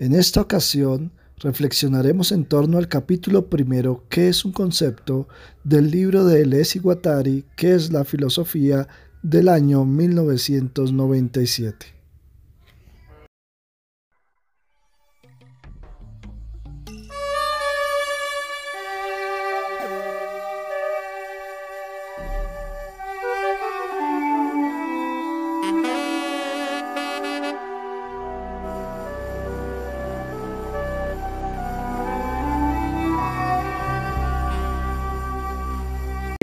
En 0.00 0.14
esta 0.14 0.40
ocasión 0.40 1.10
reflexionaremos 1.38 2.30
en 2.30 2.44
torno 2.44 2.78
al 2.78 2.86
capítulo 2.86 3.50
primero, 3.50 4.04
que 4.08 4.28
es 4.28 4.44
un 4.44 4.52
concepto, 4.52 5.26
del 5.64 5.90
libro 5.90 6.24
de 6.24 6.66
y 6.72 6.78
Guattari, 6.78 7.44
que 7.56 7.74
es 7.74 7.92
la 7.92 8.04
filosofía 8.04 8.86
del 9.22 9.48
año 9.48 9.84
1997. 9.84 11.97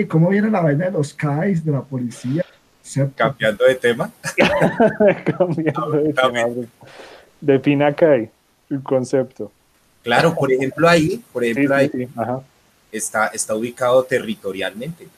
¿Cómo 0.04 0.28
viene 0.28 0.50
la 0.50 0.60
vaina 0.60 0.84
de 0.84 0.90
los 0.90 1.14
CAIs, 1.14 1.64
de 1.64 1.72
la 1.72 1.80
policía? 1.80 2.44
Cambiando 3.14 3.64
de 3.64 3.76
tema. 3.76 4.12
Cambiando 5.24 5.90
de 5.90 6.12
tema. 6.12 6.48
Defina 7.40 7.94
CAI, 7.94 8.30
el 8.68 8.82
concepto. 8.82 9.50
Claro, 10.02 10.34
por 10.34 10.52
ejemplo 10.52 10.86
ahí, 10.86 11.24
por 11.32 11.42
ejemplo 11.42 11.74
ahí, 11.74 11.90
Está, 12.92 13.28
está 13.28 13.54
ubicado 13.54 14.04
territorialmente. 14.04 15.08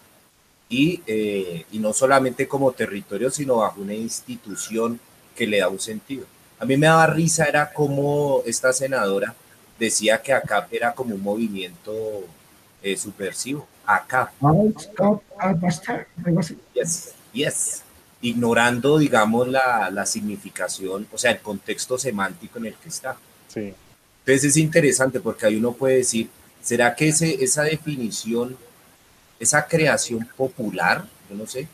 Y, 0.68 1.02
eh, 1.08 1.64
y 1.72 1.80
no 1.80 1.92
solamente 1.92 2.46
como 2.46 2.70
territorio, 2.70 3.32
sino 3.32 3.56
bajo 3.56 3.80
una 3.80 3.94
institución 3.94 5.00
que 5.34 5.48
le 5.48 5.58
da 5.58 5.68
un 5.68 5.80
sentido. 5.80 6.24
A 6.60 6.64
mí 6.64 6.76
me 6.76 6.86
daba 6.86 7.08
risa, 7.08 7.46
era 7.46 7.72
como 7.72 8.42
esta 8.46 8.72
senadora 8.72 9.34
decía 9.76 10.22
que 10.22 10.32
acá 10.32 10.68
era 10.70 10.92
como 10.92 11.16
un 11.16 11.22
movimiento 11.22 11.92
eh, 12.80 12.96
subversivo 12.96 13.66
acá. 13.88 14.30
Yes, 16.74 17.14
yes. 17.32 17.82
Ignorando, 18.20 18.98
digamos, 18.98 19.48
la, 19.48 19.90
la, 19.90 20.04
significación, 20.04 21.06
o 21.10 21.18
sea, 21.18 21.30
el 21.30 21.40
contexto 21.40 21.96
semántico 21.98 22.58
en 22.58 22.66
el 22.66 22.74
que 22.74 22.88
está. 22.88 23.16
Sí. 23.48 23.74
Entonces 24.20 24.50
es 24.50 24.56
interesante 24.58 25.20
porque 25.20 25.46
ahí 25.46 25.56
uno 25.56 25.72
puede 25.72 25.98
decir, 25.98 26.28
¿será 26.60 26.94
que 26.94 27.08
ese, 27.08 27.42
esa 27.42 27.62
definición, 27.62 28.56
esa 29.40 29.66
creación 29.66 30.28
popular, 30.36 31.06
yo 31.30 31.36
no 31.36 31.46
sé, 31.46 31.68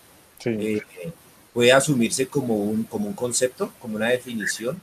eh, 0.45 0.83
puede 1.53 1.73
asumirse 1.73 2.27
como 2.27 2.57
un, 2.57 2.85
como 2.85 3.09
un 3.09 3.15
concepto, 3.15 3.73
como 3.81 3.97
una 3.97 4.11
definición? 4.11 4.81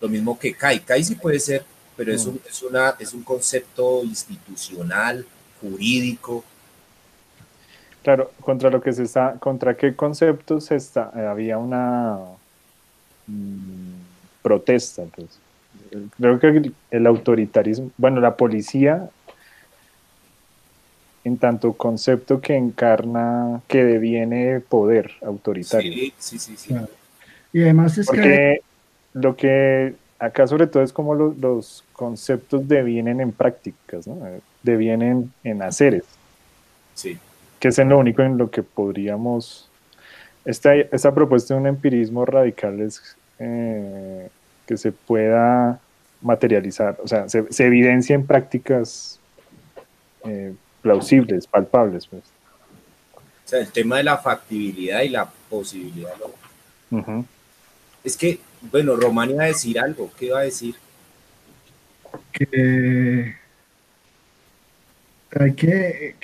Lo 0.00 0.08
mismo 0.08 0.38
que 0.38 0.54
CAI. 0.54 0.80
CAI 0.80 1.02
sí 1.02 1.14
puede 1.16 1.40
ser, 1.40 1.64
pero 1.96 2.12
es, 2.12 2.24
mm. 2.24 2.28
un, 2.28 2.40
es, 2.48 2.62
una, 2.62 2.94
es 3.00 3.12
un 3.14 3.24
concepto 3.24 4.04
institucional, 4.04 5.26
jurídico, 5.60 6.44
Claro, 8.08 8.32
contra 8.40 8.70
lo 8.70 8.80
que 8.80 8.90
se 8.94 9.02
está, 9.02 9.34
contra 9.38 9.76
qué 9.76 9.94
conceptos 9.94 10.70
está, 10.70 11.12
eh, 11.14 11.26
había 11.26 11.58
una 11.58 12.16
mm, 13.26 14.40
protesta, 14.40 15.02
pues. 15.14 15.38
Creo 16.16 16.40
que 16.40 16.72
el, 16.90 17.06
autoritarismo, 17.06 17.90
bueno, 17.98 18.22
la 18.22 18.34
policía, 18.34 19.10
en 21.22 21.36
tanto 21.36 21.74
concepto 21.74 22.40
que 22.40 22.56
encarna, 22.56 23.60
que 23.68 23.84
deviene 23.84 24.60
poder 24.60 25.12
autoritario. 25.20 25.92
Sí, 25.92 26.14
sí, 26.16 26.38
sí. 26.38 26.56
sí. 26.56 26.74
Y 27.52 27.60
además 27.60 27.98
es 27.98 28.06
Porque 28.06 28.62
lo 29.12 29.36
que 29.36 29.96
acá 30.18 30.46
sobre 30.46 30.66
todo 30.66 30.82
es 30.82 30.94
como 30.94 31.14
los 31.14 31.84
conceptos 31.92 32.66
devienen 32.66 33.20
en 33.20 33.32
prácticas, 33.32 34.06
¿no? 34.06 34.16
Devienen 34.62 35.30
en 35.44 35.60
haceres. 35.60 36.04
Sí 36.94 37.18
que 37.58 37.68
es 37.68 37.78
en 37.78 37.88
lo 37.88 37.98
único 37.98 38.22
en 38.22 38.38
lo 38.38 38.50
que 38.50 38.62
podríamos... 38.62 39.68
Esta, 40.44 40.74
esta 40.74 41.14
propuesta 41.14 41.54
de 41.54 41.60
un 41.60 41.66
empirismo 41.66 42.24
radical 42.24 42.80
es 42.80 43.16
eh, 43.38 44.28
que 44.66 44.76
se 44.76 44.92
pueda 44.92 45.80
materializar, 46.22 46.98
o 47.02 47.06
sea, 47.06 47.28
se, 47.28 47.46
evidencia 47.58 48.14
en 48.14 48.26
prácticas 48.26 49.20
eh, 50.24 50.54
plausibles, 50.82 51.46
palpables. 51.46 52.06
Pues. 52.06 52.22
O 53.14 53.48
sea, 53.48 53.60
el 53.60 53.70
tema 53.70 53.98
de 53.98 54.04
la 54.04 54.18
factibilidad 54.18 55.02
y 55.02 55.10
la 55.10 55.28
posibilidad. 55.48 56.12
Es 58.02 58.16
que, 58.16 58.40
bueno, 58.70 58.96
Román 58.96 59.30
iba 59.30 59.44
a 59.44 59.48
decir 59.48 59.78
algo, 59.78 60.10
¿qué 60.18 60.26
iba 60.26 60.38
a 60.38 60.42
decir? 60.42 60.74
Que 62.32 63.36
hay 65.38 65.52
que 65.52 66.16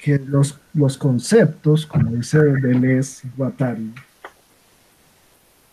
que 0.00 0.18
los, 0.18 0.58
los 0.72 0.96
conceptos, 0.96 1.86
como 1.86 2.10
dice 2.12 2.38
Deleuze 2.38 3.28
Guattari, 3.36 3.92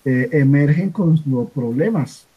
eh, 0.04 0.30
emergen 0.34 0.90
con 0.90 1.20
los 1.26 1.50
problemas. 1.52 2.28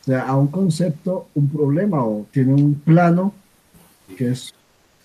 O 0.00 0.04
sea, 0.04 0.26
a 0.26 0.36
un 0.36 0.48
concepto, 0.48 1.28
un 1.34 1.48
problema, 1.48 2.04
o 2.04 2.26
tiene 2.30 2.54
un 2.54 2.74
plano, 2.74 3.32
que 4.16 4.30
es 4.30 4.52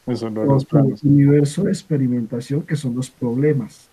Eso 0.07 0.29
no 0.29 0.57
el 0.57 0.95
universo 1.03 1.63
de 1.63 1.71
experimentación, 1.71 2.63
que 2.63 2.75
son 2.75 2.95
los 2.95 3.09
problemas. 3.09 3.87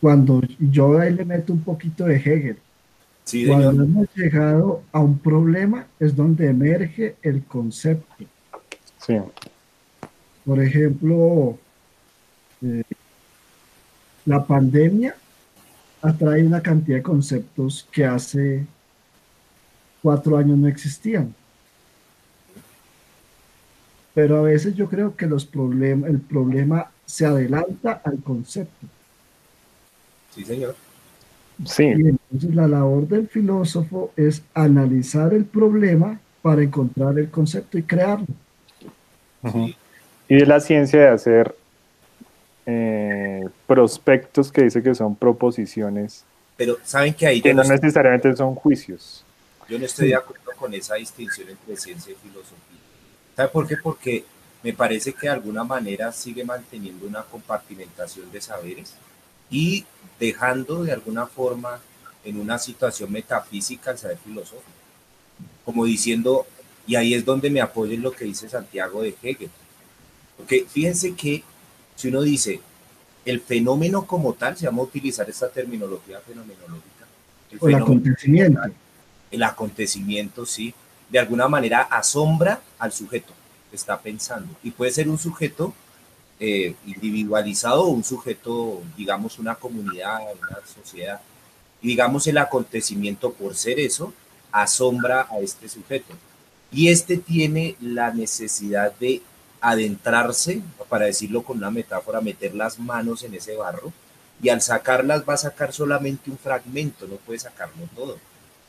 Cuando 0.00 0.40
yo 0.58 0.98
ahí 0.98 1.12
le 1.12 1.24
meto 1.24 1.52
un 1.52 1.60
poquito 1.60 2.04
de 2.04 2.16
Hegel, 2.16 2.58
cuando 3.46 3.82
hemos 3.82 4.08
llegado 4.14 4.82
a 4.92 5.00
un 5.00 5.18
problema, 5.18 5.86
es 5.98 6.16
donde 6.16 6.48
emerge 6.48 7.16
el 7.22 7.44
concepto. 7.44 8.24
Por 10.44 10.62
ejemplo, 10.62 11.58
eh, 12.62 12.82
la 14.24 14.44
pandemia 14.44 15.14
atrae 16.02 16.44
una 16.44 16.62
cantidad 16.62 16.98
de 16.98 17.02
conceptos 17.02 17.88
que 17.90 18.04
hace 18.04 18.66
cuatro 20.02 20.36
años 20.36 20.58
no 20.58 20.68
existían. 20.68 21.34
Pero 24.14 24.38
a 24.38 24.42
veces 24.42 24.74
yo 24.74 24.88
creo 24.88 25.14
que 25.16 25.26
los 25.26 25.44
problemas, 25.44 26.10
el 26.10 26.20
problema 26.20 26.90
se 27.06 27.24
adelanta 27.24 28.00
al 28.04 28.18
concepto. 28.22 28.86
Sí, 30.34 30.44
señor. 30.44 30.76
Sí. 31.64 31.84
Y 31.84 32.08
entonces 32.08 32.54
la 32.54 32.68
labor 32.68 33.08
del 33.08 33.28
filósofo 33.28 34.12
es 34.16 34.42
analizar 34.54 35.34
el 35.34 35.44
problema 35.44 36.20
para 36.42 36.62
encontrar 36.62 37.18
el 37.18 37.30
concepto 37.30 37.78
y 37.78 37.82
crearlo. 37.82 38.26
Y 39.42 40.36
de 40.36 40.46
la 40.46 40.60
ciencia 40.60 41.00
de 41.00 41.08
hacer 41.08 41.54
eh, 42.66 43.48
prospectos 43.66 44.52
que 44.52 44.64
dice 44.64 44.82
que 44.82 44.94
son 44.94 45.16
proposiciones. 45.16 46.24
Pero 46.56 46.76
saben 46.84 47.14
que 47.14 47.26
ahí... 47.26 47.40
Que 47.40 47.54
no, 47.54 47.64
necesariamente 47.64 48.34
son 48.36 48.54
juicios. 48.54 49.24
Yo 49.68 49.78
no 49.78 49.86
estoy 49.86 50.08
de 50.08 50.16
acuerdo 50.16 50.50
con 50.56 50.74
esa 50.74 50.96
distinción 50.96 51.48
entre 51.48 51.76
ciencia 51.76 52.12
y 52.12 52.16
filosofía. 52.16 52.78
¿Sabe 53.36 53.48
por 53.48 53.66
qué? 53.66 53.76
Porque 53.76 54.24
me 54.62 54.72
parece 54.72 55.12
que 55.12 55.28
de 55.28 55.32
alguna 55.32 55.64
manera 55.64 56.10
sigue 56.12 56.44
manteniendo 56.44 57.06
una 57.06 57.22
compartimentación 57.22 58.30
de 58.32 58.40
saberes 58.40 58.94
y 59.50 59.86
dejando 60.18 60.82
de 60.82 60.92
alguna 60.92 61.26
forma 61.26 61.80
en 62.24 62.40
una 62.40 62.58
situación 62.58 63.12
metafísica 63.12 63.92
el 63.92 63.98
saber 63.98 64.18
filosófico. 64.18 64.72
Como 65.64 65.84
diciendo, 65.84 66.46
y 66.88 66.96
ahí 66.96 67.12
es 67.12 67.24
donde 67.24 67.50
me 67.50 67.60
apoyo 67.60 67.92
en 67.92 68.02
lo 68.02 68.12
que 68.12 68.24
dice 68.24 68.48
Santiago 68.48 69.02
de 69.02 69.14
Hegel. 69.22 69.50
Porque 70.38 70.66
fíjense 70.68 71.14
que 71.14 71.44
si 71.94 72.08
uno 72.08 72.22
dice 72.22 72.60
el 73.26 73.40
fenómeno 73.40 74.06
como 74.06 74.32
tal, 74.32 74.56
se 74.56 74.64
llama 74.64 74.82
utilizar 74.82 75.28
esta 75.28 75.50
terminología 75.50 76.18
fenomenológica. 76.20 77.06
El, 77.60 77.74
acontecimiento. 77.74 78.60
el 79.30 79.42
acontecimiento, 79.42 80.46
sí, 80.46 80.74
de 81.10 81.18
alguna 81.18 81.46
manera 81.46 81.82
asombra 81.82 82.62
al 82.78 82.90
sujeto 82.90 83.34
que 83.68 83.76
está 83.76 84.00
pensando. 84.00 84.48
Y 84.62 84.70
puede 84.70 84.90
ser 84.90 85.10
un 85.10 85.18
sujeto 85.18 85.74
eh, 86.40 86.74
individualizado 86.86 87.84
o 87.84 87.88
un 87.88 88.02
sujeto, 88.02 88.80
digamos, 88.96 89.38
una 89.38 89.56
comunidad, 89.56 90.20
una 90.40 90.58
sociedad. 90.66 91.20
Y 91.82 91.88
digamos, 91.88 92.26
el 92.26 92.38
acontecimiento, 92.38 93.34
por 93.34 93.54
ser 93.54 93.78
eso, 93.78 94.14
asombra 94.50 95.26
a 95.30 95.38
este 95.40 95.68
sujeto. 95.68 96.14
Y 96.70 96.88
este 96.88 97.16
tiene 97.16 97.76
la 97.80 98.12
necesidad 98.12 98.92
de 98.98 99.22
adentrarse, 99.60 100.62
para 100.88 101.06
decirlo 101.06 101.42
con 101.42 101.58
una 101.58 101.70
metáfora, 101.70 102.20
meter 102.20 102.54
las 102.54 102.78
manos 102.78 103.22
en 103.22 103.34
ese 103.34 103.56
barro 103.56 103.92
y 104.42 104.48
al 104.50 104.60
sacarlas 104.60 105.28
va 105.28 105.34
a 105.34 105.38
sacar 105.38 105.72
solamente 105.72 106.30
un 106.30 106.38
fragmento, 106.38 107.06
no 107.06 107.16
puede 107.16 107.38
sacarlo 107.38 107.88
todo. 107.94 108.18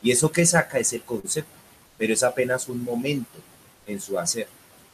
Y 0.02 0.10
eso 0.10 0.32
que 0.32 0.46
saca 0.46 0.78
es 0.78 0.92
el 0.92 1.02
concepto, 1.02 1.50
pero 1.96 2.12
es 2.12 2.22
apenas 2.22 2.68
un 2.68 2.82
momento 2.82 3.38
en 3.86 4.00
su 4.00 4.18
hacer. 4.18 4.48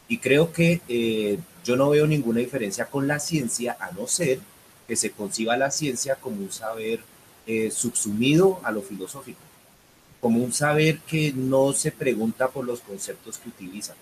Y 0.08 0.18
creo 0.18 0.52
que 0.52 0.80
eh, 0.88 1.38
yo 1.64 1.76
no 1.76 1.90
veo 1.90 2.06
ninguna 2.06 2.40
diferencia 2.40 2.86
con 2.86 3.06
la 3.08 3.18
ciencia, 3.18 3.76
a 3.80 3.90
no 3.92 4.06
ser 4.06 4.40
que 4.86 4.96
se 4.96 5.10
conciba 5.10 5.56
la 5.56 5.70
ciencia 5.70 6.16
como 6.16 6.36
un 6.36 6.52
saber 6.52 7.00
eh, 7.46 7.70
subsumido 7.70 8.60
a 8.62 8.70
lo 8.70 8.82
filosófico. 8.82 9.40
Como 10.20 10.42
un 10.42 10.52
saber 10.52 10.98
que 11.06 11.32
no 11.34 11.72
se 11.72 11.92
pregunta 11.92 12.48
por 12.48 12.64
los 12.64 12.80
conceptos 12.80 13.38
que 13.38 13.48
utiliza. 13.48 13.94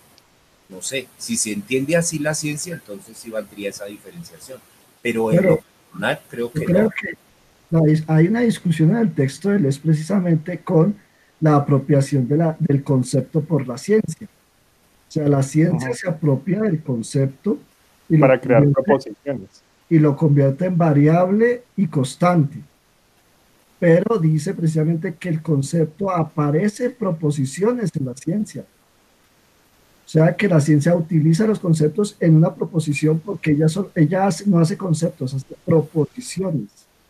No 0.69 0.81
sé, 0.81 1.07
si 1.17 1.37
se 1.37 1.51
entiende 1.51 1.95
así 1.95 2.19
la 2.19 2.33
ciencia, 2.33 2.73
entonces 2.73 3.17
sí 3.17 3.29
valdría 3.29 3.69
esa 3.69 3.85
diferenciación. 3.85 4.59
Pero 5.01 5.31
en 5.31 5.45
lo 5.45 5.57
personal 5.57 6.19
creo 6.29 6.51
que 6.51 6.65
creo 6.65 6.89
Que 6.89 8.03
hay 8.07 8.27
una 8.27 8.41
discusión 8.41 8.91
en 8.91 8.97
el 8.97 9.13
texto 9.13 9.49
de 9.49 9.57
él 9.57 9.65
es 9.65 9.77
precisamente 9.77 10.59
con 10.59 10.95
la 11.39 11.55
apropiación 11.55 12.27
de 12.27 12.37
la, 12.37 12.55
del 12.59 12.83
concepto 12.83 13.41
por 13.41 13.67
la 13.67 13.77
ciencia. 13.77 14.27
O 15.07 15.11
sea, 15.11 15.27
la 15.27 15.43
ciencia 15.43 15.93
se 15.93 16.09
apropia 16.09 16.61
del 16.61 16.81
concepto 16.81 17.59
y 18.09 18.17
para 18.17 18.39
crear 18.39 18.67
proposiciones. 18.69 19.61
Y 19.89 19.99
lo 19.99 20.15
convierte 20.17 20.65
en 20.65 20.77
variable 20.77 21.63
y 21.77 21.87
constante. 21.87 22.57
Pero 23.85 24.17
dice 24.17 24.55
precisamente 24.55 25.13
que 25.13 25.29
el 25.29 25.43
concepto 25.43 26.09
aparece 26.09 26.85
en 26.85 26.95
proposiciones 26.95 27.91
en 27.95 28.05
la 28.07 28.15
ciencia. 28.15 28.65
O 30.03 30.09
sea 30.09 30.35
que 30.35 30.47
la 30.47 30.59
ciencia 30.59 30.95
utiliza 30.95 31.45
los 31.45 31.59
conceptos 31.59 32.15
en 32.19 32.35
una 32.35 32.55
proposición 32.55 33.19
porque 33.19 33.51
ella, 33.51 33.69
son, 33.69 33.89
ella 33.93 34.27
no 34.47 34.57
hace 34.57 34.75
conceptos, 34.75 35.35
hace 35.35 35.55
proposiciones. 35.63 36.69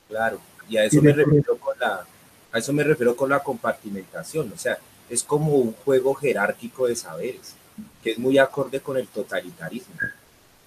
Claro, 0.10 0.42
y 0.68 0.76
a 0.76 0.84
eso, 0.84 1.02
me 1.02 1.14
refiero 1.14 1.58
con 1.58 1.80
la, 1.80 2.06
a 2.52 2.60
eso 2.60 2.74
me 2.74 2.84
refiero 2.84 3.16
con 3.16 3.30
la 3.30 3.40
compartimentación. 3.40 4.52
O 4.54 4.58
sea, 4.58 4.78
es 5.10 5.24
como 5.24 5.56
un 5.56 5.72
juego 5.72 6.14
jerárquico 6.14 6.88
de 6.88 6.98
saberes, 6.98 7.56
que 8.04 8.12
es 8.12 8.18
muy 8.18 8.38
acorde 8.38 8.82
con 8.82 8.98
el 8.98 9.08
totalitarismo. 9.08 9.96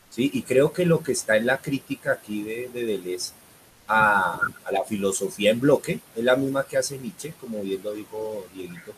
¿sí? 0.08 0.30
Y 0.32 0.40
creo 0.40 0.72
que 0.72 0.86
lo 0.86 1.02
que 1.02 1.12
está 1.12 1.36
en 1.36 1.44
la 1.44 1.58
crítica 1.58 2.12
aquí 2.12 2.44
de, 2.44 2.70
de 2.72 2.86
Deleuze 2.86 3.32
a, 3.88 4.40
la 4.70 4.84
filosofía 4.84 5.50
en 5.50 5.60
bloque. 5.60 6.00
Es 6.14 6.24
la 6.24 6.36
misma 6.36 6.64
que 6.64 6.76
hace 6.76 6.98
Nietzsche, 6.98 7.34
como 7.40 7.62
bien 7.62 7.80
lo 7.82 7.92
dijo 7.92 8.46
Dieguito, 8.54 8.92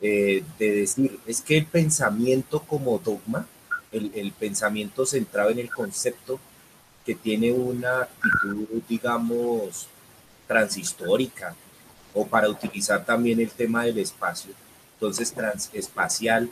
eh, 0.00 0.44
de 0.58 0.70
decir, 0.72 1.18
es 1.26 1.40
que 1.40 1.56
el 1.56 1.66
pensamiento 1.66 2.60
como 2.60 2.98
dogma, 2.98 3.46
el, 3.92 4.10
el, 4.14 4.32
pensamiento 4.32 5.06
centrado 5.06 5.50
en 5.50 5.60
el 5.60 5.70
concepto, 5.70 6.40
que 7.06 7.14
tiene 7.14 7.52
una 7.52 8.02
actitud, 8.02 8.66
digamos, 8.88 9.86
transhistórica, 10.46 11.54
o 12.12 12.26
para 12.26 12.48
utilizar 12.48 13.04
también 13.04 13.40
el 13.40 13.50
tema 13.50 13.84
del 13.84 13.98
espacio, 13.98 14.52
entonces 14.94 15.32
transespacial, 15.32 16.50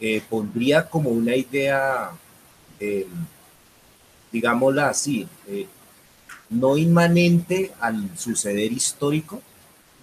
eh, 0.00 0.22
pondría 0.28 0.88
como 0.88 1.10
una 1.10 1.36
idea 1.36 2.10
eh, 2.80 3.06
digámosla 4.32 4.88
así, 4.88 5.28
eh, 5.46 5.66
no 6.50 6.76
inmanente 6.76 7.72
al 7.80 8.16
suceder 8.16 8.72
histórico, 8.72 9.42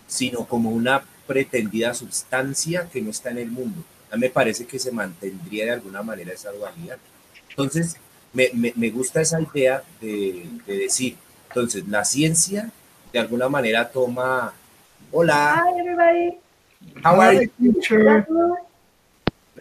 sino 0.07 0.45
como 0.45 0.71
una 0.71 1.03
pretendida 1.27 1.93
sustancia 1.93 2.89
que 2.91 3.01
no 3.01 3.09
está 3.09 3.31
en 3.31 3.37
el 3.39 3.51
mundo. 3.51 3.83
A 4.11 4.15
mí 4.15 4.21
me 4.21 4.29
parece 4.29 4.65
que 4.65 4.79
se 4.79 4.91
mantendría 4.91 5.65
de 5.65 5.71
alguna 5.71 6.01
manera 6.01 6.33
esa 6.33 6.51
dualidad. 6.51 6.97
Entonces, 7.49 7.95
me, 8.33 8.49
me, 8.53 8.73
me 8.75 8.89
gusta 8.89 9.21
esa 9.21 9.39
idea 9.41 9.83
de, 10.01 10.45
de, 10.65 10.77
decir, 10.77 11.15
entonces, 11.47 11.87
la 11.87 12.03
ciencia 12.03 12.69
de 13.13 13.19
alguna 13.19 13.49
manera 13.49 13.89
toma, 13.89 14.53
hola. 15.11 15.63
Hi, 15.65 15.79
everybody. 15.79 16.37
How 17.03 17.21
are 17.21 17.51
you? 17.59 17.73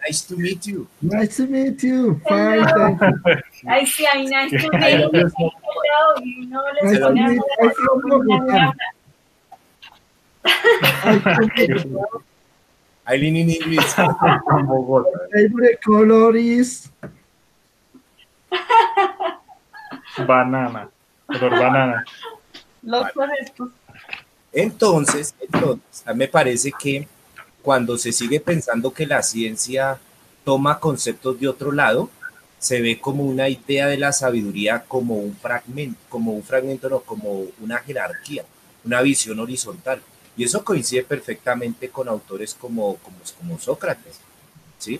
Nice 0.01 0.21
to 0.27 0.35
meet 0.35 0.65
you. 0.65 0.87
Nice 1.01 1.37
to 1.37 1.47
meet 1.47 1.83
you. 1.83 2.19
Fine, 2.27 2.65
thank 2.65 3.01
you. 3.01 3.13
Ay, 3.69 3.85
sí, 3.85 4.05
ay, 4.05 4.25
nice 4.25 4.49
to 4.49 4.69
meet 4.77 5.13
you. 5.13 5.31
Y 6.23 6.45
no 6.47 6.61
les 6.81 6.99
pone 6.99 7.39
Eileen 13.07 13.35
in 13.35 13.49
English. 13.49 13.93
Favorite 15.33 15.81
color 15.83 16.35
is 16.35 16.89
banana. 20.25 20.89
Color 21.27 21.49
banana. 21.51 22.05
Los 22.83 23.11
correctos. 23.11 23.69
Entonces, 24.53 25.35
entonces, 25.39 26.03
me 26.15 26.27
parece 26.27 26.71
que 26.71 27.07
cuando 27.61 27.97
se 27.97 28.11
sigue 28.11 28.39
pensando 28.39 28.93
que 28.93 29.05
la 29.05 29.23
ciencia 29.23 29.99
toma 30.43 30.79
conceptos 30.79 31.39
de 31.39 31.47
otro 31.47 31.71
lado, 31.71 32.09
se 32.59 32.81
ve 32.81 32.99
como 32.99 33.23
una 33.23 33.49
idea 33.49 33.87
de 33.87 33.97
la 33.97 34.11
sabiduría 34.11 34.83
como 34.87 35.15
un 35.15 35.35
fragmento, 35.35 35.99
como 36.09 36.33
un 36.33 36.43
fragmento, 36.43 36.89
no, 36.89 36.99
como 36.99 37.45
una 37.59 37.79
jerarquía, 37.79 38.45
una 38.83 39.01
visión 39.01 39.39
horizontal. 39.39 40.01
Y 40.37 40.43
eso 40.43 40.63
coincide 40.63 41.03
perfectamente 41.03 41.89
con 41.89 42.07
autores 42.07 42.53
como, 42.53 42.97
como, 42.97 43.17
como 43.37 43.59
Sócrates, 43.59 44.19
¿sí? 44.77 44.99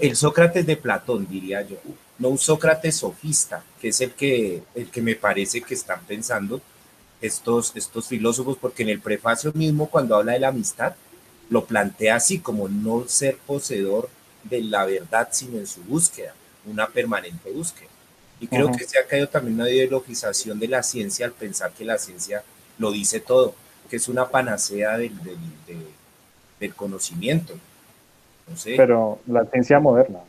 El 0.00 0.16
Sócrates 0.16 0.66
de 0.66 0.76
Platón, 0.76 1.26
diría 1.28 1.62
yo, 1.62 1.76
no 2.18 2.30
un 2.30 2.38
Sócrates 2.38 2.96
sofista, 2.96 3.62
que 3.80 3.88
es 3.88 4.00
el 4.00 4.12
que, 4.12 4.62
el 4.74 4.90
que 4.90 5.00
me 5.00 5.14
parece 5.14 5.62
que 5.62 5.74
están 5.74 6.00
pensando 6.06 6.60
estos, 7.20 7.72
estos 7.76 8.08
filósofos, 8.08 8.58
porque 8.60 8.82
en 8.82 8.88
el 8.88 9.00
prefacio 9.00 9.52
mismo, 9.54 9.88
cuando 9.88 10.16
habla 10.16 10.32
de 10.32 10.40
la 10.40 10.48
amistad, 10.48 10.94
lo 11.50 11.64
plantea 11.64 12.16
así 12.16 12.38
como 12.38 12.68
no 12.68 13.06
ser 13.08 13.36
poseedor 13.46 14.08
de 14.44 14.62
la 14.62 14.84
verdad, 14.86 15.28
sino 15.32 15.58
en 15.58 15.66
su 15.66 15.82
búsqueda, 15.82 16.34
una 16.66 16.86
permanente 16.88 17.50
búsqueda. 17.50 17.88
Y 18.40 18.46
creo 18.46 18.70
que 18.70 18.84
se 18.84 18.98
ha 18.98 19.06
caído 19.06 19.28
también 19.28 19.54
una 19.54 19.68
ideologización 19.68 20.60
de 20.60 20.68
la 20.68 20.82
ciencia 20.82 21.26
al 21.26 21.32
pensar 21.32 21.72
que 21.72 21.84
la 21.84 21.98
ciencia 21.98 22.42
lo 22.78 22.92
dice 22.92 23.20
todo, 23.20 23.54
que 23.90 23.96
es 23.96 24.08
una 24.08 24.28
panacea 24.28 24.96
del, 24.96 25.16
del, 25.24 25.36
del 26.60 26.74
conocimiento. 26.74 27.54
No 28.48 28.56
sé. 28.56 28.74
Pero 28.76 29.20
la 29.26 29.44
ciencia 29.46 29.80
moderna. 29.80 30.20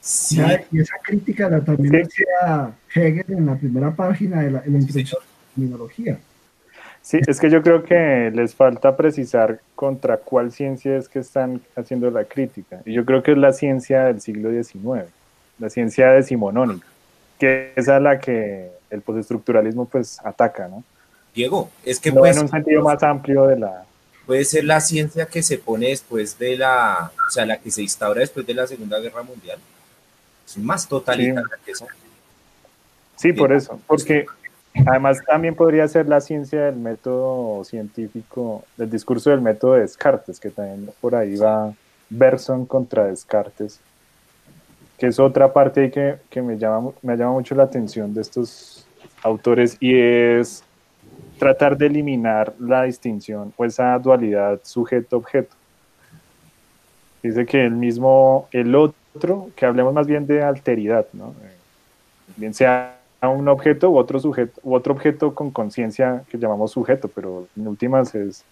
Sí. 0.00 0.40
Y 0.72 0.80
esa 0.80 0.96
crítica 1.02 1.48
la 1.48 1.64
también 1.64 1.92
decía 1.92 2.74
Hegel 2.94 3.24
en 3.28 3.46
la 3.46 3.56
primera 3.56 3.94
página 3.94 4.42
de 4.42 4.50
la, 4.50 4.62
en 4.64 4.72
la 4.72 4.78
introducción 4.80 5.20
de 5.22 5.26
la 5.26 5.54
terminología. 5.54 6.18
Sí, 7.02 7.18
es 7.26 7.40
que 7.40 7.50
yo 7.50 7.62
creo 7.62 7.82
que 7.82 8.30
les 8.32 8.54
falta 8.54 8.96
precisar 8.96 9.60
contra 9.74 10.18
cuál 10.18 10.52
ciencia 10.52 10.96
es 10.96 11.08
que 11.08 11.18
están 11.18 11.60
haciendo 11.74 12.10
la 12.10 12.24
crítica. 12.24 12.80
Y 12.84 12.92
yo 12.92 13.04
creo 13.04 13.24
que 13.24 13.32
es 13.32 13.38
la 13.38 13.52
ciencia 13.52 14.04
del 14.04 14.20
siglo 14.20 14.50
XIX, 14.50 15.10
la 15.58 15.68
ciencia 15.68 16.10
decimonónica, 16.12 16.86
que 17.40 17.72
es 17.74 17.88
a 17.88 17.98
la 17.98 18.20
que 18.20 18.70
el 18.88 19.00
postestructuralismo 19.00 19.86
pues 19.86 20.20
ataca, 20.24 20.68
¿no? 20.68 20.84
Diego, 21.34 21.70
es 21.84 21.98
que 21.98 22.12
no 22.12 22.20
pues, 22.20 22.36
en 22.36 22.44
un 22.44 22.48
sentido 22.48 22.82
más 22.82 23.02
amplio 23.02 23.46
de 23.46 23.58
la... 23.58 23.84
Puede 24.26 24.44
ser 24.44 24.64
la 24.64 24.80
ciencia 24.80 25.26
que 25.26 25.42
se 25.42 25.58
pone 25.58 25.88
después 25.88 26.38
de 26.38 26.56
la, 26.56 27.10
o 27.26 27.30
sea, 27.30 27.44
la 27.44 27.56
que 27.56 27.72
se 27.72 27.82
instaura 27.82 28.20
después 28.20 28.46
de 28.46 28.54
la 28.54 28.66
Segunda 28.68 29.00
Guerra 29.00 29.24
Mundial. 29.24 29.58
Es 30.46 30.56
más 30.56 30.86
totalitaria 30.86 31.42
sí. 31.42 31.62
que 31.64 31.70
eso. 31.72 31.86
Sí, 33.16 33.32
por 33.32 33.52
eso, 33.52 33.80
porque 33.86 34.26
Además, 34.86 35.18
también 35.26 35.54
podría 35.54 35.86
ser 35.86 36.08
la 36.08 36.20
ciencia 36.20 36.62
del 36.62 36.76
método 36.76 37.62
científico, 37.64 38.64
del 38.76 38.90
discurso 38.90 39.30
del 39.30 39.40
método 39.40 39.74
de 39.74 39.82
Descartes, 39.82 40.40
que 40.40 40.50
también 40.50 40.90
por 41.00 41.14
ahí 41.14 41.36
va 41.36 41.74
Berson 42.08 42.64
contra 42.64 43.04
Descartes, 43.04 43.80
que 44.98 45.08
es 45.08 45.18
otra 45.18 45.52
parte 45.52 45.90
que, 45.90 46.16
que 46.30 46.40
me, 46.40 46.56
llama, 46.56 46.90
me 47.02 47.16
llama 47.16 47.32
mucho 47.32 47.54
la 47.54 47.64
atención 47.64 48.14
de 48.14 48.22
estos 48.22 48.86
autores 49.22 49.76
y 49.78 49.94
es 49.94 50.64
tratar 51.38 51.76
de 51.76 51.86
eliminar 51.86 52.54
la 52.58 52.84
distinción 52.84 53.52
o 53.56 53.64
esa 53.64 53.98
dualidad 53.98 54.60
sujeto-objeto. 54.62 55.54
Dice 57.22 57.46
que 57.46 57.64
el 57.64 57.72
mismo, 57.72 58.48
el 58.52 58.74
otro, 58.74 59.50
que 59.54 59.66
hablemos 59.66 59.92
más 59.92 60.06
bien 60.06 60.26
de 60.26 60.42
alteridad, 60.42 61.06
¿no? 61.12 61.34
bien 62.36 62.54
sea 62.54 63.01
a 63.22 63.28
un 63.28 63.48
objeto 63.48 63.88
u 63.88 63.96
otro 63.96 64.18
sujeto 64.18 64.60
u 64.64 64.74
otro 64.74 64.92
objeto 64.92 65.32
con 65.32 65.52
conciencia 65.52 66.24
que 66.28 66.36
llamamos 66.36 66.72
sujeto, 66.72 67.08
pero 67.08 67.46
en 67.56 67.68
últimas 67.68 68.14
es 68.14 68.44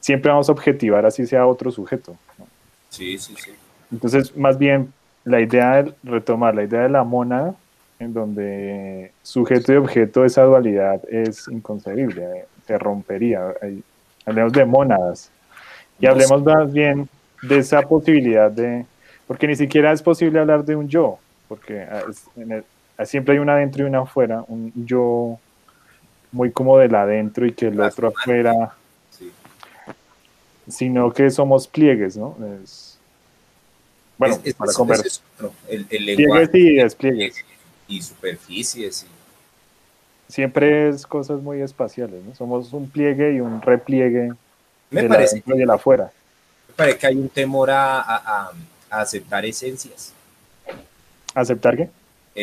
siempre 0.00 0.30
vamos 0.30 0.48
a 0.48 0.52
objetivar 0.52 1.06
así 1.06 1.26
sea 1.26 1.46
otro 1.46 1.70
sujeto. 1.70 2.16
¿no? 2.38 2.46
Sí, 2.88 3.16
sí, 3.18 3.34
sí. 3.36 3.52
Entonces, 3.92 4.36
más 4.36 4.58
bien 4.58 4.92
la 5.24 5.40
idea 5.40 5.82
de 5.82 5.94
retomar 6.02 6.56
la 6.56 6.64
idea 6.64 6.82
de 6.82 6.88
la 6.88 7.04
mónada 7.04 7.54
en 8.00 8.12
donde 8.12 9.12
sujeto 9.22 9.72
y 9.72 9.76
objeto 9.76 10.24
esa 10.24 10.42
dualidad 10.42 11.00
es 11.08 11.46
inconcebible, 11.48 12.46
se 12.66 12.78
rompería. 12.78 13.54
Hablemos 14.26 14.52
de 14.52 14.64
mónadas 14.64 15.30
y 16.00 16.06
hablemos 16.06 16.42
más 16.42 16.72
bien 16.72 17.08
de 17.42 17.58
esa 17.58 17.82
posibilidad 17.82 18.50
de, 18.50 18.86
porque 19.28 19.46
ni 19.46 19.54
siquiera 19.54 19.92
es 19.92 20.02
posible 20.02 20.40
hablar 20.40 20.64
de 20.64 20.74
un 20.74 20.88
yo, 20.88 21.18
porque 21.48 21.86
en 22.36 22.52
el, 22.52 22.64
siempre 23.04 23.34
hay 23.34 23.38
una 23.40 23.54
adentro 23.54 23.84
y 23.84 23.86
una 23.86 24.00
afuera, 24.00 24.44
un 24.48 24.72
yo 24.86 25.38
muy 26.32 26.50
como 26.50 26.78
del 26.78 26.94
adentro 26.94 27.46
y 27.46 27.52
que 27.52 27.68
el 27.68 27.80
otro 27.80 28.08
afuera, 28.08 28.74
Sí. 29.10 29.32
sino 30.68 31.12
que 31.12 31.30
somos 31.30 31.66
pliegues, 31.68 32.16
¿no? 32.16 32.36
Es, 32.62 32.98
bueno, 34.18 34.34
Es- 34.36 34.40
es- 34.46 34.54
para 34.54 34.72
conversar. 34.72 35.06
es 35.06 35.22
el, 35.68 35.84
Pliegues 35.86 36.50
y 36.54 36.74
despliegues. 36.74 37.44
y 37.88 38.02
superficies. 38.02 39.04
y- 39.04 40.32
Siempre 40.32 40.90
es 40.90 41.06
cosas 41.06 41.40
muy 41.40 41.62
espaciales, 41.62 42.22
¿no? 42.22 42.34
Somos 42.34 42.70
un 42.74 42.90
pliegue 42.90 43.32
y 43.34 43.40
un 43.40 43.62
repliegue 43.62 44.32
Me 44.90 45.00
del 45.00 45.08
parece, 45.08 45.36
adentro 45.36 45.56
y 45.58 45.62
el 45.62 45.70
afuera. 45.70 46.10
me 46.68 46.74
parece 46.74 46.98
que 46.98 47.06
hay 47.06 47.16
un 47.16 47.30
temor 47.30 47.70
a, 47.70 48.00
a- 48.00 48.16
a- 48.16 48.52
a 48.90 49.00
aceptar 49.00 49.46
esencias. 49.46 50.12
¿Aceptar 51.34 51.76
qué? 51.78 51.88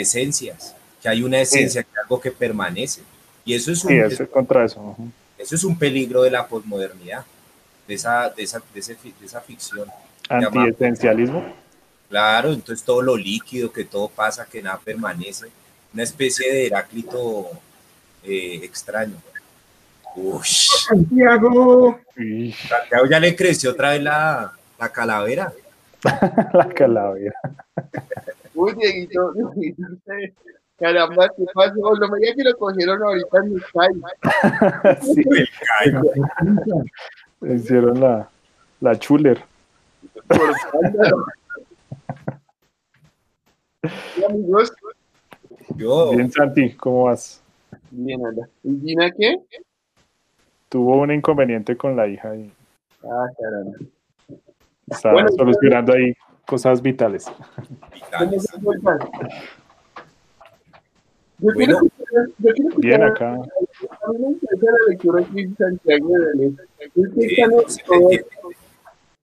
Esencias. 0.02 0.75
Que 1.02 1.10
hay 1.10 1.24
una 1.24 1.40
esencia, 1.40 1.84
que 1.84 1.90
algo 2.02 2.20
que 2.20 2.32
permanece. 2.32 3.02
Y 3.46 3.54
eso 3.54 3.72
es 3.72 3.84
un, 3.86 3.92
Sí, 3.92 3.98
estoy 4.00 4.28
contra 4.28 4.66
eso. 4.66 4.96
eso 5.38 5.56
es 5.56 5.64
un 5.64 5.78
peligro 5.78 6.24
de 6.24 6.32
la 6.32 6.48
posmodernidad, 6.48 7.24
de 7.88 7.94
esa, 7.94 8.30
de 8.30 8.44
esa, 8.44 8.62
de 8.74 8.80
ese 8.80 8.96
fi- 8.96 9.14
de 9.20 9.25
esa 9.28 9.40
ficción. 9.42 9.88
Antiesencialismo. 10.30 11.46
Claro, 12.10 12.54
entonces 12.54 12.84
todo 12.84 13.02
lo 13.02 13.16
líquido, 13.18 13.72
que 13.72 13.84
todo 13.84 14.08
pasa, 14.10 14.46
que 14.46 14.62
nada 14.62 14.80
permanece. 14.84 15.48
Una 15.94 16.04
especie 16.04 16.52
de 16.52 16.66
Heráclito 16.68 17.50
eh, 18.24 18.62
extraño. 18.64 19.16
Uy, 20.16 20.40
Santiago, 20.44 22.00
Santiago 22.16 23.06
ya 23.10 23.20
le 23.20 23.36
creció 23.36 23.72
otra 23.72 23.92
vez 23.92 24.02
la, 24.02 24.54
la 24.80 24.90
calavera. 24.92 25.52
la 26.54 26.70
calavera. 26.70 27.36
Uy, 28.56 28.74
Dieguito, 28.76 29.32
Dieguito, 29.56 29.84
caramba, 30.78 31.30
¿qué 31.38 31.46
pasó? 31.54 31.96
No 32.00 32.08
me 32.10 32.20
diga 32.20 32.34
que 32.36 32.44
lo 32.44 32.58
cogieron 32.58 33.02
ahorita 33.04 33.38
en 33.40 33.54
mi 33.54 33.60
calle. 33.74 34.02
Sí, 35.02 35.24
la 35.92 36.02
pregunta, 36.02 36.76
hicieron 37.54 38.00
la, 38.00 38.30
la 38.82 38.96
chuler. 39.00 39.42
amigos, 44.28 44.74
Yo, 45.76 46.12
Bien, 46.12 46.32
Santi, 46.32 46.74
¿cómo 46.76 47.06
vas? 47.06 47.42
bien, 47.92 48.26
anda. 48.26 48.48
¿Y 48.64 48.80
Gina 48.80 49.12
qué? 49.12 49.36
Tuvo 50.70 51.02
un 51.02 51.12
inconveniente 51.12 51.76
con 51.78 51.96
la 51.96 52.08
hija 52.08 52.36
y 52.36 52.52
Ah, 53.04 53.28
caramba. 53.40 53.78
está 54.88 55.12
Bueno, 55.12 55.30
solucionando 55.30 55.94
ahí 55.94 56.14
cosas 56.46 56.82
vitales. 56.82 57.25
¿Cómo 57.25 58.32
vitales. 58.32 58.52
Yo 61.38 61.52
Bueno. 61.54 61.80
quiero 61.80 62.28
yo 62.40 62.78
Bien 62.78 63.04
acá. 63.04 63.34
A 63.34 63.38
mí 64.12 64.18
me 64.20 64.28
interesa 64.30 64.72
la 64.72 64.90
lectura 64.90 65.24
que 65.24 65.42
hizo 65.42 65.56
Santiago 65.58 66.08
de 66.10 66.34
León. 66.36 66.60
Es 66.80 66.92
que 66.94 67.02
Sí, 67.22 67.36
están 67.36 67.50
no 67.50 67.58
te 67.64 67.84
todos- 67.84 68.02
entiende. 68.14 68.28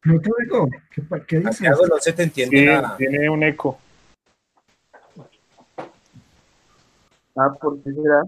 ¿no 0.05 0.21
te 0.21 0.31
oigo? 0.39 0.69
¿Qué, 0.91 1.03
qué 1.27 1.37
dices? 1.39 1.57
Santiago, 1.57 1.87
no 1.87 1.99
se 1.99 2.13
te 2.13 2.23
entiende 2.25 2.59
Sí, 2.59 2.65
nada. 2.67 2.97
tiene 2.99 3.31
un 3.31 3.43
eco. 3.45 3.79
Ah, 7.37 7.51
¿por 7.59 7.83
qué 7.83 7.93
será? 7.93 8.23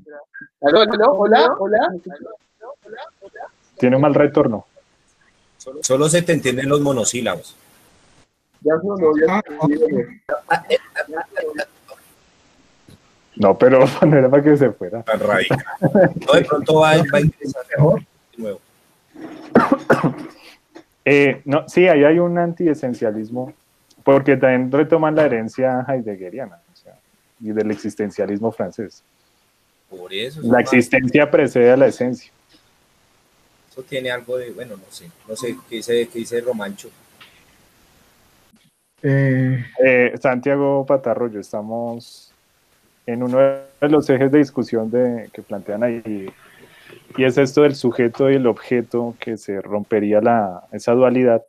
¿Aló, 0.63 0.81
aló? 0.81 1.13
¿Hola? 1.13 1.55
¿Hola? 1.59 1.95
Tiene 3.77 3.97
un 3.97 4.03
mal 4.03 4.15
retorno. 4.15 4.65
Solo 5.83 6.09
se 6.09 6.23
te 6.23 6.33
entienden 6.33 6.69
los 6.71 6.81
monosílabos. 6.81 7.55
Ya. 8.65 8.73
Ah, 9.29 10.65
No, 13.37 13.59
pero 13.59 13.81
no 14.07 14.17
era 14.17 14.31
para 14.31 14.43
que 14.43 14.57
se 14.57 14.71
fuera. 14.71 15.03
Tan 15.03 15.21
radical. 15.21 15.65
No, 16.27 16.33
de 16.33 16.45
pronto 16.45 16.75
va, 16.75 16.97
va 16.97 17.19
a 17.19 17.21
ingresar 17.21 17.63
mejor. 17.77 18.01
de 18.01 18.43
nuevo. 18.43 18.61
Eh, 21.07 21.43
no, 21.45 21.69
sí, 21.69 21.87
ahí 21.87 22.03
hay 22.03 22.19
un 22.19 22.39
antiesencialismo, 22.39 23.53
porque 24.03 24.39
también 24.39 24.73
retoman 24.73 25.15
la 25.15 25.27
herencia 25.27 25.85
heideggeriana 25.87 26.63
o 26.73 26.77
sea, 26.77 26.99
y 27.41 27.53
del 27.53 27.71
existencialismo 27.71 28.51
francés. 28.51 29.03
Por 29.91 30.15
eso. 30.15 30.41
La 30.43 30.61
existencia 30.61 31.31
precede 31.31 31.71
a 31.71 31.77
la 31.77 31.89
esencia. 31.89 32.33
eso 33.71 33.83
tiene 33.83 34.11
algo 34.11 34.39
de, 34.39 34.53
bueno, 34.53 34.79
no 34.79 34.85
sé, 34.89 35.11
no 35.29 35.37
sé 35.37 35.55
qué 35.69 35.77
dice, 35.77 36.09
qué 36.11 36.21
dice 36.21 36.41
Romancho. 36.41 36.89
Eh, 39.07 39.65
Eh, 39.85 40.15
Santiago 40.21 40.87
Patarroyo, 40.87 41.39
estamos 41.39 42.33
en 43.07 43.23
uno 43.23 43.39
de 43.39 43.89
los 43.89 44.09
ejes 44.09 44.33
de 44.33 44.39
discusión 44.39 44.91
que 44.91 45.43
plantean 45.43 45.83
ahí, 45.83 46.31
y 47.17 47.25
es 47.25 47.37
esto 47.37 47.63
del 47.63 47.75
sujeto 47.75 48.31
y 48.31 48.37
el 48.37 48.47
objeto 48.47 49.15
que 49.21 49.37
se 49.37 49.61
rompería 49.61 50.23
la, 50.23 50.65
esa 50.73 50.93
dualidad, 50.93 51.43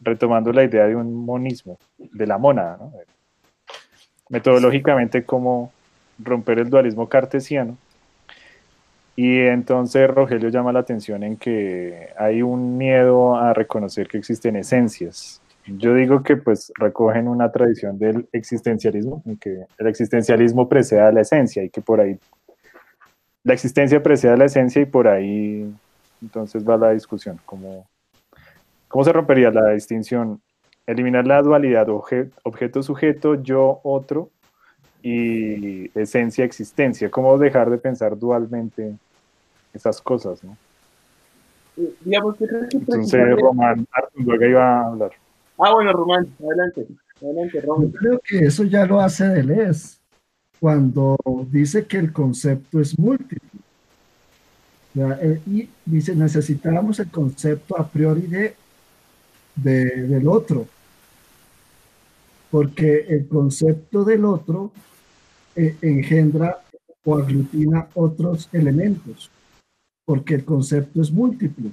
retomando 0.00 0.52
la 0.52 0.62
idea 0.62 0.86
de 0.86 0.94
un 0.94 1.26
monismo, 1.26 1.78
de 1.98 2.26
la 2.28 2.38
mónada, 2.38 2.76
¿no? 2.78 2.92
metodológicamente 4.28 5.24
cómo 5.24 5.72
romper 6.18 6.60
el 6.60 6.70
dualismo 6.70 7.08
cartesiano. 7.08 7.76
Y 9.16 9.40
entonces 9.40 10.08
Rogelio 10.08 10.48
llama 10.48 10.72
la 10.72 10.78
atención 10.78 11.24
en 11.24 11.36
que 11.36 12.10
hay 12.16 12.40
un 12.42 12.78
miedo 12.78 13.36
a 13.36 13.52
reconocer 13.52 14.06
que 14.06 14.18
existen 14.18 14.54
esencias, 14.54 15.40
yo 15.76 15.94
digo 15.94 16.22
que 16.22 16.36
pues 16.36 16.72
recogen 16.76 17.28
una 17.28 17.52
tradición 17.52 17.98
del 17.98 18.28
existencialismo, 18.32 19.22
en 19.26 19.36
que 19.36 19.64
el 19.78 19.86
existencialismo 19.86 20.68
precede 20.68 21.00
a 21.00 21.12
la 21.12 21.20
esencia 21.20 21.62
y 21.62 21.70
que 21.70 21.80
por 21.80 22.00
ahí 22.00 22.18
la 23.44 23.54
existencia 23.54 24.02
precede 24.02 24.32
a 24.32 24.36
la 24.36 24.46
esencia 24.46 24.82
y 24.82 24.86
por 24.86 25.08
ahí 25.08 25.72
entonces 26.22 26.68
va 26.68 26.76
la 26.76 26.90
discusión. 26.90 27.38
¿Cómo, 27.44 27.86
cómo 28.88 29.04
se 29.04 29.12
rompería 29.12 29.50
la 29.50 29.70
distinción? 29.70 30.40
Eliminar 30.86 31.26
la 31.26 31.42
dualidad 31.42 31.86
obje- 31.88 32.30
objeto-sujeto, 32.44 33.42
yo-otro 33.42 34.30
y 35.02 35.90
esencia-existencia. 35.98 37.10
¿Cómo 37.10 37.36
dejar 37.38 37.70
de 37.70 37.78
pensar 37.78 38.18
dualmente 38.18 38.94
esas 39.72 40.00
cosas? 40.00 40.42
¿no? 40.42 40.56
Digamos 42.00 42.36
que 42.36 42.46
Entonces 42.72 43.36
Román 43.38 43.86
Artunduaga 43.92 44.46
iba 44.46 44.80
a 44.80 44.86
hablar. 44.86 45.10
Ah, 45.58 45.72
bueno, 45.74 45.92
Román, 45.92 46.28
adelante. 46.44 46.86
Adelante, 47.20 47.60
Román. 47.60 47.92
yo 47.92 47.98
creo 47.98 48.20
que 48.24 48.38
eso 48.46 48.64
ya 48.64 48.86
lo 48.86 49.00
hace 49.00 49.24
Deleuze 49.28 49.98
cuando 50.60 51.16
dice 51.50 51.86
que 51.86 51.98
el 51.98 52.12
concepto 52.12 52.80
es 52.80 52.98
múltiple. 52.98 53.38
Eh, 54.96 55.40
y 55.46 55.68
dice, 55.84 56.14
necesitamos 56.16 56.98
el 56.98 57.08
concepto 57.10 57.78
a 57.78 57.86
priori 57.86 58.22
de, 58.22 58.54
de- 59.54 60.02
del 60.08 60.26
otro, 60.26 60.66
porque 62.50 63.06
el 63.08 63.28
concepto 63.28 64.02
del 64.04 64.24
otro 64.24 64.72
eh, 65.54 65.76
engendra 65.82 66.62
o 67.04 67.16
aglutina 67.16 67.86
otros 67.94 68.48
elementos, 68.52 69.30
porque 70.04 70.34
el 70.34 70.44
concepto 70.44 71.00
es 71.00 71.10
múltiple, 71.12 71.70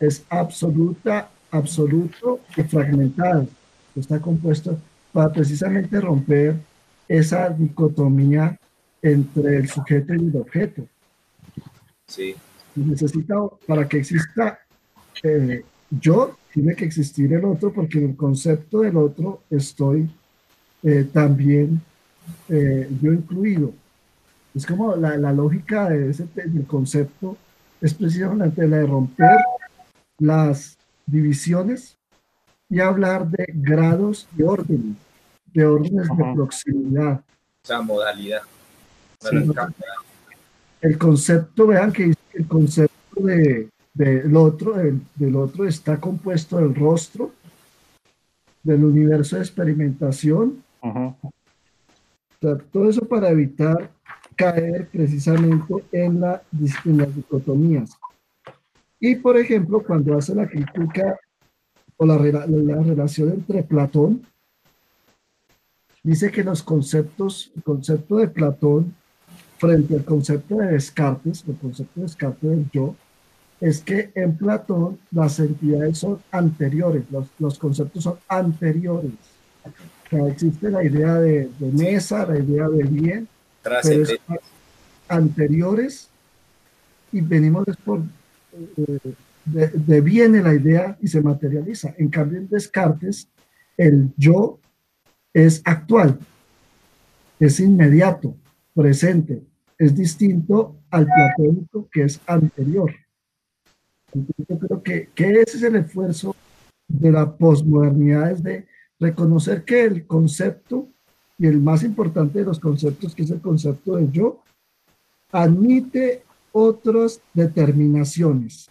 es 0.00 0.24
absoluta, 0.30 1.28
absoluto 1.50 2.40
y 2.56 2.62
fragmentado, 2.62 3.46
está 3.94 4.20
compuesto 4.20 4.78
para 5.12 5.32
precisamente 5.32 6.00
romper 6.00 6.56
esa 7.08 7.48
dicotomía 7.50 8.58
entre 9.00 9.56
el 9.56 9.68
sujeto 9.68 10.14
y 10.14 10.18
el 10.18 10.36
objeto. 10.36 10.86
Sí, 12.06 12.34
necesita, 12.74 13.34
para 13.66 13.88
que 13.88 13.98
exista 13.98 14.58
eh, 15.22 15.64
yo, 15.90 16.36
tiene 16.52 16.74
que 16.74 16.84
existir 16.84 17.32
el 17.32 17.44
otro, 17.44 17.72
porque 17.72 17.98
en 17.98 18.10
el 18.10 18.16
concepto 18.16 18.80
del 18.80 18.96
otro 18.96 19.42
estoy 19.50 20.08
eh, 20.82 21.06
también 21.12 21.80
eh, 22.48 22.88
yo 23.00 23.12
incluido. 23.12 23.72
Es 24.54 24.66
como 24.66 24.96
la, 24.96 25.16
la 25.16 25.32
lógica 25.32 25.88
de 25.90 26.10
ese, 26.10 26.26
del 26.34 26.66
concepto, 26.66 27.36
es 27.80 27.92
precisamente 27.94 28.66
la 28.66 28.78
de 28.78 28.86
romper 28.86 29.38
las 30.18 30.75
divisiones 31.06 31.96
y 32.68 32.80
hablar 32.80 33.28
de 33.28 33.46
grados 33.54 34.28
y 34.36 34.42
órdenes, 34.42 34.96
de 35.46 35.64
órdenes 35.66 36.08
de 36.08 36.32
proximidad. 36.34 37.20
o 37.20 37.66
sea, 37.66 37.80
modalidad. 37.80 38.42
Sí, 39.20 39.36
no. 39.36 39.54
el 40.80 40.98
concepto, 40.98 41.68
vean 41.68 41.92
que 41.92 42.12
el 42.34 42.46
concepto 42.46 43.22
de, 43.22 43.70
del 43.94 44.36
otro, 44.36 44.74
del, 44.74 45.00
del 45.14 45.36
otro 45.36 45.66
está 45.66 45.98
compuesto 45.98 46.58
del 46.58 46.74
rostro, 46.74 47.32
del 48.62 48.84
universo 48.84 49.36
de 49.36 49.42
experimentación, 49.42 50.62
o 50.80 51.16
sea, 52.40 52.58
todo 52.72 52.90
eso 52.90 53.06
para 53.06 53.30
evitar 53.30 53.90
caer 54.36 54.88
precisamente 54.88 55.74
en, 55.92 56.20
la, 56.20 56.42
en 56.84 56.98
las 56.98 57.14
dicotomías. 57.14 57.90
Y 59.00 59.16
por 59.16 59.36
ejemplo, 59.36 59.82
cuando 59.82 60.16
hace 60.16 60.34
la 60.34 60.48
crítica 60.48 61.18
o 61.96 62.06
la, 62.06 62.16
rela- 62.18 62.46
la 62.46 62.82
relación 62.82 63.30
entre 63.30 63.62
Platón, 63.62 64.22
dice 66.02 66.30
que 66.30 66.44
los 66.44 66.62
conceptos, 66.62 67.50
el 67.56 67.62
concepto 67.62 68.16
de 68.16 68.28
Platón 68.28 68.94
frente 69.58 69.94
al 69.96 70.04
concepto 70.04 70.56
de 70.56 70.68
Descartes, 70.72 71.44
el 71.48 71.56
concepto 71.56 72.00
de 72.00 72.02
Descartes 72.06 72.50
del 72.50 72.70
yo, 72.72 72.94
es 73.60 73.80
que 73.80 74.12
en 74.14 74.36
Platón 74.36 74.98
las 75.10 75.38
entidades 75.40 75.98
son 75.98 76.18
anteriores, 76.30 77.04
los, 77.10 77.26
los 77.38 77.58
conceptos 77.58 78.04
son 78.04 78.18
anteriores. 78.28 79.12
O 79.64 80.08
sea, 80.10 80.28
existe 80.28 80.70
la 80.70 80.84
idea 80.84 81.14
de, 81.14 81.50
de 81.58 81.72
mesa, 81.72 82.26
la 82.26 82.38
idea 82.38 82.68
de 82.68 82.84
bien, 82.84 83.28
pero 83.62 84.02
es 84.02 84.18
anteriores 85.08 86.08
y 87.12 87.20
venimos 87.20 87.64
por, 87.84 88.02
de- 89.44 89.68
deviene 89.68 90.42
la 90.42 90.54
idea 90.54 90.98
y 91.00 91.08
se 91.08 91.20
materializa. 91.20 91.94
En 91.98 92.08
cambio, 92.08 92.38
en 92.38 92.48
Descartes, 92.48 93.28
el 93.76 94.10
yo 94.16 94.58
es 95.32 95.62
actual, 95.64 96.18
es 97.38 97.60
inmediato, 97.60 98.34
presente, 98.74 99.42
es 99.78 99.94
distinto 99.94 100.76
al 100.90 101.06
platónico 101.06 101.88
que 101.92 102.04
es 102.04 102.20
anterior. 102.26 102.92
Yo 104.14 104.58
creo 104.58 104.82
que, 104.82 105.08
que 105.14 105.40
ese 105.42 105.58
es 105.58 105.62
el 105.62 105.76
esfuerzo 105.76 106.34
de 106.88 107.12
la 107.12 107.36
posmodernidad, 107.36 108.30
es 108.30 108.42
de 108.42 108.66
reconocer 108.98 109.64
que 109.64 109.84
el 109.84 110.06
concepto, 110.06 110.88
y 111.38 111.46
el 111.46 111.60
más 111.60 111.82
importante 111.82 112.38
de 112.38 112.46
los 112.46 112.58
conceptos, 112.58 113.14
que 113.14 113.24
es 113.24 113.30
el 113.30 113.42
concepto 113.42 113.96
de 113.96 114.10
yo, 114.10 114.42
admite 115.30 116.22
otras 116.58 117.20
determinaciones 117.34 118.70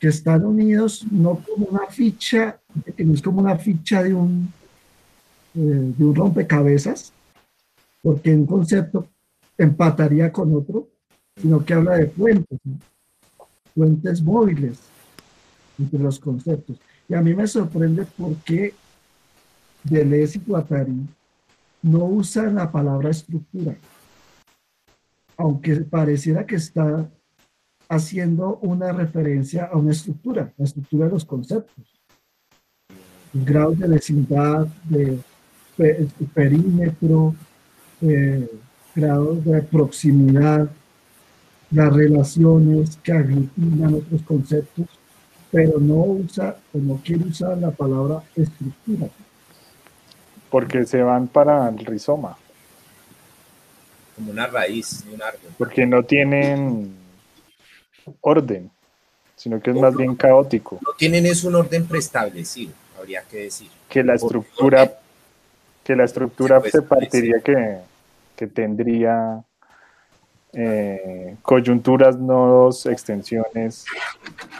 que 0.00 0.08
están 0.08 0.44
unidos 0.44 1.06
no 1.12 1.40
como 1.46 1.66
una 1.66 1.86
ficha, 1.86 2.60
que 2.96 3.04
no 3.04 3.14
es 3.14 3.22
como 3.22 3.40
una 3.40 3.56
ficha 3.56 4.02
de 4.02 4.12
un, 4.12 4.52
eh, 5.54 5.94
de 5.96 6.04
un 6.04 6.12
rompecabezas, 6.12 7.12
porque 8.02 8.34
un 8.34 8.46
concepto 8.46 9.06
empataría 9.56 10.32
con 10.32 10.56
otro, 10.56 10.88
sino 11.40 11.64
que 11.64 11.74
habla 11.74 11.94
de 11.98 12.06
puentes, 12.06 12.58
¿no? 12.64 12.78
puentes 13.76 14.20
móviles 14.20 14.80
entre 15.78 16.00
los 16.00 16.18
conceptos. 16.18 16.80
Y 17.08 17.14
a 17.14 17.22
mí 17.22 17.32
me 17.32 17.46
sorprende 17.46 18.04
por 18.16 18.34
qué 18.38 18.74
Deleuze 19.84 20.38
y 20.38 20.42
Guattari 20.44 21.06
no 21.82 22.04
usan 22.06 22.56
la 22.56 22.72
palabra 22.72 23.10
estructura, 23.10 23.76
aunque 25.36 25.76
pareciera 25.76 26.46
que 26.46 26.56
está 26.56 27.08
haciendo 27.88 28.58
una 28.62 28.92
referencia 28.92 29.66
a 29.66 29.76
una 29.76 29.92
estructura, 29.92 30.52
la 30.56 30.64
estructura 30.64 31.06
de 31.06 31.12
los 31.12 31.24
conceptos. 31.24 31.84
Grados 33.34 33.78
de 33.78 33.88
vecindad, 33.88 34.66
de 34.84 35.18
pe- 35.76 36.06
perímetro, 36.34 37.34
eh, 38.00 38.48
grados 38.94 39.44
de 39.44 39.62
proximidad, 39.62 40.70
las 41.70 41.92
relaciones 41.92 42.98
que 43.02 43.12
aglutinan 43.12 43.94
otros 43.94 44.22
conceptos, 44.22 44.86
pero 45.50 45.78
no 45.80 45.94
usa 45.96 46.56
o 46.74 46.78
no 46.78 46.96
quiere 47.02 47.24
usar 47.24 47.56
la 47.58 47.70
palabra 47.70 48.22
estructura. 48.36 49.08
Porque 50.50 50.84
se 50.84 51.02
van 51.02 51.28
para 51.28 51.68
el 51.70 51.78
rizoma, 51.78 52.36
como 54.22 54.32
una 54.32 54.46
raíz 54.46 55.04
de 55.04 55.14
un 55.14 55.22
árbol. 55.22 55.50
porque 55.58 55.84
no 55.84 56.04
tienen 56.04 56.94
orden, 58.20 58.70
sino 59.36 59.60
que 59.60 59.70
es 59.70 59.76
más 59.76 59.94
bien 59.96 60.14
caótico. 60.14 60.78
No 60.80 60.92
tienen 60.96 61.26
es 61.26 61.42
un 61.44 61.56
orden 61.56 61.86
preestablecido, 61.86 62.72
habría 62.98 63.22
que 63.22 63.38
decir. 63.44 63.68
Que 63.88 64.04
la 64.04 64.14
estructura, 64.14 64.98
que 65.82 65.96
la 65.96 66.04
estructura 66.04 66.60
se 66.60 66.82
partiría 66.82 67.40
que, 67.40 67.78
que 68.36 68.46
tendría 68.46 69.42
eh, 70.52 71.36
coyunturas, 71.42 72.16
nodos, 72.16 72.86
extensiones, 72.86 73.84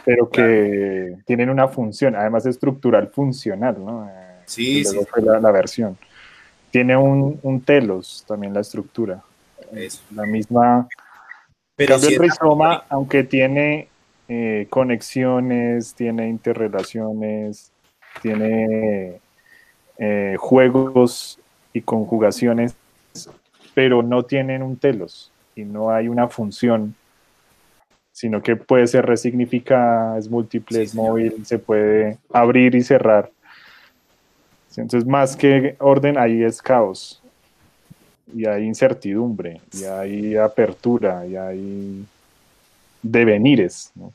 pero 0.03 0.29
que 0.29 1.15
tienen 1.25 1.49
una 1.49 1.67
función, 1.69 2.15
además 2.15 2.45
estructural 2.45 3.07
funcional, 3.07 3.75
¿no? 3.83 4.09
Eh, 4.09 4.19
Sí, 4.45 4.83
sí, 4.83 4.99
fue 5.09 5.21
la, 5.21 5.39
la 5.39 5.51
versión. 5.51 5.97
Tiene 6.69 6.97
un, 6.97 7.39
un 7.43 7.61
telos 7.61 8.25
también 8.27 8.53
la 8.53 8.59
estructura. 8.59 9.23
Eso. 9.75 10.01
La 10.13 10.25
misma. 10.25 10.87
Pero 11.75 11.95
es 11.95 12.17
rizoma, 12.17 12.83
aunque 12.89 13.23
tiene 13.23 13.87
eh, 14.27 14.67
conexiones, 14.69 15.95
tiene 15.95 16.29
interrelaciones, 16.29 17.71
tiene 18.21 19.19
eh, 19.97 20.35
juegos 20.37 21.39
y 21.73 21.81
conjugaciones, 21.81 22.75
pero 23.73 24.03
no 24.03 24.23
tienen 24.23 24.61
un 24.61 24.77
telos 24.77 25.31
y 25.55 25.63
no 25.63 25.89
hay 25.89 26.07
una 26.07 26.27
función, 26.27 26.95
sino 28.11 28.43
que 28.43 28.55
puede 28.55 28.85
ser 28.85 29.05
resignificada, 29.05 30.17
es 30.19 30.29
múltiple, 30.29 30.77
Sí, 30.77 30.83
es 30.83 30.91
señor. 30.91 31.07
móvil, 31.09 31.45
se 31.45 31.57
puede 31.57 32.19
abrir 32.31 32.75
y 32.75 32.83
cerrar. 32.83 33.31
Entonces, 34.75 35.07
más 35.07 35.35
que 35.35 35.75
orden, 35.79 36.17
ahí 36.17 36.43
es 36.43 36.61
caos. 36.61 37.22
Y 38.31 38.45
hay 38.45 38.63
incertidumbre, 38.65 39.59
y 39.73 39.83
hay 39.83 40.35
apertura, 40.37 41.25
y 41.25 41.35
hay 41.35 42.05
devenires. 43.01 43.91
¿no? 43.95 44.13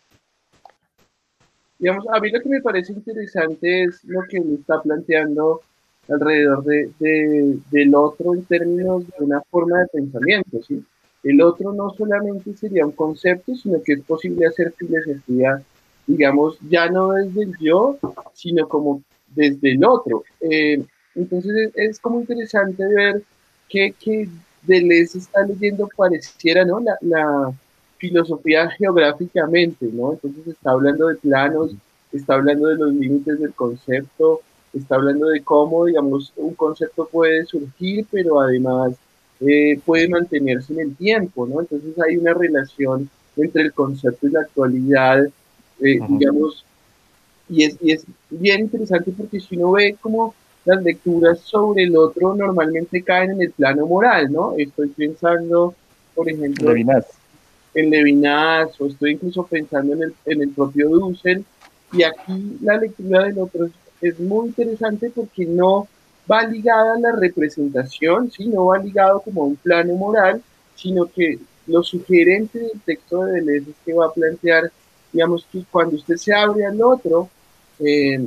digamos, 1.79 2.07
a 2.13 2.19
mí 2.21 2.31
lo 2.31 2.41
que 2.41 2.49
me 2.49 2.61
parece 2.61 2.93
interesante 2.93 3.85
es 3.85 4.03
lo 4.05 4.21
que 4.29 4.41
me 4.41 4.55
está 4.55 4.81
planteando 4.83 5.61
alrededor 6.09 6.65
de, 6.65 6.91
de- 6.99 7.59
del 7.71 7.95
otro 7.95 8.35
en 8.35 8.45
términos 8.45 9.05
de 9.07 9.25
una 9.25 9.41
forma 9.51 9.81
de 9.81 9.87
pensamiento, 9.89 10.63
¿sí? 10.67 10.83
El 11.23 11.41
otro 11.43 11.73
no 11.73 11.91
solamente 11.91 12.55
sería 12.57 12.87
un 12.87 12.93
concepto, 12.93 13.55
sino 13.55 13.83
que 13.83 13.93
es 13.95 14.01
posible 14.03 14.47
hacer 14.47 14.73
filosofía, 14.73 15.61
digamos, 16.07 16.59
ya 16.69 16.89
no 16.89 17.13
desde 17.13 17.43
el 17.43 17.55
yo, 17.61 17.99
sino 18.33 18.67
como 18.69 19.03
desde 19.35 19.73
el 19.73 19.85
otro. 19.85 20.25
Eh, 20.41 20.83
entonces 21.15 21.53
es, 21.55 21.73
es 21.77 22.01
como 22.01 22.21
interesante 22.21 22.87
ver 22.87 23.23
que, 23.69 23.93
que 23.99 24.29
Deleuze 24.63 25.19
está 25.19 25.43
leyendo, 25.43 25.89
pareciera, 25.97 26.65
¿no? 26.65 26.81
La, 26.81 26.97
la 27.01 27.53
filosofía 27.99 28.71
geográficamente, 28.71 29.89
¿no? 29.93 30.13
Entonces 30.13 30.47
está 30.47 30.71
hablando 30.71 31.09
de 31.09 31.17
planos, 31.17 31.73
está 32.13 32.35
hablando 32.35 32.69
de 32.69 32.77
los 32.77 32.95
límites 32.95 33.41
del 33.41 33.53
concepto, 33.55 34.41
está 34.73 34.97
hablando 34.97 35.29
de 35.29 35.43
cómo, 35.43 35.87
digamos, 35.87 36.33
un 36.37 36.55
concepto 36.55 37.09
puede 37.11 37.45
surgir, 37.47 38.07
pero 38.11 38.41
además 38.41 38.95
eh, 39.41 39.81
puede 39.85 40.09
mantenerse 40.09 40.73
en 40.73 40.81
el 40.81 40.97
tiempo, 40.97 41.47
¿no? 41.47 41.61
Entonces 41.61 41.95
hay 42.01 42.17
una 42.17 42.35
relación 42.35 43.09
entre 43.37 43.63
el 43.63 43.73
concepto 43.73 44.27
y 44.27 44.31
la 44.31 44.41
actualidad, 44.41 45.27
eh, 45.81 45.99
digamos, 46.09 46.65
y 47.49 47.65
es, 47.65 47.77
y 47.81 47.93
es 47.93 48.05
bien 48.31 48.61
interesante 48.61 49.13
porque 49.17 49.41
si 49.41 49.57
uno 49.57 49.73
ve 49.73 49.97
como 50.01 50.35
las 50.69 50.83
lecturas 50.83 51.41
sobre 51.41 51.85
el 51.85 51.97
otro 51.97 52.35
normalmente 52.35 53.03
caen 53.03 53.31
en 53.31 53.41
el 53.41 53.53
plano 53.53 53.87
moral, 53.87 54.31
¿no? 54.31 54.55
Estoy 54.59 54.89
pensando, 54.89 55.75
por 56.15 56.29
ejemplo, 56.29 56.69
Levinas. 56.69 57.07
en 57.73 57.89
Levinas 57.89 58.79
o 58.79 58.87
estoy 58.87 59.13
incluso 59.13 59.47
pensando 59.47 59.95
en 59.95 60.03
el, 60.03 60.15
en 60.27 60.43
el 60.43 60.51
propio 60.51 60.91
Dussel. 60.91 61.43
Y 61.91 62.03
aquí 62.03 62.59
la 62.61 62.77
lectura 62.77 63.25
del 63.25 63.39
otro 63.39 63.65
es, 63.65 63.73
es 64.03 64.21
muy 64.21 64.49
interesante 64.49 65.11
porque 65.15 65.47
no 65.47 65.89
va 66.31 66.43
ligada 66.43 66.97
a 66.97 67.01
la 67.01 67.13
representación, 67.13 68.31
¿sí? 68.31 68.47
no 68.47 68.67
va 68.67 68.77
ligado 68.77 69.21
como 69.21 69.45
a 69.45 69.47
un 69.47 69.57
plano 69.57 69.95
moral, 69.95 70.43
sino 70.75 71.07
que 71.07 71.39
lo 71.67 71.83
sugerente 71.83 72.59
del 72.59 72.81
texto 72.85 73.25
de 73.25 73.41
Deleuze 73.41 73.71
es 73.71 73.77
que 73.87 73.95
va 73.95 74.05
a 74.05 74.13
plantear, 74.13 74.71
digamos, 75.15 75.47
que 75.51 75.65
cuando 75.71 75.97
usted 75.97 76.17
se 76.17 76.35
abre 76.35 76.67
al 76.67 76.83
otro, 76.83 77.31
eh, 77.81 78.21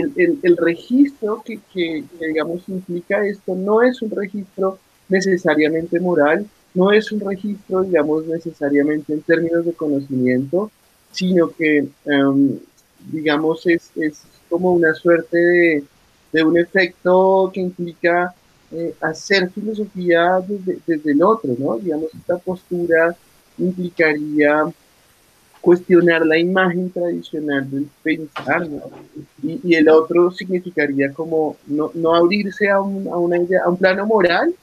el, 0.00 0.38
el, 0.42 0.56
registro 0.56 1.42
que, 1.44 1.60
que, 1.72 2.04
que, 2.18 2.26
digamos, 2.26 2.62
implica 2.68 3.26
esto 3.26 3.54
no 3.54 3.82
es 3.82 4.02
un 4.02 4.10
registro 4.10 4.78
necesariamente 5.08 6.00
moral, 6.00 6.46
no 6.74 6.92
es 6.92 7.10
un 7.12 7.20
registro, 7.20 7.82
digamos, 7.82 8.26
necesariamente 8.26 9.12
en 9.12 9.22
términos 9.22 9.64
de 9.64 9.72
conocimiento, 9.72 10.70
sino 11.10 11.50
que, 11.50 11.88
um, 12.04 12.58
digamos, 13.10 13.66
es, 13.66 13.90
es, 13.96 14.22
como 14.48 14.72
una 14.72 14.94
suerte 14.94 15.38
de, 15.38 15.84
de, 16.32 16.44
un 16.44 16.58
efecto 16.58 17.50
que 17.52 17.60
implica 17.60 18.34
eh, 18.70 18.94
hacer 19.00 19.50
filosofía 19.50 20.40
desde, 20.46 20.78
desde, 20.86 21.12
el 21.12 21.22
otro, 21.22 21.54
¿no? 21.58 21.78
Digamos, 21.78 22.14
esta 22.14 22.36
postura 22.38 23.16
implicaría 23.58 24.64
cuestionar 25.66 26.24
la 26.24 26.38
imagen 26.38 26.90
tradicional 26.90 27.68
del 27.68 27.88
pensar, 28.00 28.68
y, 29.42 29.74
el 29.74 29.88
otro 29.88 30.30
significaría 30.30 31.12
como 31.12 31.56
no, 31.66 31.90
no 31.92 32.14
abrirse 32.14 32.70
a 32.70 32.80
un, 32.80 33.08
a, 33.08 33.16
una 33.16 33.36
idea, 33.38 33.62
a 33.64 33.70
un 33.70 33.76
plano 33.76 34.06
moral, 34.06 34.54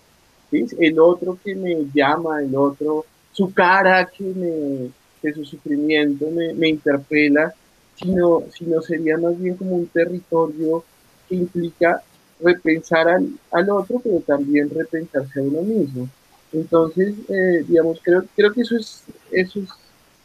el 0.49 0.99
otro 0.99 1.37
que 1.43 1.55
me 1.55 1.75
llama, 1.93 2.41
el 2.41 2.55
otro, 2.55 3.05
su 3.33 3.53
cara 3.53 4.05
que, 4.05 4.23
me, 4.23 4.91
que 5.21 5.33
su 5.33 5.43
sufrimiento 5.43 6.31
me, 6.31 6.53
me 6.53 6.69
interpela, 6.69 7.53
sino, 7.95 8.43
sino 8.57 8.81
sería 8.81 9.17
más 9.17 9.37
bien 9.37 9.57
como 9.57 9.75
un 9.75 9.87
territorio 9.87 10.85
que 11.27 11.35
implica 11.35 12.01
repensar 12.39 13.09
al, 13.09 13.27
al 13.51 13.69
otro, 13.71 13.99
pero 14.01 14.21
también 14.21 14.69
repensarse 14.69 15.37
a 15.37 15.43
uno 15.43 15.63
mismo. 15.63 16.07
Entonces, 16.53 17.13
eh, 17.27 17.65
digamos, 17.67 17.99
creo, 18.01 18.23
creo 18.37 18.53
que 18.53 18.61
eso 18.61 18.77
es, 18.77 19.03
eso 19.31 19.59
es 19.59 19.82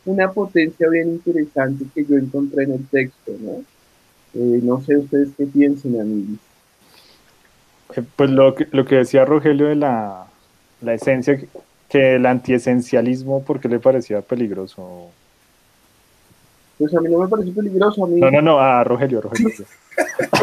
una 0.08 0.32
potencia 0.32 0.88
bien 0.88 1.08
interesante 1.08 1.84
que 1.94 2.04
yo 2.04 2.16
encontré 2.16 2.64
en 2.64 2.72
el 2.72 2.86
texto, 2.86 3.32
¿no? 3.40 3.62
Eh, 4.34 4.60
no 4.62 4.80
sé 4.82 4.96
ustedes 4.96 5.28
qué 5.36 5.44
piensen, 5.46 6.00
amigos. 6.00 6.38
Pues 8.16 8.30
lo 8.30 8.54
que, 8.54 8.66
lo 8.70 8.84
que 8.86 8.96
decía 8.96 9.24
Rogelio 9.24 9.66
de 9.66 9.76
la, 9.76 10.26
la 10.80 10.94
esencia, 10.94 11.38
que 11.88 12.16
el 12.16 12.24
antiesencialismo, 12.24 13.42
¿por 13.42 13.60
qué 13.60 13.68
le 13.68 13.80
parecía 13.80 14.22
peligroso? 14.22 15.10
Pues 16.78 16.94
a 16.94 17.00
mí 17.00 17.08
no 17.10 17.18
me 17.18 17.28
parece 17.28 17.50
peligroso. 17.52 18.04
A 18.04 18.08
mí... 18.08 18.20
No, 18.20 18.30
no, 18.30 18.40
no, 18.42 18.58
a 18.60 18.84
Rogelio, 18.84 19.20
Rogelio. 19.20 19.50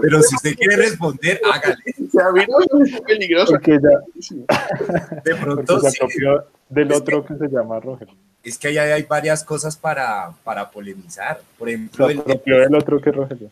Pero 0.00 0.22
si 0.22 0.34
usted 0.36 0.56
quiere 0.56 0.76
responder, 0.76 1.40
hágale. 1.52 1.76
A 1.76 2.32
mí 2.32 2.40
no 2.48 2.58
me 2.58 2.66
parece 2.66 3.00
peligroso. 3.02 3.52
Porque 3.52 3.78
ya, 3.80 5.20
De 5.24 5.34
pronto 5.36 5.80
se 5.80 5.90
sí. 5.90 5.96
apropió 5.98 6.44
del 6.68 6.90
Es 6.90 6.96
otro 6.98 7.24
que 7.24 7.34
se 7.36 7.48
llama 7.48 7.80
Rogelio. 7.80 8.14
Es 8.42 8.56
que 8.58 8.68
ahí 8.68 8.78
hay 8.78 9.02
varias 9.02 9.44
cosas 9.44 9.76
para, 9.76 10.30
para 10.44 10.70
polemizar. 10.70 11.40
Por 11.58 11.68
Se 11.68 11.74
ejemplo, 11.74 12.08
el, 12.08 12.18
apropió 12.20 12.58
del 12.60 12.74
otro 12.74 13.00
que 13.00 13.12
Rogelio. 13.12 13.50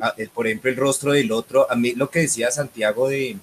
a- 0.00 0.14
el- 0.16 0.28
por 0.30 0.46
ejemplo, 0.46 0.70
el 0.70 0.76
rostro 0.76 1.12
del 1.12 1.32
otro. 1.32 1.70
A 1.70 1.74
mí 1.74 1.92
lo 1.92 2.08
que 2.10 2.20
decía 2.20 2.50
Santiago 2.50 3.08
de, 3.08 3.36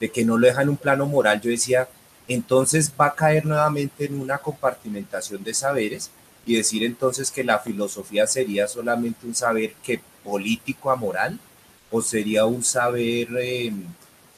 de 0.00 0.08
que 0.10 0.24
no 0.24 0.36
lo 0.38 0.46
deja 0.46 0.62
en 0.62 0.68
un 0.70 0.76
plano 0.76 1.06
moral, 1.06 1.40
yo 1.40 1.50
decía, 1.50 1.88
entonces 2.26 2.92
va 3.00 3.06
a 3.06 3.14
caer 3.14 3.46
nuevamente 3.46 4.04
en 4.04 4.20
una 4.20 4.38
compartimentación 4.38 5.42
de 5.42 5.54
saberes 5.54 6.10
y 6.48 6.56
decir 6.56 6.82
entonces 6.82 7.30
que 7.30 7.44
la 7.44 7.58
filosofía 7.58 8.26
sería 8.26 8.66
solamente 8.68 9.26
un 9.26 9.34
saber 9.34 9.74
que 9.82 10.00
político 10.24 10.90
a 10.90 10.96
moral 10.96 11.38
o 11.90 12.00
sería 12.00 12.46
un 12.46 12.64
saber 12.64 13.28
eh, 13.38 13.70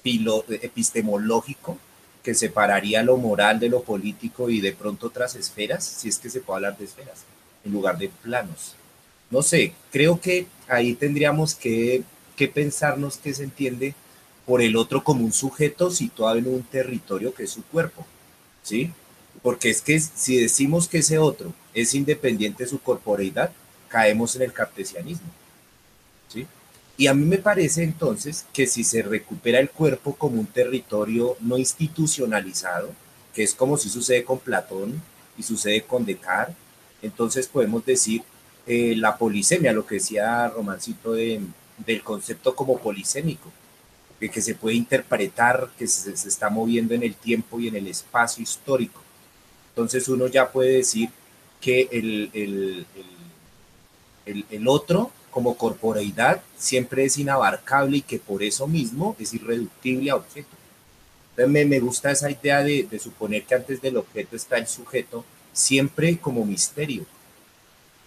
epistemológico 0.02 1.78
que 2.24 2.34
separaría 2.34 3.04
lo 3.04 3.16
moral 3.16 3.60
de 3.60 3.68
lo 3.68 3.84
político 3.84 4.50
y 4.50 4.60
de 4.60 4.72
pronto 4.72 5.06
otras 5.06 5.36
esferas, 5.36 5.84
si 5.84 6.08
es 6.08 6.18
que 6.18 6.30
se 6.30 6.40
puede 6.40 6.56
hablar 6.56 6.78
de 6.78 6.86
esferas, 6.86 7.20
en 7.64 7.72
lugar 7.72 7.96
de 7.96 8.08
planos. 8.08 8.74
No 9.30 9.42
sé, 9.42 9.72
creo 9.92 10.20
que 10.20 10.48
ahí 10.66 10.94
tendríamos 10.94 11.54
que, 11.54 12.02
que 12.34 12.48
pensarnos 12.48 13.18
que 13.18 13.32
se 13.34 13.44
entiende 13.44 13.94
por 14.44 14.62
el 14.62 14.74
otro 14.74 15.04
como 15.04 15.24
un 15.24 15.32
sujeto 15.32 15.92
situado 15.92 16.38
en 16.38 16.48
un 16.48 16.64
territorio 16.64 17.32
que 17.32 17.44
es 17.44 17.50
su 17.50 17.62
cuerpo, 17.62 18.04
¿sí? 18.64 18.90
Porque 19.42 19.70
es 19.70 19.80
que 19.80 20.00
si 20.00 20.38
decimos 20.38 20.88
que 20.88 20.98
ese 20.98 21.18
otro 21.18 21.54
es 21.74 21.94
independiente 21.94 22.64
de 22.64 22.70
su 22.70 22.80
corporeidad, 22.80 23.52
caemos 23.88 24.36
en 24.36 24.42
el 24.42 24.52
cartesianismo, 24.52 25.28
¿sí? 26.28 26.46
Y 26.96 27.06
a 27.06 27.14
mí 27.14 27.24
me 27.24 27.38
parece 27.38 27.82
entonces 27.82 28.44
que 28.52 28.66
si 28.66 28.84
se 28.84 29.02
recupera 29.02 29.58
el 29.58 29.70
cuerpo 29.70 30.14
como 30.14 30.38
un 30.40 30.46
territorio 30.46 31.36
no 31.40 31.56
institucionalizado, 31.56 32.90
que 33.34 33.42
es 33.42 33.54
como 33.54 33.78
si 33.78 33.88
sucede 33.88 34.24
con 34.24 34.38
Platón 34.38 35.00
y 35.38 35.42
sucede 35.42 35.82
con 35.82 36.04
Descartes, 36.04 36.56
entonces 37.02 37.46
podemos 37.46 37.84
decir 37.86 38.22
eh, 38.66 38.94
la 38.96 39.16
polisemia, 39.16 39.72
lo 39.72 39.86
que 39.86 39.94
decía 39.96 40.48
Romancito 40.48 41.12
de- 41.12 41.40
del 41.86 42.02
concepto 42.02 42.54
como 42.54 42.78
polisémico, 42.78 43.50
que, 44.18 44.28
que 44.28 44.42
se 44.42 44.54
puede 44.54 44.76
interpretar, 44.76 45.70
que 45.78 45.86
se, 45.86 46.14
se 46.16 46.28
está 46.28 46.50
moviendo 46.50 46.92
en 46.94 47.02
el 47.02 47.14
tiempo 47.14 47.58
y 47.58 47.68
en 47.68 47.76
el 47.76 47.86
espacio 47.86 48.42
histórico. 48.42 49.00
Entonces 49.70 50.06
uno 50.08 50.26
ya 50.26 50.52
puede 50.52 50.76
decir 50.76 51.08
que 51.60 51.88
el, 51.92 52.30
el- 52.32 52.86
el- 54.26 54.44
el- 54.50 54.68
otro 54.68 55.10
como 55.30 55.56
corporeidad 55.56 56.42
siempre 56.58 57.04
es 57.04 57.18
inabarcable 57.18 57.98
y 57.98 58.02
que 58.02 58.18
por 58.18 58.42
eso 58.42 58.66
mismo 58.66 59.16
es 59.18 59.32
irreductible 59.34 60.10
a 60.10 60.16
objeto. 60.16 60.48
Entonces 61.30 61.52
me, 61.52 61.64
me 61.64 61.80
gusta 61.80 62.10
esa 62.10 62.30
idea 62.30 62.62
de, 62.62 62.84
de 62.84 62.98
suponer 62.98 63.44
que 63.44 63.54
antes 63.54 63.80
del 63.80 63.96
objeto 63.96 64.36
está 64.36 64.58
el 64.58 64.66
sujeto 64.66 65.24
siempre 65.52 66.18
como 66.18 66.44
misterio. 66.44 67.06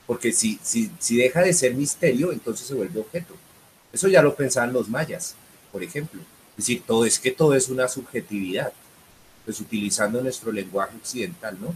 Porque 0.05 0.33
si, 0.33 0.59
si, 0.61 0.91
si 0.99 1.17
deja 1.17 1.41
de 1.41 1.53
ser 1.53 1.73
misterio, 1.75 2.31
entonces 2.31 2.67
se 2.67 2.73
vuelve 2.73 2.99
objeto. 2.99 3.35
Eso 3.93 4.07
ya 4.07 4.21
lo 4.21 4.35
pensaban 4.35 4.73
los 4.73 4.89
mayas, 4.89 5.35
por 5.71 5.81
ejemplo. 5.83 6.19
Es 6.51 6.57
decir, 6.65 6.83
todo 6.85 7.05
es 7.05 7.19
que 7.19 7.31
todo 7.31 7.55
es 7.55 7.69
una 7.69 7.87
subjetividad, 7.87 8.73
pues 9.45 9.59
utilizando 9.61 10.21
nuestro 10.21 10.51
lenguaje 10.51 10.95
occidental, 10.97 11.57
¿no? 11.59 11.73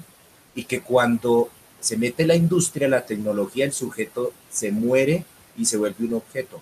Y 0.55 0.65
que 0.65 0.81
cuando 0.81 1.49
se 1.79 1.97
mete 1.97 2.25
la 2.25 2.35
industria, 2.35 2.87
la 2.87 3.05
tecnología, 3.05 3.65
el 3.65 3.73
sujeto 3.73 4.33
se 4.51 4.71
muere 4.71 5.25
y 5.57 5.65
se 5.65 5.77
vuelve 5.77 6.05
un 6.05 6.15
objeto. 6.15 6.61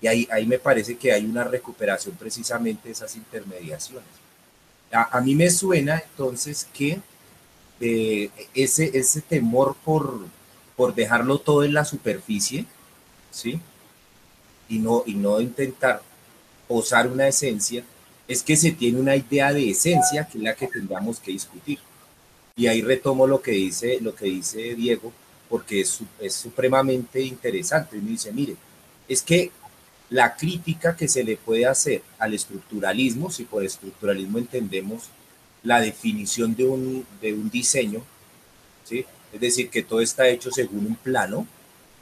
Y 0.00 0.06
ahí, 0.06 0.28
ahí 0.30 0.46
me 0.46 0.58
parece 0.58 0.96
que 0.96 1.12
hay 1.12 1.24
una 1.24 1.44
recuperación 1.44 2.16
precisamente 2.16 2.88
de 2.88 2.92
esas 2.92 3.16
intermediaciones. 3.16 4.08
A, 4.92 5.18
a 5.18 5.20
mí 5.20 5.34
me 5.34 5.50
suena 5.50 6.02
entonces 6.10 6.66
que 6.72 7.00
eh, 7.80 8.30
ese, 8.54 8.96
ese 8.96 9.20
temor 9.20 9.76
por, 9.84 10.26
por 10.76 10.94
dejarlo 10.94 11.38
todo 11.38 11.62
en 11.62 11.74
la 11.74 11.84
superficie, 11.84 12.64
¿sí? 13.30 13.60
Y 14.68 14.78
no, 14.78 15.02
y 15.06 15.14
no 15.14 15.40
intentar 15.40 16.02
posar 16.66 17.06
una 17.06 17.28
esencia, 17.28 17.84
es 18.26 18.42
que 18.42 18.56
se 18.56 18.72
tiene 18.72 18.98
una 18.98 19.14
idea 19.14 19.52
de 19.52 19.70
esencia 19.70 20.26
que 20.26 20.38
es 20.38 20.44
la 20.44 20.54
que 20.54 20.66
tendríamos 20.66 21.20
que 21.20 21.32
discutir. 21.32 21.78
Y 22.56 22.68
ahí 22.68 22.80
retomo 22.80 23.26
lo 23.26 23.42
que 23.42 23.50
dice, 23.52 23.98
lo 24.00 24.14
que 24.14 24.26
dice 24.26 24.74
Diego, 24.74 25.12
porque 25.48 25.80
es, 25.82 26.00
es 26.18 26.34
supremamente 26.34 27.20
interesante. 27.20 27.96
Me 27.98 28.10
dice, 28.10 28.32
mire, 28.32 28.56
es 29.08 29.22
que 29.22 29.50
la 30.08 30.34
crítica 30.36 30.96
que 30.96 31.08
se 31.08 31.22
le 31.24 31.36
puede 31.36 31.66
hacer 31.66 32.02
al 32.18 32.32
estructuralismo, 32.32 33.30
si 33.30 33.44
por 33.44 33.62
estructuralismo 33.64 34.38
entendemos 34.38 35.04
la 35.62 35.80
definición 35.80 36.54
de 36.54 36.64
un, 36.66 37.06
de 37.20 37.34
un 37.34 37.50
diseño, 37.50 38.02
¿sí? 38.84 39.04
es 39.32 39.40
decir, 39.40 39.68
que 39.70 39.82
todo 39.82 40.00
está 40.00 40.28
hecho 40.28 40.50
según 40.50 40.86
un 40.86 40.96
plano, 40.96 41.46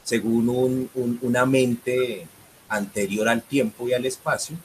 según 0.03 0.49
un- 0.49 0.89
un- 0.95 1.19
una 1.21 1.45
mente 1.45 2.27
anterior 2.69 3.27
al 3.27 3.41
tiempo 3.43 3.87
y 3.89 3.93
al 3.93 4.05
espacio, 4.05 4.55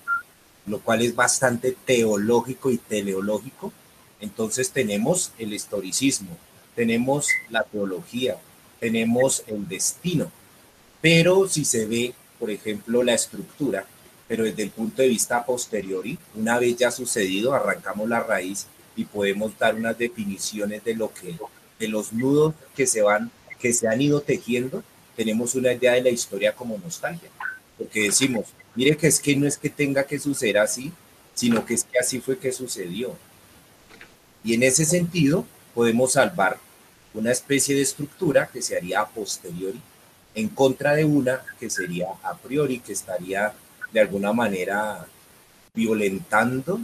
lo 0.67 0.81
cual 0.81 1.03
es 1.03 1.15
bastante 1.17 1.77
teológico 1.85 2.71
y 2.71 2.79
teleológico. 2.79 3.73
Entonces 4.21 4.71
tenemos 4.71 5.33
el 5.39 5.53
historicismo, 5.53 6.37
tenemos 6.75 7.29
la 7.49 7.63
teología, 7.63 8.37
tenemos 8.79 9.43
el 9.47 9.67
destino, 9.69 10.31
pero 11.01 11.49
si 11.49 11.65
se 11.65 11.87
ve, 11.87 12.15
por 12.39 12.51
ejemplo, 12.51 13.03
la 13.03 13.15
estructura, 13.15 13.87
pero 14.29 14.45
desde 14.45 14.63
el 14.63 14.71
punto 14.71 15.03
de 15.03 15.09
vista 15.09 15.45
posteriori, 15.45 16.19
una 16.35 16.59
vez 16.59 16.77
ya 16.77 16.91
sucedido, 16.91 17.53
arrancamos 17.55 18.09
la 18.09 18.21
raíz 18.21 18.67
y 18.95 19.05
podemos 19.05 19.59
dar 19.59 19.75
unas 19.75 19.99
definiciones 19.99 20.85
de 20.85 20.95
lo 20.95 21.13
que, 21.13 21.37
de 21.79 21.89
los 21.89 22.13
nudos 22.13 22.55
que 22.77 22.87
se 22.87 23.03
van, 23.03 23.31
que 23.59 23.73
se 23.73 23.89
han 23.89 24.01
ido 24.01 24.21
tejiendo, 24.21 24.85
tenemos 25.17 25.55
una 25.55 25.73
idea 25.73 25.93
de 25.93 26.03
la 26.03 26.11
historia 26.11 26.55
como 26.55 26.79
nostalgia, 26.79 27.31
porque 27.77 28.05
decimos, 28.05 28.47
mire 28.75 28.97
que 28.97 29.07
es 29.07 29.21
que 29.21 29.35
no 29.37 29.47
es 29.47 29.57
que 29.59 29.69
tenga 29.69 30.05
que 30.05 30.19
suceder 30.19 30.59
así, 30.59 30.93
sino 31.35 31.65
que 31.65 31.75
es 31.75 31.85
que 31.85 31.99
así 31.99 32.21
fue 32.21 32.39
que 32.39 32.53
sucedió. 32.53 33.17
Y 34.43 34.55
en 34.55 34.63
ese 34.63 34.85
sentido, 34.85 35.45
podemos 35.75 36.13
salvar 36.13 36.59
una 37.15 37.33
especie 37.33 37.75
de 37.75 37.83
estructura 37.83 38.49
que 38.53 38.63
se 38.63 38.77
haría 38.77 39.01
a 39.01 39.09
posteriori 39.09 39.81
en 40.35 40.49
contra 40.49 40.95
de 40.95 41.05
una 41.05 41.43
que 41.59 41.71
sería 41.71 42.09
a 42.23 42.37
priori, 42.37 42.79
que 42.79 42.93
estaría 42.93 43.53
de 43.93 44.01
alguna 44.01 44.33
manera 44.33 45.07
violentando 45.75 46.81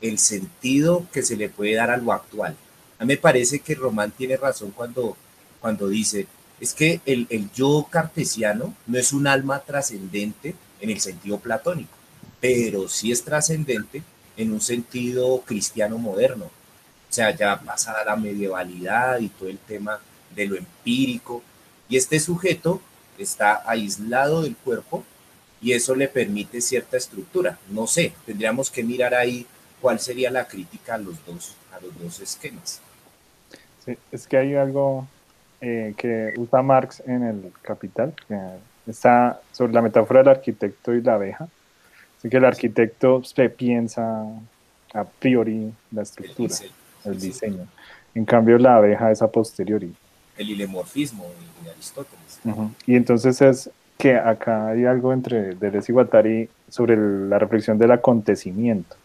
el 0.00 0.18
sentido 0.18 1.06
que 1.12 1.22
se 1.22 1.36
le 1.36 1.48
puede 1.48 1.74
dar 1.74 1.90
a 1.90 1.96
lo 1.96 2.12
actual. 2.12 2.56
A 2.98 3.04
mí 3.04 3.14
me 3.14 3.16
parece 3.16 3.60
que 3.60 3.74
Román 3.74 4.10
tiene 4.10 4.36
razón 4.36 4.72
cuando, 4.72 5.16
cuando 5.60 5.88
dice, 5.88 6.26
es 6.60 6.74
que 6.74 7.00
el, 7.06 7.26
el 7.30 7.50
yo 7.52 7.86
cartesiano 7.90 8.74
no 8.86 8.98
es 8.98 9.12
un 9.12 9.26
alma 9.26 9.60
trascendente 9.60 10.54
en 10.80 10.90
el 10.90 11.00
sentido 11.00 11.38
platónico, 11.38 11.96
pero 12.40 12.88
sí 12.88 13.10
es 13.10 13.24
trascendente 13.24 14.02
en 14.36 14.52
un 14.52 14.60
sentido 14.60 15.42
cristiano 15.46 15.98
moderno. 15.98 16.50
O 17.12 17.14
sea, 17.14 17.30
ya 17.30 17.60
pasada 17.60 18.06
la 18.06 18.16
medievalidad 18.16 19.20
y 19.20 19.28
todo 19.28 19.50
el 19.50 19.58
tema 19.58 20.00
de 20.34 20.46
lo 20.46 20.56
empírico. 20.56 21.42
Y 21.86 21.98
este 21.98 22.18
sujeto 22.18 22.80
está 23.18 23.62
aislado 23.66 24.40
del 24.40 24.56
cuerpo 24.56 25.04
y 25.60 25.72
eso 25.72 25.94
le 25.94 26.08
permite 26.08 26.62
cierta 26.62 26.96
estructura. 26.96 27.58
No 27.68 27.86
sé, 27.86 28.14
tendríamos 28.24 28.70
que 28.70 28.82
mirar 28.82 29.14
ahí 29.14 29.46
cuál 29.82 30.00
sería 30.00 30.30
la 30.30 30.46
crítica 30.48 30.94
a 30.94 30.98
los 30.98 31.22
dos, 31.26 31.54
a 31.76 31.84
los 31.84 32.02
dos 32.02 32.18
esquemas. 32.20 32.80
Sí, 33.84 33.98
es 34.10 34.26
que 34.26 34.38
hay 34.38 34.54
algo 34.54 35.06
eh, 35.60 35.92
que 35.98 36.32
usa 36.38 36.62
Marx 36.62 37.02
en 37.06 37.24
el 37.24 37.52
Capital, 37.60 38.14
que 38.26 38.38
está 38.86 39.38
sobre 39.52 39.74
la 39.74 39.82
metáfora 39.82 40.20
del 40.20 40.30
arquitecto 40.30 40.94
y 40.94 41.02
la 41.02 41.16
abeja. 41.16 41.46
Así 42.18 42.30
que 42.30 42.38
el 42.38 42.46
arquitecto 42.46 43.22
se 43.22 43.50
piensa 43.50 44.24
a 44.94 45.04
priori 45.04 45.74
la 45.90 46.02
estructura, 46.02 46.54
el 47.04 47.18
diseño. 47.20 47.66
En 48.14 48.24
cambio, 48.24 48.58
la 48.58 48.76
abeja 48.76 49.10
es 49.10 49.22
a 49.22 49.28
posteriori. 49.30 49.94
el 50.38 50.50
ilemorfismo 50.50 51.24
de 51.64 51.70
Aristóteles. 51.70 52.40
Ujú. 52.44 52.70
Y 52.86 52.96
entonces 52.96 53.40
es 53.42 53.70
que 53.98 54.16
acá 54.16 54.68
hay 54.68 54.84
algo 54.84 55.12
entre 55.12 55.54
Deleuze 55.54 55.92
y 55.92 55.94
Guattari 55.94 56.48
sobre 56.68 56.96
la 56.96 57.38
reflexión 57.38 57.78
del 57.78 57.92
acontecimiento. 57.92 58.96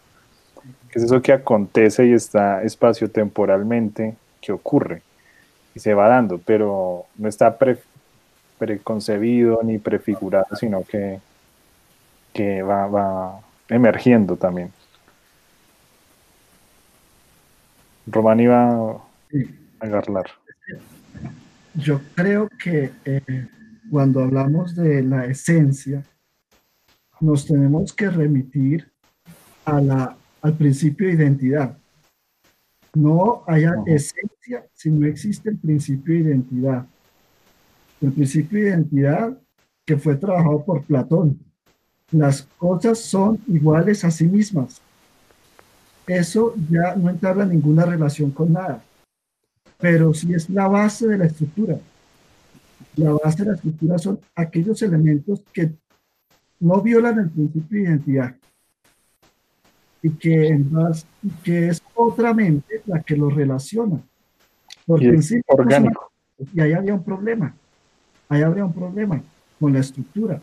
que 0.90 0.98
es 0.98 1.04
eso 1.04 1.20
que 1.22 1.32
acontece 1.32 2.06
y 2.06 2.12
está 2.12 2.62
espacio-temporalmente 2.62 4.16
que 4.40 4.52
ocurre 4.52 5.02
y 5.74 5.80
se 5.80 5.94
va 5.94 6.08
dando, 6.08 6.38
pero 6.38 7.04
no 7.16 7.28
está 7.28 7.56
pre- 7.58 7.78
preconcebido 8.58 9.60
ni 9.62 9.78
prefigurado, 9.78 10.56
sino 10.58 10.82
que, 10.82 11.20
que 12.32 12.62
va, 12.62 12.86
va 12.86 13.40
emergiendo 13.68 14.36
también. 14.36 14.72
Román 18.10 18.40
iba 18.40 18.70
a 18.70 19.02
agarrar. 19.80 20.26
yo 21.74 22.00
creo 22.14 22.48
que 22.62 22.90
eh, 23.04 23.48
cuando 23.90 24.22
hablamos 24.22 24.74
de 24.74 25.02
la 25.02 25.26
esencia, 25.26 26.02
nos 27.20 27.46
tenemos 27.46 27.92
que 27.92 28.10
remitir 28.10 28.90
a 29.64 29.80
la, 29.80 30.16
al 30.42 30.54
principio 30.54 31.08
de 31.08 31.14
identidad. 31.14 31.76
No 32.94 33.44
haya 33.46 33.74
esencia 33.86 34.66
si 34.74 34.90
no 34.90 35.06
existe 35.06 35.50
el 35.50 35.58
principio 35.58 36.14
de 36.14 36.20
identidad. 36.20 36.86
El 38.00 38.12
principio 38.12 38.60
de 38.60 38.68
identidad 38.70 39.38
que 39.84 39.96
fue 39.96 40.16
trabajado 40.16 40.64
por 40.64 40.84
Platón. 40.84 41.38
Las 42.10 42.42
cosas 42.56 42.98
son 42.98 43.38
iguales 43.46 44.04
a 44.04 44.10
sí 44.10 44.26
mismas. 44.26 44.80
Eso 46.08 46.54
ya 46.70 46.96
no 46.96 47.10
entabla 47.10 47.44
ninguna 47.44 47.84
relación 47.84 48.30
con 48.30 48.54
nada, 48.54 48.82
pero 49.78 50.14
sí 50.14 50.32
es 50.32 50.48
la 50.48 50.66
base 50.66 51.06
de 51.06 51.18
la 51.18 51.26
estructura. 51.26 51.78
La 52.96 53.12
base 53.12 53.44
de 53.44 53.50
la 53.50 53.54
estructura 53.56 53.98
son 53.98 54.18
aquellos 54.34 54.80
elementos 54.80 55.42
que 55.52 55.74
no 56.60 56.80
violan 56.80 57.18
el 57.18 57.30
principio 57.30 57.78
de 57.78 57.84
identidad 57.84 58.36
y 60.02 60.10
que, 60.10 60.48
en 60.48 60.70
y 61.22 61.30
que 61.42 61.68
es 61.68 61.82
otra 61.94 62.32
mente 62.32 62.82
la 62.86 63.02
que 63.02 63.14
los 63.14 63.34
relaciona. 63.34 64.00
Por 64.86 65.02
y 65.02 65.14
orgánico. 65.46 66.10
Y 66.54 66.60
ahí 66.60 66.72
había 66.72 66.94
un 66.94 67.04
problema. 67.04 67.54
Ahí 68.30 68.40
habría 68.40 68.64
un 68.64 68.72
problema 68.72 69.22
con 69.60 69.74
la 69.74 69.80
estructura. 69.80 70.40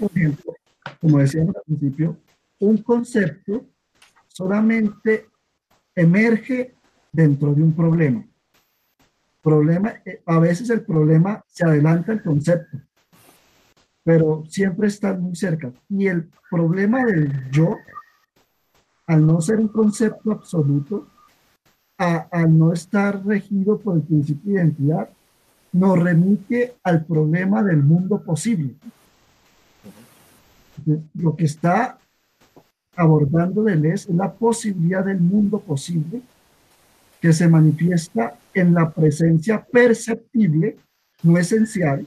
Por 0.00 0.10
ejemplo, 0.14 0.54
como 1.00 1.18
decíamos 1.18 1.54
al 1.56 1.62
principio, 1.66 2.16
un 2.58 2.78
concepto 2.78 3.66
solamente 4.36 5.30
emerge 5.94 6.74
dentro 7.10 7.54
de 7.54 7.62
un 7.62 7.72
problema. 7.72 8.22
Problema, 9.40 9.94
eh, 10.04 10.20
a 10.26 10.38
veces 10.38 10.68
el 10.68 10.82
problema 10.82 11.42
se 11.48 11.64
adelanta 11.64 12.12
al 12.12 12.22
concepto, 12.22 12.76
pero 14.04 14.44
siempre 14.46 14.88
está 14.88 15.14
muy 15.14 15.34
cerca. 15.34 15.72
Y 15.88 16.08
el 16.08 16.28
problema 16.50 17.02
del 17.06 17.50
yo, 17.50 17.78
al 19.06 19.26
no 19.26 19.40
ser 19.40 19.58
un 19.58 19.68
concepto 19.68 20.32
absoluto, 20.32 21.08
al 21.96 22.58
no 22.58 22.74
estar 22.74 23.24
regido 23.24 23.78
por 23.78 23.96
el 23.96 24.02
principio 24.02 24.52
de 24.52 24.60
identidad, 24.60 25.08
nos 25.72 25.98
remite 25.98 26.76
al 26.82 27.06
problema 27.06 27.62
del 27.62 27.82
mundo 27.82 28.22
posible. 28.22 28.74
Lo 31.14 31.34
que 31.34 31.46
está 31.46 31.98
abordando 32.96 33.62
Deleuze 33.62 34.10
es 34.10 34.16
la 34.16 34.32
posibilidad 34.32 35.04
del 35.04 35.20
mundo 35.20 35.60
posible 35.60 36.22
que 37.20 37.32
se 37.32 37.46
manifiesta 37.48 38.38
en 38.54 38.74
la 38.74 38.90
presencia 38.90 39.64
perceptible, 39.64 40.76
no 41.22 41.38
esencial, 41.38 42.06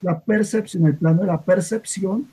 la 0.00 0.20
percepción, 0.20 0.86
el 0.86 0.96
plano 0.96 1.22
de 1.22 1.26
la 1.26 1.40
percepción, 1.40 2.28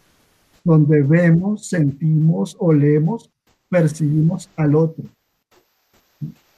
donde 0.63 1.01
vemos, 1.01 1.65
sentimos, 1.65 2.55
olemos, 2.59 3.29
percibimos 3.67 4.49
al 4.55 4.75
otro. 4.75 5.05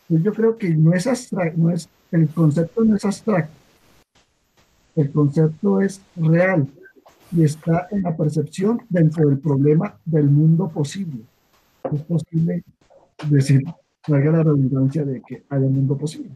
Yo 0.09 0.33
creo 0.33 0.57
que 0.57 0.69
no 0.69 0.93
es 0.93 1.07
abstracto, 1.07 1.57
no 1.57 1.69
es, 1.69 1.87
el 2.11 2.27
concepto 2.27 2.83
no 2.83 2.95
es 2.95 3.05
abstracto, 3.05 3.53
el 4.95 5.09
concepto 5.11 5.81
es 5.81 6.01
real 6.17 6.67
y 7.31 7.43
está 7.43 7.87
en 7.91 8.03
la 8.03 8.15
percepción 8.15 8.81
dentro 8.89 9.27
del 9.27 9.39
problema 9.39 9.97
del 10.05 10.25
mundo 10.25 10.69
posible. 10.69 11.23
Es 11.91 12.01
posible 12.01 12.63
decir, 13.27 13.63
traiga 14.01 14.31
la 14.31 14.43
redundancia 14.43 15.03
de 15.03 15.21
que 15.21 15.43
haya 15.49 15.65
un 15.65 15.75
mundo 15.75 15.97
posible. 15.97 16.31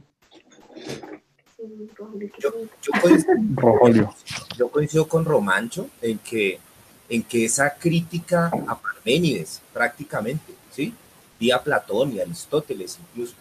Yo, 4.57 4.69
coincido, 4.69 5.07
con 5.07 5.25
Romancho 5.25 5.89
en 6.01 6.17
que, 6.19 6.59
en 7.09 7.23
que 7.23 7.45
esa 7.45 7.75
crítica 7.75 8.51
a 8.67 8.79
Parménides, 8.79 9.61
prácticamente, 9.73 10.53
¿sí? 10.71 10.93
Y 11.39 11.51
a 11.51 11.61
Platón 11.61 12.13
y 12.13 12.19
a 12.19 12.23
Aristóteles 12.23 12.99
incluso, 13.09 13.33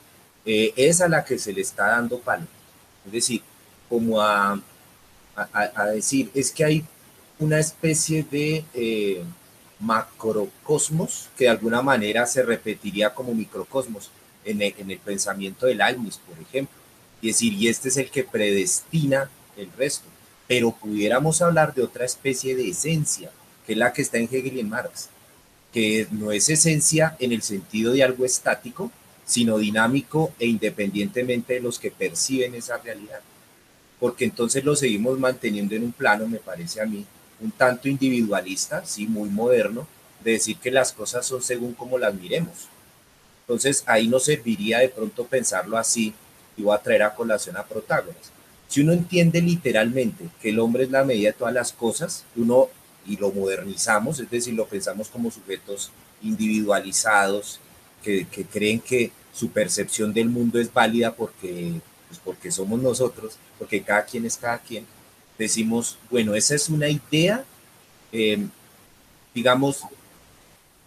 eh, 0.45 0.73
es 0.77 1.01
a 1.01 1.09
la 1.09 1.25
que 1.25 1.39
se 1.39 1.53
le 1.53 1.61
está 1.61 1.89
dando 1.89 2.19
palo. 2.19 2.47
Es 3.07 3.13
decir, 3.13 3.43
como 3.89 4.21
a, 4.21 4.61
a, 5.37 5.87
decir, 5.87 6.31
es 6.35 6.51
que 6.51 6.65
hay 6.65 6.85
una 7.39 7.59
especie 7.59 8.25
de 8.31 8.65
eh, 8.75 9.23
macrocosmos 9.81 11.29
que 11.37 11.45
de 11.45 11.51
alguna 11.51 11.83
manera 11.83 12.27
se 12.27 12.43
repetiría 12.43 13.15
como 13.15 13.35
microcosmos 13.35 14.11
en 14.45 14.63
el, 14.63 14.75
en 14.79 14.91
el 14.91 14.99
pensamiento 14.99 15.67
del 15.67 15.81
Almis, 15.81 16.19
por 16.19 16.39
ejemplo 16.41 16.85
y 17.25 17.29
decir, 17.29 17.55
y 17.55 17.69
este 17.69 17.89
es 17.89 17.97
el 17.97 18.11
que 18.11 18.23
predestina 18.23 19.31
el 19.57 19.71
resto. 19.79 20.05
Pero 20.47 20.73
pudiéramos 20.73 21.41
hablar 21.41 21.73
de 21.73 21.83
otra 21.83 22.05
especie 22.05 22.55
de 22.55 22.69
esencia, 22.69 23.31
que 23.67 23.73
es 23.73 23.79
la 23.79 23.95
que 23.95 24.03
está 24.03 24.19
en 24.19 24.29
Hegel 24.31 24.59
y 24.59 24.61
en 24.61 24.69
Marx, 24.69 25.09
que 25.73 26.07
no 26.11 26.33
es 26.33 26.51
esencia 26.51 27.17
en 27.19 27.33
el 27.33 27.41
sentido 27.41 27.95
de 27.95 28.03
algo 28.03 28.27
estático, 28.27 28.93
sino 29.25 29.57
dinámico 29.57 30.35
e 30.39 30.47
independientemente 30.47 31.55
de 31.55 31.61
los 31.61 31.79
que 31.79 31.91
perciben 31.91 32.55
esa 32.55 32.77
realidad. 32.77 33.21
Porque 33.99 34.27
entonces 34.27 34.63
lo 34.63 34.77
seguimos 34.77 35.19
manteniendo 35.19 35.75
en 35.75 35.85
un 35.85 35.93
plano, 35.93 36.29
me 36.29 36.41
parece 36.41 36.83
a 36.83 36.85
mí, 36.85 37.07
un 37.45 37.51
tanto 37.51 37.89
individualista, 37.89 38.85
sí, 38.87 39.07
muy 39.07 39.29
moderno, 39.29 39.87
de 40.25 40.33
decir 40.33 40.57
que 40.57 40.71
las 40.71 40.93
cosas 40.93 41.27
son 41.27 41.43
según 41.43 41.75
como 41.75 41.99
las 41.99 42.15
miremos. 42.15 42.69
Entonces 43.43 43.85
ahí 43.87 44.09
no 44.09 44.19
serviría 44.19 44.79
de 44.79 44.89
pronto 44.89 45.27
pensarlo 45.27 45.77
así, 45.77 46.15
y 46.57 46.63
voy 46.63 46.75
a 46.75 46.83
traer 46.83 47.03
a 47.03 47.15
colación 47.15 47.57
a 47.57 47.67
Protágoras. 47.67 48.33
Si 48.69 48.81
uno 48.81 48.93
entiende 48.93 49.43
literalmente 49.43 50.29
que 50.41 50.51
el 50.51 50.59
hombre 50.59 50.85
es 50.85 50.91
la 50.91 51.05
medida 51.05 51.29
de 51.29 51.35
todas 51.35 51.53
las 51.53 51.73
cosas, 51.73 52.25
uno 52.35 52.69
y 53.07 53.17
lo 53.19 53.31
modernizamos, 53.31 54.19
es 54.21 54.31
decir, 54.31 54.55
lo 54.55 54.67
pensamos 54.67 55.09
como 55.09 55.31
sujetos 55.31 55.91
individualizados 56.23 57.61
que, 58.03 58.27
que 58.27 58.45
creen 58.45 58.81
que 58.81 59.13
su 59.35 59.51
percepción 59.51 60.15
del 60.15 60.31
mundo 60.31 60.59
es 60.59 60.73
válida 60.73 61.15
porque, 61.15 61.81
pues 62.09 62.21
porque 62.25 62.51
somos 62.51 62.81
nosotros, 62.81 63.37
porque 63.59 63.83
cada 63.83 64.07
quien 64.07 64.25
es 64.25 64.37
cada 64.39 64.59
quien, 64.59 64.87
decimos, 65.39 65.99
bueno, 66.11 66.35
esa 66.35 66.55
es 66.55 66.69
una 66.69 66.89
idea, 66.89 67.45
eh, 68.13 68.47
digamos, 69.35 69.83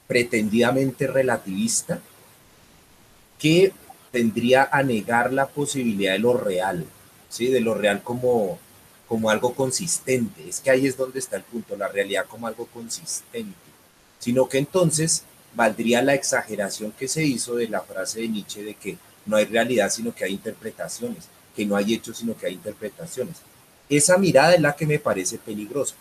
pretendidamente 0.08 1.08
relativista, 1.08 2.00
que 3.40 3.74
tendría 4.12 4.68
a 4.72 4.84
negar 4.84 5.34
la 5.34 5.48
posibilidad 5.48 6.14
de 6.14 6.20
lo 6.20 6.34
real, 6.34 6.86
¿sí? 7.30 7.48
de 7.48 7.62
lo 7.62 7.76
real 7.76 8.02
como, 8.04 8.58
como 9.08 9.30
algo 9.30 9.54
consistente. 9.54 10.48
Es 10.48 10.60
que 10.60 10.72
ahí 10.72 10.88
es 10.88 10.98
donde 10.98 11.20
está 11.20 11.38
el 11.38 11.44
punto, 11.44 11.76
la 11.76 11.88
realidad 11.88 12.26
como 12.28 12.48
algo 12.48 12.66
consistente, 12.68 13.56
sino 14.20 14.48
que 14.48 14.58
entonces 14.58 15.24
valdría 15.54 16.02
la 16.02 16.14
exageración 16.14 16.92
que 16.92 17.08
se 17.08 17.24
hizo 17.24 17.56
de 17.56 17.68
la 17.68 17.82
frase 17.82 18.22
de 18.22 18.28
Nietzsche 18.30 18.64
de 18.64 18.76
que 18.76 18.98
no 19.26 19.38
hay 19.38 19.46
realidad 19.46 19.90
sino 19.90 20.14
que 20.14 20.24
hay 20.24 20.34
interpretaciones, 20.34 21.26
que 21.56 21.66
no 21.66 21.76
hay 21.76 21.94
hechos 21.94 22.18
sino 22.18 22.38
que 22.38 22.48
hay 22.48 22.54
interpretaciones. 22.54 23.38
Esa 23.90 24.18
mirada 24.18 24.54
es 24.54 24.62
la 24.62 24.76
que 24.76 24.86
me 24.86 25.00
parece 25.00 25.38
peligrosa. 25.38 25.96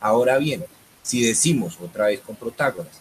Ahora 0.00 0.38
bien, 0.38 0.64
si 1.02 1.22
decimos 1.22 1.78
otra 1.80 2.06
vez 2.06 2.20
con 2.20 2.36
Protágoras, 2.36 3.00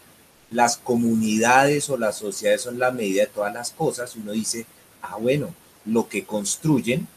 las 0.51 0.77
comunidades 0.77 1.89
o 1.89 1.97
las 1.97 2.17
sociedades 2.17 2.61
son 2.61 2.79
la 2.79 2.91
medida 2.91 3.23
de 3.23 3.27
todas 3.27 3.53
las 3.53 3.71
cosas, 3.71 4.15
uno 4.15 4.31
dice, 4.31 4.65
ah, 5.01 5.17
bueno, 5.19 5.53
lo 5.85 6.07
que 6.07 6.25
construyen, 6.25 7.07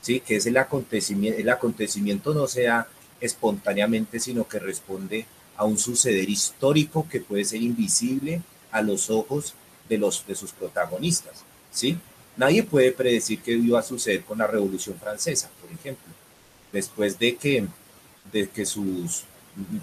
¿sí? 0.00 0.20
que 0.20 0.36
es 0.36 0.46
el 0.46 0.56
acontecimiento, 0.56 1.40
el 1.40 1.48
acontecimiento 1.48 2.34
no 2.34 2.46
sea 2.46 2.86
espontáneamente, 3.20 4.20
sino 4.20 4.46
que 4.46 4.58
responde 4.58 5.26
a 5.56 5.64
un 5.64 5.78
suceder 5.78 6.28
histórico 6.28 7.06
que 7.08 7.20
puede 7.20 7.44
ser 7.44 7.62
invisible 7.62 8.42
a 8.70 8.82
los 8.82 9.10
ojos 9.10 9.54
de, 9.88 9.98
los, 9.98 10.26
de 10.26 10.34
sus 10.34 10.52
protagonistas. 10.52 11.44
¿sí? 11.70 11.98
Nadie 12.36 12.62
puede 12.62 12.92
predecir 12.92 13.40
qué 13.42 13.52
iba 13.52 13.78
a 13.78 13.82
suceder 13.82 14.24
con 14.24 14.38
la 14.38 14.46
Revolución 14.46 14.96
Francesa, 14.98 15.50
por 15.60 15.70
ejemplo, 15.70 16.19
después 16.72 17.18
de 17.18 17.36
que, 17.36 17.66
de 18.32 18.48
que 18.48 18.66
sus 18.66 19.24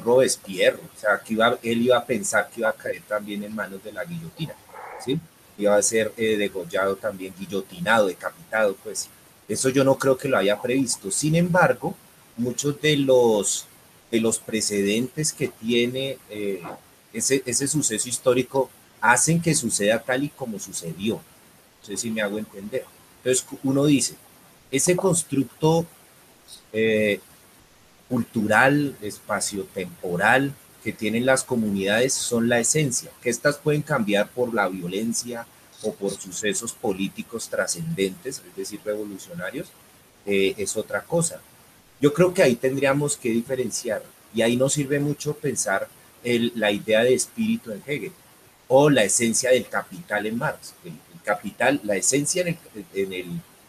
Robespierre, 0.04 0.78
o 0.78 1.00
sea, 1.00 1.19
que 1.19 1.34
él 1.69 1.82
iba 1.82 1.97
a 1.97 2.06
pensar 2.06 2.50
que 2.50 2.62
iba 2.62 2.69
a 2.69 2.73
caer 2.73 3.02
también 3.08 3.43
en 3.43 3.54
manos 3.54 3.84
de 3.84 3.91
la 3.91 4.06
guillotina, 4.06 4.56
¿sí? 5.04 5.19
Iba 5.58 5.76
a 5.76 5.82
ser 5.82 6.13
eh, 6.17 6.38
degollado 6.38 6.95
también, 6.95 7.34
guillotinado, 7.38 8.08
decapitado, 8.08 8.76
pues. 8.84 9.10
Eso 9.47 9.69
yo 9.69 9.84
no 9.84 9.97
creo 9.97 10.17
que 10.17 10.28
lo 10.28 10.38
haya 10.38 10.62
previsto. 10.62 11.10
Sin 11.10 11.36
embargo, 11.36 11.95
muchos 12.38 12.82
de 12.82 12.97
los, 12.97 13.65
de 14.12 14.19
los 14.19 14.39
precedentes 14.39 15.32
que 15.32 15.47
tiene 15.47 16.17
eh, 16.30 16.62
ese, 17.13 17.43
ese 17.45 17.67
suceso 17.67 18.10
histórico 18.10 18.69
hacen 19.00 19.41
que 19.41 19.56
suceda 19.56 20.00
tal 20.00 20.23
y 20.23 20.30
como 20.30 20.60
sucedió. 20.60 21.15
No 21.15 21.86
sé 21.86 21.97
si 21.97 22.10
me 22.10 22.21
hago 22.21 22.38
entender. 22.38 22.86
Entonces, 23.23 23.45
uno 23.63 23.86
dice, 23.86 24.15
ese 24.71 24.95
constructo 24.95 25.86
eh, 26.73 27.19
cultural, 28.10 28.95
espacio-temporal 29.01 30.53
que 30.83 30.93
tienen 30.93 31.25
las 31.25 31.43
comunidades 31.43 32.13
son 32.13 32.47
la 32.47 32.60
esencia, 32.60 33.12
que 33.21 33.29
estas 33.29 33.57
pueden 33.57 33.81
cambiar 33.81 34.29
por 34.29 34.53
la 34.53 34.69
violencia, 34.69 35.45
o 35.83 35.93
por 35.93 36.12
sucesos 36.12 36.73
políticos 36.73 37.49
trascendentes, 37.49 38.41
es 38.47 38.55
decir, 38.55 38.79
revolucionarios, 38.83 39.67
eh, 40.25 40.55
es 40.57 40.75
otra 40.75 41.01
cosa. 41.03 41.39
Yo 42.01 42.13
creo 42.13 42.33
que 42.33 42.43
ahí 42.43 42.55
tendríamos 42.55 43.17
que 43.17 43.29
diferenciar 43.29 44.03
y 44.33 44.41
ahí 44.41 44.57
nos 44.57 44.73
sirve 44.73 44.99
mucho 44.99 45.36
pensar 45.36 45.88
la 46.23 46.71
idea 46.71 47.03
de 47.03 47.13
espíritu 47.13 47.71
en 47.71 47.81
Hegel 47.86 48.12
o 48.67 48.89
la 48.89 49.03
esencia 49.03 49.51
del 49.51 49.67
capital 49.67 50.25
en 50.25 50.38
Marx. 50.38 50.73
El, 50.83 50.93
capital, 51.23 51.81
la 51.83 51.97
esencia 51.97 52.45
en 52.93 53.13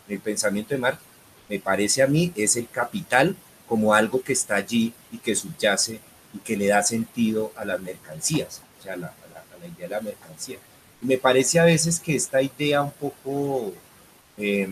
el 0.08 0.20
pensamiento 0.20 0.74
de 0.74 0.80
Marx, 0.80 1.00
me 1.48 1.58
parece 1.58 2.02
a 2.02 2.06
mí, 2.06 2.32
es 2.36 2.56
el 2.56 2.68
capital 2.68 3.36
como 3.66 3.94
algo 3.94 4.22
que 4.22 4.32
está 4.32 4.56
allí 4.56 4.92
y 5.12 5.18
que 5.18 5.34
subyace 5.34 6.00
y 6.34 6.38
que 6.38 6.56
le 6.56 6.68
da 6.68 6.82
sentido 6.82 7.52
a 7.56 7.64
las 7.64 7.80
mercancías, 7.80 8.62
o 8.78 8.82
sea, 8.82 8.94
a 8.94 8.96
la, 8.96 9.06
a 9.08 9.66
idea 9.66 9.88
de 9.88 9.94
la 9.94 10.00
mercancía. 10.00 10.58
Y 11.02 11.06
me 11.06 11.18
parece 11.18 11.58
a 11.58 11.64
veces 11.64 12.00
que 12.00 12.16
esta 12.16 12.40
idea 12.42 12.82
un 12.82 12.92
poco 12.92 13.72
eh, 14.36 14.68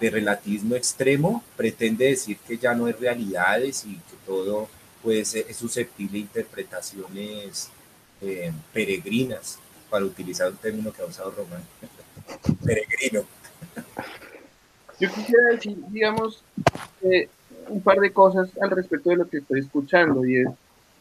de 0.00 0.10
relativismo 0.10 0.74
extremo 0.74 1.44
pretende 1.56 2.06
decir 2.06 2.38
que 2.46 2.58
ya 2.58 2.74
no 2.74 2.86
hay 2.86 2.92
realidades 2.92 3.84
y 3.84 3.94
que 3.94 4.16
todo 4.26 4.68
puede 5.02 5.24
ser, 5.24 5.46
es 5.48 5.56
susceptible 5.56 6.12
de 6.12 6.18
interpretaciones 6.18 7.70
eh, 8.20 8.52
peregrinas, 8.72 9.58
para 9.88 10.04
utilizar 10.04 10.50
un 10.50 10.56
término 10.56 10.92
que 10.92 11.02
ha 11.02 11.06
usado 11.06 11.30
Román. 11.30 11.62
Peregrino. 12.64 13.24
Yo 15.00 15.08
quisiera 15.10 15.44
decir, 15.52 15.76
digamos, 15.90 16.42
eh, 17.02 17.28
un 17.68 17.80
par 17.80 17.98
de 18.00 18.12
cosas 18.12 18.50
al 18.60 18.70
respecto 18.70 19.10
de 19.10 19.16
lo 19.16 19.28
que 19.28 19.38
estoy 19.38 19.60
escuchando 19.60 20.24
y 20.26 20.38
es, 20.38 20.48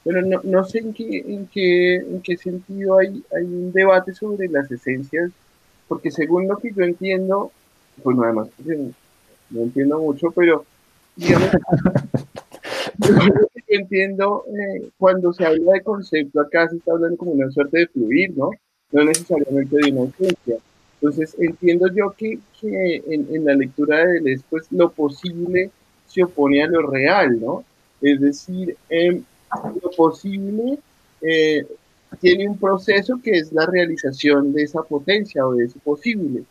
bueno, 0.06 0.22
no, 0.22 0.42
no 0.44 0.64
sé 0.64 0.80
en 0.80 0.94
qué, 0.94 1.20
en 1.28 1.48
qué, 1.48 1.96
en 1.96 2.22
qué 2.22 2.38
sentido 2.38 2.98
hay, 2.98 3.24
hay 3.36 3.44
un 3.44 3.72
debate 3.72 4.14
sobre 4.14 4.48
las 4.48 4.72
esencias, 4.72 5.32
porque 5.88 6.12
según 6.12 6.48
lo 6.48 6.58
que 6.58 6.72
yo 6.72 6.84
entiendo, 6.84 7.52
bueno, 8.04 8.24
además, 8.24 8.50
no 9.50 9.62
entiendo 9.62 10.00
mucho, 10.00 10.32
pero 10.32 10.66
digamos, 11.16 11.50
yo 12.98 13.16
entiendo 13.68 14.46
eh, 14.48 14.90
cuando 14.98 15.34
se 15.34 15.46
habla 15.46 15.74
de 15.74 15.82
concepto, 15.82 16.40
acá 16.42 16.70
se 16.70 16.78
está 16.78 16.92
hablando 16.92 17.18
como 17.18 17.32
una 17.32 17.50
suerte 17.52 17.80
de 17.80 17.88
fluir, 17.88 18.38
¿no? 18.38 18.52
No 18.92 19.04
necesariamente 19.04 19.76
de 19.76 19.92
una 19.92 20.10
esencia. 20.10 20.58
Entonces, 21.00 21.36
entiendo 21.40 21.88
yo 21.94 22.12
que, 22.18 22.40
en, 22.64 23.46
la 23.46 23.54
lectura 23.54 24.06
de 24.06 24.14
Deleuze, 24.14 24.44
pues 24.50 24.72
lo 24.72 24.90
posible 24.90 25.70
se 26.08 26.24
opone 26.24 26.64
a 26.64 26.68
lo 26.68 26.88
real, 26.90 27.40
¿no? 27.40 27.64
Es 28.02 28.20
decir, 28.20 28.76
eh, 28.90 29.22
lo 29.82 29.92
posible 29.92 30.80
eh, 31.22 31.66
tiene 32.20 32.48
un 32.48 32.58
proceso 32.58 33.20
que 33.24 33.32
es 33.32 33.52
la 33.52 33.66
realización 33.66 34.54
de 34.54 34.64
esa 34.64 34.82
potencia 34.82 35.46
o 35.46 35.54
de 35.54 35.66
ese 35.66 35.80
posible, 35.80 36.44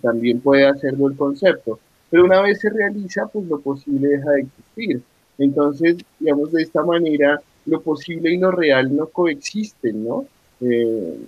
también 0.00 0.40
puede 0.40 0.66
hacerlo 0.66 1.08
el 1.08 1.16
concepto, 1.16 1.78
pero 2.10 2.24
una 2.24 2.40
vez 2.40 2.60
se 2.60 2.70
realiza, 2.70 3.26
pues 3.26 3.46
lo 3.46 3.60
posible 3.60 4.08
deja 4.08 4.30
de 4.32 4.40
existir. 4.40 5.02
Entonces, 5.38 5.96
digamos, 6.18 6.52
de 6.52 6.62
esta 6.62 6.82
manera, 6.82 7.40
lo 7.66 7.80
posible 7.80 8.32
y 8.32 8.38
lo 8.38 8.50
real 8.50 8.94
no 8.94 9.06
coexisten, 9.06 10.04
¿no? 10.04 10.26
Eh, 10.60 11.18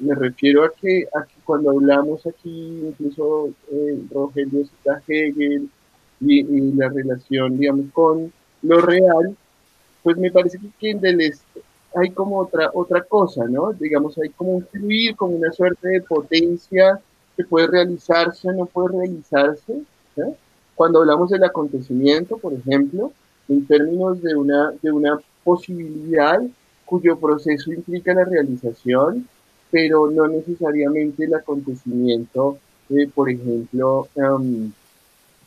me 0.00 0.14
refiero 0.14 0.64
a 0.64 0.72
que, 0.72 1.06
a 1.14 1.24
cuando 1.52 1.72
hablamos 1.72 2.26
aquí, 2.26 2.80
incluso 2.82 3.50
eh, 3.70 4.02
Rogelio 4.10 4.64
cita 4.64 5.02
Hegel 5.06 5.68
y, 6.18 6.40
y, 6.40 6.72
la 6.72 6.88
relación, 6.88 7.58
digamos, 7.58 7.92
con 7.92 8.32
lo 8.62 8.80
real, 8.80 9.36
pues 10.02 10.16
me 10.16 10.30
parece 10.30 10.58
que 10.80 10.90
en 10.92 11.00
Deleuze 11.02 11.42
hay 11.94 12.08
como 12.12 12.38
otra, 12.38 12.70
otra 12.72 13.02
cosa, 13.02 13.44
¿no? 13.44 13.74
Digamos, 13.74 14.16
hay 14.16 14.30
como 14.30 14.52
un 14.52 14.66
fluir, 14.66 15.14
como 15.14 15.36
una 15.36 15.52
suerte 15.52 15.88
de 15.88 16.00
potencia 16.00 16.98
que 17.36 17.44
puede 17.44 17.66
realizarse 17.66 18.48
o 18.48 18.52
no 18.54 18.64
puede 18.64 18.96
realizarse. 18.96 19.82
¿sí? 20.14 20.22
Cuando 20.74 21.00
hablamos 21.00 21.28
del 21.28 21.44
acontecimiento, 21.44 22.38
por 22.38 22.54
ejemplo, 22.54 23.12
en 23.50 23.66
términos 23.66 24.22
de 24.22 24.36
una, 24.36 24.72
de 24.80 24.90
una 24.90 25.20
posibilidad 25.44 26.40
cuyo 26.86 27.18
proceso 27.18 27.70
implica 27.74 28.14
la 28.14 28.24
realización, 28.24 29.28
pero 29.72 30.10
no 30.10 30.28
necesariamente 30.28 31.24
el 31.24 31.34
acontecimiento, 31.34 32.58
eh, 32.90 33.08
por 33.12 33.30
ejemplo, 33.30 34.06
um, 34.14 34.70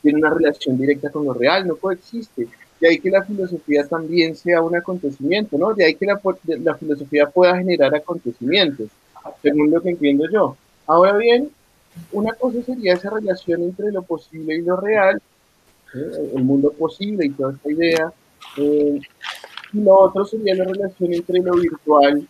tiene 0.02 0.18
una 0.18 0.32
relación 0.32 0.78
directa 0.78 1.12
con 1.12 1.26
lo 1.26 1.34
real, 1.34 1.68
no 1.68 1.76
coexiste. 1.76 2.48
De 2.82 2.88
ahí 2.90 3.00
que 3.00 3.12
la 3.12 3.24
filosofía 3.24 3.88
también 3.88 4.36
sea 4.36 4.62
un 4.64 4.76
acontecimiento, 4.76 5.58
¿no? 5.58 5.74
De 5.76 5.86
ahí 5.86 5.96
que 5.96 6.08
la, 6.08 6.20
la 6.62 6.76
filosofía 6.76 7.30
pueda 7.30 7.56
generar 7.56 7.94
acontecimientos, 7.96 8.90
según 9.44 9.70
lo 9.70 9.80
que 9.82 9.92
entiendo 9.92 10.26
yo. 10.30 10.58
Ahora 10.88 11.16
bien, 11.18 11.52
una 12.12 12.34
cosa 12.34 12.64
sería 12.64 12.96
esa 12.96 13.12
relación 13.12 13.62
entre 13.62 13.92
lo 13.92 14.02
posible 14.02 14.56
y 14.56 14.62
lo 14.64 14.76
real, 14.76 15.22
¿eh? 15.94 16.32
el 16.36 16.44
mundo 16.44 16.72
posible 16.72 17.28
y 17.28 17.30
toda 17.30 17.54
esta 17.54 17.72
idea. 17.72 18.14
Eh, 18.58 19.00
y 19.72 19.82
lo 19.82 20.00
otro 20.00 20.26
sería 20.26 20.56
la 20.56 20.66
relación 20.66 21.14
entre 21.14 21.40
lo 21.40 21.54
virtual 21.54 22.28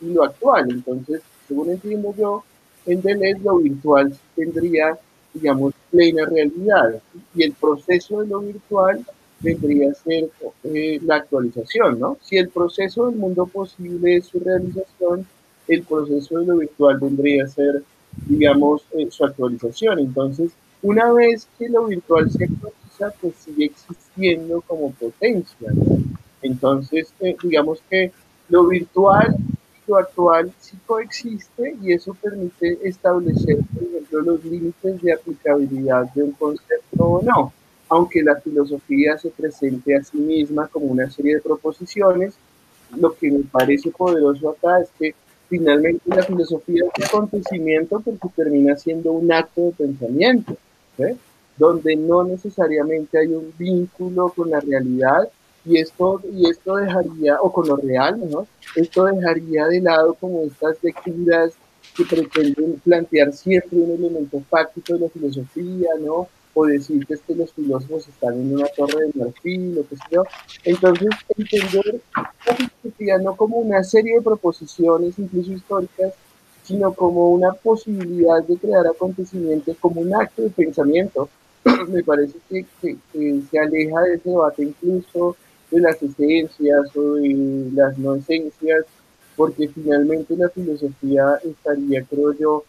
y 0.00 0.12
lo 0.12 0.24
actual. 0.24 0.70
Entonces, 0.70 1.22
según 1.50 1.70
entiendo 1.70 2.14
yo, 2.16 2.44
en 2.86 3.02
Deleuze 3.02 3.42
lo 3.42 3.58
virtual 3.58 4.16
tendría, 4.36 4.96
digamos, 5.34 5.74
plena 5.90 6.24
realidad 6.26 7.02
y 7.34 7.42
el 7.42 7.52
proceso 7.54 8.20
de 8.20 8.28
lo 8.28 8.38
virtual 8.38 9.04
vendría 9.40 9.90
a 9.90 9.94
ser 9.94 10.28
eh, 10.62 11.00
la 11.02 11.16
actualización, 11.16 11.98
¿no? 11.98 12.18
Si 12.22 12.36
el 12.36 12.50
proceso 12.50 13.06
del 13.06 13.16
mundo 13.16 13.46
posible 13.46 14.18
es 14.18 14.26
su 14.26 14.38
realización, 14.38 15.26
el 15.66 15.82
proceso 15.82 16.38
de 16.38 16.46
lo 16.46 16.58
virtual 16.58 17.00
vendría 17.00 17.44
a 17.44 17.48
ser, 17.48 17.82
digamos, 18.28 18.82
eh, 18.92 19.08
su 19.10 19.24
actualización. 19.24 19.98
Entonces, 19.98 20.52
una 20.82 21.12
vez 21.12 21.48
que 21.58 21.68
lo 21.68 21.86
virtual 21.86 22.30
se 22.30 22.44
actualiza, 22.44 23.12
pues 23.20 23.34
sigue 23.44 23.64
existiendo 23.66 24.60
como 24.60 24.92
potencia, 24.92 25.72
¿no? 25.74 25.98
Entonces, 26.42 27.12
eh, 27.20 27.36
digamos 27.42 27.82
que 27.90 28.12
lo 28.48 28.68
virtual 28.68 29.36
actual 29.96 30.52
sí 30.60 30.76
coexiste 30.86 31.76
y 31.82 31.92
eso 31.92 32.14
permite 32.14 32.78
establecer, 32.82 33.58
por 33.72 33.82
ejemplo, 33.82 34.20
los 34.22 34.44
límites 34.44 35.02
de 35.02 35.12
aplicabilidad 35.12 36.12
de 36.14 36.22
un 36.24 36.32
concepto 36.32 37.04
o 37.04 37.22
no 37.22 37.52
aunque 37.90 38.22
la 38.22 38.36
filosofía 38.36 39.18
se 39.18 39.30
presente 39.30 39.96
a 39.96 40.02
sí 40.02 40.16
misma 40.16 40.68
como 40.68 40.86
una 40.86 41.10
serie 41.10 41.34
de 41.34 41.40
proposiciones, 41.40 42.34
lo 42.96 43.12
que 43.14 43.30
me 43.30 43.40
parece 43.40 43.90
poderoso 43.90 44.50
acá 44.50 44.80
es 44.80 44.88
que 44.96 45.14
finalmente 45.48 46.02
la 46.06 46.22
filosofía 46.22 46.84
es 46.84 46.90
un 46.96 47.04
acontecimiento 47.04 48.00
porque 48.00 48.28
termina 48.34 48.76
siendo 48.76 49.10
un 49.10 49.30
acto 49.32 49.62
de 49.62 49.72
pensamiento, 49.72 50.56
¿sí? 50.96 51.18
donde 51.56 51.96
no 51.96 52.22
necesariamente 52.22 53.18
hay 53.18 53.34
un 53.34 53.52
vínculo 53.58 54.32
con 54.34 54.50
la 54.50 54.60
realidad 54.60 55.28
y 55.64 55.78
esto, 55.78 56.22
y 56.32 56.48
esto 56.48 56.76
dejaría, 56.76 57.40
o 57.40 57.52
con 57.52 57.68
lo 57.68 57.76
real, 57.76 58.18
¿no? 58.30 58.46
Esto 58.76 59.04
dejaría 59.04 59.66
de 59.66 59.80
lado 59.80 60.14
como 60.14 60.42
estas 60.42 60.76
lecturas 60.82 61.52
que 61.96 62.04
pretenden 62.04 62.80
plantear 62.84 63.32
siempre 63.32 63.78
un 63.78 63.90
elemento 63.90 64.42
fáctico 64.48 64.94
de 64.94 65.00
la 65.00 65.08
filosofía, 65.08 65.90
¿no? 66.00 66.28
o 66.54 66.66
decir 66.66 67.06
que 67.06 67.14
es 67.14 67.20
que 67.20 67.34
los 67.34 67.52
filósofos 67.52 68.08
están 68.08 68.34
en 68.34 68.54
una 68.54 68.66
torre 68.76 69.06
de 69.06 69.12
marfil, 69.14 69.74
lo 69.74 69.86
que 69.86 69.96
sea. 69.96 70.22
Entonces, 70.64 71.08
entender 71.36 72.00
la 72.14 72.54
filosofía 72.56 73.18
no 73.18 73.36
como 73.36 73.58
una 73.58 73.84
serie 73.84 74.14
de 74.14 74.22
proposiciones, 74.22 75.18
incluso 75.18 75.52
históricas, 75.52 76.12
sino 76.64 76.92
como 76.92 77.30
una 77.30 77.52
posibilidad 77.52 78.42
de 78.44 78.56
crear 78.56 78.86
acontecimientos, 78.86 79.76
como 79.80 80.00
un 80.00 80.14
acto 80.14 80.42
de 80.42 80.50
pensamiento, 80.50 81.28
me 81.88 82.02
parece 82.02 82.34
que, 82.48 82.64
que, 82.80 82.96
que, 83.12 83.42
se 83.50 83.58
aleja 83.58 84.00
de 84.02 84.14
ese 84.14 84.30
debate 84.30 84.62
incluso 84.62 85.36
de 85.70 85.80
las 85.80 86.02
esencias 86.02 86.96
o 86.96 87.14
de 87.14 87.70
las 87.74 87.96
no 87.98 88.16
esencias, 88.16 88.84
porque 89.36 89.68
finalmente 89.68 90.36
la 90.36 90.48
filosofía 90.48 91.38
estaría, 91.44 92.04
creo 92.04 92.32
yo, 92.32 92.64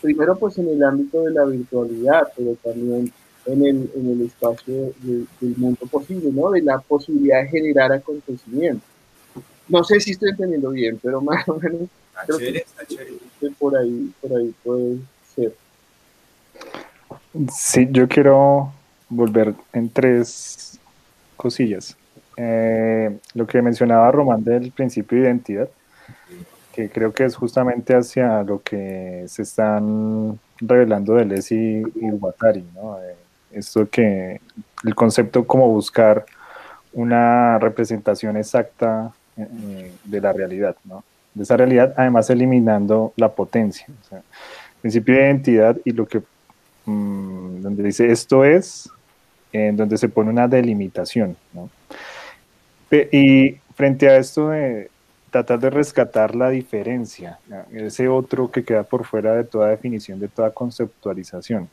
primero 0.00 0.36
pues 0.36 0.58
en 0.58 0.68
el 0.68 0.82
ámbito 0.82 1.22
de 1.22 1.32
la 1.32 1.44
virtualidad, 1.44 2.32
pero 2.36 2.56
también 2.62 3.12
en 3.46 3.66
el, 3.66 3.90
en 3.94 4.10
el 4.10 4.22
espacio 4.26 4.92
de, 5.00 5.24
del 5.40 5.56
mundo 5.56 5.86
posible, 5.86 6.30
¿no? 6.32 6.50
De 6.50 6.62
la 6.62 6.78
posibilidad 6.78 7.42
de 7.42 7.48
generar 7.48 7.92
acontecimientos. 7.92 8.88
No 9.68 9.82
sé 9.82 10.00
si 10.00 10.12
estoy 10.12 10.30
entendiendo 10.30 10.70
bien, 10.70 10.98
pero 11.02 11.20
más 11.20 11.48
o 11.48 11.54
menos 11.54 11.88
creo 12.26 12.38
chévere, 12.38 12.58
está 12.58 12.86
chévere. 12.86 13.12
que 13.40 13.50
por 13.50 13.76
ahí, 13.76 14.12
por 14.20 14.36
ahí 14.36 14.54
puede 14.62 14.98
ser. 15.34 15.54
Sí, 17.52 17.88
yo 17.90 18.06
quiero 18.08 18.72
volver 19.08 19.54
en 19.72 19.88
tres 19.88 20.78
cosillas. 21.36 21.96
Eh, 22.36 23.18
lo 23.34 23.46
que 23.46 23.62
mencionaba 23.62 24.10
Román 24.10 24.42
del 24.42 24.72
principio 24.72 25.18
de 25.18 25.24
identidad 25.24 25.68
que 26.74 26.90
creo 26.90 27.12
que 27.12 27.24
es 27.24 27.36
justamente 27.36 27.94
hacia 27.94 28.42
lo 28.42 28.60
que 28.60 29.24
se 29.28 29.42
están 29.42 30.38
revelando 30.58 31.14
de 31.14 31.38
y, 31.50 32.04
y 32.04 32.10
Guattari, 32.10 32.64
¿no? 32.74 32.98
Eh, 33.00 33.14
esto 33.52 33.88
que 33.88 34.40
el 34.82 34.94
concepto 34.96 35.46
como 35.46 35.68
buscar 35.68 36.26
una 36.92 37.60
representación 37.60 38.36
exacta 38.36 39.12
eh, 39.36 39.92
de 40.04 40.20
la 40.20 40.32
realidad, 40.32 40.74
¿no? 40.84 41.04
De 41.32 41.44
esa 41.44 41.56
realidad, 41.56 41.94
además 41.96 42.28
eliminando 42.30 43.12
la 43.16 43.28
potencia. 43.28 43.86
Principio 44.80 45.14
de 45.14 45.20
identidad 45.20 45.76
y 45.84 45.92
lo 45.92 46.06
que, 46.06 46.22
mm, 46.86 47.62
donde 47.62 47.84
dice 47.84 48.10
esto 48.10 48.44
es, 48.44 48.90
en 49.52 49.76
donde 49.76 49.96
se 49.96 50.08
pone 50.08 50.30
una 50.30 50.48
delimitación, 50.48 51.36
¿no? 51.52 51.70
Y 53.12 53.60
frente 53.74 54.08
a 54.08 54.16
esto 54.16 54.50
de 54.50 54.90
tratar 55.30 55.58
de 55.58 55.70
rescatar 55.70 56.34
la 56.36 56.48
diferencia, 56.50 57.38
ese 57.72 58.08
otro 58.08 58.50
que 58.52 58.64
queda 58.64 58.84
por 58.84 59.04
fuera 59.04 59.34
de 59.34 59.42
toda 59.42 59.70
definición, 59.70 60.20
de 60.20 60.28
toda 60.28 60.52
conceptualización, 60.52 61.68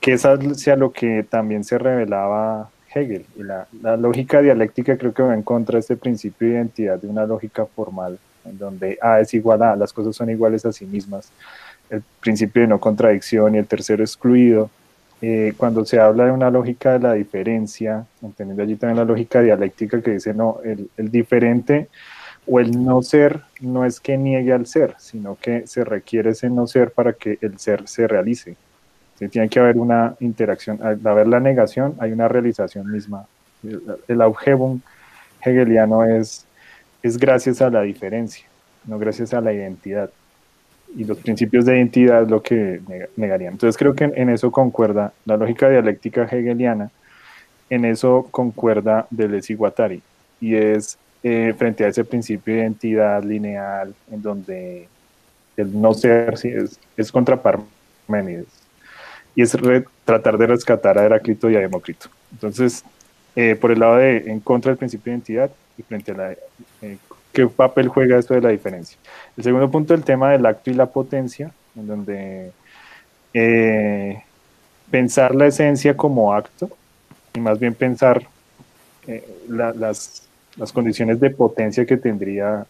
que 0.00 0.12
es 0.12 0.24
hacia 0.24 0.76
lo 0.76 0.92
que 0.92 1.26
también 1.28 1.64
se 1.64 1.78
revelaba 1.78 2.70
Hegel. 2.94 3.26
Y 3.36 3.42
la, 3.42 3.66
lógica 3.96 4.40
dialéctica 4.40 4.96
creo 4.96 5.12
que 5.12 5.22
va 5.22 5.34
en 5.34 5.42
contra 5.42 5.74
de 5.74 5.80
este 5.80 5.96
principio 5.96 6.46
de 6.46 6.54
identidad 6.54 7.00
de 7.00 7.08
una 7.08 7.26
lógica 7.26 7.66
formal, 7.66 8.18
en 8.44 8.56
donde 8.56 8.98
A 9.02 9.20
es 9.20 9.34
igual 9.34 9.62
a 9.62 9.72
A, 9.72 9.76
las 9.76 9.92
cosas 9.92 10.14
son 10.14 10.30
iguales 10.30 10.64
a 10.64 10.72
sí 10.72 10.86
mismas, 10.86 11.32
el 11.90 12.02
principio 12.20 12.62
de 12.62 12.68
no 12.68 12.78
contradicción 12.78 13.54
y 13.54 13.58
el 13.58 13.66
tercero 13.66 14.04
excluido. 14.04 14.70
Eh, 15.22 15.52
cuando 15.56 15.84
se 15.84 16.00
habla 16.00 16.26
de 16.26 16.32
una 16.32 16.50
lógica 16.50 16.92
de 16.92 17.00
la 17.00 17.12
diferencia, 17.12 18.06
entendiendo 18.22 18.62
allí 18.62 18.76
también 18.76 18.96
la 18.96 19.04
lógica 19.04 19.42
dialéctica 19.42 20.00
que 20.00 20.12
dice, 20.12 20.32
no, 20.32 20.58
el, 20.64 20.88
el 20.96 21.10
diferente 21.10 21.88
o 22.46 22.58
el 22.58 22.82
no 22.82 23.02
ser 23.02 23.40
no 23.60 23.84
es 23.84 24.00
que 24.00 24.16
niegue 24.16 24.52
al 24.52 24.66
ser, 24.66 24.94
sino 24.98 25.36
que 25.36 25.66
se 25.66 25.84
requiere 25.84 26.30
ese 26.30 26.48
no 26.48 26.66
ser 26.66 26.92
para 26.92 27.12
que 27.12 27.38
el 27.42 27.58
ser 27.58 27.86
se 27.86 28.08
realice 28.08 28.56
tiene 29.28 29.48
que 29.48 29.60
haber 29.60 29.76
una 29.76 30.16
interacción. 30.20 30.78
Al 30.82 31.06
haber 31.06 31.28
la 31.28 31.40
negación, 31.40 31.94
hay 31.98 32.12
una 32.12 32.28
realización 32.28 32.90
misma. 32.90 33.26
El, 33.62 33.82
el 34.08 34.82
hegeliano 35.44 36.04
es, 36.04 36.46
es 37.02 37.18
gracias 37.18 37.60
a 37.60 37.70
la 37.70 37.82
diferencia, 37.82 38.46
no 38.86 38.98
gracias 38.98 39.34
a 39.34 39.40
la 39.40 39.52
identidad. 39.52 40.10
Y 40.96 41.04
los 41.04 41.18
principios 41.18 41.64
de 41.64 41.76
identidad 41.76 42.28
lo 42.28 42.42
que 42.42 42.80
negarían. 43.16 43.52
Entonces 43.52 43.76
creo 43.76 43.94
que 43.94 44.04
en, 44.04 44.28
eso 44.28 44.50
concuerda 44.50 45.12
la 45.24 45.36
lógica 45.36 45.68
dialéctica 45.68 46.24
hegeliana, 46.24 46.90
en 47.68 47.84
eso 47.84 48.26
concuerda 48.30 49.06
Deleuze 49.10 49.52
y 49.52 49.56
Guattari. 49.56 50.02
Y 50.40 50.56
es 50.56 50.98
eh, 51.22 51.54
frente 51.56 51.84
a 51.84 51.88
ese 51.88 52.04
principio 52.04 52.54
de 52.54 52.60
identidad 52.60 53.22
lineal, 53.22 53.94
en 54.10 54.22
donde 54.22 54.88
el 55.56 55.80
no 55.80 55.94
ser 55.94 56.34
es, 56.34 56.80
es 56.96 57.12
contra 57.12 57.40
Parménides 57.40 58.60
y 59.34 59.42
es 59.42 59.56
tratar 60.04 60.38
de 60.38 60.46
rescatar 60.46 60.98
a 60.98 61.04
Heráclito 61.04 61.50
y 61.50 61.56
a 61.56 61.60
Demócrito. 61.60 62.08
Entonces, 62.32 62.84
eh, 63.36 63.56
por 63.56 63.70
el 63.70 63.78
lado 63.78 63.96
de 63.96 64.18
en 64.26 64.40
contra 64.40 64.70
del 64.70 64.78
principio 64.78 65.12
de 65.12 65.18
identidad 65.18 65.50
y 65.78 65.82
frente 65.82 66.12
a 66.12 66.14
la... 66.14 66.32
Eh, 66.82 66.98
¿Qué 67.32 67.46
papel 67.46 67.88
juega 67.88 68.18
esto 68.18 68.34
de 68.34 68.40
la 68.40 68.50
diferencia? 68.50 68.98
El 69.36 69.44
segundo 69.44 69.70
punto, 69.70 69.94
el 69.94 70.04
tema 70.04 70.30
del 70.30 70.44
acto 70.46 70.70
y 70.70 70.74
la 70.74 70.86
potencia, 70.86 71.52
en 71.76 71.86
donde 71.86 72.52
eh, 73.32 74.22
pensar 74.90 75.34
la 75.34 75.46
esencia 75.46 75.96
como 75.96 76.34
acto 76.34 76.70
y 77.34 77.40
más 77.40 77.58
bien 77.58 77.74
pensar 77.74 78.22
las, 79.48 80.28
las 80.56 80.72
condiciones 80.72 81.18
de 81.18 81.30
potencia 81.30 81.84
que 81.84 81.96
tendría, 81.96 82.66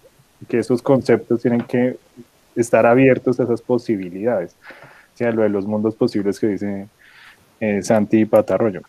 que 0.48 0.58
esos 0.58 0.80
conceptos 0.80 1.42
tienen 1.42 1.62
que 1.62 1.96
estar 2.56 2.86
abiertos 2.86 3.38
a 3.40 3.44
esas 3.44 3.60
posibilidades 3.60 4.54
lo 5.30 5.42
de 5.42 5.48
los 5.50 5.66
mundos 5.66 5.94
posibles 5.94 6.40
que 6.40 6.46
dice 6.48 6.88
eh, 7.60 7.82
Santi 7.82 8.24
Patarroyo. 8.24 8.80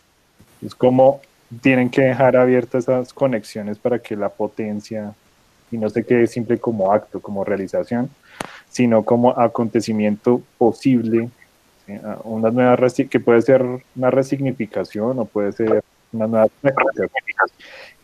Es 0.64 0.74
como 0.74 1.20
tienen 1.60 1.90
que 1.90 2.02
dejar 2.02 2.36
abiertas 2.36 2.84
esas 2.84 3.12
conexiones 3.12 3.78
para 3.78 3.98
que 3.98 4.16
la 4.16 4.30
potencia, 4.30 5.12
y 5.72 5.78
no 5.78 5.90
se 5.90 6.04
quede 6.04 6.28
simple 6.28 6.58
como 6.58 6.92
acto, 6.92 7.20
como 7.20 7.44
realización, 7.44 8.10
sino 8.70 9.02
como 9.04 9.30
acontecimiento 9.38 10.40
posible, 10.58 11.28
una 12.22 12.50
nueva 12.50 12.76
que 13.10 13.20
puede 13.20 13.42
ser 13.42 13.64
una 13.96 14.10
resignificación 14.10 15.18
o 15.18 15.24
puede 15.24 15.52
ser 15.52 15.82
una 16.12 16.26
nueva 16.28 16.48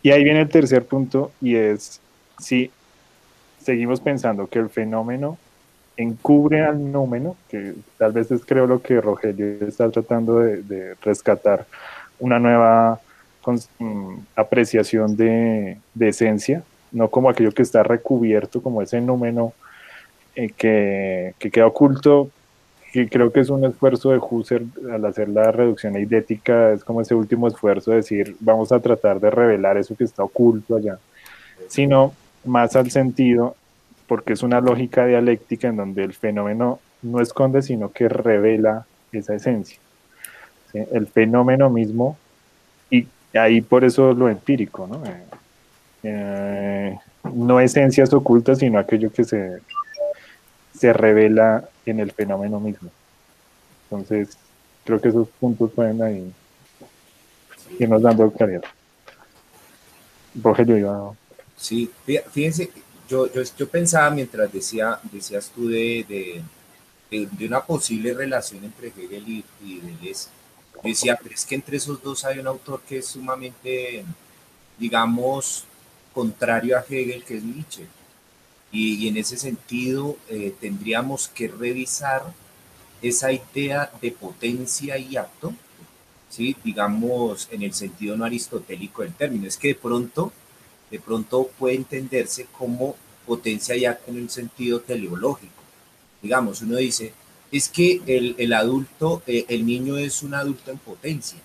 Y 0.02 0.10
ahí 0.10 0.24
viene 0.24 0.40
el 0.40 0.48
tercer 0.48 0.84
punto 0.84 1.30
y 1.40 1.54
es 1.54 2.00
si 2.40 2.70
seguimos 3.60 4.00
pensando 4.00 4.46
que 4.46 4.58
el 4.58 4.68
fenómeno 4.68 5.38
encubre 5.96 6.64
al 6.64 6.90
númeno, 6.90 7.36
que 7.48 7.74
tal 7.98 8.12
vez 8.12 8.30
es 8.30 8.44
creo 8.44 8.66
lo 8.66 8.80
que 8.80 9.00
Rogelio 9.00 9.66
está 9.66 9.90
tratando 9.90 10.38
de, 10.38 10.94
rescatar, 11.02 11.66
una 12.20 12.38
nueva 12.38 13.00
mm, 13.78 14.14
apreciación 14.36 15.16
de, 15.16 15.78
esencia, 16.00 16.62
no 16.92 17.08
como 17.08 17.30
aquello 17.30 17.52
que 17.52 17.62
está 17.62 17.82
recubierto, 17.82 18.62
como 18.62 18.82
ese 18.82 19.00
número 19.00 19.52
eh, 20.34 20.50
que, 20.56 21.50
queda 21.50 21.66
oculto, 21.66 22.30
que 22.92 23.08
creo 23.08 23.32
que 23.32 23.40
es 23.40 23.50
un 23.50 23.64
esfuerzo 23.64 24.10
de 24.10 24.18
Husserl 24.18 24.66
al 24.92 25.04
hacer 25.04 25.28
la 25.28 25.50
reducción 25.52 25.96
eidética, 25.96 26.72
es 26.72 26.84
como 26.84 27.00
ese 27.00 27.14
último 27.14 27.48
esfuerzo 27.48 27.90
de 27.90 27.98
decir, 27.98 28.36
vamos 28.40 28.72
a 28.72 28.80
tratar 28.80 29.20
de 29.20 29.30
revelar 29.30 29.76
eso 29.76 29.96
que 29.96 30.04
está 30.04 30.22
oculto 30.22 30.76
allá, 30.76 30.98
sino 31.68 32.12
más 32.44 32.76
al 32.76 32.90
sentido 32.90 33.56
porque 34.06 34.32
es 34.32 34.42
una 34.42 34.60
lógica 34.60 35.06
dialéctica 35.06 35.68
en 35.68 35.76
donde 35.76 36.02
el 36.02 36.14
fenómeno 36.14 36.80
no 37.02 37.20
esconde, 37.20 37.62
sino 37.62 37.92
que 37.92 38.08
revela 38.08 38.86
esa 39.12 39.34
esencia. 39.34 39.78
El 40.72 41.06
fenómeno 41.06 41.70
mismo, 41.70 42.16
y 42.90 43.06
ahí 43.34 43.60
por 43.60 43.84
eso 43.84 44.12
lo 44.12 44.28
empírico, 44.28 44.86
¿no? 44.86 45.02
Eh, 46.02 46.96
no 47.34 47.60
esencias 47.60 48.12
ocultas, 48.12 48.58
sino 48.58 48.78
aquello 48.78 49.12
que 49.12 49.24
se, 49.24 49.58
se 50.78 50.92
revela 50.92 51.68
en 51.86 52.00
el 52.00 52.12
fenómeno 52.12 52.60
mismo. 52.60 52.90
Entonces, 53.84 54.36
creo 54.84 55.00
que 55.00 55.08
esos 55.08 55.28
puntos 55.40 55.70
pueden 55.72 56.02
ahí 56.02 56.32
irnos 57.78 58.02
dando 58.02 58.30
claridad. 58.30 58.64
Rogelio, 60.34 60.78
yo... 60.78 61.16
Sí, 61.56 61.90
fíjense, 62.30 62.70
yo, 63.08 63.32
yo, 63.32 63.42
yo 63.42 63.68
pensaba 63.68 64.10
mientras 64.10 64.52
decía, 64.52 65.00
decías 65.10 65.50
tú 65.54 65.68
de, 65.68 66.42
de, 67.10 67.46
una 67.46 67.64
posible 67.64 68.14
relación 68.14 68.64
entre 68.64 68.88
Hegel 68.88 69.28
y, 69.28 69.44
y 69.64 69.82
decía, 70.84 71.18
pero 71.20 71.34
es 71.34 71.44
que 71.44 71.56
entre 71.56 71.78
esos 71.78 72.00
dos 72.02 72.24
hay 72.24 72.38
un 72.38 72.46
autor 72.46 72.80
que 72.88 72.98
es 72.98 73.06
sumamente, 73.06 74.04
digamos, 74.78 75.64
contrario 76.18 76.76
a 76.76 76.84
Hegel, 76.88 77.22
que 77.22 77.36
es 77.36 77.44
Nietzsche. 77.44 77.86
Y, 78.72 79.06
en 79.06 79.16
ese 79.16 79.36
sentido 79.36 80.16
eh, 80.28 80.52
tendríamos 80.60 81.28
que 81.28 81.46
revisar 81.46 82.22
esa 83.00 83.30
idea 83.30 83.88
de 84.02 84.10
potencia 84.10 84.98
y 84.98 85.16
acto, 85.16 85.54
¿sí? 86.28 86.56
digamos, 86.64 87.48
en 87.52 87.62
el 87.62 87.72
sentido 87.72 88.16
no 88.16 88.24
aristotélico 88.24 89.02
del 89.02 89.14
término. 89.14 89.46
Es 89.46 89.56
que 89.56 89.68
de 89.68 89.74
pronto 89.76 90.32
de 90.90 90.98
pronto 90.98 91.48
puede 91.56 91.76
entenderse 91.76 92.48
como 92.50 92.96
potencia 93.24 93.76
y 93.76 93.84
acto 93.84 94.10
en 94.10 94.18
el 94.18 94.30
sentido 94.30 94.80
teleológico. 94.80 95.62
Digamos, 96.20 96.62
uno 96.62 96.78
dice, 96.78 97.12
es 97.52 97.68
que 97.68 98.00
el, 98.06 98.52
adulto, 98.54 99.22
eh, 99.28 99.44
el 99.48 99.64
niño 99.64 99.98
es 99.98 100.24
un 100.24 100.34
adulto 100.34 100.72
en 100.72 100.78
potencia. 100.78 101.38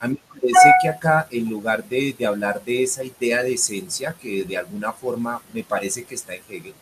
A 0.00 0.08
mí 0.08 0.18
me 0.34 0.40
parece 0.40 0.72
que 0.82 0.88
acá, 0.88 1.28
en 1.30 1.48
lugar 1.48 1.84
de, 1.84 2.16
hablar 2.26 2.64
de 2.64 2.82
esa 2.82 3.04
idea 3.04 3.42
de 3.42 3.54
esencia, 3.54 4.14
que 4.20 4.44
de 4.44 4.56
alguna 4.56 4.92
forma 4.92 5.40
me 5.52 5.62
parece 5.62 6.04
que 6.04 6.14
está 6.14 6.34
en 6.34 6.42
Hegel, 6.48 6.74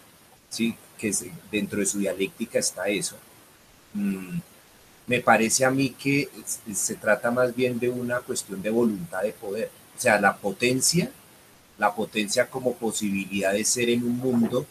¿sí? 0.49 0.77
que 0.97 1.13
dentro 1.51 1.81
de 1.81 1.87
su 1.87 1.99
dialéctica 1.99 2.59
está 2.59 2.89
eso, 2.89 3.17
mm, 3.95 4.39
me 5.07 5.21
parece 5.21 5.65
a 5.65 5.71
mí 5.71 5.91
que 5.91 6.29
se 6.75 6.95
trata 6.95 7.31
más 7.31 7.55
bien 7.55 7.79
de 7.79 7.89
una 7.89 8.21
cuestión 8.21 8.63
de 8.63 8.71
voluntad 8.71 9.23
de 9.23 9.33
poder. 9.33 9.71
O 9.97 10.01
sea, 10.01 10.21
la 10.21 10.37
potencia 10.37 11.11
la 11.79 11.95
potencia 11.95 12.51
como 12.51 12.75
posibilidad 12.75 13.53
de 13.53 13.65
ser 13.65 13.89
en 13.89 14.03
un 14.03 14.19
mundo 14.19 14.67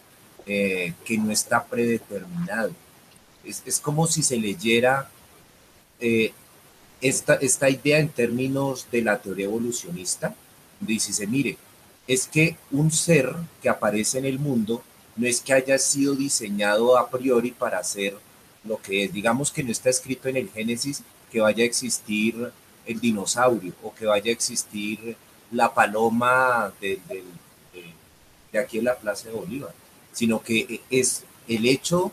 eh, 0.45 0.93
que 1.05 1.17
no 1.17 1.31
está 1.31 1.63
predeterminado. 1.63 2.71
Es, 3.43 3.79
como 3.79 4.07
si 4.07 4.21
se 4.21 4.37
leyera 4.37 5.09
eh, 6.01 6.33
esta, 7.01 7.35
esta 7.35 7.69
idea 7.69 7.99
en 7.99 8.09
términos 8.09 8.87
de 8.91 9.01
la 9.01 9.19
teoría 9.19 9.45
evolucionista, 9.45 10.35
dice, 10.79 11.13
se 11.13 11.27
mire, 11.27 11.57
es 12.07 12.27
que 12.27 12.57
un 12.71 12.91
ser 12.91 13.33
que 13.61 13.69
aparece 13.69 14.17
en 14.17 14.25
el 14.25 14.39
mundo 14.39 14.83
no 15.15 15.27
es 15.27 15.41
que 15.41 15.53
haya 15.53 15.77
sido 15.77 16.15
diseñado 16.15 16.97
a 16.97 17.09
priori 17.09 17.51
para 17.51 17.83
ser 17.83 18.15
lo 18.63 18.81
que 18.81 19.05
es. 19.05 19.13
Digamos 19.13 19.51
que 19.51 19.63
no 19.63 19.71
está 19.71 19.89
escrito 19.89 20.29
en 20.29 20.37
el 20.37 20.49
Génesis 20.49 21.03
que 21.31 21.41
vaya 21.41 21.63
a 21.63 21.67
existir 21.67 22.51
el 22.85 22.99
dinosaurio 22.99 23.73
o 23.83 23.93
que 23.93 24.05
vaya 24.05 24.29
a 24.29 24.33
existir 24.33 25.17
la 25.51 25.73
paloma 25.73 26.71
de, 26.79 26.99
de, 28.51 28.59
aquí 28.59 28.79
en 28.79 28.85
la 28.85 28.95
Plaza 28.95 29.29
de 29.29 29.35
Bolívar, 29.35 29.73
sino 30.13 30.41
que 30.41 30.81
es 30.89 31.23
el 31.47 31.65
hecho, 31.65 32.11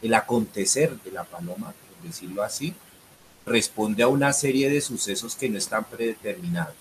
el 0.00 0.14
acontecer 0.14 0.96
de 1.02 1.10
la 1.10 1.24
paloma, 1.24 1.72
por 1.72 2.08
decirlo 2.08 2.42
así, 2.42 2.74
responde 3.46 4.02
a 4.02 4.08
una 4.08 4.32
serie 4.32 4.70
de 4.70 4.80
sucesos 4.80 5.34
que 5.36 5.48
no 5.48 5.58
están 5.58 5.84
predeterminados. 5.84 6.74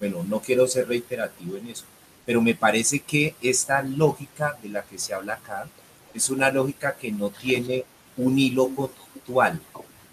Bueno, 0.00 0.24
no 0.24 0.40
quiero 0.40 0.66
ser 0.66 0.88
reiterativo 0.88 1.56
en 1.56 1.68
eso, 1.68 1.84
pero 2.24 2.40
me 2.40 2.54
parece 2.54 3.00
que 3.00 3.34
esta 3.42 3.82
lógica 3.82 4.56
de 4.62 4.68
la 4.68 4.82
que 4.82 4.98
se 4.98 5.14
habla 5.14 5.34
acá 5.34 5.68
es 6.14 6.30
una 6.30 6.50
lógica 6.50 6.96
que 6.96 7.10
no 7.10 7.30
tiene 7.30 7.84
un 8.16 8.38
hilo 8.38 8.68
conductual. 8.68 9.60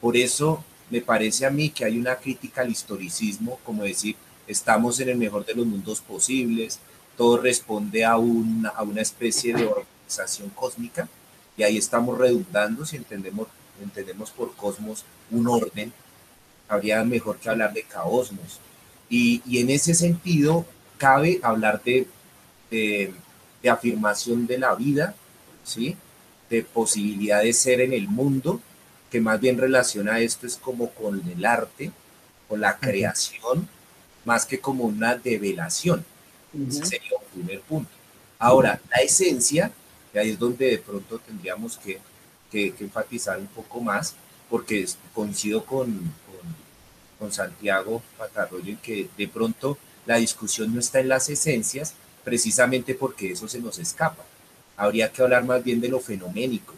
Por 0.01 0.17
eso 0.17 0.63
me 0.89 1.01
parece 1.01 1.45
a 1.45 1.49
mí 1.49 1.69
que 1.69 1.85
hay 1.85 1.97
una 1.97 2.15
crítica 2.15 2.61
al 2.61 2.71
historicismo, 2.71 3.59
como 3.63 3.83
decir, 3.83 4.15
estamos 4.47 4.99
en 4.99 5.09
el 5.09 5.17
mejor 5.17 5.45
de 5.45 5.55
los 5.55 5.65
mundos 5.65 6.01
posibles, 6.01 6.79
todo 7.17 7.37
responde 7.37 8.05
a 8.05 8.17
una, 8.17 8.69
a 8.69 8.83
una 8.83 9.01
especie 9.01 9.53
de 9.53 9.65
organización 9.65 10.49
cósmica, 10.49 11.07
y 11.57 11.63
ahí 11.63 11.77
estamos 11.77 12.17
redundando 12.17 12.85
si 12.85 12.97
entendemos, 12.97 13.47
entendemos 13.81 14.31
por 14.31 14.55
cosmos 14.55 15.05
un 15.31 15.47
orden, 15.47 15.93
habría 16.67 17.03
mejor 17.03 17.37
que 17.37 17.49
hablar 17.49 17.73
de 17.73 17.83
caosmos. 17.83 18.59
Y, 19.09 19.41
y 19.45 19.59
en 19.59 19.69
ese 19.69 19.93
sentido, 19.93 20.65
cabe 20.97 21.39
hablar 21.43 21.81
de, 21.83 22.07
de, 22.71 23.13
de, 23.61 23.69
afirmación 23.69 24.47
de 24.47 24.57
la 24.57 24.73
vida, 24.75 25.15
¿sí? 25.63 25.95
de 26.49 26.63
posibilidad 26.63 27.41
de 27.43 27.53
ser 27.53 27.81
en 27.81 27.93
el 27.93 28.07
mundo, 28.07 28.61
que 29.11 29.21
más 29.21 29.39
bien 29.39 29.57
relaciona 29.57 30.19
esto 30.19 30.47
es 30.47 30.57
como 30.57 30.89
con 30.91 31.21
el 31.29 31.45
arte, 31.45 31.91
con 32.47 32.61
la 32.61 32.77
creación, 32.77 33.67
más 34.25 34.45
que 34.45 34.59
como 34.59 34.85
una 34.85 35.15
develación. 35.15 36.03
Ese 36.67 36.85
sería 36.85 37.11
un 37.19 37.41
primer 37.41 37.61
punto. 37.61 37.91
Ahora, 38.39 38.79
la 38.89 39.01
esencia, 39.03 39.71
que 40.11 40.19
ahí 40.19 40.31
es 40.31 40.39
donde 40.39 40.71
de 40.71 40.77
pronto 40.77 41.19
tendríamos 41.19 41.77
que, 41.77 41.99
que, 42.51 42.73
enfatizar 42.79 43.39
un 43.39 43.47
poco 43.47 43.81
más, 43.81 44.15
porque 44.49 44.85
coincido 45.13 45.65
con, 45.65 45.91
con, 45.93 46.55
con 47.19 47.31
Santiago 47.31 48.01
Patarroyo 48.17 48.71
en 48.71 48.77
que 48.77 49.09
de 49.17 49.27
pronto 49.27 49.77
la 50.05 50.17
discusión 50.17 50.73
no 50.73 50.79
está 50.79 50.99
en 50.99 51.09
las 51.09 51.29
esencias, 51.29 51.95
precisamente 52.23 52.95
porque 52.95 53.31
eso 53.31 53.47
se 53.47 53.59
nos 53.59 53.79
escapa. 53.79 54.23
Habría 54.77 55.11
que 55.11 55.21
hablar 55.21 55.45
más 55.45 55.63
bien 55.63 55.79
de 55.81 55.89
lo 55.89 55.99
fenoménico, 55.99 56.73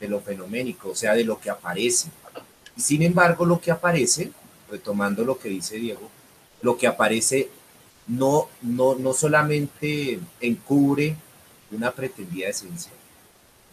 de 0.00 0.08
lo 0.08 0.20
fenoménico, 0.20 0.90
o 0.90 0.94
sea, 0.94 1.14
de 1.14 1.24
lo 1.24 1.38
que 1.38 1.50
aparece. 1.50 2.08
Y 2.76 2.80
sin 2.80 3.02
embargo, 3.02 3.44
lo 3.44 3.60
que 3.60 3.70
aparece, 3.70 4.32
retomando 4.70 5.24
lo 5.24 5.38
que 5.38 5.48
dice 5.48 5.76
Diego, 5.76 6.10
lo 6.62 6.76
que 6.76 6.86
aparece 6.86 7.50
no, 8.06 8.48
no, 8.62 8.94
no 8.94 9.12
solamente 9.12 10.18
encubre 10.40 11.16
una 11.70 11.90
pretendida 11.90 12.48
esencia, 12.48 12.92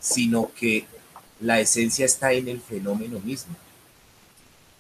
sino 0.02 0.52
que 0.54 0.86
la 1.40 1.62
esencia 1.62 2.06
está 2.06 2.34
en 2.34 2.50
el 2.50 2.60
fenómeno 2.60 3.20
mismo. 3.20 3.56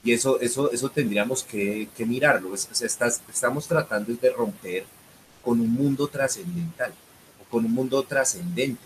Y 0.03 0.11
eso, 0.11 0.41
eso, 0.41 0.72
eso 0.72 0.89
tendríamos 0.89 1.43
que, 1.43 1.88
que 1.95 2.05
mirarlo. 2.05 2.53
Es, 2.55 2.67
estamos 2.82 3.67
tratando 3.67 4.13
de 4.13 4.32
romper 4.32 4.84
con 5.43 5.61
un 5.61 5.72
mundo 5.72 6.07
trascendental, 6.07 6.93
con 7.49 7.65
un 7.65 7.72
mundo 7.72 8.01
trascendente, 8.03 8.82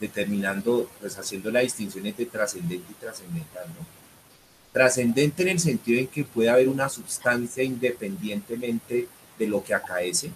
determinando, 0.00 0.90
pues 1.00 1.18
haciendo 1.18 1.50
la 1.50 1.60
distinción 1.60 2.06
entre 2.06 2.26
trascendente 2.26 2.92
y 2.92 2.94
trascendental. 2.94 3.66
Trascendente 4.72 5.42
en 5.42 5.48
el 5.48 5.58
sentido 5.58 5.98
en 5.98 6.06
que 6.06 6.24
puede 6.24 6.50
haber 6.50 6.68
una 6.68 6.88
sustancia 6.88 7.62
independientemente 7.62 9.08
de 9.38 9.46
lo 9.46 9.64
que 9.64 9.74
acaece, 9.74 10.30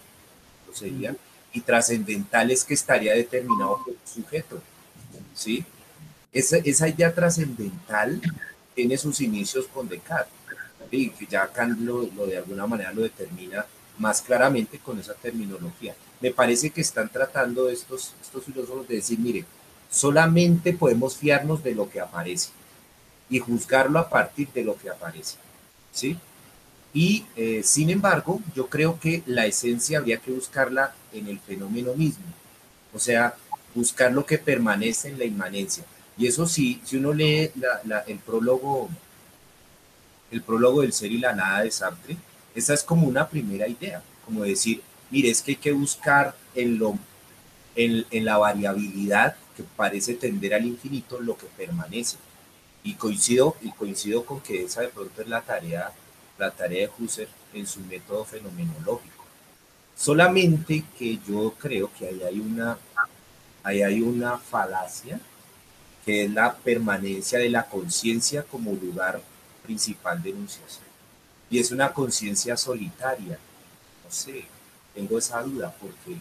lo 0.67 0.75
sería, 0.75 1.15
y 1.53 1.61
trascendental 1.61 2.51
es 2.51 2.65
que 2.65 2.75
estaría 2.75 3.15
determinado 3.15 3.79
por 3.79 3.95
un 3.95 3.99
sujeto, 4.05 4.63
¿sí? 5.35 5.65
Esa, 6.33 6.59
esa 6.59 6.89
idea 6.89 7.13
trascendental 7.13 8.21
tiene 8.75 8.97
sus 8.97 9.21
inicios 9.21 9.67
con 9.67 9.89
Descartes, 9.89 10.33
y 10.91 11.11
que 11.11 11.27
ya 11.27 11.47
Kant 11.49 11.81
lo, 11.81 12.03
lo, 12.17 12.27
de 12.27 12.39
alguna 12.39 12.67
manera 12.67 12.93
lo 12.93 13.03
determina 13.03 13.65
más 13.99 14.23
claramente 14.23 14.79
con 14.79 14.99
esa 14.99 15.15
terminología. 15.15 15.95
Me 16.21 16.31
parece 16.31 16.71
que 16.71 16.81
están 16.81 17.09
tratando 17.09 17.69
estos, 17.69 18.15
estos 18.21 18.45
filósofos 18.45 18.89
de 18.89 18.97
decir, 18.97 19.19
mire, 19.19 19.45
solamente 19.91 20.73
podemos 20.73 21.17
fiarnos 21.17 21.63
de 21.63 21.75
lo 21.75 21.89
que 21.89 22.01
aparece 22.01 22.51
y 23.29 23.39
juzgarlo 23.39 23.99
a 23.99 24.09
partir 24.09 24.49
de 24.53 24.65
lo 24.65 24.77
que 24.77 24.91
aparece, 24.91 25.37
¿sí? 25.93 26.19
Y 26.93 27.25
eh, 27.37 27.63
sin 27.63 27.91
embargo, 27.91 28.41
yo 28.55 28.69
creo 28.69 28.99
que 28.99 29.23
la 29.27 29.47
esencia 29.47 29.99
habría 29.99 30.19
que 30.19 30.33
buscarla 30.33 30.95
en 31.13 31.29
el 31.29 31.39
fenómeno 31.39 31.95
mismo, 31.95 32.25
o 32.93 32.99
sea, 32.99 33.35
buscar 33.75 34.13
lo 34.13 34.27
que 34.27 34.39
permanece 34.39 35.09
en 35.09 35.19
la 35.19 35.25
inmanencia. 35.25 35.85
Y 36.19 36.27
eso 36.27 36.47
sí, 36.47 36.81
si 36.85 36.97
uno 36.97 37.13
lee 37.13 37.51
la, 37.85 38.01
el 38.01 38.19
prólogo, 38.19 38.89
el 40.31 40.43
prólogo 40.43 40.83
del 40.83 40.93
ser 40.93 41.13
y 41.13 41.19
la 41.19 41.33
nada 41.33 41.63
de 41.63 41.71
Sartre, 41.71 42.17
esa 42.55 42.75
es 42.75 42.83
como 42.83 43.07
una 43.07 43.29
primera 43.29 43.69
idea, 43.69 44.03
como 44.25 44.43
decir, 44.43 44.83
mire, 45.11 45.31
es 45.31 45.43
que 45.43 45.53
hay 45.53 45.57
que 45.57 45.73
buscar 45.73 46.35
en, 46.55 46.79
lo, 46.79 46.99
en, 47.77 48.05
en 48.11 48.25
la 48.25 48.37
variabilidad 48.39 49.37
que 49.57 49.63
parece 49.77 50.15
tender 50.15 50.55
al 50.55 50.67
infinito 50.67 51.21
lo 51.21 51.37
que 51.37 51.47
permanece. 51.57 52.17
Y 52.83 52.95
coincido, 52.95 53.57
y 53.63 53.71
coincido 53.71 54.25
con 54.25 54.41
que 54.41 54.65
esa 54.65 54.81
de 54.81 54.89
pronto 54.89 55.23
es 55.23 55.29
la 55.29 55.43
tarea, 55.43 55.93
la 56.41 56.51
tarea 56.51 56.89
de 56.89 56.93
Husserl 56.99 57.29
en 57.53 57.67
su 57.67 57.81
método 57.81 58.25
fenomenológico. 58.25 59.25
Solamente 59.97 60.85
que 60.99 61.19
yo 61.29 61.55
creo 61.59 61.91
que 61.97 62.09
ahí 62.09 62.23
hay 62.23 62.41
una, 62.41 62.79
ahí 63.63 63.83
hay 63.83 64.01
una 64.01 64.39
falacia, 64.39 65.21
que 66.05 66.25
es 66.25 66.31
la 66.31 66.57
permanencia 66.57 67.39
de 67.39 67.51
la 67.51 67.67
conciencia 67.67 68.43
como 68.43 68.73
lugar 68.73 69.21
principal 69.63 70.23
de 70.23 70.31
enunciación. 70.31 70.85
Y 71.51 71.59
es 71.59 71.71
una 71.71 71.93
conciencia 71.93 72.57
solitaria. 72.57 73.39
No 74.05 74.11
sé, 74.11 74.47
tengo 74.95 75.19
esa 75.19 75.43
duda 75.43 75.75
porque, 75.79 76.17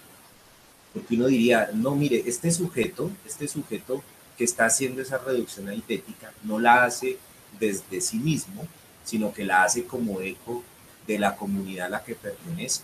porque 0.94 1.16
uno 1.16 1.28
diría, 1.28 1.70
no, 1.74 1.96
mire, 1.96 2.24
este 2.26 2.52
sujeto, 2.52 3.10
este 3.26 3.48
sujeto 3.48 4.04
que 4.38 4.44
está 4.44 4.66
haciendo 4.66 5.02
esa 5.02 5.18
reducción 5.18 5.70
aritmética 5.70 6.34
no 6.44 6.60
la 6.60 6.84
hace 6.84 7.18
desde 7.60 8.02
sí 8.02 8.18
mismo, 8.18 8.68
sino 9.04 9.34
que 9.34 9.46
la 9.46 9.64
hace 9.64 9.86
como 9.86 10.22
eco 10.22 10.64
de 11.08 11.20
la 11.20 11.36
comunidad 11.36 11.88
a 11.88 11.90
la 11.90 12.04
que 12.04 12.16
pertenece. 12.16 12.84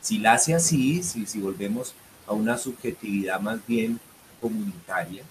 Si 0.00 0.18
la 0.18 0.34
hace 0.34 0.54
así, 0.54 1.02
si, 1.02 1.26
si 1.26 1.40
volvemos 1.40 1.94
a 2.26 2.32
una 2.32 2.58
subjetividad 2.58 3.40
más 3.40 3.64
bien 3.66 4.00
comunitaria, 4.40 5.22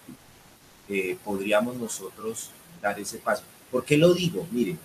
eh, 0.89 1.17
podríamos 1.23 1.75
nosotros 1.77 2.49
dar 2.81 2.99
ese 2.99 3.17
paso. 3.17 3.43
¿Por 3.71 3.85
qué 3.85 3.97
lo 3.97 4.13
digo? 4.13 4.47
Miren, 4.51 4.79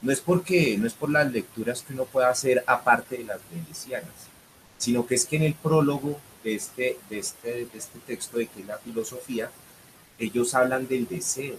no 0.00 0.10
es 0.10 0.20
porque 0.20 0.76
no 0.78 0.86
es 0.86 0.94
por 0.94 1.10
las 1.10 1.30
lecturas 1.30 1.82
que 1.82 1.92
uno 1.92 2.04
pueda 2.04 2.28
hacer 2.28 2.64
aparte 2.66 3.18
de 3.18 3.24
las 3.24 3.40
venecianas, 3.52 4.10
sino 4.78 5.06
que 5.06 5.14
es 5.14 5.24
que 5.24 5.36
en 5.36 5.42
el 5.42 5.54
prólogo 5.54 6.18
de 6.42 6.56
este, 6.56 6.98
de 7.08 7.18
este, 7.18 7.66
de 7.66 7.78
este 7.78 7.98
texto 8.00 8.38
de 8.38 8.46
que 8.48 8.60
es 8.60 8.66
la 8.66 8.78
filosofía, 8.78 9.50
ellos 10.18 10.54
hablan 10.54 10.88
del 10.88 11.06
deseo. 11.06 11.54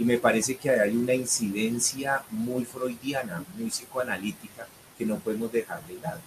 Y 0.00 0.04
me 0.06 0.16
parece 0.16 0.56
que 0.56 0.70
hay 0.70 0.96
una 0.96 1.12
incidencia 1.12 2.24
muy 2.30 2.64
freudiana, 2.64 3.44
muy 3.58 3.68
psicoanalítica, 3.68 4.66
que 4.96 5.04
no 5.04 5.18
podemos 5.18 5.52
dejar 5.52 5.86
de 5.86 5.96
lado. 6.00 6.22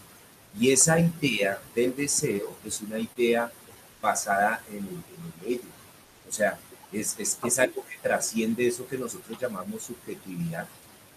Y 0.60 0.72
esa 0.72 1.00
idea 1.00 1.60
del 1.74 1.96
deseo 1.96 2.56
es 2.64 2.82
una 2.82 3.00
idea 3.00 3.52
basada 4.00 4.62
en 4.70 4.78
el, 4.78 4.84
en 4.84 5.34
el 5.42 5.54
ello. 5.54 5.70
O 6.30 6.32
sea, 6.32 6.60
es, 6.92 7.16
es, 7.18 7.40
es 7.44 7.58
algo 7.58 7.84
que 7.90 7.98
trasciende 7.98 8.68
eso 8.68 8.86
que 8.86 8.96
nosotros 8.96 9.40
llamamos 9.42 9.82
subjetividad, 9.82 10.68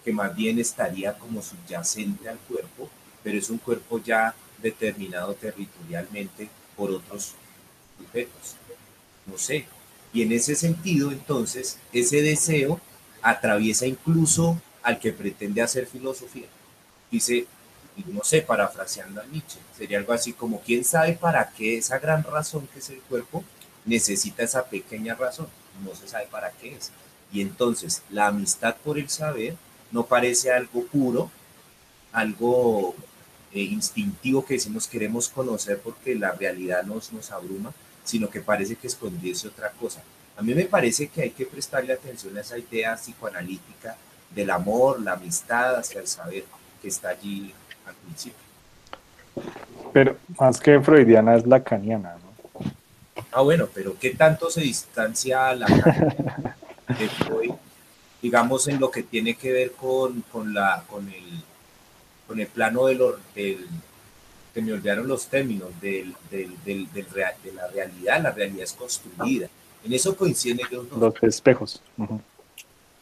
que 0.02 0.14
más 0.14 0.34
bien 0.34 0.59
estaría 0.59 1.12
como 1.12 1.42
subyacente 1.42 2.26
al 2.26 2.38
cuerpo, 2.38 2.88
pero 3.22 3.36
es 3.36 3.50
un 3.50 3.59
cuerpo 3.59 4.00
ya 4.02 4.34
determinado 4.62 5.34
territorialmente 5.34 6.48
por 6.74 6.90
otros 6.90 7.34
sujetos. 7.98 8.57
No 9.26 9.36
sé, 9.36 9.66
y 10.16 10.22
en 10.22 10.32
ese 10.32 10.54
sentido, 10.54 11.12
entonces, 11.12 11.78
ese 11.92 12.22
deseo 12.22 12.80
atraviesa 13.20 13.86
incluso 13.86 14.58
al 14.82 14.98
que 14.98 15.12
pretende 15.12 15.60
hacer 15.60 15.86
filosofía. 15.86 16.46
Dice, 17.10 17.46
no 18.06 18.24
sé, 18.24 18.40
parafraseando 18.40 19.20
a 19.20 19.26
Nietzsche, 19.26 19.58
sería 19.76 19.98
algo 19.98 20.14
así 20.14 20.32
como, 20.32 20.62
¿quién 20.62 20.86
sabe 20.86 21.12
para 21.12 21.50
qué 21.50 21.76
esa 21.76 21.98
gran 21.98 22.24
razón 22.24 22.66
que 22.72 22.78
es 22.78 22.88
el 22.88 23.00
cuerpo 23.00 23.44
necesita 23.84 24.42
esa 24.42 24.64
pequeña 24.64 25.14
razón? 25.16 25.48
No 25.84 25.94
se 25.94 26.08
sabe 26.08 26.28
para 26.28 26.50
qué 26.50 26.76
es. 26.76 26.92
Y 27.30 27.42
entonces, 27.42 28.00
la 28.08 28.28
amistad 28.28 28.74
por 28.76 28.98
el 28.98 29.10
saber 29.10 29.54
no 29.92 30.06
parece 30.06 30.50
algo 30.50 30.86
puro, 30.86 31.30
algo 32.12 32.94
eh, 33.52 33.60
instintivo 33.60 34.46
que 34.46 34.54
decimos 34.54 34.88
queremos 34.88 35.28
conocer 35.28 35.78
porque 35.78 36.14
la 36.14 36.32
realidad 36.32 36.84
nos, 36.84 37.12
nos 37.12 37.30
abruma, 37.32 37.74
sino 38.07 38.30
que 38.30 38.40
parece 38.40 38.76
que 38.76 38.86
escondiese 38.86 39.48
otra 39.48 39.70
cosa. 39.72 40.00
A 40.36 40.42
mí 40.42 40.54
me 40.54 40.64
parece 40.64 41.09
que 41.09 41.22
hay 41.22 41.30
que 41.30 41.44
prestarle 41.44 41.92
atención 41.92 42.36
a 42.36 42.40
esa 42.40 42.57
idea 42.57 42.96
psicoanalítica 42.96 43.96
del 44.30 44.50
amor, 44.50 45.02
la 45.02 45.12
amistad 45.12 45.76
hacia 45.76 46.00
el 46.00 46.07
saber 46.07 46.44
que 46.80 46.88
está 46.88 47.11
allí 47.11 47.52
al 47.86 47.94
principio. 47.94 48.38
Pero 49.92 50.16
más 50.38 50.61
que 50.61 50.80
freudiana 50.80 51.36
es 51.36 51.46
lacaniana, 51.46 52.14
¿no? 52.14 52.26
Ah, 53.32 53.42
bueno, 53.42 53.68
pero 53.74 53.96
¿qué 53.98 54.11
tanto 54.11 54.50
se 54.50 54.61
distancia 54.61 55.54
la 55.54 55.66
de 55.66 57.09
Freud, 57.09 57.52
digamos, 58.22 58.68
en 58.68 58.78
lo 58.78 58.90
que 58.90 59.02
tiene 59.02 59.34
que 59.34 59.52
ver 59.52 59.72
con, 59.72 60.22
con, 60.32 60.54
la, 60.54 60.84
con, 60.88 61.09
el, 61.09 61.42
con 62.26 62.40
el 62.40 62.46
plano 62.46 62.86
de 62.86 62.94
lo, 62.94 63.18
del, 63.34 63.66
se 64.57 64.62
me 64.62 64.72
olvidaron 64.72 65.07
los 65.07 65.26
términos 65.26 65.68
del, 65.82 66.16
del, 66.30 66.57
del, 66.64 66.90
de 66.90 67.04
la 67.52 67.68
realidad, 67.68 68.22
la 68.22 68.30
realidad 68.30 68.64
es 68.64 68.72
construida. 68.72 69.50
En 69.84 69.92
eso 69.92 70.16
coinciden 70.16 70.61
ellos 70.66 70.88
dos. 70.88 70.98
Los 70.98 71.22
espejos. 71.24 71.82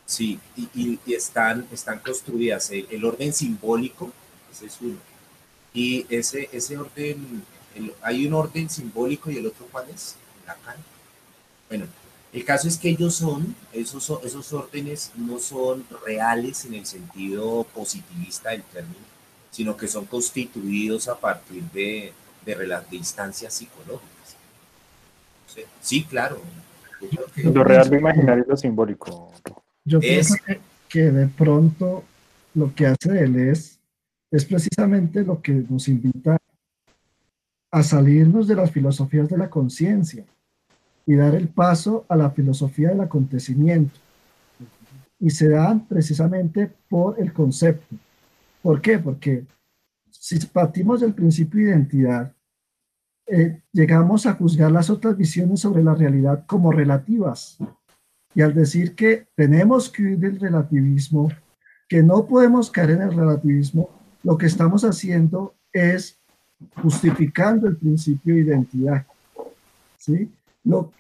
Sí, 0.05 0.40
y, 0.57 0.98
están, 1.07 1.64
están 1.70 2.00
construidas. 2.00 2.72
El, 2.72 3.05
orden 3.05 3.32
simbólico, 3.32 4.11
ese 4.52 4.66
es 4.66 4.78
uno. 4.80 4.96
Y 5.72 6.05
ese, 6.09 6.48
ese 6.50 6.76
orden, 6.76 7.44
hay 8.02 8.26
un 8.26 8.34
orden 8.34 8.68
simbólico 8.68 9.30
y 9.30 9.36
el 9.36 9.46
otro, 9.46 9.68
¿cuál 9.70 9.88
es? 9.90 10.16
Lacan. 10.48 10.78
Bueno, 11.68 11.86
el 12.32 12.44
caso 12.44 12.66
es 12.66 12.76
que 12.76 12.88
ellos 12.88 13.14
son, 13.14 13.55
esos, 13.72 14.11
esos 14.24 14.52
órdenes 14.52 15.12
no 15.14 15.38
son 15.38 15.86
reales 16.05 16.64
en 16.64 16.74
el 16.74 16.84
sentido 16.84 17.64
positivista 17.72 18.50
del 18.50 18.64
término, 18.64 19.13
sino 19.55 19.76
que 19.76 19.86
son 19.86 20.05
constituidos 20.07 21.07
a 21.07 21.16
partir 21.16 21.62
de, 21.70 22.12
de, 22.44 22.57
de 22.57 22.96
instancias 22.96 23.55
psicológicas. 23.55 24.36
Sí, 25.80 26.02
claro. 26.02 26.40
lo 27.44 27.62
real, 27.62 27.88
lo 27.88 27.96
imaginario 27.96 28.44
y 28.44 28.50
lo 28.50 28.57
simbólico. 28.57 29.32
Yo 29.84 30.00
pienso 30.00 30.34
que, 30.88 31.02
de 31.02 31.28
pronto 31.28 32.02
lo 32.55 32.74
que 32.74 32.88
hace 32.88 33.22
él 33.22 33.38
es, 33.38 33.78
es 34.32 34.44
precisamente 34.44 35.22
lo 35.22 35.40
que 35.40 35.52
nos 35.52 35.86
invita 35.86 36.36
a 37.70 37.82
salirnos 37.84 38.48
de 38.48 38.57
las 38.57 38.72
filosofías 38.72 39.28
de 39.28 39.38
la 39.38 39.48
conciencia 39.48 40.24
y 41.07 41.14
dar 41.14 41.36
el 41.36 41.46
paso 41.46 42.05
a 42.09 42.16
la 42.16 42.28
filosofía 42.30 42.88
del 42.88 43.02
acontecimiento. 43.02 44.00
Y 45.20 45.30
se 45.30 45.48
dan 45.48 45.86
precisamente 45.86 46.72
por 46.88 47.20
el 47.20 47.32
concepto. 47.32 47.94
¿Por 48.64 48.80
qué? 48.80 48.98
Porque 48.98 49.44
si 50.10 50.38
partimos 50.46 51.02
del 51.02 51.12
principio 51.12 51.60
de 51.60 51.66
identidad, 51.68 52.32
eh, 53.26 53.60
llegamos 53.72 54.24
a 54.24 54.32
juzgar 54.32 54.72
las 54.72 54.88
otras 54.88 55.18
visiones 55.18 55.60
sobre 55.60 55.84
la 55.84 55.94
realidad 55.94 56.46
como 56.46 56.72
relativas. 56.72 57.58
Y 58.34 58.40
al 58.40 58.54
decir 58.54 58.94
que 58.94 59.26
tenemos 59.36 59.90
que 59.90 60.04
huir 60.04 60.18
del 60.18 60.40
relativismo, 60.40 61.30
que 61.86 62.02
no 62.02 62.24
podemos 62.24 62.70
caer 62.70 62.92
en 62.92 63.02
el 63.02 63.14
relativismo, 63.14 63.90
lo 64.22 64.38
que 64.38 64.46
estamos 64.46 64.82
haciendo 64.82 65.54
es 65.70 66.18
justificando 66.82 67.68
el 67.68 67.76
principio 67.76 68.34
de 68.34 68.40
identidad. 68.40 69.06
¿sí? 69.98 70.32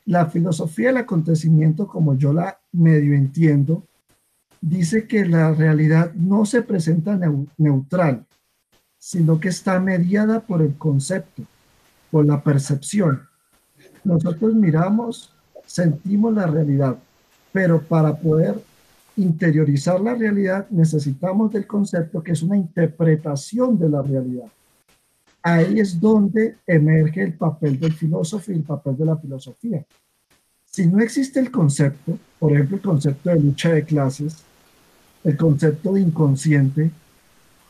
la 0.04 0.26
filosofía 0.26 0.88
del 0.88 0.98
acontecimiento, 0.98 1.86
como 1.86 2.14
yo 2.14 2.34
la 2.34 2.58
medio 2.72 3.14
entiendo, 3.14 3.88
dice 4.64 5.06
que 5.06 5.26
la 5.26 5.52
realidad 5.52 6.14
no 6.14 6.46
se 6.46 6.62
presenta 6.62 7.20
neutral, 7.58 8.24
sino 8.98 9.38
que 9.38 9.48
está 9.48 9.78
mediada 9.78 10.40
por 10.40 10.62
el 10.62 10.74
concepto, 10.76 11.42
por 12.10 12.24
la 12.24 12.42
percepción. 12.42 13.20
Nosotros 14.04 14.54
miramos, 14.54 15.34
sentimos 15.66 16.32
la 16.32 16.46
realidad, 16.46 16.96
pero 17.52 17.82
para 17.82 18.16
poder 18.16 18.58
interiorizar 19.16 20.00
la 20.00 20.14
realidad 20.14 20.66
necesitamos 20.70 21.52
del 21.52 21.66
concepto 21.66 22.22
que 22.22 22.32
es 22.32 22.42
una 22.42 22.56
interpretación 22.56 23.78
de 23.78 23.88
la 23.90 24.00
realidad. 24.00 24.48
Ahí 25.42 25.78
es 25.78 26.00
donde 26.00 26.56
emerge 26.66 27.22
el 27.22 27.34
papel 27.34 27.78
del 27.78 27.92
filósofo 27.92 28.50
y 28.50 28.54
el 28.54 28.62
papel 28.62 28.96
de 28.96 29.04
la 29.04 29.18
filosofía. 29.18 29.84
Si 30.64 30.86
no 30.86 31.00
existe 31.00 31.38
el 31.38 31.50
concepto, 31.50 32.18
por 32.38 32.52
ejemplo, 32.52 32.78
el 32.78 32.82
concepto 32.82 33.28
de 33.28 33.40
lucha 33.40 33.68
de 33.68 33.84
clases, 33.84 34.42
el 35.24 35.36
concepto 35.36 35.94
de 35.94 36.02
inconsciente, 36.02 36.90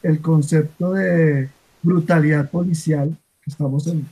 el 0.03 0.21
concepto 0.21 0.93
de 0.93 1.49
brutalidad 1.83 2.51
policial, 2.51 3.17
que 3.43 3.51
estamos 3.51 3.87
en 3.87 4.07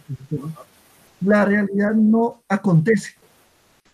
la 1.21 1.45
realidad 1.45 1.95
no 1.95 2.43
acontece 2.49 3.15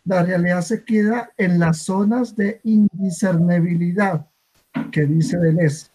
la 0.08 0.22
realidad 0.22 0.62
se 0.62 0.84
queda 0.84 1.30
en 1.36 1.58
las 1.58 1.82
zonas 1.82 2.34
de 2.34 2.62
indiscernibilidad 2.64 4.26
que 4.90 5.04
dice 5.04 5.36
Deleuze. 5.36 5.88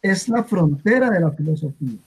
Es 0.00 0.30
la 0.30 0.42
frontera 0.44 1.10
de 1.10 1.20
la 1.20 1.30
filosofía. 1.30 1.98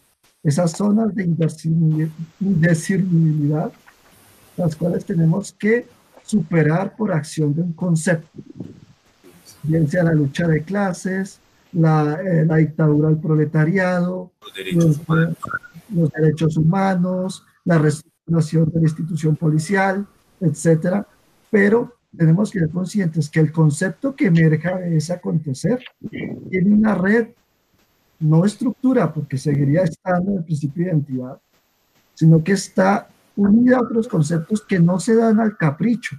Esas 0.42 0.72
zonas 0.72 1.14
de 1.14 1.26
indiscernibilidad, 1.26 3.72
las 4.58 4.76
cuales 4.76 5.06
tenemos 5.06 5.54
que 5.54 5.86
superar 6.24 6.96
por 6.96 7.12
acción 7.12 7.54
de 7.54 7.62
un 7.62 7.74
concepto, 7.74 8.40
bien 9.64 9.88
sea 9.88 10.04
la 10.04 10.14
lucha 10.14 10.48
de 10.48 10.64
clases, 10.64 11.40
la, 11.74 12.20
eh, 12.22 12.46
dictadura 12.58 13.10
del 13.10 13.18
proletariado, 13.18 14.32
los 14.42 14.54
derechos, 14.54 15.02
humanos. 15.08 15.38
los 15.90 16.12
derechos 16.12 16.58
humanos, 16.58 17.46
la 17.66 17.78
reestructuración 17.78 18.70
de 18.70 18.80
la 18.80 18.84
institución 18.84 19.36
policial, 19.36 20.06
etcétera, 20.40 21.08
pero 21.50 21.96
tenemos 22.16 22.52
que 22.52 22.60
ser 22.60 22.70
conscientes 22.70 23.30
que 23.30 23.40
el 23.40 23.52
concepto 23.52 24.16
que 24.16 24.28
emerja 24.28 24.78
de 24.78 24.98
ese 24.98 25.14
acontecer. 25.14 25.84
Tiene 26.50 26.74
una 26.74 26.96
red, 26.96 27.30
no 28.20 28.46
estructura, 28.46 29.12
porque 29.12 29.38
seguiría 29.38 29.84
estando 29.84 30.32
en 30.32 30.38
el 30.38 30.44
principio 30.44 30.86
de 30.86 30.92
identidad, 30.92 31.40
sino 32.14 32.44
que 32.44 32.54
está 32.54 33.10
unida 33.36 33.78
a 33.78 33.82
otros 33.82 34.08
conceptos 34.08 34.62
que 34.62 34.80
no 34.80 35.00
se 35.00 35.16
dan 35.16 35.40
al 35.40 35.58
capricho, 35.58 36.18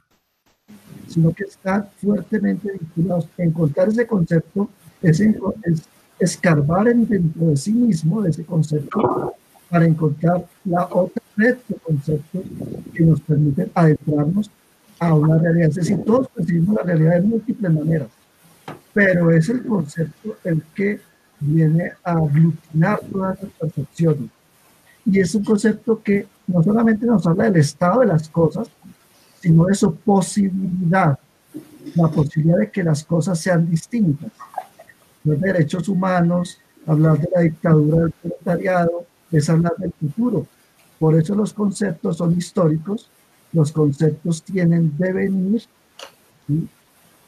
sino 1.09 1.33
que 1.33 1.45
están 1.45 1.89
fuertemente 2.01 2.73
vinculados. 2.73 3.29
Encontrar 3.39 3.89
ese 3.89 4.07
concepto 4.07 4.69
es, 5.03 5.21
es 5.21 5.89
escarbar 6.19 6.85
dentro 6.85 7.47
de 7.47 7.57
sí 7.57 7.73
mismo 7.73 8.23
de 8.23 8.31
ese 8.31 8.45
concepto 8.45 9.35
para 9.69 9.87
encontrar 9.87 10.47
la 10.65 10.87
otra 10.91 11.23
red 11.37 11.57
de 11.69 11.77
conceptos 11.77 12.43
que 12.95 13.05
nos 13.05 13.21
permiten 13.21 13.71
adentrarnos 13.75 14.51
a 14.99 15.15
una 15.15 15.39
realidad. 15.39 15.71
Es 15.71 15.75
decir, 15.77 16.03
todos 16.05 16.29
percibimos 16.29 16.77
la 16.77 16.83
realidad 16.83 17.15
de 17.15 17.23
múltiples 17.23 17.73
maneras, 17.73 18.09
pero 18.93 19.31
es 19.31 19.49
el 19.49 19.65
concepto 19.65 20.37
el 20.45 20.63
que 20.75 21.01
viene 21.41 21.93
a 22.05 22.13
aglutinar 22.13 23.01
todas 23.11 23.43
las 23.43 23.51
percepciones. 23.53 24.31
Y 25.07 25.21
es 25.21 25.35
un 25.35 25.45
concepto 25.45 26.03
que 26.03 26.27
no 26.47 26.63
solamente 26.63 27.05
nos 27.05 27.27
habla 27.27 27.45
del 27.45 27.57
estado 27.57 28.01
de 28.01 28.07
las 28.07 28.29
cosas, 28.29 28.69
sino 29.45 29.67
de 29.67 29.75
su 29.75 29.95
posibilidad, 29.97 31.19
la 31.97 32.09
posibilidad 32.09 32.57
de 32.57 32.71
que 32.71 32.83
las 32.83 33.05
cosas 33.05 33.39
sean 33.39 33.69
distintas. 33.69 34.33
Los 35.23 35.39
derechos 35.39 35.87
humanos, 35.87 36.59
hablar 36.87 37.19
de 37.19 37.29
la 37.35 37.43
dictadura 37.43 38.05
del 38.05 38.13
proletariado, 38.13 39.05
es 39.31 39.51
hablar 39.51 39.75
del 39.77 39.93
futuro. 39.93 40.47
Por 40.99 41.15
eso 41.15 41.35
los 41.35 41.53
conceptos 41.53 42.17
son 42.17 42.33
históricos, 42.39 43.11
los 43.53 43.71
conceptos 43.71 44.43
tienen 44.43 44.97
devenir 44.97 45.63
y, 46.49 46.71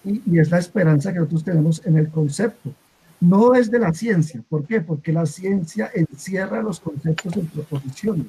y, 0.03 0.39
es 0.39 0.51
la 0.51 0.59
esperanza 0.59 1.12
que 1.12 1.19
nosotros 1.19 1.45
tenemos 1.45 1.85
en 1.85 1.99
el 1.99 2.09
concepto. 2.09 2.73
No 3.21 3.55
es 3.55 3.71
de 3.71 3.79
la 3.79 3.93
ciencia. 3.93 4.43
¿Por 4.49 4.64
qué? 4.64 4.81
Porque 4.81 5.12
la 5.12 5.27
ciencia 5.27 5.91
encierra 5.95 6.62
los 6.62 6.81
conceptos 6.81 7.37
en 7.37 7.47
proposiciones. 7.49 8.29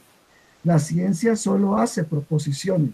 La 0.65 0.77
ciencia 0.77 1.37
solo 1.37 1.77
hace 1.77 2.03
proposiciones 2.03 2.91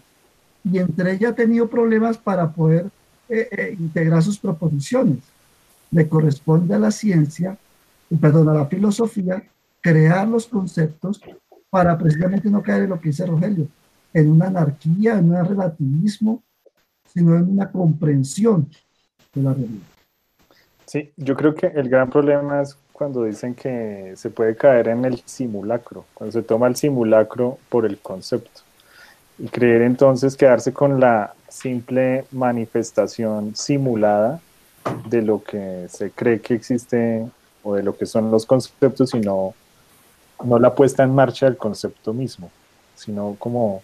y 0.64 0.78
entre 0.78 1.12
ella 1.12 1.28
ha 1.28 1.34
tenido 1.34 1.68
problemas 1.68 2.16
para 2.16 2.50
poder 2.50 2.86
eh, 3.28 3.48
eh, 3.50 3.76
integrar 3.78 4.22
sus 4.22 4.38
proposiciones. 4.38 5.18
Le 5.90 6.08
corresponde 6.08 6.74
a 6.74 6.78
la 6.78 6.90
ciencia, 6.90 7.56
perdón, 8.20 8.48
a 8.48 8.54
la 8.54 8.66
filosofía, 8.66 9.42
crear 9.80 10.26
los 10.26 10.46
conceptos 10.46 11.20
para 11.68 11.96
precisamente 11.98 12.48
no 12.50 12.62
caer 12.62 12.84
en 12.84 12.90
lo 12.90 13.00
que 13.00 13.10
dice 13.10 13.26
Rogelio, 13.26 13.68
en 14.12 14.30
una 14.30 14.46
anarquía, 14.46 15.18
en 15.18 15.30
un 15.30 15.44
relativismo, 15.44 16.42
sino 17.12 17.36
en 17.36 17.50
una 17.50 17.70
comprensión 17.70 18.68
de 19.34 19.42
la 19.42 19.52
realidad. 19.52 19.86
Sí, 20.86 21.12
yo 21.16 21.36
creo 21.36 21.54
que 21.54 21.66
el 21.66 21.88
gran 21.88 22.08
problema 22.08 22.62
es 22.62 22.76
cuando 22.92 23.24
dicen 23.24 23.54
que 23.54 24.14
se 24.16 24.30
puede 24.30 24.56
caer 24.56 24.88
en 24.88 25.04
el 25.04 25.20
simulacro, 25.24 26.06
cuando 26.14 26.32
se 26.32 26.42
toma 26.42 26.68
el 26.68 26.76
simulacro 26.76 27.58
por 27.68 27.84
el 27.84 27.98
concepto 27.98 28.63
y 29.38 29.48
creer 29.48 29.82
entonces 29.82 30.36
quedarse 30.36 30.72
con 30.72 31.00
la 31.00 31.34
simple 31.48 32.24
manifestación 32.30 33.54
simulada 33.56 34.40
de 35.08 35.22
lo 35.22 35.42
que 35.42 35.86
se 35.88 36.10
cree 36.10 36.40
que 36.40 36.54
existe 36.54 37.26
o 37.62 37.74
de 37.74 37.82
lo 37.82 37.96
que 37.96 38.06
son 38.06 38.30
los 38.30 38.46
conceptos 38.46 39.14
y 39.14 39.20
no 39.20 39.54
la 40.60 40.74
puesta 40.74 41.02
en 41.02 41.14
marcha 41.14 41.46
del 41.46 41.56
concepto 41.56 42.12
mismo, 42.12 42.50
sino 42.94 43.36
como 43.38 43.82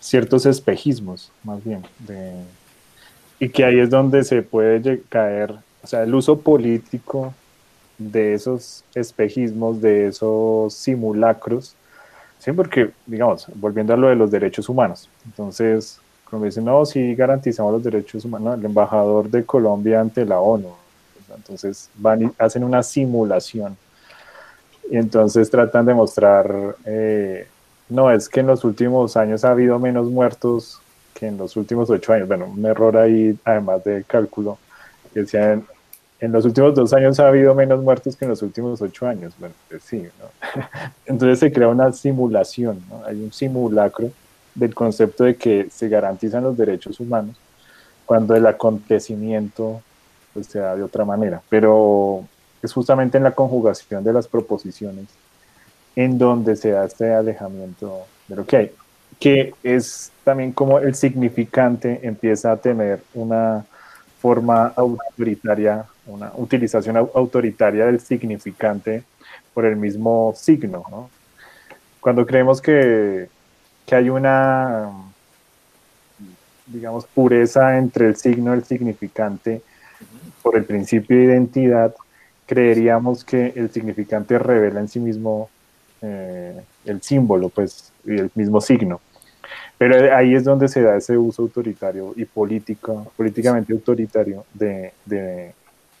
ciertos 0.00 0.46
espejismos, 0.46 1.30
más 1.44 1.62
bien, 1.62 1.82
y 3.38 3.48
que 3.50 3.64
ahí 3.64 3.78
es 3.78 3.90
donde 3.90 4.24
se 4.24 4.42
puede 4.42 5.02
caer, 5.08 5.54
o 5.82 5.86
sea, 5.86 6.02
el 6.02 6.14
uso 6.14 6.40
político 6.40 7.34
de 7.98 8.34
esos 8.34 8.84
espejismos, 8.94 9.80
de 9.80 10.08
esos 10.08 10.74
simulacros, 10.74 11.74
¿sí? 12.38 12.52
porque, 12.52 12.90
digamos, 13.06 13.46
volviendo 13.54 13.94
a 13.94 13.96
lo 13.96 14.08
de 14.08 14.16
los 14.16 14.30
derechos 14.30 14.68
humanos, 14.68 15.08
entonces, 15.24 16.00
como 16.28 16.44
dicen, 16.44 16.64
no, 16.64 16.84
sí 16.84 17.14
garantizamos 17.14 17.72
los 17.72 17.84
derechos 17.84 18.24
humanos, 18.24 18.58
el 18.58 18.64
embajador 18.64 19.30
de 19.30 19.44
Colombia 19.44 20.00
ante 20.00 20.24
la 20.24 20.40
ONU, 20.40 20.70
entonces 21.34 21.90
van 21.96 22.22
y 22.22 22.30
hacen 22.38 22.64
una 22.64 22.82
simulación 22.82 23.76
y 24.90 24.96
entonces 24.96 25.50
tratan 25.50 25.86
de 25.86 25.94
mostrar, 25.94 26.76
eh, 26.84 27.46
no, 27.88 28.10
es 28.10 28.28
que 28.28 28.40
en 28.40 28.46
los 28.46 28.64
últimos 28.64 29.16
años 29.16 29.44
ha 29.44 29.50
habido 29.50 29.78
menos 29.78 30.08
muertos 30.10 30.80
que 31.14 31.26
en 31.26 31.38
los 31.38 31.56
últimos 31.56 31.88
ocho 31.90 32.12
años, 32.12 32.28
bueno, 32.28 32.46
un 32.46 32.64
error 32.64 32.96
ahí, 32.96 33.36
además 33.44 33.82
de 33.84 34.04
cálculo, 34.04 34.58
que 35.12 35.20
decía 35.20 35.60
en, 36.20 36.32
los 36.32 36.44
últimos 36.44 36.74
dos 36.74 36.92
años 36.92 37.18
ha 37.20 37.28
habido 37.28 37.54
menos 37.54 37.82
muertos 37.82 38.16
que 38.16 38.24
en 38.24 38.30
los 38.30 38.42
últimos 38.42 38.80
ocho 38.82 39.06
años. 39.06 39.34
Bueno, 39.38 39.54
pues 39.68 39.82
sí, 39.82 40.02
¿no? 40.18 40.60
Entonces 41.06 41.38
se 41.38 41.52
crea 41.52 41.68
una 41.68 41.92
simulación, 41.92 42.82
¿no? 42.88 43.02
Hay 43.06 43.22
un 43.22 43.32
simulacro 43.32 44.10
del 44.54 44.74
concepto 44.74 45.24
de 45.24 45.36
que 45.36 45.68
se 45.70 45.88
garantizan 45.88 46.42
los 46.42 46.56
derechos 46.56 46.98
humanos 47.00 47.36
cuando 48.06 48.34
el 48.34 48.46
acontecimiento 48.46 49.82
pues, 50.32 50.46
se 50.46 50.58
da 50.58 50.74
de 50.74 50.82
otra 50.82 51.04
manera. 51.04 51.42
Pero 51.48 52.24
es 52.62 52.72
justamente 52.72 53.18
en 53.18 53.24
la 53.24 53.32
conjugación 53.32 54.02
de 54.04 54.12
las 54.12 54.28
proposiciones 54.28 55.06
en 55.94 56.18
donde 56.18 56.56
se 56.56 56.70
da 56.70 56.84
este 56.84 57.12
alejamiento 57.12 58.06
de 58.28 58.36
lo 58.36 58.46
que 58.46 58.56
hay, 58.56 58.72
que 59.18 59.54
es 59.62 60.12
también 60.24 60.52
como 60.52 60.78
el 60.78 60.94
significante 60.94 62.00
empieza 62.02 62.52
a 62.52 62.56
tener 62.58 63.02
una 63.14 63.64
forma 64.20 64.72
autoritaria, 64.76 65.86
una 66.06 66.32
utilización 66.36 66.96
autoritaria 66.96 67.86
del 67.86 68.00
significante 68.00 69.02
por 69.54 69.64
el 69.64 69.76
mismo 69.76 70.34
signo. 70.36 70.84
¿no? 70.90 71.10
Cuando 72.00 72.26
creemos 72.26 72.60
que, 72.60 73.28
que 73.84 73.94
hay 73.94 74.10
una, 74.10 74.90
digamos, 76.66 77.06
pureza 77.06 77.76
entre 77.78 78.06
el 78.06 78.16
signo 78.16 78.54
y 78.54 78.58
el 78.58 78.64
significante 78.64 79.62
por 80.42 80.56
el 80.56 80.64
principio 80.64 81.16
de 81.16 81.24
identidad, 81.24 81.94
creeríamos 82.46 83.24
que 83.24 83.52
el 83.56 83.70
significante 83.70 84.38
revela 84.38 84.80
en 84.80 84.88
sí 84.88 85.00
mismo 85.00 85.50
eh, 86.02 86.60
el 86.84 87.02
símbolo, 87.02 87.48
pues, 87.48 87.92
y 88.04 88.12
el 88.12 88.30
mismo 88.34 88.60
signo. 88.60 89.00
Pero 89.78 90.14
ahí 90.14 90.34
es 90.34 90.44
donde 90.44 90.68
se 90.68 90.82
da 90.82 90.96
ese 90.96 91.18
uso 91.18 91.42
autoritario 91.42 92.14
y 92.16 92.24
político, 92.24 93.12
políticamente 93.16 93.72
autoritario 93.72 94.44
de, 94.54 94.92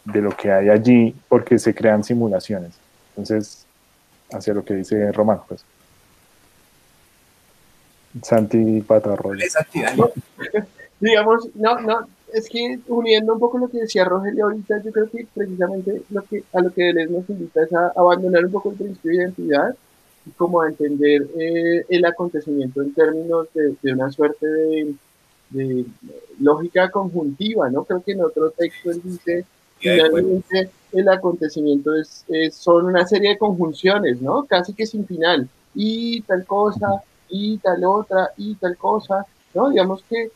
de 0.06 0.22
lo 0.22 0.30
que 0.30 0.50
hay 0.50 0.68
allí, 0.68 1.14
porque 1.28 1.58
se 1.58 1.74
crean 1.74 2.04
simulaciones. 2.04 2.72
Entonces, 3.10 3.66
hacia 4.32 4.54
lo 4.54 4.64
que 4.64 4.74
dice 4.74 5.12
Román, 5.12 5.40
pues. 5.48 5.64
Santi 8.22 8.80
Patarroyo. 8.80 9.44
Digamos, 11.00 11.50
no, 11.54 11.78
no, 11.80 12.06
es 12.32 12.48
que 12.48 12.78
uniendo 12.88 13.34
un 13.34 13.40
poco 13.40 13.58
lo 13.58 13.68
que 13.68 13.80
decía 13.80 14.04
Rogelio 14.04 14.44
ahorita, 14.44 14.82
yo 14.82 14.92
creo 14.92 15.10
que 15.10 15.26
precisamente 15.34 16.02
lo 16.10 16.22
que, 16.22 16.42
a 16.52 16.60
lo 16.60 16.72
que 16.72 16.92
les 16.92 17.10
nos 17.10 17.28
invita 17.28 17.64
es 17.64 17.72
a 17.74 17.92
abandonar 17.96 18.46
un 18.46 18.52
poco 18.52 18.70
el 18.70 18.76
principio 18.76 19.10
de 19.10 19.16
identidad 19.16 19.76
y 20.24 20.30
como 20.30 20.62
a 20.62 20.68
entender 20.68 21.26
eh, 21.38 21.84
el 21.88 22.04
acontecimiento 22.04 22.80
en 22.82 22.94
términos 22.94 23.48
de, 23.54 23.76
de 23.82 23.92
una 23.92 24.10
suerte 24.10 24.46
de, 24.46 24.94
de, 25.50 25.84
lógica 26.40 26.90
conjuntiva, 26.90 27.68
¿no? 27.70 27.84
Creo 27.84 28.02
que 28.02 28.12
en 28.12 28.22
otro 28.22 28.50
texto 28.50 28.90
él 28.90 29.02
dice, 29.04 29.44
finalmente 29.78 30.70
el 30.92 31.08
acontecimiento 31.08 31.94
es, 31.94 32.24
es, 32.28 32.54
son 32.54 32.86
una 32.86 33.06
serie 33.06 33.30
de 33.30 33.38
conjunciones, 33.38 34.20
¿no? 34.20 34.44
Casi 34.44 34.72
que 34.72 34.86
sin 34.86 35.06
final, 35.06 35.48
y 35.74 36.22
tal 36.22 36.44
cosa, 36.46 37.02
y 37.28 37.58
tal 37.58 37.84
otra, 37.84 38.30
y 38.36 38.54
tal 38.54 38.76
cosa, 38.76 39.26
¿no? 39.54 39.70
Digamos 39.70 40.02
que 40.08 40.30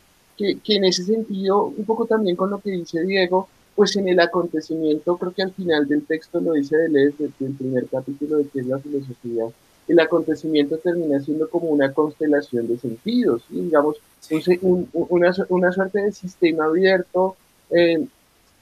que, 0.62 0.76
en 0.76 0.84
ese 0.84 1.04
sentido, 1.04 1.64
un 1.64 1.84
poco 1.84 2.06
también 2.06 2.36
con 2.36 2.50
lo 2.50 2.60
que 2.60 2.70
dice 2.70 3.02
Diego, 3.02 3.48
pues 3.74 3.96
en 3.96 4.08
el 4.08 4.20
acontecimiento, 4.20 5.16
creo 5.16 5.32
que 5.32 5.42
al 5.42 5.52
final 5.52 5.86
del 5.86 6.04
texto 6.04 6.40
lo 6.40 6.52
dice 6.52 6.76
Deleuze, 6.76 7.24
desde 7.24 7.46
el 7.46 7.54
primer 7.54 7.86
capítulo 7.86 8.38
de 8.38 8.48
que 8.48 8.60
es 8.60 8.66
la 8.66 8.78
filosofía, 8.78 9.44
el 9.88 10.00
acontecimiento 10.00 10.78
termina 10.78 11.20
siendo 11.20 11.48
como 11.48 11.68
una 11.68 11.92
constelación 11.92 12.68
de 12.68 12.78
sentidos, 12.78 13.42
digamos, 13.48 13.96
una, 15.08 15.32
una, 15.48 15.72
suerte 15.72 16.02
de 16.02 16.12
sistema 16.12 16.66
abierto 16.66 17.36
eh, 17.70 18.06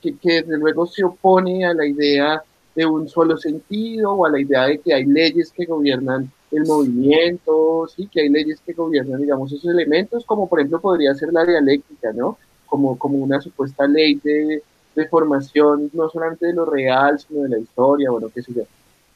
que, 0.00 0.16
que 0.16 0.42
desde 0.42 0.58
luego 0.58 0.86
se 0.86 1.04
opone 1.04 1.64
a 1.64 1.74
la 1.74 1.86
idea 1.86 2.42
de 2.74 2.86
un 2.86 3.08
solo 3.08 3.36
sentido 3.36 4.12
o 4.12 4.26
a 4.26 4.30
la 4.30 4.40
idea 4.40 4.66
de 4.66 4.78
que 4.78 4.94
hay 4.94 5.04
leyes 5.04 5.50
que 5.50 5.64
gobiernan 5.64 6.30
el 6.52 6.64
movimiento, 6.64 7.88
sí, 7.94 8.06
que 8.06 8.22
hay 8.22 8.28
leyes 8.28 8.60
que 8.64 8.72
gobiernan, 8.72 9.20
digamos, 9.20 9.52
esos 9.52 9.70
elementos, 9.70 10.24
como 10.24 10.48
por 10.48 10.60
ejemplo 10.60 10.80
podría 10.80 11.14
ser 11.14 11.32
la 11.32 11.44
dialéctica, 11.44 12.12
¿no? 12.12 12.38
Como, 12.66 12.98
como 12.98 13.18
una 13.18 13.40
supuesta 13.40 13.86
ley 13.86 14.14
de, 14.22 14.62
de 14.94 15.08
formación, 15.08 15.90
no 15.92 16.08
solamente 16.08 16.46
de 16.46 16.54
lo 16.54 16.64
real, 16.64 17.18
sino 17.18 17.42
de 17.42 17.48
la 17.48 17.58
historia, 17.58 18.10
bueno, 18.10 18.30
qué 18.32 18.42
sé 18.42 18.52
yo. 18.54 18.62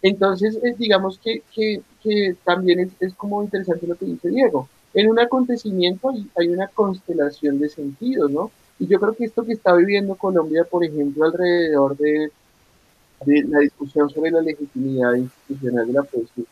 Entonces, 0.03 0.59
eh, 0.63 0.75
digamos 0.77 1.19
que, 1.19 1.43
que, 1.55 1.83
que 2.03 2.35
también 2.45 2.81
es, 2.81 2.91
es, 3.01 3.15
como 3.15 3.43
interesante 3.43 3.87
lo 3.87 3.95
que 3.95 4.07
dice 4.07 4.29
Diego. 4.29 4.69
En 4.95 5.09
un 5.09 5.21
acontecimiento 5.21 6.11
hay, 6.11 6.27
hay 6.37 6.49
una 6.49 6.67
constelación 6.67 7.61
de 7.61 7.69
sentidos, 7.69 8.31
¿no? 8.31 8.51
Y 8.83 8.89
yo 8.89 8.99
creo 8.99 9.15
que 9.15 9.27
esto 9.27 9.45
que 9.45 9.53
está 9.53 9.73
viviendo 9.75 10.17
Colombia, 10.17 10.65
por 10.65 10.85
ejemplo, 10.85 11.25
alrededor 11.25 11.97
de, 11.97 12.33
de 13.25 13.43
la 13.45 13.61
discusión 13.61 14.11
sobre 14.11 14.33
la 14.33 14.41
legitimidad 14.41 15.15
institucional 15.15 15.87
de 15.87 15.93
la, 15.93 16.05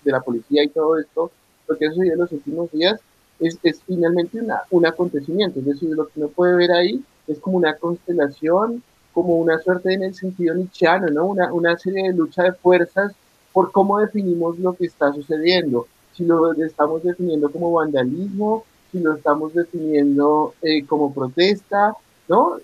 de 0.05 0.13
la 0.13 0.21
policía 0.21 0.63
y 0.63 0.69
todo 0.69 0.97
esto, 0.97 1.33
lo 1.67 1.77
que 1.77 1.87
ha 1.87 1.91
sucedido 1.91 2.15
en 2.15 2.21
los 2.21 2.31
últimos 2.31 2.71
días 2.71 3.01
es, 3.41 3.59
es 3.65 3.83
finalmente 3.85 4.41
una, 4.41 4.61
un 4.71 4.87
acontecimiento. 4.87 5.59
Es 5.59 5.67
decir, 5.67 5.89
lo 5.91 6.07
que 6.07 6.21
uno 6.21 6.29
puede 6.29 6.55
ver 6.55 6.71
ahí 6.71 7.03
es 7.27 7.41
como 7.41 7.57
una 7.57 7.75
constelación, 7.75 8.81
como 9.13 9.37
una 9.39 9.59
suerte 9.59 9.93
en 9.93 10.05
el 10.05 10.15
sentido 10.15 10.55
nichiano, 10.55 11.09
¿no? 11.09 11.27
Una, 11.27 11.53
una 11.53 11.77
serie 11.79 12.05
de 12.05 12.17
lucha 12.17 12.45
de 12.45 12.53
fuerzas 12.53 13.13
por 13.53 13.73
cómo 13.73 13.99
definimos 13.99 14.57
lo 14.61 14.75
que 14.75 14.87
está 14.87 15.13
sucediendo. 15.13 15.89
Si 16.13 16.25
lo 16.25 16.53
estamos 16.53 17.03
definiendo 17.03 17.51
como 17.51 17.73
vandalismo, 17.73 18.65
si 18.93 19.01
lo 19.01 19.15
estamos 19.15 19.53
definiendo 19.53 20.55
eh, 20.63 20.87
como 20.87 21.13
protesta, 21.13 21.97
¿no? 22.31 22.59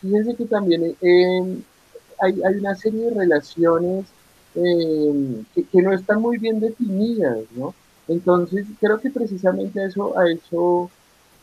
fíjense 0.00 0.34
que 0.34 0.46
también 0.46 0.96
eh, 1.00 1.62
hay, 2.20 2.42
hay 2.42 2.54
una 2.56 2.74
serie 2.74 3.04
de 3.04 3.14
relaciones 3.14 4.06
eh, 4.54 5.44
que, 5.54 5.64
que, 5.64 5.82
no 5.82 5.92
están 5.92 6.20
muy 6.20 6.38
bien 6.38 6.60
definidas, 6.60 7.38
¿no? 7.54 7.74
Entonces, 8.08 8.66
creo 8.80 9.00
que 9.00 9.10
precisamente 9.10 9.80
a 9.80 9.86
eso, 9.86 10.18
a 10.18 10.30
eso, 10.30 10.90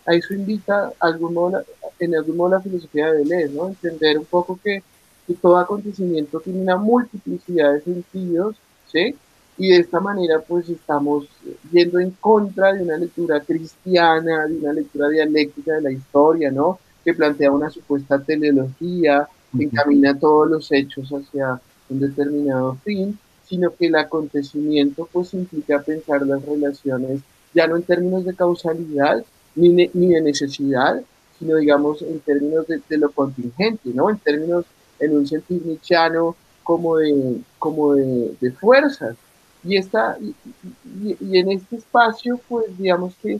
a 0.05 0.13
eso 0.13 0.33
invita 0.33 0.91
algún 0.99 1.33
modo, 1.33 1.63
en 1.99 2.15
algún 2.15 2.37
modo 2.37 2.49
la 2.51 2.61
filosofía 2.61 3.11
de 3.11 3.19
Deleuze, 3.19 3.53
¿no? 3.53 3.67
Entender 3.67 4.17
un 4.17 4.25
poco 4.25 4.59
que, 4.63 4.83
que 5.27 5.33
todo 5.35 5.57
acontecimiento 5.57 6.39
tiene 6.39 6.61
una 6.61 6.77
multiplicidad 6.77 7.73
de 7.73 7.81
sentidos, 7.81 8.55
¿sí? 8.91 9.15
Y 9.57 9.69
de 9.69 9.77
esta 9.77 9.99
manera, 9.99 10.39
pues 10.39 10.69
estamos 10.69 11.27
yendo 11.71 11.99
en 11.99 12.11
contra 12.11 12.73
de 12.73 12.83
una 12.83 12.97
lectura 12.97 13.41
cristiana, 13.41 14.47
de 14.47 14.57
una 14.57 14.73
lectura 14.73 15.09
dialéctica 15.09 15.73
de 15.73 15.81
la 15.81 15.91
historia, 15.91 16.51
¿no? 16.51 16.79
Que 17.09 17.15
plantea 17.15 17.51
una 17.51 17.71
supuesta 17.71 18.19
teleología, 18.19 19.27
encamina 19.57 20.13
todos 20.19 20.47
los 20.47 20.71
hechos 20.71 21.09
hacia 21.09 21.59
un 21.89 21.99
determinado 21.99 22.77
fin, 22.83 23.17
sino 23.47 23.73
que 23.75 23.87
el 23.87 23.95
acontecimiento 23.95 25.09
pues 25.11 25.33
implica 25.33 25.81
pensar 25.81 26.21
las 26.21 26.45
relaciones 26.45 27.21
ya 27.55 27.65
no 27.65 27.77
en 27.77 27.81
términos 27.81 28.25
de 28.25 28.35
causalidad 28.35 29.25
ni, 29.55 29.69
ni 29.91 30.09
de 30.09 30.21
necesidad, 30.21 31.01
sino 31.39 31.55
digamos 31.55 32.03
en 32.03 32.19
términos 32.19 32.67
de, 32.67 32.79
de, 32.87 32.97
lo 32.99 33.09
contingente, 33.09 33.89
¿no? 33.91 34.11
En 34.11 34.19
términos, 34.19 34.65
en 34.99 35.17
un 35.17 35.25
sentido 35.25 35.65
nichano, 35.65 36.35
como 36.61 36.97
de, 36.97 37.41
como 37.57 37.95
de, 37.95 38.35
de 38.39 38.51
fuerzas. 38.51 39.15
Y, 39.63 39.77
esta, 39.77 40.15
y, 40.21 40.35
y, 41.03 41.17
y, 41.19 41.39
en 41.39 41.53
este 41.53 41.77
espacio, 41.77 42.39
pues 42.47 42.65
digamos 42.77 43.15
que 43.15 43.39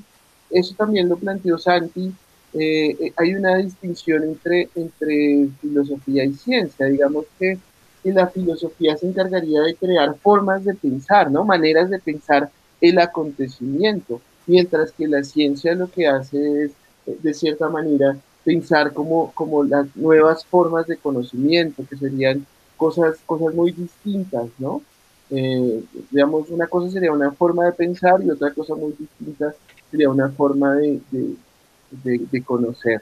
eso 0.49 0.73
también 0.75 1.07
lo 1.07 1.17
planteó 1.17 1.59
Santi, 1.59 2.11
eh, 2.53 2.95
eh, 2.99 3.13
hay 3.15 3.35
una 3.35 3.57
distinción 3.57 4.23
entre, 4.23 4.69
entre 4.75 5.49
filosofía 5.61 6.25
y 6.25 6.33
ciencia. 6.33 6.85
Digamos 6.87 7.25
que, 7.37 7.57
la 8.03 8.27
filosofía 8.27 8.97
se 8.97 9.07
encargaría 9.07 9.61
de 9.61 9.75
crear 9.75 10.15
formas 10.15 10.63
de 10.65 10.73
pensar, 10.73 11.29
¿no? 11.29 11.43
maneras 11.43 11.89
de 11.89 11.99
pensar 11.99 12.49
el 12.81 12.97
acontecimiento, 12.97 14.21
mientras 14.47 14.93
que 14.93 15.07
la 15.07 15.23
ciencia 15.23 15.75
lo 15.75 15.91
que 15.91 16.07
hace 16.07 16.63
es, 16.63 16.71
eh, 17.05 17.17
de 17.21 17.33
cierta 17.33 17.69
manera, 17.69 18.17
pensar 18.43 18.93
como, 18.93 19.31
como 19.33 19.63
las 19.63 19.95
nuevas 19.95 20.45
formas 20.45 20.87
de 20.87 20.97
conocimiento, 20.97 21.83
que 21.87 21.97
serían 21.97 22.45
cosas, 22.77 23.17
cosas 23.25 23.53
muy 23.53 23.73
distintas, 23.73 24.47
¿no? 24.57 24.81
Eh, 25.29 25.83
digamos, 26.09 26.49
una 26.49 26.65
cosa 26.67 26.89
sería 26.89 27.11
una 27.11 27.31
forma 27.31 27.65
de 27.65 27.73
pensar 27.73 28.23
y 28.23 28.31
otra 28.31 28.51
cosa 28.51 28.73
muy 28.75 28.93
distinta 28.97 29.53
sería 29.91 30.09
una 30.09 30.29
forma 30.29 30.73
de 30.75 30.99
de, 31.91 32.19
de, 32.31 32.43
conocer. 32.43 33.01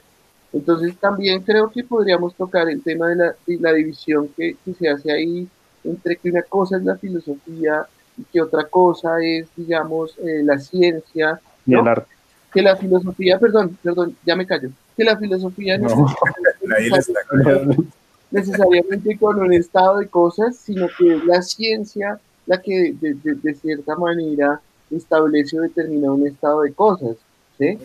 Entonces 0.52 0.96
también 0.96 1.42
creo 1.42 1.70
que 1.70 1.84
podríamos 1.84 2.34
tocar 2.34 2.68
el 2.68 2.82
tema 2.82 3.08
de 3.08 3.16
la, 3.16 3.34
de 3.46 3.58
la 3.58 3.72
división 3.72 4.28
que, 4.36 4.56
que, 4.64 4.74
se 4.74 4.88
hace 4.88 5.12
ahí 5.12 5.48
entre 5.84 6.16
que 6.16 6.30
una 6.30 6.42
cosa 6.42 6.76
es 6.76 6.84
la 6.84 6.96
filosofía 6.96 7.86
y 8.16 8.24
que 8.24 8.40
otra 8.40 8.64
cosa 8.64 9.22
es, 9.22 9.46
digamos, 9.56 10.16
eh, 10.18 10.42
la 10.42 10.58
ciencia. 10.58 11.40
Y 11.66 11.74
el 11.74 11.86
arte. 11.86 12.06
Que 12.52 12.62
la 12.62 12.76
filosofía, 12.76 13.38
perdón, 13.38 13.76
perdón, 13.82 14.16
ya 14.24 14.34
me 14.34 14.46
callo, 14.46 14.70
que 14.96 15.04
la 15.04 15.18
filosofía 15.18 15.76
no, 15.76 16.06
necesariamente, 16.62 17.82
necesariamente 18.30 19.18
con 19.18 19.38
un 19.38 19.52
estado 19.52 19.98
de 19.98 20.08
cosas, 20.08 20.56
sino 20.56 20.88
que 20.98 21.14
es 21.14 21.24
la 21.24 21.42
ciencia 21.42 22.18
la 22.46 22.60
que 22.62 22.94
de, 22.98 23.14
de, 23.22 23.34
de 23.34 23.54
cierta 23.54 23.94
manera 23.96 24.60
establece 24.90 25.58
o 25.58 25.62
determina 25.62 26.10
un 26.10 26.26
estado 26.26 26.62
de 26.62 26.72
cosas. 26.72 27.16
¿sí? 27.58 27.78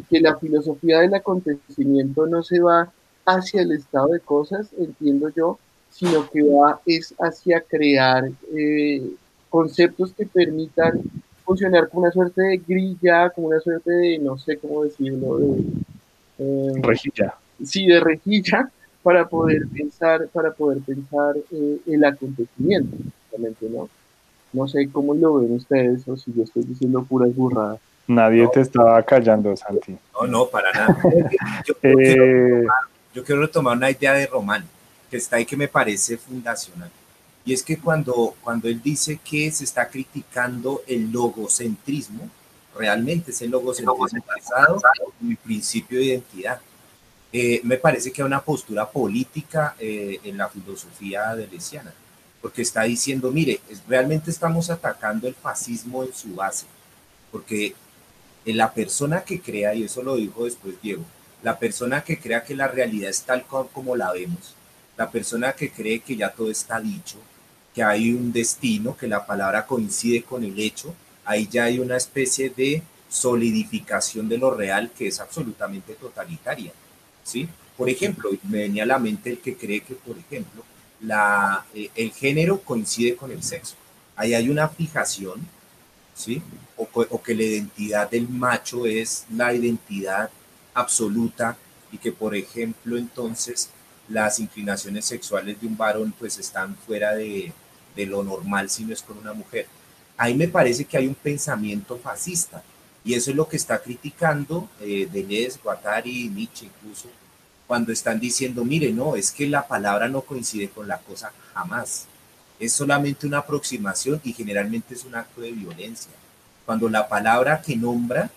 Que, 0.00 0.20
la 0.20 0.38
filosofía 0.38 1.00
del 1.00 1.14
acontecimiento 1.14 2.26
no 2.26 2.42
se 2.42 2.60
va 2.60 2.92
hacia 3.26 3.62
el 3.62 3.72
estado 3.72 4.08
de 4.08 4.20
cosas, 4.20 4.70
entiendo 4.78 5.28
yo, 5.30 5.58
sino 5.90 6.28
que 6.30 6.42
va 6.42 6.80
es 6.86 7.14
hacia 7.18 7.60
crear 7.60 8.30
eh, 8.56 9.10
conceptos 9.50 10.12
que 10.12 10.26
permitan 10.26 11.02
funcionar 11.44 11.88
como 11.88 12.04
una 12.04 12.12
suerte 12.12 12.42
de 12.42 12.56
grilla, 12.56 13.30
como 13.30 13.48
una 13.48 13.60
suerte 13.60 13.90
de, 13.90 14.18
no 14.18 14.38
sé 14.38 14.56
cómo 14.56 14.84
decirlo, 14.84 15.38
de... 15.38 15.64
Eh, 16.38 16.72
rejilla. 16.82 17.34
Sí, 17.62 17.86
de 17.86 18.00
rejilla, 18.00 18.70
para 19.02 19.28
poder 19.28 19.66
pensar, 19.68 20.28
para 20.28 20.52
poder 20.52 20.78
pensar 20.78 21.36
eh, 21.50 21.78
el 21.86 22.04
acontecimiento, 22.04 22.96
¿no? 23.70 23.88
No 24.52 24.68
sé 24.68 24.88
cómo 24.90 25.14
lo 25.14 25.34
ven 25.36 25.54
ustedes 25.54 26.06
o 26.06 26.16
si 26.16 26.32
yo 26.32 26.44
estoy 26.44 26.64
diciendo 26.64 27.04
puras 27.04 27.34
burradas. 27.34 27.80
Nadie 28.06 28.48
te 28.52 28.60
estaba 28.60 29.02
callando, 29.02 29.56
Santi. 29.56 29.96
No, 30.14 30.26
no, 30.26 30.46
para 30.46 30.72
nada. 30.72 30.98
Eh, 31.82 32.64
yo, 33.14 33.24
quiero 33.24 33.42
retomar, 33.42 33.76
una 33.76 33.90
idea 33.90 34.12
de 34.14 34.26
Román, 34.26 34.64
que 35.10 35.16
está 35.16 35.36
ahí 35.36 35.44
que 35.44 35.56
me 35.56 35.68
parece 35.68 36.16
fundacional. 36.16 36.90
Y 37.44 37.52
es 37.52 37.62
que 37.62 37.78
cuando, 37.78 38.34
cuando 38.42 38.68
él 38.68 38.80
dice 38.82 39.18
que 39.22 39.50
se 39.50 39.64
está 39.64 39.88
criticando 39.88 40.82
el 40.86 41.10
logocentrismo, 41.10 42.28
realmente 42.76 43.30
es 43.32 43.42
el 43.42 43.50
logocentrismo 43.50 44.20
basado 44.26 44.80
en 45.20 45.30
el 45.30 45.36
principio 45.36 45.98
de 45.98 46.04
identidad. 46.06 46.60
Eh, 47.32 47.60
me 47.64 47.76
parece 47.76 48.12
que 48.12 48.22
hay 48.22 48.26
una 48.26 48.42
postura 48.42 48.88
política 48.88 49.74
eh, 49.78 50.20
en 50.24 50.36
la 50.36 50.48
filosofía 50.48 51.34
de 51.34 51.46
Lesiana, 51.46 51.92
porque 52.40 52.62
está 52.62 52.82
diciendo, 52.82 53.30
mire, 53.30 53.60
realmente 53.88 54.30
estamos 54.30 54.70
atacando 54.70 55.26
el 55.26 55.34
fascismo 55.34 56.04
en 56.04 56.12
su 56.12 56.34
base, 56.34 56.66
porque 57.30 57.74
la 58.44 58.72
persona 58.72 59.22
que 59.22 59.40
crea, 59.40 59.74
y 59.74 59.84
eso 59.84 60.02
lo 60.02 60.16
dijo 60.16 60.44
después 60.44 60.74
Diego, 60.82 61.04
la 61.42 61.58
persona 61.58 62.02
que 62.02 62.18
crea 62.18 62.44
que 62.44 62.54
la 62.54 62.68
realidad 62.68 63.10
es 63.10 63.22
tal 63.22 63.44
como 63.44 63.96
la 63.96 64.12
vemos, 64.12 64.54
la 64.96 65.10
persona 65.10 65.52
que 65.52 65.70
cree 65.70 66.00
que 66.00 66.16
ya 66.16 66.30
todo 66.30 66.50
está 66.50 66.80
dicho, 66.80 67.18
que 67.74 67.82
hay 67.82 68.12
un 68.12 68.32
destino, 68.32 68.96
que 68.96 69.08
la 69.08 69.26
palabra 69.26 69.66
coincide 69.66 70.22
con 70.22 70.44
el 70.44 70.58
hecho, 70.58 70.94
ahí 71.24 71.48
ya 71.50 71.64
hay 71.64 71.78
una 71.78 71.96
especie 71.96 72.50
de 72.50 72.82
solidificación 73.08 74.28
de 74.28 74.38
lo 74.38 74.50
real 74.54 74.90
que 74.96 75.06
es 75.08 75.20
absolutamente 75.20 75.94
totalitaria. 75.94 76.72
¿sí? 77.24 77.48
Por 77.76 77.88
ejemplo, 77.88 78.30
me 78.48 78.58
venía 78.58 78.84
a 78.84 78.86
la 78.86 78.98
mente 78.98 79.30
el 79.30 79.38
que 79.38 79.56
cree 79.56 79.80
que, 79.80 79.94
por 79.94 80.16
ejemplo, 80.18 80.64
la, 81.00 81.64
eh, 81.74 81.90
el 81.94 82.12
género 82.12 82.60
coincide 82.60 83.16
con 83.16 83.30
el 83.30 83.42
sexo. 83.42 83.74
Ahí 84.16 84.34
hay 84.34 84.48
una 84.48 84.68
fijación, 84.68 85.40
¿sí? 86.14 86.42
o, 86.76 87.22
que 87.22 87.34
la 87.34 87.42
identidad 87.42 88.10
del 88.10 88.28
macho 88.28 88.86
es 88.86 89.26
la 89.34 89.52
identidad 89.52 90.30
absoluta 90.74 91.56
y 91.90 91.98
que, 91.98 92.12
por 92.12 92.34
ejemplo, 92.34 92.96
entonces 92.96 93.70
las 94.08 94.40
inclinaciones 94.40 95.04
sexuales 95.04 95.60
de 95.60 95.66
un 95.66 95.76
varón 95.76 96.12
pues 96.18 96.38
están 96.38 96.76
fuera 96.76 97.14
de, 97.14 97.52
lo 97.96 98.22
normal 98.22 98.70
si 98.70 98.84
no 98.84 98.92
es 98.92 99.02
con 99.02 99.18
una 99.18 99.32
mujer. 99.32 99.66
Ahí 100.16 100.34
me 100.34 100.48
parece 100.48 100.84
que 100.84 100.96
hay 100.96 101.06
un 101.06 101.14
pensamiento 101.14 101.98
fascista 101.98 102.62
y 103.04 103.14
eso 103.14 103.30
es 103.30 103.36
lo 103.36 103.48
que 103.48 103.56
está 103.56 103.80
criticando 103.80 104.68
eh, 104.80 105.08
Deleuze, 105.10 105.58
Guattari, 105.62 106.28
Nietzsche 106.28 106.66
incluso, 106.66 107.08
cuando 107.66 107.92
están 107.92 108.20
diciendo, 108.20 108.64
mire, 108.64 108.92
no, 108.92 109.16
es 109.16 109.30
que 109.30 109.46
la 109.46 109.66
palabra 109.66 110.08
no 110.08 110.22
coincide 110.22 110.68
con 110.68 110.88
la 110.88 110.98
cosa 110.98 111.32
jamás. 111.54 112.06
Es 112.62 112.72
solamente 112.72 113.26
una 113.26 113.38
aproximación 113.38 114.20
y 114.22 114.32
generalmente 114.32 114.94
es 114.94 115.04
un 115.04 115.14
acto 115.14 115.40
de 115.40 115.52
violencia 115.52 116.12
cuando 116.64 116.88
la 116.88 117.08
palabra 117.08 117.60
que 117.60 117.76
nombra, 117.76 118.30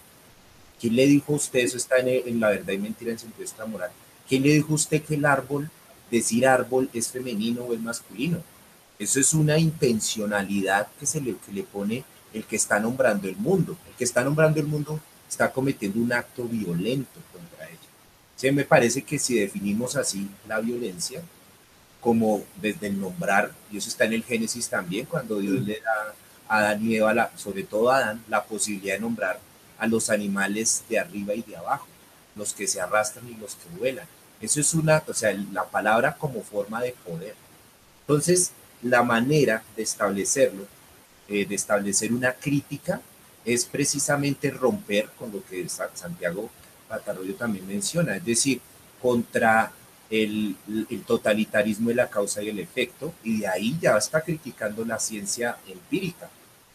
¿quién 0.80 0.96
le 0.96 1.06
dijo 1.06 1.34
a 1.34 1.36
usted? 1.36 1.60
Eso 1.60 1.78
está 1.78 1.98
en, 2.00 2.40
la 2.40 2.50
verdad 2.50 2.74
y 2.74 2.78
mentira 2.78 3.12
en 3.12 3.20
sentido 3.20 3.44
extramoral. 3.44 3.92
¿Quién 4.28 4.44
le 4.44 4.54
dijo 4.54 4.72
a 4.72 4.76
usted 4.76 5.04
que 5.04 5.16
el 5.16 5.26
árbol, 5.26 5.70
decir 6.10 6.48
árbol 6.48 6.90
es 6.94 7.10
femenino 7.10 7.64
o 7.64 7.74
es 7.74 7.80
masculino? 7.80 8.40
Eso 8.98 9.20
es 9.20 9.34
una 9.34 9.58
intencionalidad 9.58 10.88
que 11.00 11.06
se 11.06 11.22
le, 11.22 11.36
que 11.46 11.52
le 11.52 11.64
pone 11.64 12.04
el 12.34 12.44
que 12.46 12.56
está 12.56 12.80
nombrando 12.80 13.28
el 13.28 13.36
mundo. 13.38 13.78
El 13.88 13.96
que 13.96 14.04
está 14.04 14.24
nombrando 14.24 14.60
el 14.60 14.68
mundo 14.68 15.00
está 15.30 15.52
cometiendo 15.52 16.00
un 16.00 16.12
acto 16.14 16.46
violento 16.46 17.20
contra 17.32 17.68
ella. 17.68 17.80
Se 18.36 18.52
me 18.52 18.66
parece 18.66 19.04
que 19.04 19.20
si 19.20 19.36
definimos 19.40 19.96
así 19.96 20.28
la 20.48 20.60
violencia, 20.60 21.22
como 22.06 22.44
desde 22.62 22.86
el 22.86 23.02
nombrar, 23.02 23.52
y 23.72 23.78
eso 23.80 23.90
está 23.90 24.06
en 24.06 24.14
el 24.14 24.24
Génesis 24.24 24.70
también, 24.70 25.08
cuando 25.08 25.40
Dios 25.40 25.60
le 25.64 25.82
da 25.82 26.14
Adán 26.48 26.88
y 26.88 26.98
Eva, 26.98 27.32
sobre 27.36 27.64
todo 27.64 27.90
Adán, 27.90 28.24
la 28.30 28.44
posibilidad 28.44 28.94
de 28.94 29.00
nombrar 29.00 29.40
a 29.80 29.88
los 29.88 30.12
animales 30.12 30.84
de 30.88 31.00
arriba 31.00 31.34
y 31.34 31.42
de 31.42 31.56
abajo, 31.56 31.88
los 32.36 32.54
que 32.54 32.68
se 32.68 32.80
arrastran 32.80 33.28
y 33.28 33.34
los 33.34 33.56
que 33.56 33.76
vuelan. 33.80 34.06
Eso 34.40 34.60
es 34.60 34.76
una, 34.76 35.02
o 35.08 35.14
sea, 35.16 35.36
la 35.52 35.64
palabra 35.64 36.14
como 36.16 36.44
forma 36.44 36.80
de 36.80 36.92
poder. 37.04 37.34
Entonces, 38.02 38.52
la 38.84 39.02
manera 39.02 39.64
de 39.76 39.82
establecerlo, 39.82 40.68
eh, 41.28 41.44
de 41.48 41.56
establecer 41.56 42.14
una 42.14 42.34
crítica, 42.34 43.02
es 43.44 43.66
precisamente 43.66 44.52
romper 44.52 45.10
con 45.18 45.32
lo 45.32 45.44
que 45.44 45.68
Santiago 45.68 46.52
Patarroyo 46.88 47.34
también 47.34 47.66
menciona, 47.66 48.16
es 48.16 48.24
decir, 48.24 48.62
contra 49.02 49.72
el, 50.10 50.56
totalitarismo 51.06 51.90
de 51.90 51.96
la 51.96 52.10
causa 52.10 52.42
y 52.42 52.50
el 52.50 52.60
efecto, 52.60 53.14
y 53.24 53.40
de 53.40 53.48
ahí 53.48 53.78
ya 53.82 53.98
está 53.98 54.22
criticando 54.22 54.86
la 54.86 55.00
ciencia 55.00 55.58
empírica, 55.68 56.30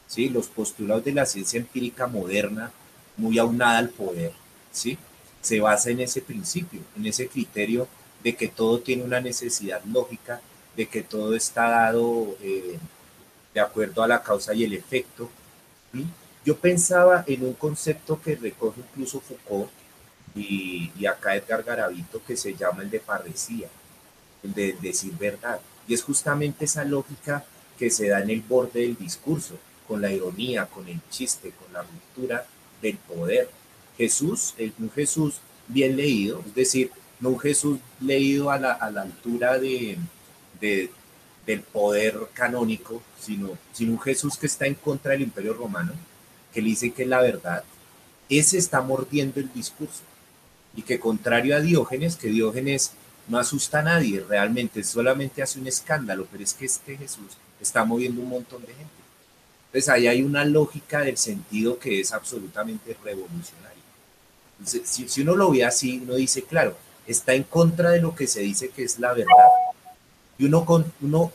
¿sí? 0.07 0.28
los 0.28 0.49
postulados 0.49 1.05
de 1.05 1.12
la 1.12 1.26
ciencia 1.26 1.59
empírica 1.59 2.07
moderna, 2.07 2.70
muy 3.16 3.39
aunada 3.39 3.78
al 3.78 3.91
poder, 3.91 4.33
¿sí? 4.72 4.99
se 5.41 5.61
basa 5.61 5.91
en 5.91 6.01
ese 6.01 6.20
principio, 6.20 6.81
en 6.97 7.07
ese 7.07 7.28
criterio 7.28 7.89
de 8.22 8.37
que 8.37 8.49
todo 8.49 8.81
tiene 8.81 9.03
una 9.05 9.20
necesidad 9.20 9.83
lógica, 9.85 10.41
de 10.76 10.87
que 10.87 11.03
todo 11.03 11.35
está 11.35 11.68
dado 11.68 12.37
eh, 12.43 12.78
de 13.55 13.61
acuerdo 13.61 14.03
a 14.03 14.09
la 14.09 14.22
causa 14.22 14.55
y 14.55 14.64
el 14.64 14.74
efecto. 14.74 15.31
Yo 16.45 16.57
pensaba 16.57 17.24
en 17.26 17.45
un 17.45 17.55
concepto 17.55 18.20
que 18.20 18.37
recoge 18.37 18.81
incluso 18.81 19.20
Foucault, 19.20 19.70
y, 20.35 20.91
y, 20.99 21.07
acá 21.07 21.35
Edgar 21.35 21.62
Garavito 21.62 22.22
que 22.24 22.37
se 22.37 22.55
llama 22.55 22.83
el 22.83 22.91
de 22.91 23.01
parresía, 23.01 23.68
el 24.43 24.55
de 24.55 24.76
decir 24.81 25.12
verdad. 25.18 25.61
Y 25.89 25.95
es 25.95 26.03
justamente 26.03 26.64
esa 26.64 26.85
lógica 26.85 27.45
que 27.78 27.91
se 27.91 28.09
da 28.09 28.20
en 28.20 28.31
el 28.31 28.43
borde 28.43 28.81
del 28.81 28.97
discurso, 28.97 29.59
con 29.89 30.01
la 30.01 30.12
ironía, 30.12 30.66
con 30.66 30.87
el 30.87 31.01
chiste, 31.11 31.53
con 31.53 31.72
la 31.72 31.83
ruptura 31.83 32.47
del 32.81 32.97
poder. 32.97 33.51
Jesús, 33.97 34.55
un 34.78 34.91
Jesús 34.91 35.41
bien 35.66 35.97
leído, 35.97 36.43
es 36.47 36.55
decir, 36.55 36.93
no 37.18 37.31
un 37.31 37.41
Jesús 37.41 37.78
leído 38.01 38.51
a 38.51 38.59
la, 38.59 38.72
a 38.72 38.91
la 38.91 39.03
altura 39.03 39.59
de, 39.59 39.99
de, 40.61 40.91
del 41.45 41.62
poder 41.62 42.16
canónico, 42.33 43.03
sino, 43.18 43.59
sino 43.72 43.93
un 43.93 44.01
Jesús 44.01 44.37
que 44.37 44.47
está 44.47 44.66
en 44.66 44.74
contra 44.74 45.12
del 45.12 45.22
imperio 45.22 45.55
romano, 45.55 45.93
que 46.53 46.62
le 46.62 46.68
dice 46.68 46.93
que 46.93 47.03
es 47.03 47.09
la 47.09 47.20
verdad, 47.20 47.64
ese 48.28 48.59
está 48.59 48.81
mordiendo 48.81 49.41
el 49.41 49.53
discurso 49.53 50.03
y 50.81 50.83
que 50.83 50.99
contrario 50.99 51.55
a 51.55 51.61
Diógenes, 51.61 52.16
que 52.16 52.28
Diógenes 52.28 52.93
no 53.28 53.39
asusta 53.39 53.81
a 53.81 53.83
nadie, 53.83 54.24
realmente 54.26 54.83
solamente 54.83 55.43
hace 55.43 55.61
un 55.61 55.66
escándalo, 55.66 56.26
pero 56.33 56.43
es 56.43 56.55
que 56.55 56.64
este 56.64 56.97
Jesús 56.97 57.37
está 57.61 57.85
moviendo 57.85 58.22
un 58.22 58.31
montón 58.31 58.62
de 58.62 58.68
gente. 58.68 58.91
Entonces 59.66 59.91
ahí 59.91 60.09
hay 60.09 60.22
una 60.22 60.43
lógica 60.47 61.01
del 61.01 61.18
sentido 61.18 61.78
que 61.78 62.01
es 62.01 62.14
absolutamente 62.14 62.97
revolucionaria. 63.05 63.83
si, 64.64 65.20
uno 65.20 65.37
lo 65.37 65.51
ve 65.51 65.66
así, 65.66 66.01
uno 66.03 66.14
dice, 66.14 66.45
claro, 66.45 66.74
está 67.07 67.35
en 67.35 67.43
contra 67.43 67.91
de 67.91 68.01
lo 68.01 68.14
que 68.14 68.26
se 68.26 68.41
dice 68.41 68.70
que 68.70 68.85
es 68.85 68.99
la 68.99 69.12
verdad. 69.12 69.51
Y 70.39 70.47
uno, 70.47 70.64
con, 70.64 70.91
uno, 71.03 71.31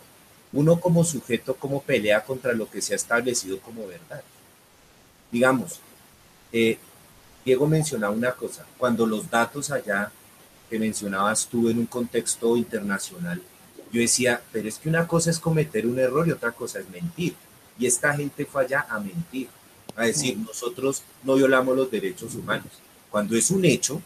uno 0.54 0.80
como 0.80 1.04
sujeto, 1.04 1.54
como 1.56 1.84
pelea 1.84 2.24
contra 2.24 2.54
lo 2.54 2.68
que 2.68 2.82
se 2.82 2.94
ha 2.94 2.96
establecido 2.96 3.60
como 3.60 3.86
verdad. 3.86 4.24
Digamos, 5.32 5.82
eh, 6.52 6.80
Diego 7.46 7.68
mencionaba 7.68 8.14
una 8.14 8.32
cosa, 8.32 8.66
cuando 8.78 9.06
los 9.06 9.30
datos 9.30 9.70
allá 9.70 10.12
que 10.68 10.80
mencionabas 10.80 11.46
tú 11.46 11.70
en 11.70 11.78
un 11.78 11.86
contexto 11.86 12.58
internacional, 12.58 13.40
yo 13.92 14.02
decía, 14.02 14.42
pero 14.52 14.68
es 14.68 14.80
que 14.80 14.90
una 14.90 15.08
cosa 15.08 15.30
es 15.30 15.40
cometer 15.40 15.86
un 15.86 16.00
error 16.00 16.28
y 16.28 16.32
otra 16.32 16.52
cosa 16.52 16.80
es 16.80 16.90
mentir. 16.90 17.36
Y 17.78 17.86
esta 17.86 18.14
gente 18.16 18.46
fue 18.46 18.64
allá 18.64 18.88
a 18.90 19.00
mentir, 19.00 19.48
a 19.96 20.06
decir, 20.06 20.38
nosotros 20.38 21.04
no 21.24 21.36
violamos 21.36 21.78
los 21.78 21.92
derechos 21.92 22.34
humanos. 22.36 22.72
Cuando 23.12 23.38
es 23.38 23.52
un 23.52 23.64
hecho, 23.64 24.02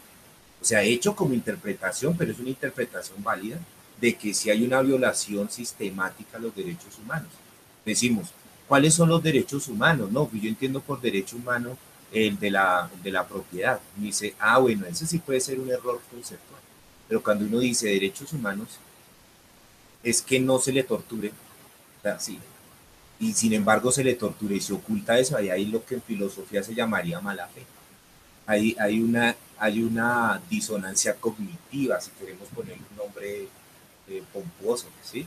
o 0.60 0.64
sea, 0.64 0.82
hecho 0.82 1.16
como 1.16 1.34
interpretación, 1.34 2.16
pero 2.16 2.32
es 2.32 2.38
una 2.38 2.50
interpretación 2.50 3.22
válida, 3.22 3.58
de 4.00 4.14
que 4.14 4.34
si 4.34 4.50
hay 4.50 4.64
una 4.64 4.82
violación 4.82 5.50
sistemática 5.50 6.36
a 6.36 6.40
los 6.40 6.54
derechos 6.54 6.98
humanos. 7.02 7.30
Decimos, 7.84 8.28
¿cuáles 8.68 8.94
son 8.94 9.08
los 9.08 9.22
derechos 9.22 9.66
humanos? 9.68 10.10
No, 10.12 10.30
yo 10.32 10.48
entiendo 10.48 10.80
por 10.80 11.00
derecho 11.00 11.36
humano 11.36 11.76
el 12.12 12.38
de 12.38 12.50
la, 12.50 12.90
de 13.02 13.10
la 13.10 13.26
propiedad. 13.26 13.80
Y 13.98 14.06
dice, 14.06 14.34
ah, 14.38 14.58
bueno, 14.58 14.86
ese 14.86 15.06
sí 15.06 15.18
puede 15.18 15.40
ser 15.40 15.60
un 15.60 15.70
error 15.70 16.00
conceptual. 16.10 16.60
Pero 17.08 17.22
cuando 17.22 17.44
uno 17.44 17.58
dice 17.58 17.88
derechos 17.88 18.32
humanos, 18.32 18.78
es 20.02 20.22
que 20.22 20.40
no 20.40 20.58
se 20.58 20.72
le 20.72 20.82
torture. 20.82 21.32
Sí. 22.18 22.38
Y 23.18 23.34
sin 23.34 23.52
embargo 23.52 23.92
se 23.92 24.02
le 24.02 24.14
torture 24.14 24.56
y 24.56 24.60
se 24.60 24.72
oculta 24.72 25.18
eso. 25.18 25.36
Ahí 25.36 25.50
hay 25.50 25.66
lo 25.66 25.84
que 25.84 25.96
en 25.96 26.02
filosofía 26.02 26.62
se 26.62 26.74
llamaría 26.74 27.20
mala 27.20 27.48
fe. 27.48 27.64
hay, 28.46 28.76
hay, 28.80 29.00
una, 29.00 29.36
hay 29.58 29.82
una 29.82 30.40
disonancia 30.48 31.14
cognitiva, 31.16 32.00
si 32.00 32.10
queremos 32.12 32.48
poner 32.48 32.76
un 32.78 32.96
nombre 32.96 33.48
eh, 34.08 34.22
pomposo, 34.32 34.86
¿sí? 35.04 35.26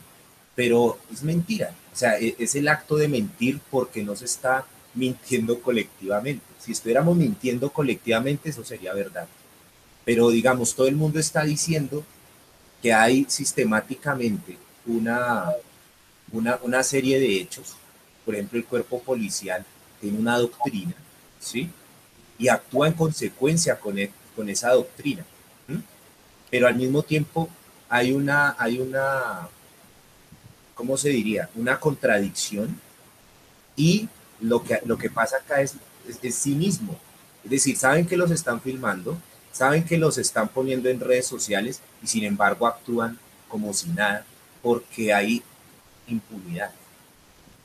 Pero 0.55 0.99
es 1.11 1.23
mentira, 1.23 1.73
o 1.93 1.95
sea, 1.95 2.19
e, 2.19 2.35
es 2.37 2.55
el 2.55 2.67
acto 2.67 2.95
de 2.97 3.07
mentir 3.07 3.59
porque 3.71 4.03
no 4.03 4.15
se 4.15 4.25
está 4.25 4.65
mintiendo 4.93 5.59
colectivamente. 5.61 6.43
Si 6.59 6.71
estuviéramos 6.71 7.15
mintiendo 7.15 7.69
colectivamente, 7.71 8.49
eso 8.49 8.63
sería 8.63 8.93
verdad. 8.93 9.27
Pero 10.05 10.29
digamos, 10.29 10.75
todo 10.75 10.87
el 10.87 10.95
mundo 10.95 11.19
está 11.19 11.43
diciendo 11.43 12.03
que 12.81 12.93
hay 12.93 13.25
sistemáticamente 13.29 14.57
una, 14.85 15.51
una, 16.31 16.59
una 16.63 16.83
serie 16.83 17.19
de 17.19 17.37
hechos, 17.37 17.75
por 18.25 18.35
ejemplo, 18.35 18.59
el 18.59 18.65
cuerpo 18.65 19.01
policial 19.01 19.65
tiene 19.99 20.19
una 20.19 20.37
doctrina, 20.37 20.93
¿sí? 21.39 21.69
Y 22.37 22.47
actúa 22.47 22.87
en 22.87 22.93
consecuencia 22.93 23.79
con, 23.79 23.97
e, 23.97 24.11
con 24.35 24.49
esa 24.49 24.71
doctrina. 24.71 25.25
Pero 26.49 26.67
al 26.67 26.75
mismo 26.75 27.01
tiempo 27.01 27.49
hay 27.89 28.11
una, 28.11 28.55
hay 28.59 28.79
una, 28.79 29.47
¿cómo 30.75 30.97
se 30.97 31.09
diría? 31.09 31.49
Una 31.55 31.79
contradicción 31.79 32.79
y 33.75 34.07
lo 34.43 34.63
que, 34.63 34.79
lo 34.85 34.97
que 34.97 35.09
pasa 35.09 35.37
acá 35.37 35.61
es, 35.61 35.75
es, 36.21 36.35
sí 36.35 36.53
mismo. 36.55 36.99
Es 37.43 37.51
decir, 37.51 37.77
saben 37.77 38.05
que 38.05 38.17
los 38.17 38.31
están 38.31 38.61
filmando, 38.61 39.17
saben 39.51 39.83
que 39.83 39.97
los 39.97 40.17
están 40.17 40.47
poniendo 40.49 40.89
en 40.89 40.99
redes 40.99 41.25
sociales 41.25 41.81
y 42.01 42.07
sin 42.07 42.23
embargo 42.23 42.67
actúan 42.67 43.17
como 43.47 43.73
si 43.73 43.89
nada 43.89 44.25
porque 44.61 45.13
hay 45.13 45.43
impunidad. 46.07 46.71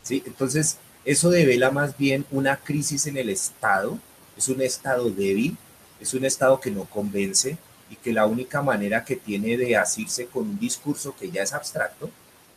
¿Sí? 0.02 0.22
Entonces, 0.26 0.78
eso 1.04 1.30
devela 1.30 1.70
más 1.70 1.96
bien 1.96 2.24
una 2.30 2.56
crisis 2.56 3.06
en 3.06 3.16
el 3.16 3.28
Estado, 3.28 3.98
es 4.36 4.48
un 4.48 4.60
Estado 4.62 5.10
débil, 5.10 5.56
es 6.00 6.14
un 6.14 6.24
Estado 6.24 6.60
que 6.60 6.70
no 6.70 6.84
convence 6.84 7.58
y 7.90 7.96
que 7.96 8.12
la 8.12 8.26
única 8.26 8.62
manera 8.62 9.04
que 9.04 9.16
tiene 9.16 9.56
de 9.56 9.76
asirse 9.76 10.26
con 10.26 10.48
un 10.48 10.58
discurso 10.58 11.14
que 11.18 11.30
ya 11.30 11.42
es 11.42 11.52
abstracto, 11.52 12.10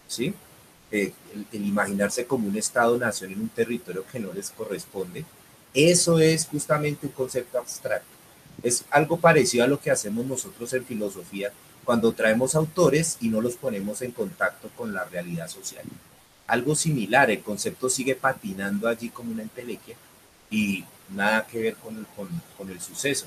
¿sí? 0.08 0.34
Eh, 0.92 1.14
el, 1.54 1.66
imaginarse 1.66 2.26
como 2.26 2.50
un 2.50 2.58
Estado-nación 2.58 3.32
en 3.32 3.42
un 3.42 3.50
territorio 3.50 4.06
que 4.12 4.20
no 4.20 4.34
les 4.34 4.50
corresponde, 4.50 5.24
eso 5.74 6.20
es 6.20 6.46
justamente 6.46 7.08
un 7.08 7.14
concepto 7.14 7.58
abstracto. 7.58 8.08
Es 8.62 8.84
algo 8.92 9.18
parecido 9.18 9.64
a 9.64 9.68
lo 9.68 9.80
que 9.80 9.90
hacemos 9.90 10.26
nosotros 10.26 10.74
en 10.74 10.86
filosofía 10.86 11.52
cuando 11.86 12.12
traemos 12.12 12.56
autores 12.56 13.18
y 13.22 13.30
no 13.30 13.42
los 13.42 13.56
ponemos 13.56 14.02
en 14.02 14.12
contacto 14.12 14.70
con 14.76 14.94
la 14.94 15.06
realidad 15.06 15.48
social. 15.48 15.86
Algo 16.46 16.76
similar, 16.76 17.32
el 17.32 17.42
concepto 17.42 17.90
sigue 17.90 18.16
patinando 18.16 18.88
allí 18.88 19.10
como 19.10 19.32
una 19.32 19.44
entelequia 19.44 19.96
y 20.50 20.84
nada 21.10 21.48
que 21.48 21.60
ver 21.60 21.76
con 21.76 21.98
el, 21.98 22.06
con, 22.08 22.28
con 22.58 22.70
el 22.70 22.82
suceso. 22.82 23.26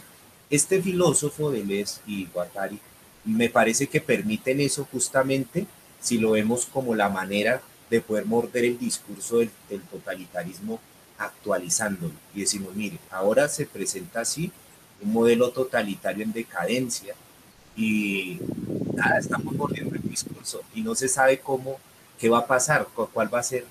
Este 0.51 0.83
filósofo 0.83 1.51
Deleuze 1.51 2.01
y 2.07 2.27
Guattari 2.27 2.79
me 3.25 3.49
parece 3.49 3.87
que 3.87 4.03
permiten 4.03 4.61
eso 4.61 4.87
justamente 4.93 5.67
si 6.05 6.19
lo 6.19 6.33
vemos 6.33 6.67
como 6.67 6.95
la 6.95 7.09
manera 7.09 7.63
de 7.89 8.01
poder 8.01 8.27
morder 8.27 8.67
el 8.67 8.79
discurso 8.79 9.39
del, 9.39 9.51
totalitarismo 9.91 10.79
actualizándolo 11.17 12.13
y 12.35 12.41
decimos, 12.41 12.75
mire, 12.75 12.99
ahora 13.11 13.49
se 13.49 13.65
presenta 13.65 14.21
así 14.21 14.53
un 15.01 15.13
modelo 15.13 15.51
totalitario 15.51 16.23
en 16.23 16.33
decadencia 16.33 17.15
y 17.75 18.39
nada, 18.95 19.19
estamos 19.19 19.55
mordiendo 19.55 19.95
el 19.95 20.03
discurso 20.03 20.61
y 20.75 20.83
no 20.83 20.95
se 20.95 21.09
sabe 21.09 21.39
cómo, 21.39 21.79
qué 22.19 22.29
va 22.29 22.41
a 22.41 22.47
pasar, 22.47 22.87
cuál 23.13 23.33
va 23.33 23.41
a 23.41 23.43
ser. 23.43 23.65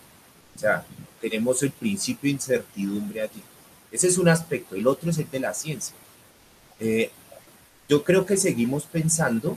O 0.56 0.60
sea, 0.60 0.84
tenemos 1.22 1.62
el 1.62 1.72
principio 1.72 2.28
de 2.28 2.32
incertidumbre 2.32 3.22
allí. 3.22 3.44
Ese 3.92 4.08
es 4.08 4.18
un 4.18 4.28
aspecto. 4.28 4.76
El 4.76 4.88
otro 4.88 5.12
es 5.12 5.20
el 5.20 5.30
de 5.30 5.40
la 5.40 5.54
ciencia. 5.54 5.96
Eh, 6.80 7.12
yo 7.88 8.04
creo 8.04 8.26
que 8.26 8.38
seguimos 8.38 8.86
pensando 8.86 9.56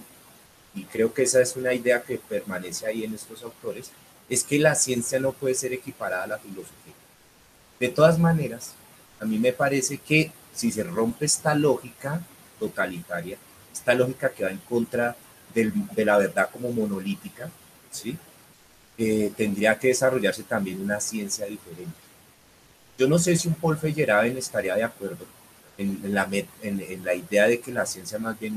y 0.77 0.85
creo 0.85 1.13
que 1.13 1.23
esa 1.23 1.41
es 1.41 1.57
una 1.57 1.73
idea 1.73 2.03
que 2.03 2.19
permanece 2.19 2.87
ahí 2.87 3.03
en 3.03 3.15
estos 3.15 3.43
autores, 3.43 3.91
es 4.29 4.45
que 4.45 4.59
la 4.59 4.75
ciencia 4.75 5.19
no 5.19 5.33
puede 5.33 5.55
ser 5.55 5.73
equiparada 5.73 6.25
a 6.25 6.29
la 6.29 6.39
filosofía. 6.39 6.93
De 7.81 7.89
todas 7.89 8.19
maneras, 8.19 8.75
a 9.19 9.25
mí 9.25 9.39
me 9.39 9.53
parece 9.53 9.99
que 9.99 10.31
si 10.55 10.71
se 10.71 10.85
rompe 10.85 11.25
esta 11.25 11.55
lógica 11.55 12.21
totalitaria, 12.61 13.39
esta 13.73 13.95
lógica 13.95 14.31
que 14.31 14.45
va 14.45 14.51
en 14.51 14.59
contra 14.59 15.17
de 15.55 16.05
la 16.05 16.19
verdad 16.19 16.51
como 16.53 16.71
monolítica, 16.71 17.51
¿sí? 17.91 18.19
Eh, 18.99 19.33
tendría 19.37 19.79
que 19.79 19.89
desarrollarse 19.89 20.43
también 20.43 20.81
una 20.81 21.01
ciencia 21.01 21.47
diferente. 21.47 21.97
Yo 22.99 23.09
no 23.09 23.19
sé 23.19 23.37
si 23.37 23.49
un 23.49 23.55
Paul 23.55 23.79
Feyerabend 23.79 24.37
estaría 24.37 24.75
de 24.75 24.85
acuerdo 24.85 25.27
en, 25.79 26.15
la, 26.15 26.29
en, 26.63 27.05
la 27.05 27.15
idea 27.15 27.47
de 27.47 27.61
que 27.61 27.73
la 27.73 27.87
ciencia 27.87 28.19
más 28.19 28.39
bien 28.39 28.57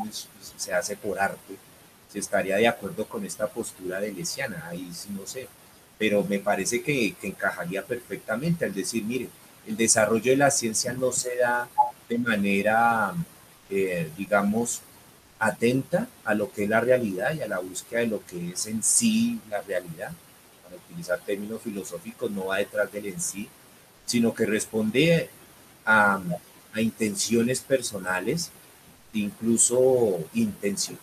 se 0.57 0.73
hace 0.73 0.95
por 0.95 1.19
arte, 1.19 1.55
se 2.11 2.19
estaría 2.19 2.57
de 2.57 2.67
acuerdo 2.67 3.05
con 3.05 3.23
esta 3.25 3.47
postura 3.47 3.99
de 3.99 4.11
Lesiana, 4.11 4.67
ahí 4.67 4.89
sí 4.93 5.09
no 5.11 5.25
sé, 5.27 5.47
pero 5.97 6.23
me 6.23 6.39
parece 6.39 6.81
que, 6.81 7.15
encajaría 7.21 7.85
perfectamente 7.85 8.65
al 8.65 8.73
decir, 8.73 9.03
mire, 9.03 9.29
el 9.67 9.77
desarrollo 9.77 10.31
de 10.31 10.37
la 10.37 10.49
ciencia 10.49 10.93
no 10.93 11.11
se 11.11 11.35
da 11.35 11.69
de 12.07 12.17
manera, 12.17 13.13
eh, 13.69 14.09
digamos, 14.17 14.81
atenta 15.37 16.07
a 16.25 16.33
lo 16.33 16.51
que 16.51 16.63
es 16.63 16.69
la 16.69 16.81
realidad 16.81 17.33
y 17.33 17.41
a 17.41 17.47
la 17.47 17.59
búsqueda 17.59 17.99
de 17.99 18.07
lo 18.07 18.25
que 18.25 18.51
es 18.51 18.65
en 18.65 18.81
sí 18.81 19.39
la 19.49 19.61
realidad. 19.61 20.11
Para 20.63 20.75
utilizar 20.75 21.19
términos 21.19 21.61
filosóficos, 21.61 22.31
no 22.31 22.47
va 22.47 22.57
detrás 22.57 22.91
del 22.91 23.05
en 23.07 23.21
sí, 23.21 23.47
sino 24.05 24.33
que 24.33 24.45
responde 24.45 25.29
a, 25.85 26.19
a 26.73 26.81
intenciones 26.81 27.61
personales 27.61 28.51
incluso 29.13 30.19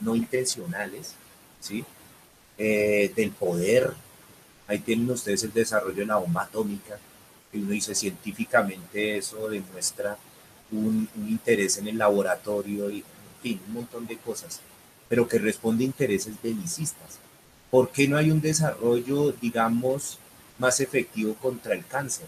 no 0.00 0.14
intencionales, 0.14 1.14
¿sí? 1.60 1.84
Eh, 2.58 3.12
del 3.14 3.30
poder. 3.30 3.92
Ahí 4.66 4.78
tienen 4.80 5.10
ustedes 5.10 5.42
el 5.44 5.52
desarrollo 5.52 5.96
de 5.96 6.06
la 6.06 6.16
bomba 6.16 6.42
atómica, 6.42 6.98
y 7.52 7.58
uno 7.58 7.70
dice 7.70 7.94
científicamente 7.94 9.16
eso 9.16 9.48
demuestra 9.48 10.18
un, 10.72 11.08
interés 11.28 11.78
en 11.78 11.88
el 11.88 11.98
laboratorio 11.98 12.90
y, 12.90 12.98
en 12.98 13.42
fin, 13.42 13.60
un 13.68 13.74
montón 13.74 14.06
de 14.06 14.16
cosas, 14.18 14.60
pero 15.08 15.28
que 15.28 15.38
responde 15.38 15.84
a 15.84 15.86
intereses 15.86 16.34
belicistas. 16.42 17.18
¿Por 17.70 17.90
qué 17.90 18.08
no 18.08 18.16
hay 18.16 18.30
un 18.30 18.40
desarrollo, 18.40 19.32
digamos, 19.32 20.18
más 20.58 20.80
efectivo 20.80 21.34
contra 21.34 21.74
el 21.74 21.84
cáncer? 21.86 22.26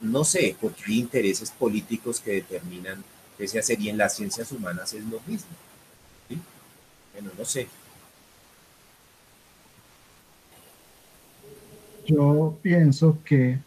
No 0.00 0.24
sé, 0.24 0.56
porque 0.60 0.84
hay 0.86 0.98
intereses 0.98 1.50
políticos 1.50 2.20
que 2.20 2.32
determinan 2.32 3.02
que 3.36 3.48
se 3.48 3.58
hacer 3.58 3.80
y 3.80 3.88
en 3.88 3.98
las 3.98 4.14
ciencias 4.14 4.50
humanas 4.52 4.92
es 4.92 5.04
lo 5.04 5.20
mismo. 5.26 5.50
Bueno, 7.12 7.30
no 7.38 7.44
sé. 7.44 7.66
Yo 12.06 12.58
pienso 12.62 13.18
que 13.24 13.58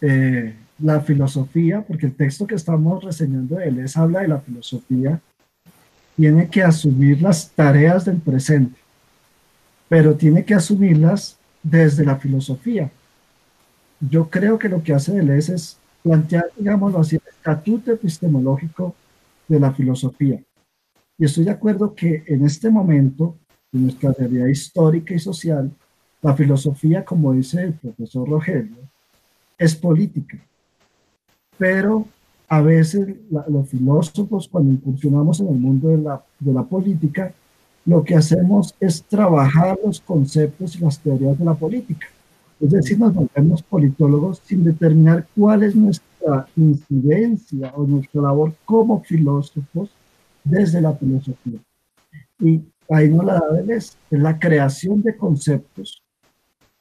eh, 0.00 0.54
la 0.78 1.00
filosofía, 1.00 1.82
porque 1.82 2.06
el 2.06 2.14
texto 2.14 2.46
que 2.46 2.54
estamos 2.54 3.02
reseñando 3.04 3.56
de 3.56 3.68
él 3.68 3.86
habla 3.94 4.20
de 4.20 4.28
la 4.28 4.40
filosofía, 4.40 5.20
tiene 6.16 6.48
que 6.48 6.62
asumir 6.62 7.20
las 7.20 7.50
tareas 7.50 8.04
del 8.04 8.18
presente, 8.18 8.78
pero 9.88 10.14
tiene 10.14 10.44
que 10.44 10.54
asumirlas 10.54 11.38
desde 11.62 12.04
la 12.04 12.16
filosofía. 12.16 12.90
Yo 14.00 14.28
creo 14.30 14.58
que 14.58 14.68
lo 14.68 14.82
que 14.82 14.94
hace 14.94 15.12
Deleuze 15.12 15.54
es 15.54 15.78
plantear, 16.04 16.50
digámoslo 16.56 17.00
así, 17.00 17.16
el 17.16 17.22
estatuto 17.26 17.90
epistemológico 17.90 18.94
de 19.48 19.58
la 19.58 19.72
filosofía. 19.72 20.38
Y 21.16 21.24
estoy 21.24 21.44
de 21.44 21.50
acuerdo 21.50 21.94
que 21.94 22.22
en 22.26 22.44
este 22.44 22.68
momento, 22.68 23.38
en 23.72 23.84
nuestra 23.84 24.12
realidad 24.12 24.46
histórica 24.46 25.14
y 25.14 25.18
social, 25.18 25.70
la 26.20 26.34
filosofía, 26.34 27.04
como 27.04 27.32
dice 27.32 27.62
el 27.62 27.72
profesor 27.72 28.28
Rogelio, 28.28 28.76
es 29.56 29.74
política. 29.74 30.38
Pero 31.56 32.06
a 32.48 32.60
veces 32.60 33.16
los 33.30 33.68
filósofos, 33.68 34.46
cuando 34.48 34.72
incursionamos 34.72 35.40
en 35.40 35.48
el 35.48 35.54
mundo 35.56 35.88
de 35.88 35.98
la, 35.98 36.22
de 36.38 36.52
la 36.52 36.64
política, 36.64 37.32
lo 37.86 38.04
que 38.04 38.14
hacemos 38.14 38.74
es 38.78 39.02
trabajar 39.04 39.78
los 39.82 40.00
conceptos 40.00 40.76
y 40.76 40.80
las 40.80 40.98
teorías 40.98 41.38
de 41.38 41.44
la 41.46 41.54
política. 41.54 42.08
Es 42.64 42.70
decir, 42.70 42.98
nos 42.98 43.12
volvemos 43.12 43.62
politólogos 43.62 44.40
sin 44.42 44.64
determinar 44.64 45.26
cuál 45.36 45.64
es 45.64 45.76
nuestra 45.76 46.48
incidencia 46.56 47.70
o 47.76 47.86
nuestra 47.86 48.22
labor 48.22 48.54
como 48.64 49.02
filósofos 49.02 49.90
desde 50.42 50.80
la 50.80 50.94
filosofía. 50.94 51.58
Y 52.40 52.62
ahí 52.88 53.10
no 53.10 53.22
la 53.22 53.34
da 53.34 53.60
es 53.68 53.98
la 54.08 54.38
creación 54.38 55.02
de 55.02 55.14
conceptos. 55.14 56.02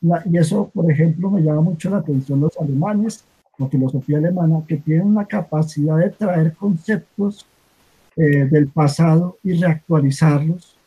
y 0.02 0.38
eso, 0.38 0.72
por 0.74 0.90
ejemplo, 0.90 1.30
me 1.30 1.42
llama 1.42 1.60
mucho 1.60 1.90
la 1.90 1.98
atención 1.98 2.40
los 2.40 2.58
alemanes, 2.58 3.26
la 3.58 3.68
filosofía 3.68 4.20
alemana, 4.20 4.64
que 4.66 4.78
tienen 4.78 5.08
una 5.08 5.26
capacidad 5.26 5.98
de 5.98 6.12
traer 6.12 6.54
conceptos 6.54 7.46
eh, 8.16 8.46
del 8.50 8.70
pasado 8.70 9.38
y 9.44 9.52
reactualizarlos. 9.56 10.78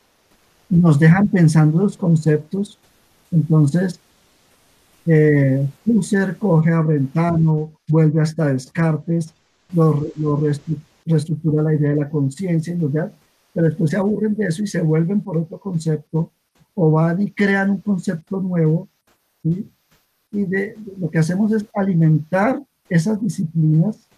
Y 0.71 0.77
nos 0.77 0.99
dejan 0.99 1.29
pensando 1.29 1.81
los 1.81 1.99
conceptos. 1.99 2.79
Entonces, 3.31 4.01
eh, 5.07 5.67
Husserl 5.87 6.37
coge 6.37 6.73
a 6.73 6.81
Brentano, 6.81 7.73
vuelve 7.89 8.21
hasta 8.21 8.53
Descartes, 8.53 9.33
lo, 9.73 10.07
lo 10.17 10.41
reestructura 11.07 11.63
la 11.63 11.75
idea 11.75 11.91
de 11.91 12.01
la 12.01 12.11
conciencia, 12.11 12.77
pero 13.53 13.67
después 13.67 13.91
se 13.91 13.97
aburren 13.97 14.35
de 14.35 14.47
eso 14.47 14.63
y 14.63 14.67
se 14.67 14.81
vuelven 14.81 15.21
por 15.21 15.39
otro 15.39 15.59
concepto 15.59 16.31
o 16.75 16.91
van 16.91 17.23
y 17.23 17.31
crean 17.31 17.71
un 17.71 17.81
concepto 17.81 18.41
nuevo. 18.41 18.89
¿sí? 19.43 19.69
Y 20.33 20.45
de, 20.45 20.77
lo 20.99 21.11
que 21.11 21.19
hacemos 21.19 21.53
es 21.53 21.65
alimentar 21.73 22.63
esas 22.89 23.21
disciplinas, 23.21 24.09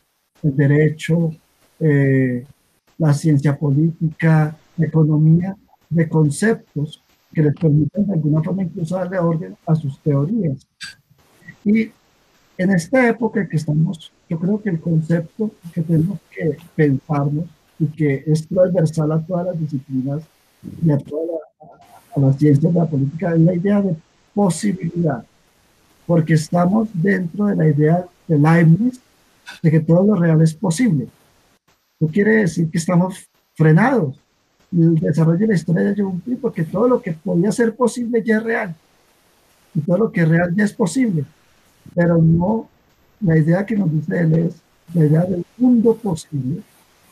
el 0.42 0.56
derecho, 0.56 1.30
eh, 1.80 2.44
la 2.96 3.12
ciencia 3.12 3.56
política, 3.56 4.56
la 4.76 4.86
economía, 4.86 5.56
de 5.90 6.08
conceptos 6.08 7.02
que 7.32 7.42
les 7.42 7.54
permiten 7.54 8.06
de 8.06 8.12
alguna 8.14 8.42
forma 8.42 8.62
incluso 8.62 8.96
darle 8.96 9.18
orden 9.18 9.56
a 9.66 9.74
sus 9.74 9.98
teorías. 10.00 10.66
Y 11.64 11.90
en 12.56 12.70
esta 12.70 13.08
época 13.08 13.48
que 13.48 13.56
estamos, 13.56 14.12
yo 14.28 14.38
creo 14.38 14.60
que 14.60 14.70
el 14.70 14.80
concepto 14.80 15.50
que 15.72 15.82
tenemos 15.82 16.18
que 16.30 16.56
pensarnos 16.74 17.46
y 17.78 17.86
que 17.86 18.24
es 18.26 18.46
transversal 18.48 19.12
a 19.12 19.20
todas 19.20 19.46
las 19.46 19.60
disciplinas 19.60 20.22
y 20.82 20.90
a 20.90 20.98
todas 20.98 21.40
las 22.16 22.36
ciencias 22.36 22.72
de 22.72 22.80
la 22.80 22.86
política 22.86 23.34
es 23.34 23.40
la 23.40 23.54
idea 23.54 23.80
de 23.80 23.94
posibilidad, 24.34 25.24
porque 26.06 26.34
estamos 26.34 26.88
dentro 26.92 27.46
de 27.46 27.56
la 27.56 27.68
idea 27.68 28.04
de 28.26 28.38
Leibniz 28.38 29.00
de 29.62 29.70
que 29.70 29.80
todo 29.80 30.04
lo 30.04 30.14
real 30.14 30.42
es 30.42 30.54
posible. 30.54 31.08
No 32.00 32.08
quiere 32.08 32.36
decir 32.36 32.70
que 32.70 32.78
estamos 32.78 33.28
frenados. 33.54 34.20
El 34.72 34.96
desarrollo 34.96 35.38
de 35.38 35.46
la 35.46 35.54
historia 35.54 35.84
ya 35.84 35.94
llegó 35.94 36.10
un 36.10 36.20
punto 36.20 36.40
porque 36.40 36.64
todo 36.64 36.88
lo 36.88 37.00
que 37.00 37.12
podía 37.12 37.50
ser 37.52 37.74
posible 37.74 38.22
ya 38.22 38.36
es 38.36 38.42
real. 38.42 38.74
Y 39.74 39.80
todo 39.80 39.98
lo 39.98 40.12
que 40.12 40.22
es 40.22 40.28
real 40.28 40.54
ya 40.54 40.64
es 40.64 40.72
posible 40.72 41.24
pero 41.94 42.18
no, 42.18 42.68
la 43.20 43.36
idea 43.36 43.64
que 43.64 43.76
nos 43.76 43.90
dice 43.90 44.20
él 44.20 44.34
es 44.34 44.54
la 44.94 45.04
idea 45.04 45.24
del 45.24 45.44
mundo 45.56 45.94
posible, 45.94 46.62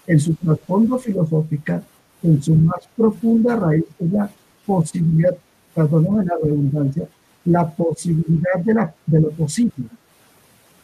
en 0.06 0.20
su 0.20 0.34
trasfondo 0.34 0.98
filosófica, 0.98 1.82
en 2.22 2.42
su 2.42 2.54
más 2.54 2.88
profunda 2.96 3.56
raíz, 3.56 3.84
es 3.98 4.12
la 4.12 4.30
posibilidad, 4.64 5.36
perdóname 5.74 6.24
la 6.24 6.36
redundancia, 6.42 7.08
la 7.44 7.68
posibilidad 7.68 8.58
de, 8.64 8.74
la, 8.74 8.94
de 9.06 9.20
lo 9.20 9.30
posible. 9.30 9.86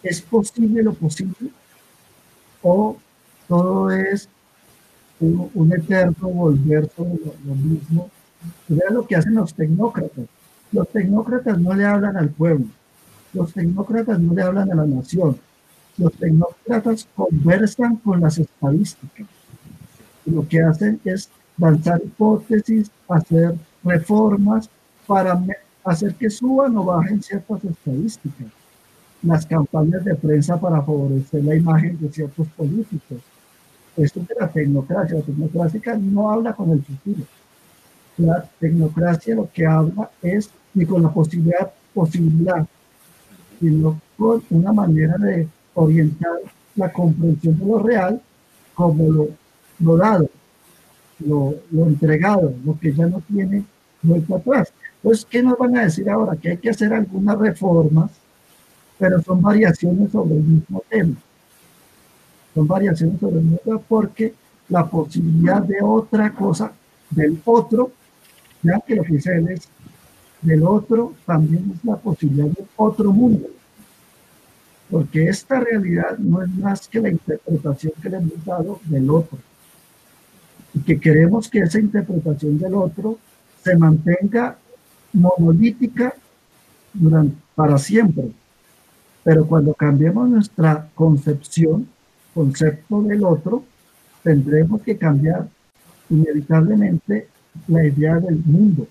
¿Es 0.02 0.20
posible 0.20 0.82
lo 0.82 0.94
posible? 0.94 1.50
¿O 2.62 2.96
todo 3.48 3.90
es 3.90 4.28
un, 5.22 5.72
eterno 5.72 6.28
volver 6.28 6.90
sobre 6.96 7.20
lo, 7.44 7.54
mismo? 7.54 8.10
Vean 8.68 8.94
lo 8.94 9.06
que 9.06 9.16
hacen 9.16 9.34
los 9.34 9.54
tecnócratas. 9.54 10.26
Los 10.72 10.88
tecnócratas 10.88 11.58
no 11.58 11.74
le 11.74 11.84
hablan 11.84 12.16
al 12.16 12.30
pueblo, 12.30 12.66
los 13.34 13.52
tecnócratas 13.52 14.18
no 14.18 14.34
le 14.34 14.42
hablan 14.42 14.72
a 14.72 14.74
la 14.74 14.86
nación. 14.86 15.36
Los 15.98 16.12
tecnócratas 16.14 17.06
conversan 17.14 17.96
con 17.96 18.20
las 18.20 18.38
estadísticas. 18.38 19.26
Lo 20.24 20.46
que 20.48 20.62
hacen 20.62 21.00
es 21.04 21.28
lanzar 21.58 22.00
hipótesis, 22.02 22.90
hacer 23.08 23.54
reformas 23.84 24.70
para 25.06 25.40
hacer 25.84 26.14
que 26.14 26.30
suban 26.30 26.76
o 26.76 26.84
bajen 26.84 27.22
ciertas 27.22 27.64
estadísticas. 27.64 28.48
Las 29.22 29.46
campañas 29.46 30.04
de 30.04 30.14
prensa 30.14 30.58
para 30.58 30.82
favorecer 30.82 31.44
la 31.44 31.54
imagen 31.54 31.98
de 32.00 32.10
ciertos 32.10 32.48
políticos. 32.48 33.20
Esto 33.97 34.20
es 34.20 34.28
de 34.28 34.34
la 34.38 34.49
tecnocracia. 34.49 35.18
La 35.18 35.22
tecnocracia 35.22 35.99
no 35.99 36.30
habla 36.30 36.53
con 36.53 36.70
el 36.70 36.82
futuro. 36.82 37.24
La 38.18 38.49
tecnocracia 38.61 39.34
lo 39.34 39.51
que 39.53 39.66
habla 39.66 40.11
es 40.22 40.51
ni 40.74 40.86
con 40.86 41.03
la 41.03 41.11
posibilidad, 41.11 41.70
posibilidad 41.95 42.66
sino 43.62 44.01
con 44.18 44.43
una 44.51 44.72
manera 44.72 45.16
de 45.18 45.47
orientar 45.74 46.32
la 46.74 46.93
comprensión 46.93 47.59
de 47.59 47.64
lo 47.64 47.78
real 47.78 48.20
como 48.74 49.28
lo, 49.78 49.97
dado, 49.97 50.28
lo, 51.20 51.55
entregado, 51.72 52.53
lo 52.64 52.78
que 52.78 52.93
ya 52.93 53.07
no 53.07 53.20
tiene 53.20 53.64
vuelta 54.03 54.36
atrás. 54.36 54.72
Entonces, 54.97 55.26
¿qué 55.30 55.43
nos 55.43 55.57
van 55.59 55.76
a 55.76 55.84
decir 55.84 56.11
ahora? 56.11 56.36
Que 56.36 56.51
hay 56.51 56.57
que 56.57 56.70
hacer 56.70 56.93
algunas 56.93 57.38
reformas, 57.38 58.11
pero 58.99 59.22
son 59.22 59.40
variaciones 59.40 60.11
sobre 60.11 60.36
el 60.36 60.43
mismo 60.43 60.82
tema. 60.88 61.14
Son 62.55 62.66
variaciones 62.66 63.20
sobre 63.20 63.40
el 63.40 63.59
tema 63.59 63.78
porque 63.78 64.34
la 64.68 64.86
posibilidad 64.86 65.62
de 65.62 65.82
otra 65.82 66.32
cosa, 66.32 66.72
del 67.11 67.40
otro, 67.44 67.92
ya 68.62 68.80
que 68.80 68.96
lo 68.96 69.03
que 69.03 69.14
dice 69.14 69.36
él 69.36 69.48
es 69.48 69.68
del 70.40 70.64
otro 70.64 71.14
también 71.24 71.72
es 71.74 71.84
la 71.84 71.96
posibilidad 71.96 72.46
de 72.46 72.64
otro 72.76 73.12
mundo. 73.12 73.48
Porque 74.90 75.28
esta 75.28 75.61
realidad 75.61 76.18
no 76.18 76.42
es 76.42 76.50
más 76.50 76.88
que 76.88 77.00
la 77.00 77.09
interpretación 77.09 77.92
que 78.03 78.11
le 78.11 78.16
hemos 78.18 78.44
dado 78.44 78.80
del 78.84 79.09
otro. 79.09 79.38
Y 80.74 80.80
que 80.80 81.00
queremos 81.00 81.48
que 81.48 81.61
esa 81.61 81.78
interpretación 81.78 82.59
del 82.59 82.74
otro 82.74 83.18
se 83.62 83.76
mantenga 83.76 84.59
monolítica 85.12 86.14
durante, 86.92 87.36
para 87.55 87.78
siempre. 87.78 88.32
Pero 89.24 89.46
cuando 89.46 89.72
cambiemos 89.74 90.28
nuestra 90.28 90.88
concepción, 90.94 91.88
concepto 92.35 93.03
del 93.03 93.24
otro, 93.24 93.64
tendremos 94.22 94.83
que 94.83 94.97
cambiar 94.97 95.49
inevitablemente 96.11 97.28
la 97.68 97.85
idea 97.85 98.16
del 98.16 98.37
mundo 98.45 98.87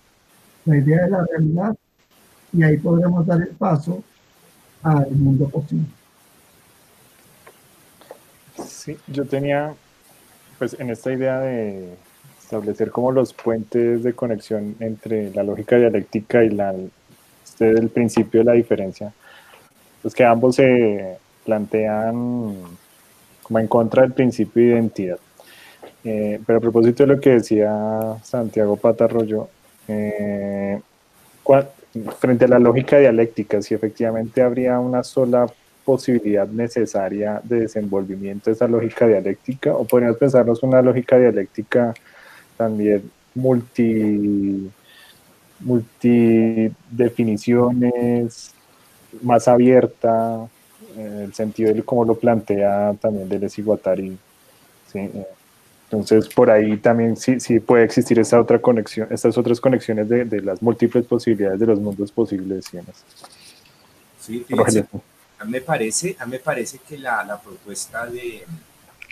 la 0.66 0.78
idea 0.78 1.04
de 1.04 1.10
la 1.10 1.26
realidad 1.26 1.76
y 2.54 2.64
ahí 2.64 2.78
podremos 2.78 3.26
dar 3.26 3.42
el 3.42 3.50
paso 3.50 4.04
al 4.84 5.12
mundo 5.12 5.48
posible. 5.50 5.86
Sí, 8.68 8.98
yo 9.08 9.26
tenía, 9.26 9.74
pues 10.60 10.76
en 10.80 10.90
esta 10.90 11.12
idea 11.12 11.40
de 11.40 11.96
establecer 12.42 12.92
como 12.92 13.12
los 13.12 13.34
puentes 13.34 14.04
de 14.04 14.14
conexión 14.14 14.76
entre 14.80 15.32
la 15.34 15.44
lógica 15.44 15.78
dialéctica 15.78 16.44
y 16.44 16.50
la, 16.50 16.74
este 17.44 17.74
del 17.74 17.90
principio 17.90 18.42
de 18.42 18.46
la 18.46 18.54
diferencia, 18.54 19.14
pues 20.02 20.14
que 20.14 20.26
ambos 20.26 20.56
se 20.56 21.18
plantean 21.46 22.56
como 23.52 23.60
en 23.60 23.68
contra 23.68 24.04
del 24.04 24.14
principio 24.14 24.64
de 24.64 24.70
identidad. 24.70 25.20
Eh, 26.06 26.40
pero 26.48 26.60
a 26.60 26.62
propósito 26.62 27.04
de 27.04 27.08
lo 27.14 27.20
que 27.20 27.32
decía 27.32 28.16
Santiago 28.24 28.78
Patarroyo, 28.78 29.50
eh, 29.90 30.80
frente 32.18 32.46
a 32.46 32.48
la 32.48 32.60
lógica 32.60 32.98
dialéctica, 32.98 33.62
si 33.62 33.74
efectivamente 33.74 34.42
habría 34.42 34.80
una 34.80 35.04
sola 35.04 35.48
posibilidad 35.84 36.48
necesaria 36.48 37.42
de 37.44 37.64
desenvolvimiento 37.64 38.50
de 38.50 38.54
esa 38.54 38.70
lógica 38.70 39.06
dialéctica, 39.06 39.76
o 39.76 39.84
podríamos 39.84 40.18
pensarnos 40.18 40.64
una 40.64 40.82
lógica 40.82 41.18
dialéctica 41.18 41.94
también 42.56 43.12
multi, 43.36 44.72
multidefiniciones, 45.60 48.54
más 49.22 49.50
abierta, 49.50 50.48
el 50.98 51.34
sentido 51.34 51.74
de 51.74 51.84
cómo 51.84 52.06
lo 52.06 52.16
plantea 52.16 52.94
también 53.00 53.30
Deleuze 53.30 53.62
y 53.62 53.64
Guattari. 53.64 54.18
¿sí? 54.92 55.00
Eh, 55.00 55.28
entonces, 55.92 56.34
por 56.34 56.50
ahí 56.50 56.78
también 56.78 57.18
sí, 57.18 57.40
sí 57.40 57.60
puede 57.60 57.84
existir 57.84 58.18
esta 58.18 58.40
otra 58.40 58.60
conexión, 58.60 59.08
estas 59.12 59.38
otras 59.38 59.60
conexiones 59.60 60.08
de, 60.08 60.24
de 60.24 60.42
las 60.42 60.62
múltiples 60.62 61.06
posibilidades 61.06 61.60
de 61.60 61.66
los 61.66 61.80
mundos 61.80 62.12
posibles. 62.14 62.66
Sí, 64.20 64.46
fíjense, 64.48 64.86
a 65.38 65.44
mí 65.44 65.52
me 65.52 65.62
parece, 65.62 66.16
a 66.18 66.26
mí 66.26 66.34
me 66.34 66.40
parece 66.40 66.78
que 66.88 66.98
la, 66.98 67.24
la 67.26 67.42
propuesta 67.42 68.06
de, 68.06 68.46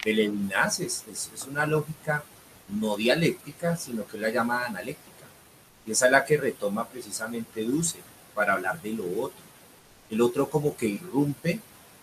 de 0.06 0.14
Levinas 0.14 0.80
es, 0.80 1.04
es, 1.12 1.48
una 1.50 1.66
lógica 1.66 2.24
no 2.70 2.96
dialéctica, 2.96 3.76
sino 3.76 4.06
que 4.06 4.18
la 4.18 4.30
llama 4.30 4.66
analéctica. 4.66 5.26
Y 5.86 5.92
esa 5.92 6.06
es 6.06 6.12
la 6.12 6.24
que 6.24 6.38
retoma 6.38 6.88
precisamente 6.88 7.64
Duce 7.64 7.98
para 8.34 8.54
hablar 8.54 8.82
de 8.82 8.94
lo 8.94 9.04
otro. 9.20 9.42
El 10.10 10.22
otro 10.22 10.50
como 10.50 10.78
que 10.78 10.86
irrumpe 10.86 11.60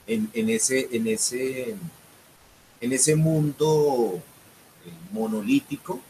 en, 0.06 0.48
ese, 0.48 0.88
en, 0.92 1.06
ese, 1.06 1.76
en 2.80 2.92
ese 2.92 3.16
mundo 3.16 4.22
monolítico 5.12 6.00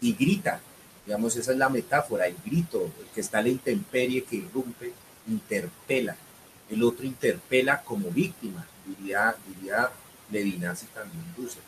y 0.00 0.14
grita. 0.14 0.60
Digamos, 1.06 1.36
esa 1.36 1.52
es 1.52 1.58
la 1.58 1.68
metáfora, 1.68 2.26
el 2.26 2.36
grito, 2.44 2.90
el 3.00 3.06
que 3.14 3.20
está 3.20 3.42
la 3.42 3.48
intemperie, 3.48 4.24
que 4.24 4.36
irrumpe, 4.36 4.92
interpela. 5.28 6.16
El 6.68 6.82
otro 6.82 7.04
interpela 7.04 7.82
como 7.82 8.10
víctima, 8.10 8.66
diría, 8.86 9.34
diría 9.46 9.90
Levinas 10.30 10.82
y 10.82 10.86
también 10.86 11.24
Dussel. 11.36 11.62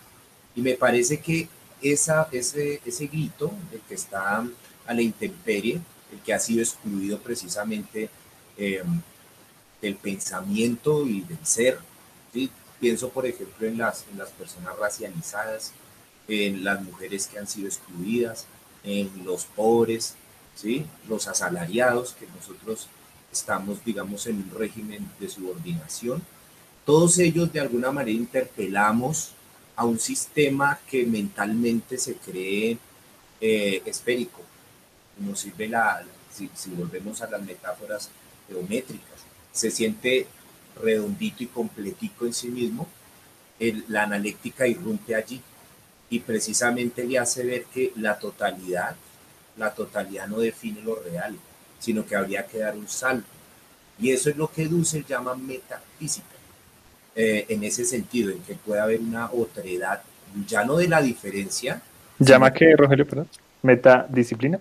Y 0.55 0.61
me 0.61 0.75
parece 0.75 1.21
que 1.21 1.49
esa, 1.81 2.29
ese, 2.31 2.81
ese 2.85 3.07
grito, 3.07 3.53
el 3.73 3.81
que 3.81 3.95
está 3.95 4.45
a 4.87 4.95
la 4.95 5.03
intemperie, 5.03 5.81
el 6.13 6.19
que 6.25 6.33
ha 6.33 6.39
sido 6.39 6.63
excluido 6.63 7.19
precisamente 7.19 8.11
em, 8.57 9.01
del 9.83 9.97
pensamiento 9.97 11.07
y 11.07 11.21
del 11.23 11.45
ser. 11.45 11.79
Pienso, 12.81 13.11
por 13.11 13.27
ejemplo, 13.27 13.69
en 13.69 13.79
las, 13.79 14.05
en 14.11 14.19
las 14.19 14.31
personas 14.31 14.77
racializadas, 14.77 15.73
en 16.27 16.65
las 16.65 16.83
mujeres 16.83 17.29
que 17.29 17.39
han 17.39 17.47
sido 17.47 17.69
excluidas, 17.69 18.47
en 18.83 19.09
los 19.25 19.45
pobres, 19.45 20.15
¿sí? 20.57 20.85
los 21.09 21.29
asalariados, 21.29 22.15
que 22.15 22.27
nosotros 22.35 22.89
estamos, 23.33 23.85
digamos, 23.85 24.27
en 24.27 24.37
un 24.37 24.51
régimen 24.59 25.09
de 25.21 25.29
subordinación. 25.29 26.23
Todos 26.85 27.19
ellos 27.19 27.53
de 27.53 27.61
alguna 27.61 27.93
manera 27.93 28.17
interpelamos 28.17 29.33
a 29.77 29.85
un 29.85 29.99
sistema 29.99 30.79
que 30.91 31.07
mentalmente 31.07 31.99
se 31.99 32.15
cree 32.15 32.79
eh, 33.41 33.83
esférico. 33.87 34.41
Nos 35.19 35.41
sirve 35.41 35.69
la, 35.69 36.05
si, 36.33 36.71
volvemos 36.71 37.23
a 37.23 37.31
las 37.31 37.43
metáforas 37.43 38.11
geométricas, 38.49 39.21
se 39.53 39.71
siente 39.71 40.27
redondito 40.83 41.43
y 41.43 41.47
completico 41.47 42.27
en 42.27 42.33
sí 42.33 42.49
mismo, 42.49 42.89
la 43.89 44.05
analéctica 44.05 44.67
irrumpe 44.67 45.15
allí 45.15 45.41
y 46.11 46.19
precisamente 46.21 47.05
le 47.05 47.19
hace 47.19 47.45
ver 47.45 47.65
que 47.73 47.93
la 47.97 48.19
totalidad, 48.19 48.97
la 49.57 49.73
totalidad 49.73 50.27
no 50.27 50.41
define 50.41 50.83
lo 50.83 50.97
real, 50.97 51.37
sino 51.79 52.05
que 52.05 52.17
habría 52.17 52.47
que 52.47 52.59
dar 52.59 52.77
un 52.77 52.89
salto. 52.89 53.29
Y 53.99 54.11
eso 54.11 54.31
es 54.31 54.37
lo 54.37 54.51
que 54.51 54.67
Dussel 54.67 55.07
llama 55.07 55.35
metafísica, 55.35 56.27
eh, 57.15 57.47
en 57.49 57.63
ese 57.63 57.85
sentido, 57.85 58.31
en 58.31 58.41
que 58.41 58.55
puede 58.55 58.81
haber 58.81 59.01
una 59.01 59.31
otredad, 59.31 60.03
ya 60.47 60.65
no 60.65 60.77
de 60.77 60.89
la 60.89 61.01
diferencia. 61.01 61.81
¿Llama 62.19 62.53
qué, 62.53 62.75
Rogelio, 62.77 63.07
perdón? 63.07 63.29
¿Metadisciplina? 63.63 64.61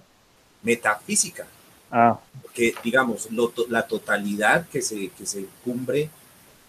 Metafísica. 0.61 1.47
Ah. 1.91 2.19
Porque, 2.41 2.73
digamos, 2.83 3.27
la 3.69 3.85
totalidad 3.85 4.67
que 4.69 4.81
se, 4.81 5.09
que 5.09 5.25
se 5.25 5.45
cumbre 5.63 6.09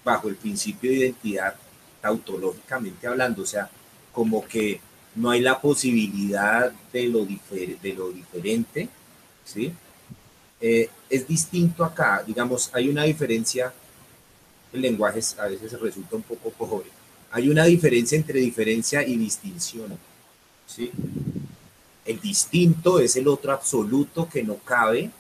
bajo 0.04 0.28
el 0.28 0.36
principio 0.36 0.90
de 0.90 0.98
identidad 0.98 1.54
tautológicamente 2.00 3.06
hablando, 3.06 3.42
o 3.42 3.46
sea, 3.46 3.70
como 4.12 4.44
que 4.46 4.80
no 5.14 5.30
hay 5.30 5.40
la 5.40 5.60
posibilidad 5.60 6.72
de 6.92 7.06
lo, 7.06 7.24
de 7.24 7.94
lo 7.96 8.10
diferente, 8.10 8.88
¿sí? 9.44 9.72
Eh, 10.60 10.90
es 11.08 11.26
distinto 11.26 11.84
acá, 11.84 12.22
digamos, 12.26 12.70
hay 12.72 12.88
una 12.88 13.04
diferencia, 13.04 13.72
el 14.72 14.80
lenguaje 14.80 15.20
a 15.38 15.46
veces 15.46 15.78
resulta 15.80 16.16
un 16.16 16.22
poco 16.22 16.50
pobre, 16.50 16.88
hay 17.30 17.48
una 17.48 17.64
diferencia 17.64 18.16
entre 18.16 18.40
diferencia 18.40 19.06
y 19.06 19.16
distinción, 19.16 19.98
¿sí? 20.66 20.90
El 22.04 22.20
distinto 22.20 22.98
es 22.98 23.16
el 23.16 23.28
otro 23.28 23.52
absoluto 23.52 24.28
que 24.28 24.42
no 24.42 24.56
cabe 24.56 25.10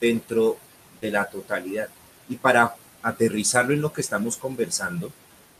dentro 0.00 0.58
de 1.00 1.10
la 1.10 1.24
totalidad. 1.24 1.88
Y 2.28 2.36
para 2.36 2.74
aterrizarlo 3.02 3.72
en 3.72 3.80
lo 3.80 3.92
que 3.92 4.00
estamos 4.00 4.36
conversando, 4.36 5.10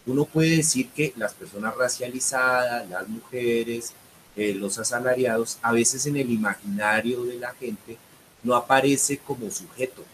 uno 0.06 0.24
puede 0.24 0.56
decir 0.56 0.90
que 0.90 1.12
las 1.16 1.34
personas 1.34 1.76
racializadas, 1.76 2.88
las 2.88 3.08
mujeres, 3.08 3.92
eh, 4.36 4.54
los 4.54 4.78
asalariados, 4.78 5.58
a 5.62 5.72
veces 5.72 6.06
en 6.06 6.16
el 6.16 6.30
imaginario 6.30 7.24
de 7.24 7.38
la 7.38 7.52
gente 7.54 7.98
no 8.42 8.54
aparece 8.54 9.18
como 9.18 9.50
sujeto, 9.50 10.04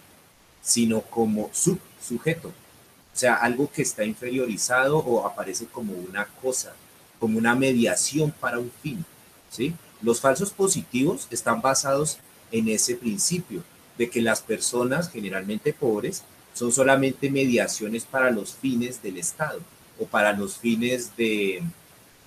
sino 0.62 1.00
como 1.02 1.50
subsujeto. 1.52 2.48
O 2.48 3.16
sea, 3.16 3.36
algo 3.36 3.70
que 3.70 3.82
está 3.82 4.04
inferiorizado 4.04 4.98
o 4.98 5.24
aparece 5.26 5.66
como 5.66 5.92
una 5.92 6.26
cosa, 6.26 6.74
como 7.20 7.38
una 7.38 7.54
mediación 7.54 8.32
para 8.32 8.58
un 8.58 8.72
fin. 8.82 9.04
¿sí? 9.50 9.74
Los 10.04 10.20
falsos 10.20 10.50
positivos 10.50 11.26
están 11.30 11.62
basados 11.62 12.18
en 12.52 12.68
ese 12.68 12.94
principio 12.94 13.62
de 13.96 14.10
que 14.10 14.20
las 14.20 14.42
personas, 14.42 15.10
generalmente 15.10 15.72
pobres, 15.72 16.22
son 16.52 16.70
solamente 16.72 17.30
mediaciones 17.30 18.04
para 18.04 18.30
los 18.30 18.52
fines 18.52 19.02
del 19.02 19.16
Estado 19.16 19.60
o 19.98 20.04
para 20.04 20.34
los 20.34 20.58
fines 20.58 21.16
de, 21.16 21.62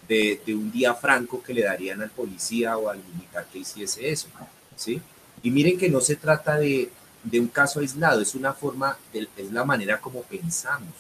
de, 0.08 0.42
un 0.56 0.72
día 0.72 0.96
franco 0.96 1.44
que 1.44 1.54
le 1.54 1.64
darían 1.64 2.02
al 2.02 2.10
policía 2.10 2.78
o 2.78 2.90
al 2.90 2.98
militar 3.14 3.46
que 3.54 3.60
hiciese 3.60 4.10
eso. 4.10 4.28
¿sí? 4.76 5.00
Y 5.44 5.52
miren 5.52 5.78
que 5.78 5.88
no 5.88 6.02
se 6.02 6.16
trata 6.16 6.58
de, 6.58 6.90
de 7.24 7.40
un 7.40 7.48
caso 7.48 7.80
aislado, 7.80 8.22
es 8.22 8.34
una 8.34 8.54
forma, 8.54 8.98
es 9.14 9.52
la 9.52 9.64
manera 9.64 10.02
como 10.02 10.24
pensamos. 10.24 10.94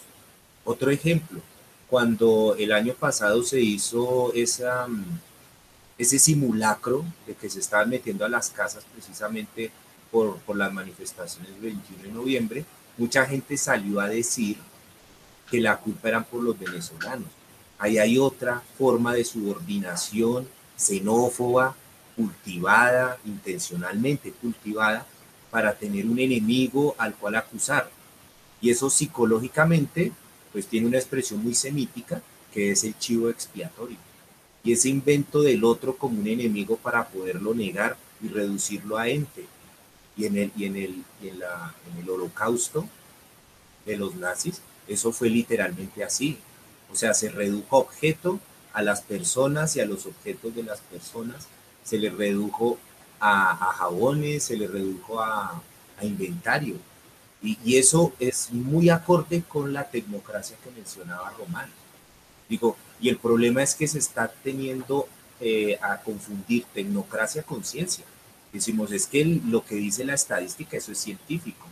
Otro 0.63 0.91
ejemplo, 0.91 1.41
cuando 1.89 2.55
el 2.59 2.71
año 2.71 2.93
pasado 2.93 3.41
se 3.41 3.61
hizo 3.61 4.31
esa, 4.33 4.87
ese 5.97 6.19
simulacro 6.19 7.03
de 7.25 7.33
que 7.33 7.49
se 7.49 7.59
estaban 7.59 7.89
metiendo 7.89 8.25
a 8.25 8.29
las 8.29 8.49
casas 8.49 8.83
precisamente 8.93 9.71
por, 10.11 10.37
por 10.39 10.55
las 10.55 10.71
manifestaciones 10.71 11.51
del 11.53 11.61
21 11.61 12.03
de 12.03 12.11
noviembre, 12.11 12.65
mucha 12.97 13.25
gente 13.25 13.57
salió 13.57 13.99
a 13.99 14.07
decir 14.07 14.57
que 15.49 15.59
la 15.61 15.77
culpa 15.77 16.09
eran 16.09 16.25
por 16.25 16.43
los 16.43 16.57
venezolanos. 16.57 17.29
Ahí 17.79 17.97
hay 17.97 18.17
otra 18.17 18.61
forma 18.77 19.13
de 19.13 19.23
subordinación 19.23 20.47
xenófoba, 20.77 21.75
cultivada, 22.15 23.17
intencionalmente 23.25 24.31
cultivada, 24.31 25.05
para 25.49 25.73
tener 25.73 26.05
un 26.05 26.19
enemigo 26.19 26.95
al 26.97 27.15
cual 27.15 27.35
acusar. 27.35 27.89
Y 28.61 28.69
eso 28.69 28.89
psicológicamente, 28.89 30.11
pues 30.51 30.67
tiene 30.67 30.87
una 30.87 30.97
expresión 30.97 31.43
muy 31.43 31.55
semítica, 31.55 32.21
que 32.53 32.71
es 32.71 32.83
el 32.83 32.97
chivo 32.97 33.29
expiatorio. 33.29 33.97
Y 34.67 34.73
ese 34.73 34.89
invento 34.89 35.43
del 35.43 35.63
otro 35.63 35.95
como 35.95 36.19
un 36.19 36.27
enemigo 36.27 36.75
para 36.75 37.07
poderlo 37.07 37.53
negar 37.53 37.95
y 38.21 38.27
reducirlo 38.27 38.97
a 38.97 39.07
ente. 39.07 39.45
Y 40.17 40.25
en 40.25 40.37
el, 40.37 40.51
y 40.57 40.65
en 40.65 40.75
el, 40.75 41.03
en 41.21 41.39
la, 41.39 41.73
en 41.89 42.03
el 42.03 42.09
holocausto 42.09 42.85
de 43.85 43.95
los 43.95 44.15
nazis, 44.15 44.61
eso 44.85 45.13
fue 45.13 45.29
literalmente 45.29 46.03
así. 46.03 46.37
O 46.91 46.97
sea, 46.97 47.13
se 47.13 47.29
redujo 47.29 47.77
objeto 47.77 48.41
a 48.73 48.81
las 48.81 48.99
personas 48.99 49.73
y 49.77 49.79
a 49.79 49.85
los 49.85 50.05
objetos 50.05 50.53
de 50.53 50.63
las 50.63 50.81
personas, 50.81 51.47
se 51.85 51.97
le 51.97 52.09
redujo 52.09 52.77
a, 53.21 53.71
jabones, 53.77 54.43
se 54.43 54.57
le 54.57 54.67
redujo 54.67 55.21
a, 55.21 55.61
inventario. 56.01 56.75
Y, 57.41 57.77
eso 57.77 58.11
es 58.19 58.51
muy 58.51 58.89
acorde 58.89 59.43
con 59.47 59.71
la 59.71 59.89
tecnocracia 59.89 60.57
que 60.61 60.71
mencionaba 60.71 61.33
Román. 61.37 61.69
Digo, 62.49 62.75
y 62.99 63.09
el 63.09 63.17
problema 63.17 63.63
es 63.63 63.75
que 63.75 63.87
se 63.87 63.99
está 63.99 64.31
teniendo 64.43 65.07
eh, 65.39 65.77
a 65.81 66.01
confundir 66.01 66.65
tecnocracia 66.73 67.43
con 67.43 67.63
ciencia. 67.63 68.05
Decimos, 68.51 68.91
es 68.91 69.05
que 69.05 69.23
lo 69.25 69.63
que 69.63 69.75
dice 69.75 70.03
la 70.03 70.15
estadística, 70.15 70.77
eso 70.77 70.91
es 70.91 70.97
científico. 70.97 71.67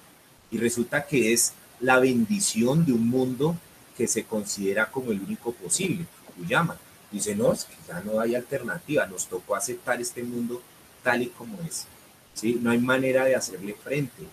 Y 0.52 0.58
resulta 0.58 1.06
que 1.08 1.34
es 1.34 1.54
la 1.80 2.00
bendición 2.00 2.86
de 2.86 2.94
un 2.94 3.10
mundo 3.10 3.58
que 3.98 4.08
se 4.08 4.26
considera 4.26 4.92
como 4.92 5.12
el 5.12 5.22
único 5.22 5.52
posible, 5.54 6.06
llaman. 6.48 6.78
Dice, 7.12 7.36
no, 7.36 7.54
que 7.54 7.76
ya 7.88 8.02
no 8.02 8.20
hay 8.20 8.36
alternativa, 8.36 9.08
nos 9.08 9.28
tocó 9.28 9.56
aceptar 9.56 10.02
este 10.02 10.22
mundo 10.22 10.62
tal 11.02 11.24
y 11.24 11.28
como 11.28 11.58
es. 11.62 11.88
¿sí? 12.34 12.60
No 12.62 12.72
hay 12.72 12.80
manera 12.80 13.26
de 13.26 13.36
hacerle 13.36 13.76
frente. 13.82 14.24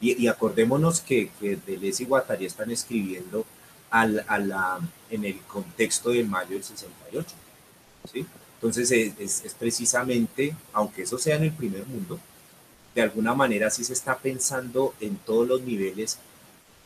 Y, 0.00 0.26
acordémonos 0.26 1.00
que, 1.00 1.30
que 1.40 1.56
Deleuze 1.56 2.02
y 2.02 2.06
Guattari 2.06 2.44
están 2.44 2.70
escribiendo 2.70 3.46
al, 3.94 4.24
a 4.26 4.38
la, 4.38 4.80
en 5.08 5.24
el 5.24 5.38
contexto 5.42 6.10
de 6.10 6.24
mayo 6.24 6.50
del 6.50 6.64
68. 6.64 7.28
¿sí? 8.12 8.26
Entonces 8.56 8.90
es, 8.90 9.44
es 9.44 9.54
precisamente, 9.54 10.56
aunque 10.72 11.02
eso 11.02 11.16
sea 11.18 11.36
en 11.36 11.44
el 11.44 11.52
primer 11.52 11.86
mundo, 11.86 12.18
de 12.94 13.02
alguna 13.02 13.34
manera 13.34 13.70
sí 13.70 13.84
se 13.84 13.92
está 13.92 14.18
pensando 14.18 14.94
en 15.00 15.16
todos 15.18 15.46
los 15.46 15.62
niveles 15.62 16.18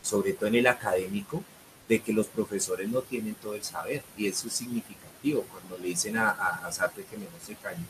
sobre 0.01 0.33
todo 0.33 0.47
en 0.47 0.55
el 0.55 0.67
académico, 0.67 1.43
de 1.87 1.99
que 1.99 2.13
los 2.13 2.27
profesores 2.27 2.87
no 2.89 3.01
tienen 3.01 3.35
todo 3.35 3.55
el 3.55 3.63
saber. 3.63 4.03
Y 4.15 4.27
eso 4.27 4.47
es 4.47 4.53
significativo 4.53 5.45
cuando 5.51 5.77
le 5.77 5.89
dicen 5.89 6.17
a, 6.17 6.29
a, 6.29 6.71
Sartre 6.71 7.03
que 7.03 7.17
mejor 7.17 7.39
se 7.43 7.55
calle. 7.55 7.83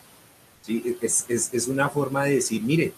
¿Sí? 0.62 0.98
Es, 1.02 1.26
es, 1.28 1.54
es, 1.54 1.68
una 1.68 1.90
forma 1.90 2.24
de 2.24 2.36
decir, 2.36 2.62
mire, 2.62 2.94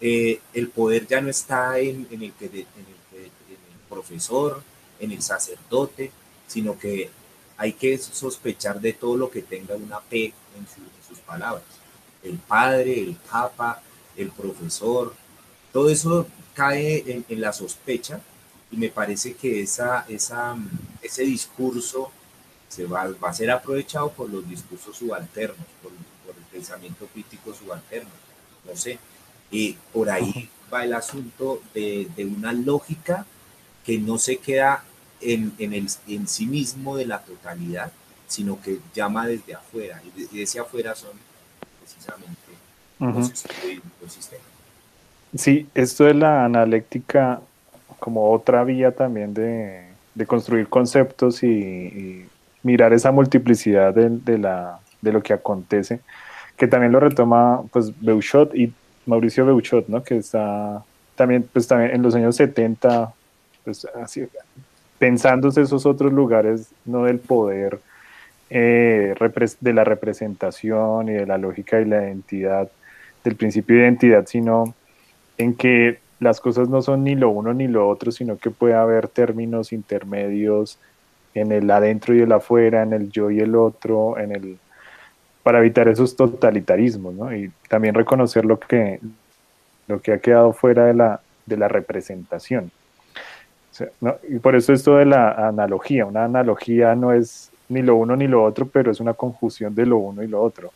eh, 0.00 0.40
el 0.52 0.68
poder 0.68 1.06
ya 1.06 1.20
no 1.20 1.30
está 1.30 1.78
en, 1.78 2.06
en, 2.10 2.22
el 2.22 2.32
que 2.32 2.46
en, 2.46 2.54
el 2.54 2.64
en 2.64 3.24
el 3.24 3.88
profesor, 3.88 4.62
en 5.00 5.12
el 5.12 5.22
sacerdote, 5.22 6.12
sino 6.46 6.78
que 6.78 7.10
hay 7.56 7.72
que 7.72 7.98
sospechar 7.98 8.80
de 8.80 8.92
todo 8.92 9.16
lo 9.16 9.30
que 9.30 9.42
tenga 9.42 9.74
una 9.74 10.00
P 10.00 10.26
en, 10.26 10.32
en 10.56 10.66
sus 11.08 11.18
palabras. 11.18 11.64
El 12.22 12.38
padre, 12.38 13.00
el 13.00 13.16
papa, 13.16 13.82
el 14.16 14.30
profesor, 14.30 15.14
todo 15.72 15.90
eso 15.90 16.26
cae 16.54 17.04
en, 17.10 17.24
en 17.28 17.40
la 17.40 17.52
sospecha 17.52 18.20
y 18.70 18.76
me 18.76 18.88
parece 18.88 19.34
que 19.34 19.62
esa, 19.62 20.04
esa, 20.08 20.56
ese 21.02 21.22
discurso 21.22 22.10
se 22.68 22.86
va, 22.86 23.08
va, 23.22 23.30
a 23.30 23.34
ser 23.34 23.50
aprovechado 23.50 24.10
por 24.12 24.30
los 24.30 24.48
discursos 24.48 24.96
subalternos, 24.96 25.66
por, 25.82 25.92
por, 26.24 26.36
el 26.36 26.44
pensamiento 26.50 27.06
crítico 27.12 27.52
subalterno, 27.52 28.10
no 28.64 28.76
sé. 28.76 28.98
Y 29.50 29.72
por 29.92 30.08
ahí 30.10 30.48
va 30.72 30.84
el 30.84 30.94
asunto 30.94 31.60
de, 31.74 32.08
de 32.16 32.24
una 32.24 32.52
lógica 32.52 33.26
que 33.84 33.98
no 33.98 34.18
se 34.18 34.36
queda 34.36 34.84
en, 35.20 35.52
en, 35.58 35.72
el, 35.74 35.86
en 36.08 36.28
sí 36.28 36.46
mismo 36.46 36.96
de 36.96 37.06
la 37.06 37.20
totalidad, 37.20 37.92
sino 38.26 38.60
que 38.60 38.78
llama 38.94 39.26
desde 39.26 39.54
afuera, 39.54 40.00
y 40.04 40.36
desde 40.36 40.60
afuera 40.60 40.94
son 40.94 41.10
precisamente 41.80 42.38
los, 42.98 44.12
sistemas. 44.12 44.44
Sí, 45.34 45.66
esto 45.74 46.04
de 46.04 46.14
la 46.14 46.44
analéctica 46.44 47.40
como 47.98 48.30
otra 48.30 48.64
vía 48.64 48.92
también 48.92 49.34
de, 49.34 49.86
construir 50.26 50.68
conceptos 50.68 51.42
y, 51.42 52.26
mirar 52.62 52.92
esa 52.92 53.10
multiplicidad 53.10 53.94
de, 53.94 54.38
la, 54.38 54.80
de 55.00 55.12
lo 55.12 55.22
que 55.22 55.32
acontece, 55.32 56.00
que 56.58 56.66
también 56.66 56.92
lo 56.92 57.00
retoma 57.00 57.62
pues 57.72 57.90
Beuchot 57.98 58.54
y 58.54 58.70
Mauricio 59.06 59.46
Beuchot, 59.46 59.88
¿no? 59.88 60.02
que 60.02 60.18
está 60.18 60.84
también, 61.20 61.48
pues, 61.52 61.66
también 61.66 61.94
en 61.94 62.02
los 62.02 62.14
años 62.14 62.36
70, 62.36 63.12
pues, 63.64 63.86
así, 64.02 64.26
pensándose 65.00 65.62
esos 65.62 65.86
otros 65.86 66.12
lugares, 66.12 66.72
no 66.84 67.04
del 67.04 67.18
poder 67.18 67.80
eh, 68.50 69.14
de 69.60 69.72
la 69.72 69.82
representación 69.82 71.08
y 71.08 71.12
de 71.12 71.26
la 71.26 71.38
lógica 71.38 71.80
y 71.80 71.86
la 71.86 72.04
identidad, 72.04 72.70
del 73.24 73.34
principio 73.34 73.76
de 73.76 73.82
identidad, 73.82 74.26
sino 74.26 74.74
en 75.38 75.54
que 75.54 76.00
las 76.20 76.38
cosas 76.38 76.68
no 76.68 76.82
son 76.82 77.02
ni 77.02 77.14
lo 77.14 77.30
uno 77.30 77.54
ni 77.54 77.66
lo 77.66 77.88
otro, 77.88 78.12
sino 78.12 78.36
que 78.36 78.50
puede 78.50 78.74
haber 78.74 79.08
términos 79.08 79.72
intermedios 79.72 80.78
en 81.32 81.50
el 81.50 81.70
adentro 81.70 82.14
y 82.14 82.20
el 82.20 82.32
afuera, 82.32 82.82
en 82.82 82.92
el 82.92 83.10
yo 83.10 83.30
y 83.30 83.40
el 83.40 83.54
otro, 83.54 84.18
en 84.18 84.32
el 84.32 84.58
para 85.42 85.60
evitar 85.60 85.88
esos 85.88 86.14
totalitarismos, 86.14 87.14
¿no? 87.14 87.34
Y 87.34 87.50
también 87.70 87.94
reconocer 87.94 88.44
lo 88.44 88.60
que, 88.60 89.00
lo 89.88 90.02
que 90.02 90.12
ha 90.12 90.18
quedado 90.18 90.52
fuera 90.52 90.84
de 90.84 90.92
la, 90.92 91.22
de 91.46 91.56
la 91.56 91.68
representación. 91.68 92.70
Y 94.28 94.38
por 94.38 94.54
eso 94.56 94.72
esto 94.72 94.96
de 94.96 95.06
la 95.06 95.48
analogía, 95.48 96.06
una 96.06 96.24
analogía 96.24 96.94
no 96.94 97.12
es 97.12 97.50
ni 97.68 97.82
lo 97.82 97.96
uno 97.96 98.16
ni 98.16 98.26
lo 98.26 98.44
otro, 98.44 98.66
pero 98.66 98.90
es 98.90 99.00
una 99.00 99.14
conjunción 99.14 99.74
de 99.74 99.86
lo 99.86 99.98
uno 99.98 100.22
y 100.22 100.26
lo 100.26 100.42
otro. 100.42 100.72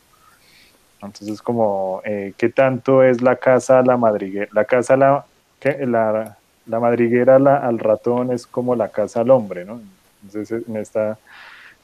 Entonces, 1.02 1.42
como, 1.42 2.00
eh, 2.04 2.32
¿qué 2.36 2.48
tanto 2.48 3.02
es 3.02 3.20
la 3.20 3.36
casa, 3.36 3.82
la 3.82 3.96
madriguera? 3.96 4.48
La 4.52 4.64
casa, 4.64 4.96
la, 4.96 5.26
la, 5.60 6.80
madriguera 6.80 7.36
al 7.36 7.78
ratón 7.78 8.32
es 8.32 8.46
como 8.46 8.74
la 8.74 8.88
casa 8.88 9.20
al 9.20 9.30
hombre, 9.30 9.64
¿no? 9.64 9.80
Entonces, 10.22 10.66
en 10.66 10.76
esta, 10.76 11.18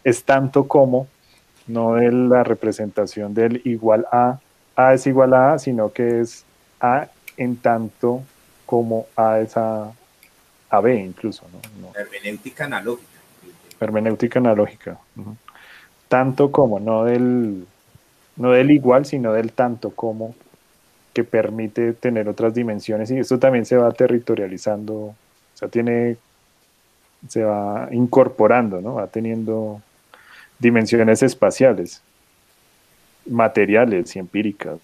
es 0.04 0.24
tanto 0.24 0.66
como, 0.66 1.06
no 1.66 1.94
de 1.94 2.10
la 2.10 2.42
representación 2.42 3.34
del 3.34 3.60
igual 3.64 4.06
a, 4.10 4.38
A 4.74 4.94
es 4.94 5.06
igual 5.06 5.34
a 5.34 5.52
A, 5.52 5.58
sino 5.58 5.92
que 5.92 6.20
es 6.20 6.44
A 6.80 7.08
en 7.36 7.56
tanto 7.56 8.22
como 8.64 9.06
A 9.16 9.40
es 9.40 9.56
a, 10.70 10.80
B 10.80 10.94
incluso. 10.96 11.44
¿no? 11.80 11.92
Hermenéutica 11.98 12.64
analógica. 12.64 13.08
Hermenéutica 13.80 14.38
analógica. 14.38 14.98
Tanto 16.08 16.50
como, 16.50 16.80
no 16.80 17.04
del, 17.04 17.66
no 18.36 18.52
del 18.52 18.70
igual, 18.70 19.06
sino 19.06 19.32
del 19.32 19.52
tanto 19.52 19.90
como 19.90 20.34
que 21.12 21.24
permite 21.24 21.92
tener 21.92 22.28
otras 22.28 22.54
dimensiones 22.54 23.10
y 23.10 23.18
esto 23.18 23.38
también 23.38 23.66
se 23.66 23.76
va 23.76 23.90
territorializando, 23.92 24.94
o 24.94 25.16
sea, 25.54 25.68
tiene, 25.68 26.16
se 27.28 27.42
va 27.42 27.88
incorporando, 27.90 28.80
¿no? 28.80 28.94
Va 28.94 29.08
teniendo 29.08 29.82
dimensiones 30.58 31.22
espaciales, 31.22 32.02
materiales 33.26 34.14
y 34.14 34.18
empíricas. 34.18 34.78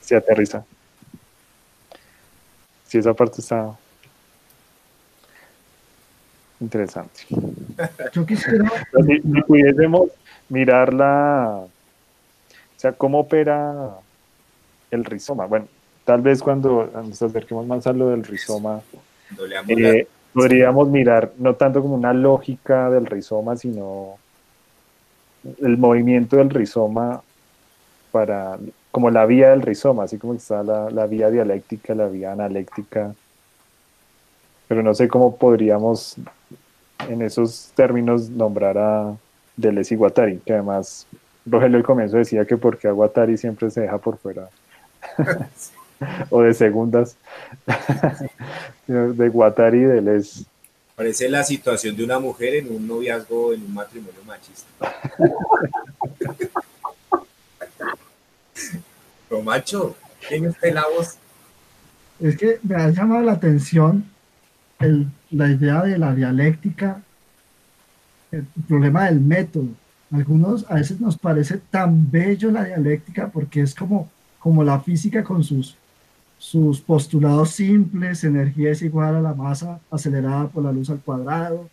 Se 0.00 0.16
aterriza. 0.16 0.64
Sí, 2.88 2.96
esa 2.98 3.12
parte 3.12 3.42
está 3.42 3.76
interesante. 6.58 7.20
Yo 8.12 8.24
quisiera... 8.24 8.70
Si, 9.06 9.20
pudiésemos 9.42 10.08
mirar 10.48 10.94
la... 10.94 11.64
O 11.66 12.80
sea, 12.80 12.92
cómo 12.92 13.20
opera 13.20 13.90
el 14.90 15.04
rizoma. 15.04 15.44
Bueno, 15.44 15.68
tal 16.04 16.22
vez 16.22 16.42
cuando 16.42 16.90
nos 16.94 17.20
acerquemos 17.20 17.66
más 17.66 17.86
a 17.86 17.92
lo 17.92 18.08
del 18.08 18.24
rizoma, 18.24 18.80
podríamos 20.32 20.88
mirar 20.88 21.32
no 21.36 21.54
tanto 21.56 21.82
como 21.82 21.94
una 21.94 22.14
lógica 22.14 22.88
del 22.88 23.04
rizoma, 23.04 23.56
sino 23.56 24.16
el 25.60 25.76
movimiento 25.76 26.36
del 26.36 26.48
rizoma 26.48 27.22
para 28.10 28.58
como 28.90 29.10
la 29.10 29.26
vía 29.26 29.50
del 29.50 29.62
rizoma, 29.62 30.04
así 30.04 30.18
como 30.18 30.34
está 30.34 30.62
la, 30.62 30.90
la 30.90 31.06
vía 31.06 31.30
dialéctica, 31.30 31.94
la 31.94 32.08
vía 32.08 32.32
analéctica, 32.32 33.14
pero 34.66 34.82
no 34.82 34.94
sé 34.94 35.08
cómo 35.08 35.36
podríamos 35.36 36.16
en 37.08 37.22
esos 37.22 37.72
términos 37.74 38.28
nombrar 38.28 38.76
a 38.78 39.16
Deleuze 39.56 39.94
y 39.94 39.96
Guattari, 39.96 40.38
que 40.38 40.52
además 40.52 41.06
Rogelio 41.46 41.78
al 41.78 41.84
comienzo 41.84 42.18
decía 42.18 42.44
que 42.44 42.56
porque 42.56 42.88
a 42.88 42.92
Guattari 42.92 43.36
siempre 43.36 43.70
se 43.70 43.82
deja 43.82 43.98
por 43.98 44.18
fuera 44.18 44.48
o 46.30 46.42
de 46.42 46.54
segundas 46.54 47.16
de 48.86 49.28
Guattari 49.28 49.78
y 49.78 49.84
Deleuze. 49.84 50.44
Parece 50.94 51.28
la 51.28 51.44
situación 51.44 51.96
de 51.96 52.04
una 52.04 52.18
mujer 52.18 52.56
en 52.56 52.74
un 52.74 52.86
noviazgo, 52.86 53.52
en 53.52 53.62
un 53.62 53.72
matrimonio 53.72 54.20
machista. 54.26 54.92
Pero 59.28 59.42
macho, 59.42 59.96
¿quién 60.26 60.46
es 60.46 60.74
la 60.74 60.84
voz? 60.96 61.16
Es 62.20 62.36
que 62.36 62.58
me 62.62 62.74
ha 62.76 62.90
llamado 62.90 63.22
la 63.22 63.32
atención 63.32 64.04
la 65.30 65.48
idea 65.48 65.82
de 65.82 65.98
la 65.98 66.14
dialéctica, 66.14 67.02
el 68.30 68.44
problema 68.66 69.06
del 69.06 69.20
método. 69.20 69.68
Algunos 70.10 70.64
a 70.70 70.74
veces 70.74 71.00
nos 71.00 71.18
parece 71.18 71.58
tan 71.58 72.10
bello 72.10 72.50
la 72.50 72.64
dialéctica 72.64 73.28
porque 73.28 73.60
es 73.60 73.74
como, 73.74 74.08
como 74.38 74.64
la 74.64 74.80
física 74.80 75.22
con 75.22 75.42
sus, 75.44 75.76
sus 76.38 76.80
postulados 76.80 77.50
simples, 77.50 78.24
energía 78.24 78.70
es 78.70 78.82
igual 78.82 79.16
a 79.16 79.20
la 79.20 79.34
masa 79.34 79.80
acelerada 79.90 80.48
por 80.48 80.64
la 80.64 80.72
luz 80.72 80.88
al 80.90 81.00
cuadrado. 81.00 81.68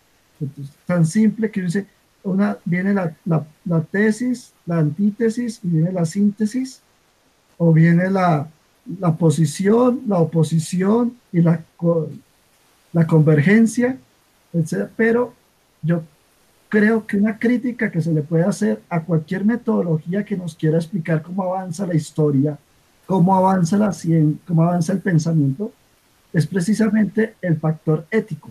tan 0.84 1.06
simple 1.06 1.50
que 1.50 1.62
dice, 1.62 1.86
una, 2.26 2.58
viene 2.64 2.92
la, 2.92 3.14
la, 3.24 3.46
la 3.64 3.80
tesis, 3.82 4.52
la 4.66 4.78
antítesis 4.78 5.60
y 5.62 5.68
viene 5.68 5.92
la 5.92 6.04
síntesis 6.04 6.82
o 7.58 7.72
viene 7.72 8.10
la, 8.10 8.48
posición, 9.18 10.02
la 10.06 10.18
oposición 10.18 11.16
y 11.32 11.40
la, 11.40 11.62
la 12.92 13.06
convergencia, 13.06 13.96
etc. 14.52 14.88
Pero 14.96 15.32
yo 15.82 16.02
creo 16.68 17.06
que 17.06 17.16
una 17.16 17.38
crítica 17.38 17.90
que 17.90 18.02
se 18.02 18.12
le 18.12 18.22
puede 18.22 18.44
hacer 18.44 18.82
a 18.88 19.02
cualquier 19.02 19.44
metodología 19.44 20.24
que 20.24 20.36
nos 20.36 20.54
quiera 20.54 20.78
explicar 20.78 21.22
cómo 21.22 21.42
avanza 21.42 21.86
la 21.86 21.94
historia, 21.94 22.58
cómo 23.06 23.34
avanza 23.36 23.76
la 23.78 23.92
ciencia, 23.92 24.38
cómo 24.46 24.62
avanza 24.62 24.92
el 24.92 25.00
pensamiento, 25.00 25.72
es 26.32 26.46
precisamente 26.46 27.34
el 27.40 27.56
factor 27.56 28.06
ético. 28.10 28.50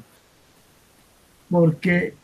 Porque 1.49 2.15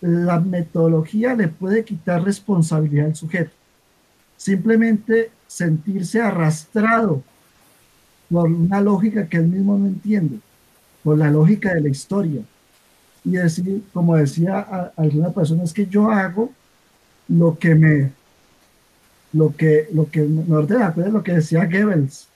la 0.00 0.40
metodología 0.40 1.34
le 1.34 1.48
puede 1.48 1.84
quitar 1.84 2.22
responsabilidad 2.22 3.06
al 3.06 3.16
sujeto. 3.16 3.50
Simplemente 4.36 5.30
sentirse 5.46 6.20
arrastrado 6.20 7.22
por 8.30 8.50
una 8.50 8.80
lógica 8.80 9.26
que 9.26 9.38
él 9.38 9.48
mismo 9.48 9.78
no 9.78 9.86
entiende, 9.86 10.38
por 11.02 11.18
la 11.18 11.30
lógica 11.30 11.74
de 11.74 11.80
la 11.80 11.88
historia. 11.88 12.42
Y 13.24 13.32
decir, 13.32 13.82
como 13.92 14.16
decía 14.16 14.92
alguna 14.96 15.30
persona, 15.30 15.64
es 15.64 15.72
que 15.72 15.86
yo 15.86 16.10
hago 16.10 16.52
lo 17.26 17.58
que 17.58 17.74
me, 17.74 18.12
lo 19.32 19.54
que, 19.54 19.88
lo 19.92 20.10
que 20.10 20.22
me 20.22 20.54
ordena, 20.54 20.94
lo 20.96 21.22
que 21.22 21.32
decía 21.32 21.66
Goebbels. 21.66 22.28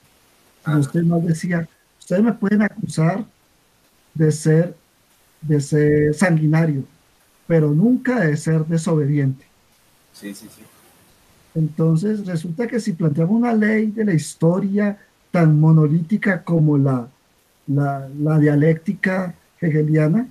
Ah. 0.63 0.77
Usted 0.77 1.03
nos 1.03 1.25
decía, 1.25 1.67
ustedes 1.99 2.23
me 2.23 2.33
pueden 2.33 2.61
acusar 2.61 3.25
de 4.13 4.31
ser, 4.31 4.75
de 5.41 5.59
ser 5.59 6.13
sanguinario, 6.13 6.83
pero 7.47 7.71
nunca 7.71 8.21
de 8.21 8.37
ser 8.37 8.65
desobediente. 8.65 9.45
Sí, 10.13 10.33
sí, 10.33 10.47
sí. 10.55 10.63
Entonces, 11.55 12.25
resulta 12.25 12.67
que 12.67 12.79
si 12.79 12.93
planteamos 12.93 13.35
una 13.35 13.53
ley 13.53 13.87
de 13.87 14.05
la 14.05 14.13
historia 14.13 14.97
tan 15.31 15.59
monolítica 15.59 16.43
como 16.43 16.77
la, 16.77 17.07
la, 17.67 18.39
dialéctica 18.39 19.35
hegeliana, 19.59 20.27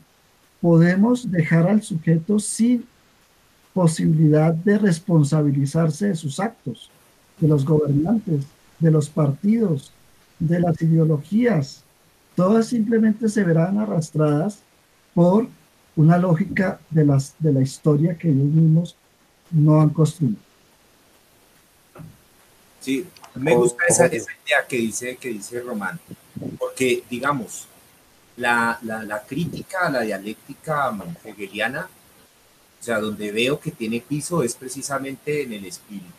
podemos 0.60 1.30
dejar 1.30 1.68
al 1.68 1.82
sujeto 1.82 2.38
sin 2.38 2.84
posibilidad 3.72 4.52
de 4.52 4.78
responsabilizarse 4.78 6.08
de 6.08 6.14
sus 6.14 6.38
actos, 6.40 6.90
de 7.38 7.48
los 7.48 7.64
gobernantes, 7.64 8.44
de 8.78 8.90
los 8.90 9.08
partidos, 9.08 9.92
de 10.38 10.60
las 10.60 10.80
ideologías. 10.82 11.84
Todas 12.36 12.66
simplemente 12.66 13.28
se 13.28 13.44
verán 13.44 13.78
arrastradas 13.78 14.60
por 15.14 15.48
una 15.96 16.18
lógica 16.18 16.80
de, 16.90 17.04
las, 17.04 17.34
de 17.38 17.52
la 17.52 17.60
historia 17.60 18.16
que 18.16 18.28
ellos 18.28 18.44
mismos 18.44 18.96
no 19.50 19.80
han 19.80 19.90
construido. 19.90 20.36
Sí, 22.80 23.06
me 23.34 23.54
gusta 23.54 23.84
esa, 23.88 24.06
idea 24.06 24.66
que 24.68 24.76
dice, 24.76 25.16
que 25.16 25.28
dice 25.28 25.60
Román, 25.60 26.00
porque 26.58 27.04
digamos, 27.08 27.68
la, 28.36 29.24
crítica 29.28 29.86
a 29.86 29.90
la 29.90 30.00
dialéctica 30.00 30.92
hegeliana, 31.24 31.88
o 32.80 32.84
sea, 32.84 32.98
donde 32.98 33.30
veo 33.30 33.60
que 33.60 33.70
tiene 33.70 34.00
piso 34.00 34.42
es 34.42 34.54
precisamente 34.54 35.42
en 35.42 35.52
el 35.52 35.64
espíritu, 35.64 36.12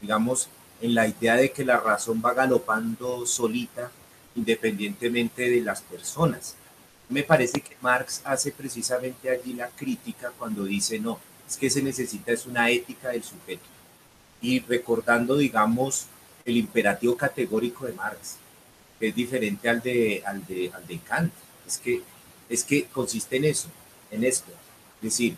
digamos, 0.00 0.48
en 0.82 0.94
la 0.94 1.08
idea 1.08 1.36
de 1.36 1.50
que 1.50 1.64
la 1.64 1.78
razón 1.78 2.22
va 2.24 2.34
galopando 2.34 3.26
solita, 3.26 3.90
independientemente 4.36 5.48
de 5.48 5.62
las 5.62 5.80
personas. 5.80 6.54
Me 7.08 7.22
parece 7.22 7.60
que 7.60 7.76
Marx 7.80 8.20
hace 8.24 8.52
precisamente 8.52 9.30
allí 9.30 9.54
la 9.54 9.68
crítica 9.68 10.32
cuando 10.38 10.64
dice, 10.64 10.98
no, 10.98 11.18
es 11.48 11.56
que 11.56 11.70
se 11.70 11.82
necesita 11.82 12.32
es 12.32 12.46
una 12.46 12.70
ética 12.70 13.08
del 13.08 13.24
sujeto 13.24 13.64
y 14.40 14.60
recordando, 14.60 15.36
digamos, 15.36 16.06
el 16.44 16.56
imperativo 16.56 17.16
categórico 17.16 17.86
de 17.86 17.92
Marx, 17.94 18.36
que 18.98 19.08
es 19.08 19.14
diferente 19.14 19.68
al 19.68 19.80
de, 19.80 20.22
al 20.24 20.46
de, 20.46 20.70
al 20.74 20.86
de 20.86 20.98
Kant. 20.98 21.32
Es 21.66 21.78
que, 21.78 22.02
es 22.48 22.64
que 22.64 22.84
consiste 22.84 23.36
en 23.36 23.44
eso, 23.44 23.68
en 24.10 24.24
esto. 24.24 24.50
Es 24.96 25.02
decir, 25.02 25.36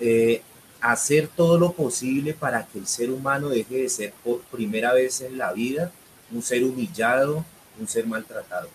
eh, 0.00 0.42
hacer 0.80 1.28
todo 1.28 1.58
lo 1.58 1.72
posible 1.72 2.34
para 2.34 2.66
que 2.66 2.78
el 2.78 2.86
ser 2.86 3.10
humano 3.10 3.48
deje 3.48 3.78
de 3.82 3.88
ser 3.88 4.12
por 4.22 4.40
primera 4.42 4.92
vez 4.92 5.20
en 5.22 5.38
la 5.38 5.52
vida 5.52 5.90
un 6.30 6.42
ser 6.42 6.64
humillado, 6.64 7.44
un 7.78 7.88
ser 7.88 8.06
maltratado. 8.06 8.68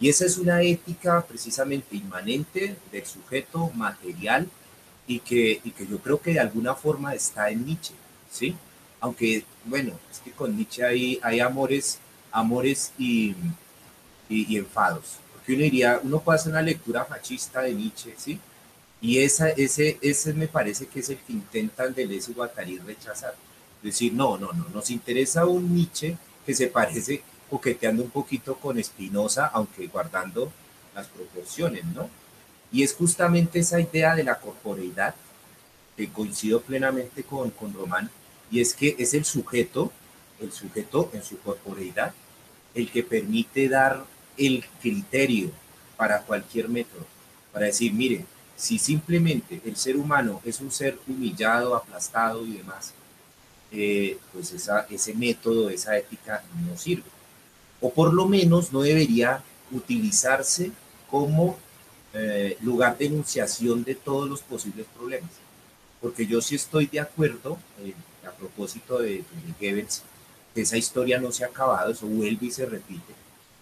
Y 0.00 0.08
esa 0.08 0.26
es 0.26 0.38
una 0.38 0.62
ética 0.62 1.24
precisamente 1.26 1.96
inmanente 1.96 2.76
del 2.92 3.04
sujeto 3.04 3.70
material 3.74 4.48
y 5.06 5.20
que, 5.20 5.60
y 5.64 5.70
que 5.72 5.86
yo 5.86 5.98
creo 5.98 6.20
que 6.20 6.34
de 6.34 6.40
alguna 6.40 6.74
forma 6.74 7.14
está 7.14 7.50
en 7.50 7.64
Nietzsche, 7.64 7.94
¿sí? 8.30 8.54
Aunque, 9.00 9.44
bueno, 9.64 9.98
es 10.10 10.20
que 10.20 10.30
con 10.32 10.54
Nietzsche 10.56 10.84
hay, 10.84 11.18
hay 11.22 11.40
amores, 11.40 11.98
amores 12.30 12.92
y, 12.98 13.34
y, 14.28 14.56
enfados. 14.56 15.16
Porque 15.32 15.54
uno 15.54 15.62
diría, 15.62 16.00
uno 16.02 16.20
puede 16.20 16.38
hacer 16.38 16.52
una 16.52 16.62
lectura 16.62 17.04
fascista 17.04 17.62
de 17.62 17.74
Nietzsche, 17.74 18.14
¿sí? 18.16 18.38
Y 19.00 19.18
esa, 19.18 19.48
ese, 19.50 19.98
ese 20.02 20.34
me 20.34 20.48
parece 20.48 20.86
que 20.86 21.00
es 21.00 21.08
el 21.08 21.18
que 21.18 21.32
intentan 21.32 21.94
Deleuze 21.94 22.30
y 22.30 22.34
Guattari 22.34 22.78
rechazar. 22.78 23.34
Decir, 23.82 24.12
no, 24.12 24.36
no, 24.36 24.52
no, 24.52 24.68
nos 24.74 24.90
interesa 24.90 25.46
un 25.46 25.74
Nietzsche 25.74 26.16
que 26.44 26.54
se 26.54 26.66
parece 26.66 27.22
coqueteando 27.50 28.02
un 28.02 28.10
poquito 28.10 28.56
con 28.56 28.82
Spinoza, 28.82 29.46
aunque 29.46 29.86
guardando 29.86 30.52
las 30.94 31.06
proporciones, 31.06 31.84
¿no? 31.86 32.08
Y 32.70 32.82
es 32.82 32.94
justamente 32.94 33.60
esa 33.60 33.80
idea 33.80 34.14
de 34.14 34.24
la 34.24 34.38
corporeidad, 34.38 35.14
que 35.96 36.08
coincido 36.08 36.60
plenamente 36.60 37.22
con, 37.22 37.50
con 37.50 37.72
Román, 37.72 38.10
y 38.50 38.60
es 38.60 38.74
que 38.74 38.96
es 38.98 39.14
el 39.14 39.24
sujeto, 39.24 39.92
el 40.40 40.52
sujeto 40.52 41.10
en 41.12 41.22
su 41.22 41.38
corporeidad, 41.40 42.12
el 42.74 42.90
que 42.90 43.02
permite 43.02 43.68
dar 43.68 44.04
el 44.36 44.64
criterio 44.80 45.50
para 45.96 46.22
cualquier 46.22 46.68
método, 46.68 47.04
para 47.52 47.66
decir, 47.66 47.92
mire, 47.92 48.24
si 48.56 48.78
simplemente 48.78 49.60
el 49.64 49.76
ser 49.76 49.96
humano 49.96 50.40
es 50.44 50.60
un 50.60 50.70
ser 50.70 50.98
humillado, 51.06 51.74
aplastado 51.76 52.44
y 52.46 52.54
demás, 52.58 52.92
eh, 53.70 54.18
pues 54.32 54.52
ese 54.52 55.14
método, 55.14 55.70
esa 55.70 55.96
ética 55.96 56.42
no 56.66 56.76
sirve. 56.76 57.04
O 57.80 57.92
por 57.92 58.12
lo 58.12 58.26
menos 58.26 58.72
no 58.72 58.82
debería 58.82 59.42
utilizarse 59.70 60.72
como 61.10 61.56
eh, 62.14 62.56
lugar 62.62 62.96
de 62.98 63.06
enunciación 63.06 63.84
de 63.84 63.94
todos 63.94 64.28
los 64.28 64.40
posibles 64.42 64.86
problemas. 64.96 65.30
Porque 66.00 66.26
yo 66.26 66.40
sí 66.40 66.54
estoy 66.54 66.86
de 66.86 67.00
acuerdo, 67.00 67.58
eh, 67.80 67.94
a 68.26 68.30
propósito 68.30 68.98
de, 68.98 69.16
de 69.18 69.24
Goebbels, 69.60 70.02
que 70.54 70.62
esa 70.62 70.76
historia 70.76 71.20
no 71.20 71.32
se 71.32 71.44
ha 71.44 71.48
acabado, 71.48 71.92
eso 71.92 72.06
vuelve 72.06 72.46
y 72.46 72.50
se 72.50 72.66
repite. 72.66 73.14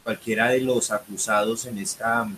Cualquiera 0.04 0.50
de 0.50 0.60
los 0.60 0.90
acusados 0.90 1.66
en, 1.66 1.78
esta, 1.78 2.28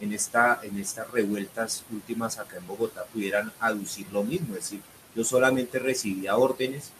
en, 0.00 0.12
esta, 0.12 0.60
en 0.62 0.78
estas 0.78 1.10
revueltas 1.10 1.84
últimas 1.92 2.38
acá 2.38 2.56
en 2.56 2.66
Bogotá 2.66 3.04
pudieran 3.12 3.52
aducir 3.60 4.06
lo 4.10 4.24
mismo, 4.24 4.54
es 4.54 4.62
decir, 4.62 4.80
yo 5.14 5.24
solamente 5.24 5.78
recibía 5.78 6.36
órdenes, 6.36 6.90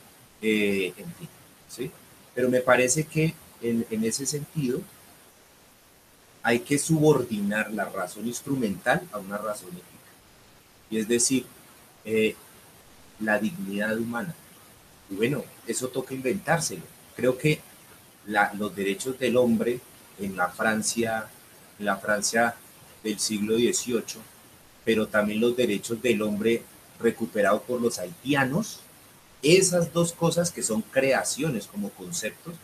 eh, 0.42 0.92
en 0.96 1.12
fin, 1.14 1.28
¿sí? 1.68 1.90
Pero 2.34 2.48
me 2.48 2.60
parece 2.60 3.04
que 3.04 3.34
en, 3.64 3.86
en 3.90 4.04
ese 4.04 4.26
sentido, 4.26 4.80
hay 6.44 6.60
que 6.60 6.78
subordinar 6.78 7.72
la 7.72 7.86
razón 7.86 8.26
instrumental 8.26 9.02
a 9.12 9.18
una 9.18 9.38
razón 9.38 9.70
ética. 9.70 9.88
Y 10.90 10.98
es 10.98 11.08
decir, 11.08 11.46
eh, 12.04 12.36
la 13.18 13.38
dignidad 13.38 13.96
humana. 13.96 14.34
Y 15.08 15.14
bueno, 15.14 15.42
eso 15.66 15.88
toca 15.88 16.14
inventárselo. 16.14 16.82
Creo 17.16 17.38
que 17.38 17.60
los 18.26 18.76
derechos 18.76 19.18
del 19.18 19.38
hombre 19.38 19.80
en 20.18 20.36
la 20.36 20.48
Francia, 20.48 21.28
en 21.78 21.86
la 21.86 21.96
Francia 21.96 22.54
del 23.02 23.18
siglo 23.18 23.56
XVIII, 23.56 24.20
pero 24.84 25.08
también 25.08 25.40
los 25.40 25.56
derechos 25.56 26.00
del 26.02 26.20
hombre 26.20 26.62
recuperados 27.00 27.62
por 27.62 27.80
los 27.80 27.98
haitianos, 27.98 28.80
esas 29.42 29.92
dos 29.94 30.12
cosas 30.12 30.50
que 30.50 30.62
son 30.62 30.82
creaciones 30.82 31.66
como 31.66 31.88
conceptos, 31.90 32.54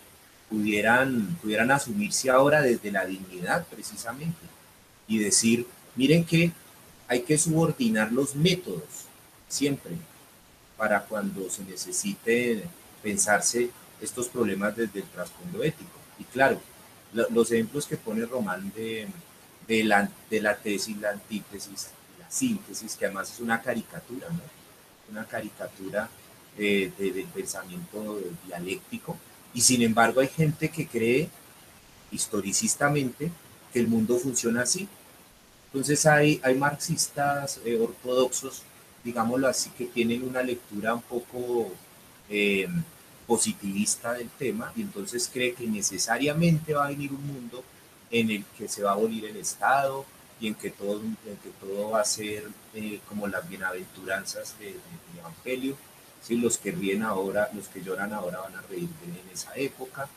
pudieran, 0.51 1.39
pudieran 1.41 1.71
asumirse 1.71 2.29
ahora 2.29 2.61
desde 2.61 2.91
la 2.91 3.07
dignidad 3.07 3.65
precisamente 3.69 4.39
y 5.07 5.19
decir, 5.19 5.67
miren 5.97 6.25
que 6.25 6.53
hay 7.09 7.23
que 7.23 7.39
subordinar 7.39 8.13
los 8.13 8.35
métodos 8.35 9.07
siempre 9.49 9.93
para 10.77 11.03
cuando 11.03 11.49
se 11.49 11.65
necesite 11.65 12.65
pensarse 13.03 13.71
estos 14.01 14.29
problemas 14.29 14.77
desde 14.77 15.01
el 15.01 15.07
trasfondo 15.07 15.63
ético. 15.63 15.91
Y 16.19 16.25
claro, 16.25 16.61
los 17.13 17.51
ejemplos 17.51 17.87
que 17.87 17.97
pone 17.97 18.25
Román 18.27 18.73
de, 18.75 19.09
de, 19.67 19.85
la, 19.85 20.11
de 20.31 20.41
la 20.41 20.57
tesis, 20.57 20.97
la 20.99 21.11
antítesis, 21.11 21.89
la 22.19 22.31
síntesis, 22.31 22.97
que 22.97 23.07
además 23.07 23.33
es 23.33 23.41
una 23.41 23.61
caricatura. 23.61 24.29
Una 25.11 25.25
caricatura 25.25 26.09
eh, 26.57 26.93
del 26.97 27.27
pensamiento 27.27 28.21
dialéctico, 28.47 29.19
y 29.53 29.61
sin 29.61 29.83
embargo 29.83 30.21
hay 30.21 30.29
gente 30.29 30.69
que 30.69 30.87
cree 30.87 31.29
historicistamente 32.11 33.31
que 33.73 33.81
el 33.81 33.89
mundo 33.89 34.19
funciona 34.19 34.63
así. 34.63 34.89
Entonces 35.67 36.05
hay, 36.07 36.41
hay 36.43 36.57
marxistas 36.57 37.61
eh, 37.65 37.79
ortodoxos, 37.81 38.63
digámoslo 39.05 39.49
así, 39.49 39.71
que 39.71 39.87
tienen 39.87 40.25
una 40.25 40.43
lectura 40.43 40.95
un 40.95 41.03
poco 41.03 41.73
eh, 42.29 42.69
positivista 43.27 44.15
del 44.15 44.29
tema 44.31 44.73
y 44.75 44.83
entonces 44.83 45.31
cree 45.33 45.55
que 45.55 45.67
necesariamente 45.67 46.75
va 46.75 46.87
a 46.87 46.89
venir 46.89 47.13
un 47.13 47.25
mundo 47.25 47.63
en 48.11 48.31
el 48.31 48.45
que 48.59 48.69
se 48.69 48.83
va 48.83 48.91
a 48.91 48.95
abolir 48.95 49.25
el 49.25 49.37
Estado 49.37 50.05
y 50.41 50.49
en 50.49 50.55
que 50.55 50.71
todo, 50.71 51.01
en 51.01 51.17
que 51.43 51.51
todo 51.61 51.91
va 51.91 52.01
a 52.01 52.05
ser 52.05 52.49
eh, 52.75 52.99
como 53.09 53.29
las 53.29 53.49
bienaventuranzas 53.49 54.59
del 54.59 54.75
Evangelio 55.17 55.77
¿sí? 56.23 56.37
Los 56.37 56.59
que 56.59 56.73
ríen 56.73 57.03
ahora, 57.03 57.51
los 57.55 57.69
que 57.69 57.83
lloran 57.83 58.13
ahora 58.13 58.41
van 58.41 58.57
a 58.57 58.63
reír 58.63 58.89
en 59.05 59.33
esa 59.33 59.55
época. 59.57 60.09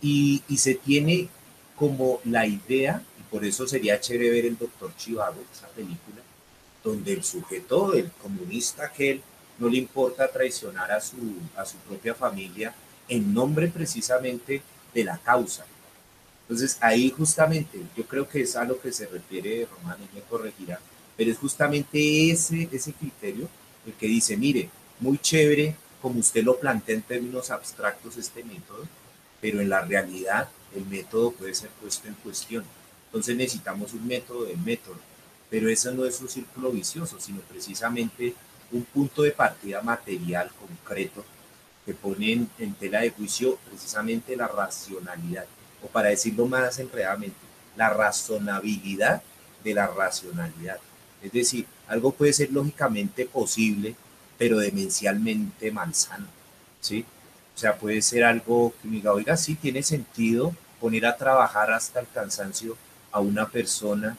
Y, 0.00 0.42
y, 0.48 0.58
se 0.58 0.74
tiene 0.74 1.28
como 1.74 2.20
la 2.24 2.46
idea, 2.46 3.02
y 3.18 3.22
por 3.30 3.44
eso 3.44 3.66
sería 3.66 4.00
chévere 4.00 4.30
ver 4.30 4.46
el 4.46 4.58
Doctor 4.58 4.94
Chivago, 4.96 5.42
esa 5.52 5.68
película, 5.68 6.22
donde 6.84 7.12
el 7.14 7.24
sujeto, 7.24 7.94
el 7.94 8.10
comunista 8.12 8.86
aquel, 8.86 9.22
no 9.58 9.68
le 9.68 9.78
importa 9.78 10.28
traicionar 10.28 10.92
a 10.92 11.00
su, 11.00 11.16
a 11.56 11.64
su 11.64 11.76
propia 11.78 12.14
familia 12.14 12.74
en 13.08 13.32
nombre 13.32 13.68
precisamente 13.68 14.62
de 14.92 15.04
la 15.04 15.18
causa. 15.18 15.64
Entonces 16.42 16.78
ahí 16.80 17.10
justamente, 17.10 17.80
yo 17.96 18.06
creo 18.06 18.28
que 18.28 18.42
es 18.42 18.54
a 18.56 18.64
lo 18.64 18.80
que 18.80 18.92
se 18.92 19.06
refiere 19.06 19.66
Román, 19.66 19.98
y 20.00 20.14
me 20.14 20.22
corregirá, 20.22 20.78
pero 21.16 21.30
es 21.30 21.38
justamente 21.38 22.30
ese, 22.30 22.68
ese 22.70 22.92
criterio 22.92 23.48
el 23.86 23.94
que 23.94 24.06
dice, 24.06 24.36
mire, 24.36 24.68
muy 25.00 25.18
chévere 25.18 25.74
como 26.00 26.20
usted 26.20 26.44
lo 26.44 26.58
plantea 26.58 26.94
en 26.94 27.02
términos 27.02 27.50
abstractos 27.50 28.16
este 28.16 28.44
método, 28.44 28.86
pero 29.40 29.60
en 29.60 29.68
la 29.68 29.80
realidad 29.82 30.48
el 30.74 30.86
método 30.86 31.32
puede 31.32 31.54
ser 31.54 31.70
puesto 31.70 32.08
en 32.08 32.14
cuestión. 32.14 32.64
Entonces 33.06 33.36
necesitamos 33.36 33.92
un 33.92 34.06
método 34.06 34.44
de 34.44 34.56
método, 34.56 34.96
pero 35.50 35.68
eso 35.68 35.90
no 35.92 36.04
es 36.04 36.20
un 36.20 36.28
círculo 36.28 36.70
vicioso, 36.70 37.18
sino 37.18 37.40
precisamente 37.40 38.34
un 38.72 38.84
punto 38.84 39.22
de 39.22 39.30
partida 39.30 39.80
material 39.82 40.50
concreto 40.58 41.24
que 41.84 41.94
pone 41.94 42.46
en, 42.58 42.74
tela 42.74 43.00
de 43.00 43.10
juicio 43.10 43.58
precisamente 43.68 44.36
la 44.36 44.48
racionalidad, 44.48 45.46
o 45.82 45.86
para 45.86 46.08
decirlo 46.08 46.46
más 46.46 46.78
enredadamente, 46.78 47.36
la 47.76 47.90
razonabilidad 47.90 49.22
de 49.62 49.74
la 49.74 49.86
racionalidad. 49.86 50.78
Es 51.22 51.32
decir, 51.32 51.66
algo 51.86 52.10
puede 52.10 52.32
ser 52.32 52.50
lógicamente 52.50 53.24
posible 53.26 53.94
pero 54.38 54.58
demencialmente 54.58 55.70
malsano, 55.70 56.26
¿sí? 56.80 57.04
O 57.54 57.58
sea, 57.58 57.76
puede 57.76 58.02
ser 58.02 58.24
algo 58.24 58.74
que 58.82 58.88
me 58.88 58.96
diga, 58.96 59.12
oiga, 59.12 59.36
sí, 59.36 59.54
tiene 59.54 59.82
sentido 59.82 60.54
poner 60.80 61.06
a 61.06 61.16
trabajar 61.16 61.70
hasta 61.70 62.00
el 62.00 62.06
cansancio 62.12 62.76
a 63.12 63.20
una 63.20 63.48
persona 63.48 64.16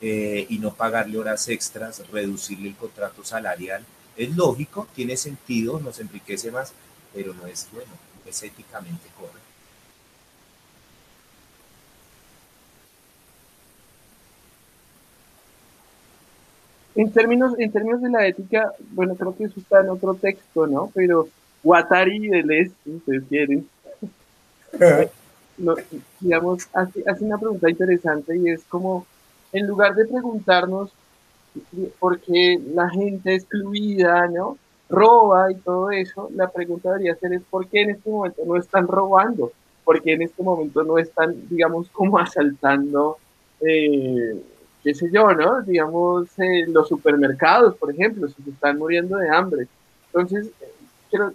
eh, 0.00 0.46
y 0.48 0.58
no 0.58 0.72
pagarle 0.72 1.18
horas 1.18 1.48
extras, 1.48 2.02
reducirle 2.10 2.68
el 2.68 2.76
contrato 2.76 3.24
salarial. 3.24 3.84
Es 4.16 4.36
lógico, 4.36 4.86
tiene 4.94 5.16
sentido, 5.16 5.80
nos 5.80 5.98
enriquece 5.98 6.50
más, 6.50 6.72
pero 7.12 7.34
no 7.34 7.46
es 7.46 7.68
bueno, 7.72 7.90
es 8.24 8.42
éticamente 8.42 9.08
correcto. 9.18 9.49
En 17.00 17.10
términos, 17.12 17.54
en 17.58 17.72
términos 17.72 18.02
de 18.02 18.10
la 18.10 18.26
ética, 18.26 18.74
bueno, 18.90 19.14
creo 19.14 19.34
que 19.34 19.44
eso 19.44 19.58
está 19.58 19.80
en 19.80 19.88
otro 19.88 20.12
texto, 20.12 20.66
¿no? 20.66 20.90
Pero 20.94 21.28
Guattari 21.62 22.26
y 22.26 22.28
Deleuze, 22.28 22.74
si 22.84 22.90
ustedes 22.90 23.22
quieren, 23.26 23.66
digamos, 26.20 26.68
hace, 26.74 27.02
hace 27.06 27.24
una 27.24 27.38
pregunta 27.38 27.70
interesante 27.70 28.36
y 28.36 28.50
es 28.50 28.62
como, 28.64 29.06
en 29.50 29.66
lugar 29.66 29.94
de 29.94 30.04
preguntarnos 30.04 30.92
por 31.98 32.20
qué 32.20 32.60
la 32.74 32.90
gente 32.90 33.34
excluida, 33.34 34.28
¿no? 34.28 34.58
Roba 34.90 35.50
y 35.50 35.54
todo 35.54 35.90
eso, 35.90 36.28
la 36.34 36.50
pregunta 36.50 36.90
debería 36.90 37.14
ser 37.14 37.32
es 37.32 37.42
por 37.48 37.66
qué 37.68 37.80
en 37.80 37.90
este 37.92 38.10
momento 38.10 38.42
no 38.44 38.56
están 38.58 38.86
robando, 38.86 39.52
por 39.84 40.02
qué 40.02 40.12
en 40.12 40.20
este 40.20 40.42
momento 40.42 40.84
no 40.84 40.98
están, 40.98 41.48
digamos, 41.48 41.88
como 41.88 42.18
asaltando 42.18 43.16
eh, 43.62 44.38
qué 44.82 44.94
sé 44.94 45.10
yo, 45.12 45.32
¿no? 45.34 45.62
Digamos, 45.62 46.28
eh, 46.38 46.66
los 46.68 46.88
supermercados, 46.88 47.76
por 47.76 47.90
ejemplo, 47.90 48.28
si 48.28 48.42
se 48.42 48.50
están 48.50 48.78
muriendo 48.78 49.16
de 49.16 49.28
hambre. 49.28 49.66
Entonces, 50.06 50.48
eh, 50.60 51.32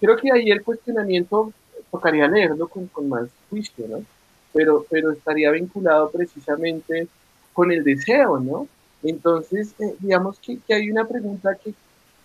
creo, 0.00 0.16
que 0.16 0.32
ahí 0.32 0.50
el 0.50 0.62
cuestionamiento 0.62 1.52
tocaría 1.90 2.28
leerlo 2.28 2.68
con, 2.68 2.86
con 2.88 3.08
más 3.08 3.28
juicio, 3.50 3.86
¿no? 3.88 4.04
Pero, 4.52 4.84
pero 4.90 5.12
estaría 5.12 5.50
vinculado 5.50 6.10
precisamente 6.10 7.08
con 7.52 7.72
el 7.72 7.84
deseo, 7.84 8.40
¿no? 8.40 8.68
Entonces, 9.02 9.74
eh, 9.78 9.94
digamos 10.00 10.38
que, 10.40 10.58
que, 10.58 10.74
hay 10.74 10.90
una 10.90 11.06
pregunta 11.06 11.54
que, 11.54 11.72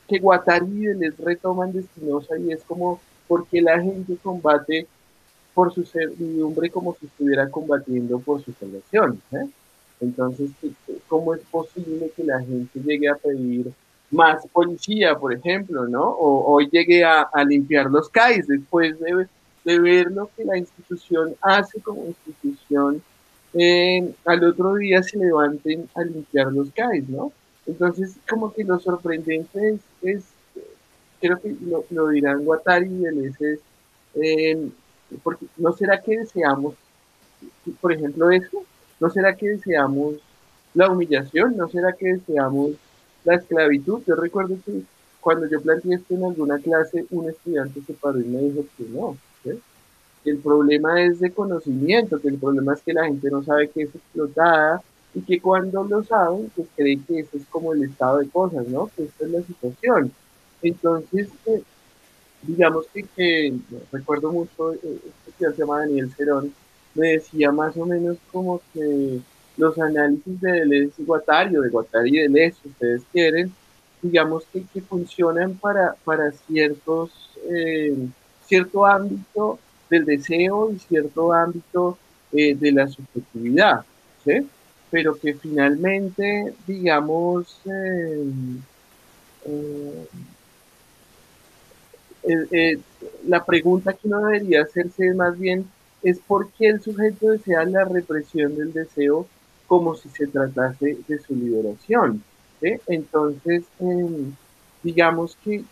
que 0.07 0.19
Guattari 0.19 0.93
les 0.95 1.17
retoman 1.17 1.71
de 1.71 1.81
Espinosa 1.81 2.37
y 2.37 2.51
es 2.51 2.63
como, 2.63 2.99
¿por 3.27 3.47
qué 3.47 3.61
la 3.61 3.79
gente 3.79 4.17
combate 4.21 4.87
por 5.53 5.73
su 5.73 5.85
servidumbre 5.85 6.71
como 6.71 6.95
si 6.99 7.05
estuviera 7.05 7.49
combatiendo 7.49 8.19
por 8.19 8.43
su 8.43 8.53
salvación? 8.53 9.21
¿eh? 9.31 9.47
Entonces, 9.99 10.51
¿cómo 11.07 11.33
es 11.33 11.41
posible 11.41 12.11
que 12.15 12.23
la 12.23 12.39
gente 12.39 12.79
llegue 12.79 13.09
a 13.09 13.15
pedir 13.15 13.73
más 14.13 14.45
policía, 14.47 15.15
por 15.15 15.33
ejemplo, 15.33 15.87
¿no? 15.87 16.15
O, 16.19 16.59
llegue 16.61 17.03
a, 17.03 17.27
limpiar 17.45 17.89
los 17.89 18.09
CAIs 18.09 18.47
después 18.47 18.95
de, 18.99 19.79
ver 19.79 20.11
lo 20.11 20.29
que 20.35 20.45
la 20.45 20.57
institución 20.57 21.35
hace 21.41 21.81
como 21.81 22.05
institución. 22.05 23.01
Eh, 23.55 24.13
al 24.25 24.43
otro 24.43 24.75
día 24.75 25.03
se 25.03 25.17
levanten 25.17 25.87
a 25.95 26.03
limpiar 26.03 26.51
los 26.51 26.69
CAIs, 26.71 27.07
¿no? 27.09 27.31
Entonces, 27.65 28.15
como 28.29 28.53
que 28.53 28.63
lo 28.63 28.79
sorprendente 28.79 29.79
es, 30.01 30.23
creo 31.19 31.39
que 31.39 31.55
lo, 31.89 32.07
dirán 32.09 32.43
Guattari 32.43 32.87
y 32.87 32.97
Deleuze, 32.97 33.59
eh, 34.15 34.69
porque 35.23 35.45
no 35.57 35.71
será 35.73 36.01
que 36.01 36.19
deseamos, 36.19 36.75
por 37.79 37.93
ejemplo, 37.93 38.31
eso, 38.31 38.63
¿No 39.03 39.09
será 39.09 39.35
que 39.35 39.49
deseamos 39.49 40.15
la 40.73 40.89
humillación? 40.89 41.57
¿No 41.57 41.67
será 41.67 41.91
que 41.91 42.13
deseamos 42.13 42.71
la 43.25 43.35
esclavitud? 43.35 44.01
Yo 44.07 44.15
recuerdo 44.15 44.55
que 44.65 44.81
cuando 45.19 45.45
yo 45.45 45.61
planteé 45.61 45.95
esto 45.95 46.13
en 46.13 46.23
alguna 46.23 46.57
clase, 46.59 47.05
un 47.09 47.27
estudiante 47.27 47.81
se 47.85 47.91
paró 47.95 48.21
y 48.21 48.23
me 48.23 48.39
dijo 48.39 48.65
que 48.77 48.85
no. 48.85 49.17
Que 49.43 50.29
el 50.29 50.37
problema 50.37 51.03
es 51.03 51.19
de 51.19 51.33
conocimiento, 51.33 52.21
que 52.21 52.29
el 52.29 52.37
problema 52.37 52.75
es 52.75 52.81
que 52.81 52.93
la 52.93 53.03
gente 53.03 53.29
no 53.29 53.43
sabe 53.43 53.67
que 53.67 53.81
es 53.81 53.93
explotada 53.93 54.81
y 55.13 55.19
que 55.19 55.41
cuando 55.41 55.83
lo 55.83 56.01
saben, 56.05 56.49
pues 56.55 56.69
creen 56.73 57.03
que 57.03 57.19
eso 57.19 57.35
es 57.35 57.45
como 57.47 57.73
el 57.73 57.83
estado 57.83 58.19
de 58.19 58.29
cosas, 58.29 58.65
¿no? 58.69 58.89
Que 58.95 59.03
esta 59.03 59.25
es 59.25 59.31
la 59.31 59.41
situación. 59.41 60.13
Entonces, 60.61 61.27
eh, 61.47 61.61
digamos 62.43 62.85
que, 63.17 63.53
recuerdo 63.91 64.31
mucho, 64.31 64.75
eh, 64.75 64.99
este 65.27 65.51
se 65.51 65.57
llama 65.57 65.79
Daniel 65.79 66.09
Cerón, 66.15 66.53
me 66.95 67.13
decía 67.13 67.51
más 67.51 67.75
o 67.77 67.85
menos 67.85 68.17
como 68.31 68.61
que 68.73 69.19
los 69.57 69.77
análisis 69.77 70.41
de 70.41 70.51
Deleuze 70.51 71.01
y 71.01 71.05
Guattari, 71.05 71.55
o 71.57 71.61
de 71.61 71.69
Guattari 71.69 72.09
y 72.09 72.21
Deleuze, 72.21 72.57
si 72.61 72.69
ustedes 72.69 73.01
quieren, 73.11 73.53
digamos 74.01 74.43
que, 74.51 74.63
que 74.73 74.81
funcionan 74.81 75.55
para, 75.55 75.95
para 76.03 76.31
ciertos, 76.31 77.11
eh, 77.49 77.95
cierto 78.45 78.85
ámbito 78.85 79.59
del 79.89 80.05
deseo 80.05 80.71
y 80.71 80.79
cierto 80.79 81.31
ámbito 81.31 81.97
eh, 82.31 82.55
de 82.55 82.71
la 82.71 82.87
subjetividad, 82.87 83.85
¿sí? 84.25 84.47
pero 84.89 85.15
que 85.15 85.33
finalmente, 85.33 86.53
digamos, 86.67 87.59
eh, 87.65 88.31
la 93.27 93.43
pregunta 93.43 93.93
que 93.93 94.07
uno 94.07 94.25
debería 94.25 94.63
hacerse 94.63 95.07
es 95.07 95.15
más 95.15 95.37
bien 95.37 95.65
es 96.03 96.19
porque 96.27 96.67
el 96.67 96.81
sujeto 96.81 97.31
desea 97.31 97.63
la 97.65 97.85
represión 97.85 98.55
del 98.55 98.73
deseo 98.73 99.27
como 99.67 99.95
si 99.95 100.09
se 100.09 100.27
tratase 100.27 100.97
de 101.07 101.19
su 101.19 101.33
liberación. 101.35 102.23
Entonces, 102.61 103.63
em, 103.79 104.33
digamos 104.83 105.37
que, 105.43 105.63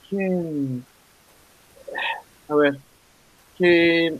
a 2.47 2.55
ver, 2.55 2.77
que 3.57 4.17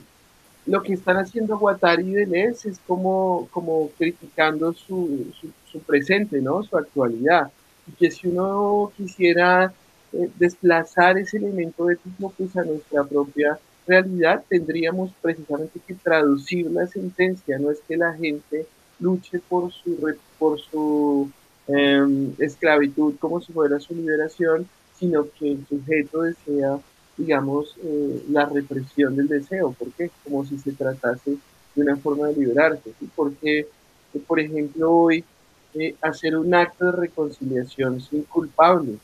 lo 0.65 0.83
que 0.83 0.93
están 0.93 1.17
haciendo 1.17 1.57
Guattari 1.57 2.03
y 2.03 2.13
Deleuze 2.13 2.69
es 2.69 2.79
como, 2.87 3.47
como 3.51 3.89
criticando 3.97 4.73
su, 4.73 5.33
su, 5.71 5.79
presente, 5.79 6.41
¿no? 6.41 6.63
Su 6.63 6.77
actualidad. 6.77 7.51
Y 7.87 7.91
que 7.93 8.11
si 8.11 8.27
uno 8.27 8.91
quisiera 8.95 9.73
eh, 10.13 10.29
desplazar 10.37 11.17
ese 11.17 11.37
elemento 11.37 11.89
ético 11.89 12.33
pues 12.37 12.55
a 12.55 12.63
nuestra 12.63 13.03
propia 13.03 13.59
realidad 13.87 14.43
tendríamos 14.47 15.11
precisamente 15.21 15.79
que 15.85 15.93
traducir 15.93 16.69
la 16.71 16.87
sentencia, 16.87 17.57
no 17.59 17.71
es 17.71 17.79
que 17.87 17.97
la 17.97 18.13
gente 18.13 18.65
luche 18.99 19.39
por 19.39 19.71
su, 19.71 20.15
por 20.37 20.59
su 20.59 21.29
em, 21.67 22.33
esclavitud 22.37 23.15
como 23.19 23.41
si 23.41 23.51
fuera 23.51 23.79
su 23.79 23.95
liberación, 23.95 24.67
sino 24.97 25.27
que 25.31 25.53
el 25.53 25.65
sujeto 25.67 26.21
desea, 26.21 26.79
digamos, 27.17 27.75
eh, 27.83 28.23
la 28.29 28.45
represión 28.45 29.15
del 29.15 29.27
deseo. 29.27 29.71
¿Por 29.71 29.91
qué? 29.93 30.11
Como 30.23 30.45
si 30.45 30.59
se 30.59 30.71
tratase 30.73 31.37
de 31.75 31.81
una 31.81 31.97
forma 31.97 32.27
de 32.27 32.35
liberarse. 32.35 32.91
¿sí? 32.99 33.09
Porque, 33.15 33.59
eh, 33.59 34.19
por 34.27 34.39
ejemplo, 34.39 34.91
hoy 34.91 35.25
eh, 35.73 35.95
hacer 36.01 36.37
un 36.37 36.53
acto 36.53 36.85
de 36.85 36.91
reconciliación 36.91 38.01
sin 38.01 38.23
culpable, 38.23 38.97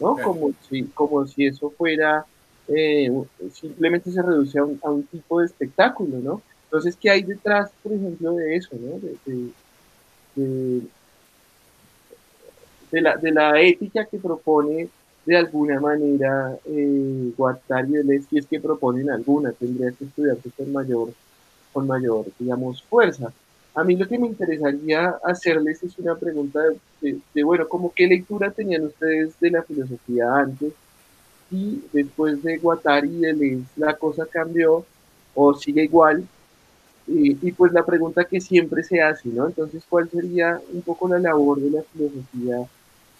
¿no? 0.00 0.16
Como 0.18 0.52
si, 0.68 0.82
como 0.84 1.26
si 1.26 1.46
eso 1.46 1.70
fuera 1.70 2.26
eh, 2.68 3.10
simplemente 3.52 4.10
se 4.10 4.22
reduce 4.22 4.58
a 4.58 4.64
un, 4.64 5.02
tipo 5.04 5.40
de 5.40 5.46
espectáculo, 5.46 6.18
¿no? 6.18 6.42
Entonces, 6.64 6.96
¿qué 7.00 7.10
hay 7.10 7.22
detrás, 7.22 7.70
por 7.82 7.92
ejemplo, 7.92 8.34
de 8.34 8.56
eso, 8.56 8.76
¿no? 8.76 8.98
De, 12.90 13.00
la, 13.00 13.16
de 13.16 13.32
la 13.32 13.60
ética 13.60 14.04
que 14.04 14.18
propone 14.18 14.88
de 15.24 15.36
alguna 15.36 15.80
manera 15.80 16.56
eh, 16.64 17.32
Guattari 17.36 17.94
y 17.98 18.22
si 18.22 18.38
es 18.38 18.46
que 18.46 18.60
proponen 18.60 19.10
alguna, 19.10 19.52
tendría 19.52 19.90
que 19.92 20.04
estudiarse 20.04 20.50
con 20.56 20.72
mayor, 20.72 21.10
con 21.72 21.86
mayor, 21.86 22.26
digamos, 22.38 22.82
fuerza. 22.82 23.32
A 23.74 23.84
mí 23.84 23.94
lo 23.96 24.08
que 24.08 24.18
me 24.18 24.26
interesaría 24.26 25.16
hacerles 25.22 25.82
es 25.82 25.98
una 25.98 26.14
pregunta 26.16 26.60
de, 27.00 27.18
de 27.34 27.42
bueno, 27.44 27.68
como 27.68 27.92
qué 27.94 28.06
lectura 28.06 28.50
tenían 28.50 28.86
ustedes 28.86 29.38
de 29.38 29.50
la 29.50 29.62
filosofía 29.62 30.34
antes, 30.34 30.72
y 31.50 31.82
después 31.92 32.42
de 32.42 32.58
Guattari 32.58 33.08
y 33.08 33.20
Deleuze 33.20 33.66
la 33.76 33.94
cosa 33.94 34.26
cambió 34.26 34.84
o 35.34 35.54
sigue 35.54 35.84
igual. 35.84 36.24
Y, 37.06 37.38
y, 37.46 37.52
pues 37.52 37.72
la 37.72 37.86
pregunta 37.86 38.24
que 38.24 38.40
siempre 38.40 38.82
se 38.82 39.00
hace, 39.00 39.30
¿no? 39.30 39.46
Entonces, 39.46 39.82
¿cuál 39.88 40.10
sería 40.10 40.60
un 40.72 40.82
poco 40.82 41.08
la 41.08 41.18
labor 41.18 41.58
de 41.58 41.70
la 41.70 41.82
filosofía, 41.82 42.68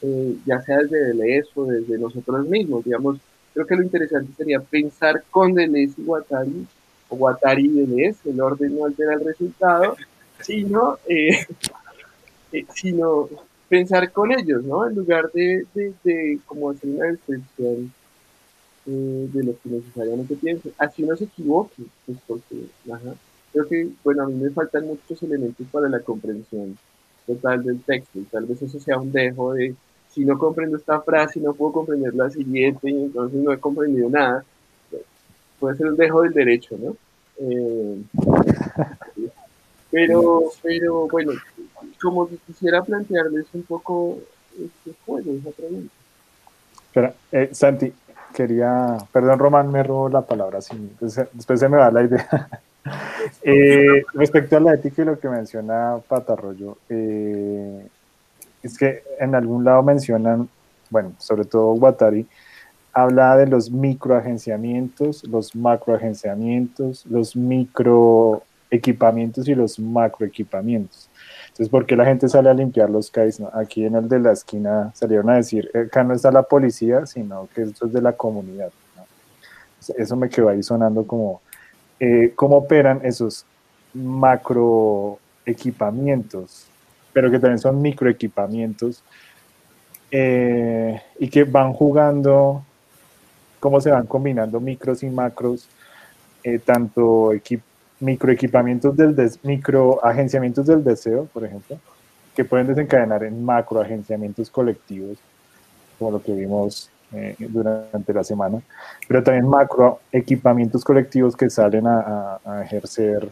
eh, 0.03 0.37
ya 0.45 0.61
sea 0.61 0.79
desde 0.79 1.07
Deleuze 1.07 1.51
o 1.55 1.65
desde 1.65 1.97
nosotros 1.97 2.47
mismos? 2.47 2.85
Digamos, 2.85 3.19
creo 3.55 3.67
que 3.67 3.77
lo 3.77 3.83
interesante 3.83 4.33
sería 4.37 4.61
pensar 4.61 5.25
con 5.31 5.55
Deleuze 5.55 5.95
y 5.99 6.05
Guattari, 6.05 6.67
o 7.09 7.17
Guattari 7.17 7.65
y 7.65 7.69
Deleuze, 7.69 8.29
el 8.29 8.41
orden 8.43 8.77
no 8.77 8.85
altera 8.85 9.15
el 9.15 9.25
resultado, 9.25 9.97
sino, 10.43 10.99
eh, 11.09 11.47
eh, 12.53 12.67
sino 12.75 13.31
pensar 13.71 14.13
con 14.13 14.33
ellos, 14.33 14.65
¿no? 14.65 14.87
En 14.87 14.97
lugar 14.97 15.31
de, 15.33 15.65
de, 15.73 15.95
de 16.05 16.39
como 16.45 16.71
hacer 16.71 16.91
una 16.91 17.07
descripción 17.07 17.91
eh, 18.91 19.29
de 19.33 19.45
lo 19.45 19.53
que 19.61 19.69
necesariamente 19.69 20.35
piense. 20.37 20.73
Así 20.79 21.03
no 21.03 21.15
se 21.15 21.25
equivoque, 21.25 21.83
pues 22.07 22.19
porque, 22.27 22.57
creo 23.53 23.69
que, 23.69 23.89
bueno, 24.03 24.23
a 24.23 24.27
mí 24.27 24.35
me 24.35 24.49
faltan 24.49 24.87
muchos 24.87 25.23
elementos 25.23 25.67
para 25.71 25.91
la 25.91 26.01
comprensión 26.01 26.79
total 27.27 27.63
del 27.63 27.83
texto, 27.83 28.19
y 28.19 28.23
tal 28.23 28.47
vez 28.47 28.63
eso 28.63 28.81
sea 28.81 28.99
un 28.99 29.13
dejo 29.13 29.53
de, 29.53 29.75
si 30.09 30.25
no 30.25 30.39
comprendo 30.39 30.79
esta 30.79 31.03
frase, 31.03 31.39
no 31.39 31.53
puedo 31.53 31.73
comprender 31.73 32.15
la 32.15 32.31
siguiente, 32.31 32.91
y 32.91 32.95
entonces 32.95 33.39
no 33.39 33.53
he 33.53 33.61
comprendido 33.61 34.09
nada, 34.09 34.43
puede 35.61 35.77
ser 35.77 35.89
un 35.89 35.97
dejo 35.97 36.23
del 36.23 36.33
derecho, 36.33 36.79
¿no? 36.79 36.97
Eh, 37.41 38.03
pero, 39.91 40.45
pero, 40.63 41.09
bueno, 41.09 41.33
como 42.01 42.27
quisiera 42.47 42.83
plantearles 42.83 43.47
un 43.53 43.63
poco 43.65 44.19
este 44.53 44.99
juego, 45.05 45.33
esa 45.33 45.51
pregunta. 45.51 45.93
Espera, 46.87 47.15
eh, 47.33 47.51
Santi, 47.53 47.93
quería, 48.35 48.97
perdón 49.13 49.39
Román, 49.39 49.71
me 49.71 49.83
robó 49.83 50.09
la 50.09 50.23
palabra, 50.23 50.61
después 51.01 51.61
se 51.61 51.69
me 51.69 51.77
va 51.77 51.91
la 51.91 52.03
idea. 52.03 52.49
Eh, 53.43 54.03
respecto 54.15 54.57
a 54.57 54.61
la 54.61 54.73
ética 54.73 55.03
y 55.03 55.05
lo 55.05 55.19
que 55.19 55.29
menciona 55.29 55.99
Patarroyo, 56.09 56.79
eh, 56.89 57.87
es 58.63 58.79
que 58.79 59.03
en 59.19 59.35
algún 59.35 59.65
lado 59.65 59.83
mencionan, 59.83 60.49
bueno, 60.89 61.13
sobre 61.19 61.45
todo 61.45 61.75
Guattari, 61.75 62.27
habla 62.93 63.37
de 63.37 63.47
los 63.47 63.71
microagenciamientos, 63.71 65.25
los 65.25 65.55
macroagenciamientos, 65.55 67.07
los 67.07 67.37
microequipamientos 67.37 69.49
y 69.49 69.55
los 69.55 69.79
macroequipamientos. 69.79 71.09
Entonces, 71.59 71.69
¿por 71.71 71.87
qué 71.87 71.97
la 71.97 72.05
gente 72.05 72.29
sale 72.29 72.49
a 72.49 72.55
limpiar 72.55 72.89
los 72.89 73.11
CAIs? 73.11 73.41
Aquí 73.53 73.85
en 73.85 73.97
el 73.97 74.09
de 74.09 74.21
la 74.21 74.33
esquina 74.33 74.93
salieron 74.95 75.29
a 75.31 75.37
decir, 75.37 75.71
eh, 75.75 75.87
acá 75.89 76.05
no 76.05 76.15
está 76.15 76.31
la 76.31 76.43
policía, 76.43 77.05
sino 77.07 77.49
que 77.55 77.63
esto 77.63 77.87
es 77.87 77.93
de 77.93 78.01
la 78.01 78.13
comunidad. 78.13 78.71
Eso 79.97 80.17
me 80.17 80.29
quedó 80.29 80.49
ahí 80.49 80.63
sonando 80.63 81.07
como, 81.07 81.41
eh, 81.99 82.33
¿cómo 82.35 82.59
operan 82.59 83.01
esos 83.05 83.45
macro 83.93 85.19
equipamientos? 85.45 86.69
pero 87.19 87.33
que 87.33 87.41
también 87.41 87.59
son 87.59 87.83
microequipamientos 87.83 89.03
eh, 90.13 91.03
y 91.19 91.29
que 91.29 91.43
van 91.43 91.73
jugando, 91.73 92.65
cómo 93.59 93.81
se 93.81 93.91
van 93.91 94.07
combinando 94.07 94.61
micros 94.61 95.03
y 95.03 95.11
macros, 95.11 95.69
eh, 96.45 96.61
tanto 96.61 97.33
microequipamientos 98.01 98.97
del 98.97 99.15
des 99.15 99.39
microagenciamientos 99.43 100.67
del 100.67 100.85
deseo, 100.85 101.27
por 101.27 101.45
ejemplo, 101.45 101.79
que 102.35 102.45
pueden 102.45 102.69
desencadenar 102.69 103.25
en 103.25 103.45
macroagenciamientos 103.45 104.51
colectivos, 104.51 105.19
como 105.99 106.13
lo 106.13 106.23
que 106.23 106.33
vimos 106.33 106.91
eh, 107.13 107.35
durante 107.39 108.13
la 108.13 108.23
semana, 108.23 108.61
pero 109.09 109.23
también 109.23 109.49
macro 109.49 110.01
equipamientos 110.13 110.85
colectivos 110.85 111.35
que 111.35 111.49
salen 111.49 111.87
a, 111.87 112.39
ejercer 112.63 113.29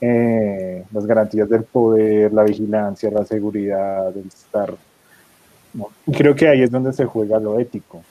eh, 0.00 0.84
las 0.92 1.06
garantías 1.06 1.48
del 1.48 1.64
poder, 1.64 2.32
la 2.32 2.44
vigilancia, 2.44 3.10
la 3.10 3.24
seguridad, 3.24 4.14
el 4.16 4.26
estar. 4.26 4.74
Y 6.06 6.12
creo 6.12 6.34
que 6.34 6.46
ahí 6.48 6.62
es 6.62 6.70
donde 6.70 6.92
se 6.92 7.04
juega 7.06 7.40
lo 7.40 7.58
ético, 7.58 8.02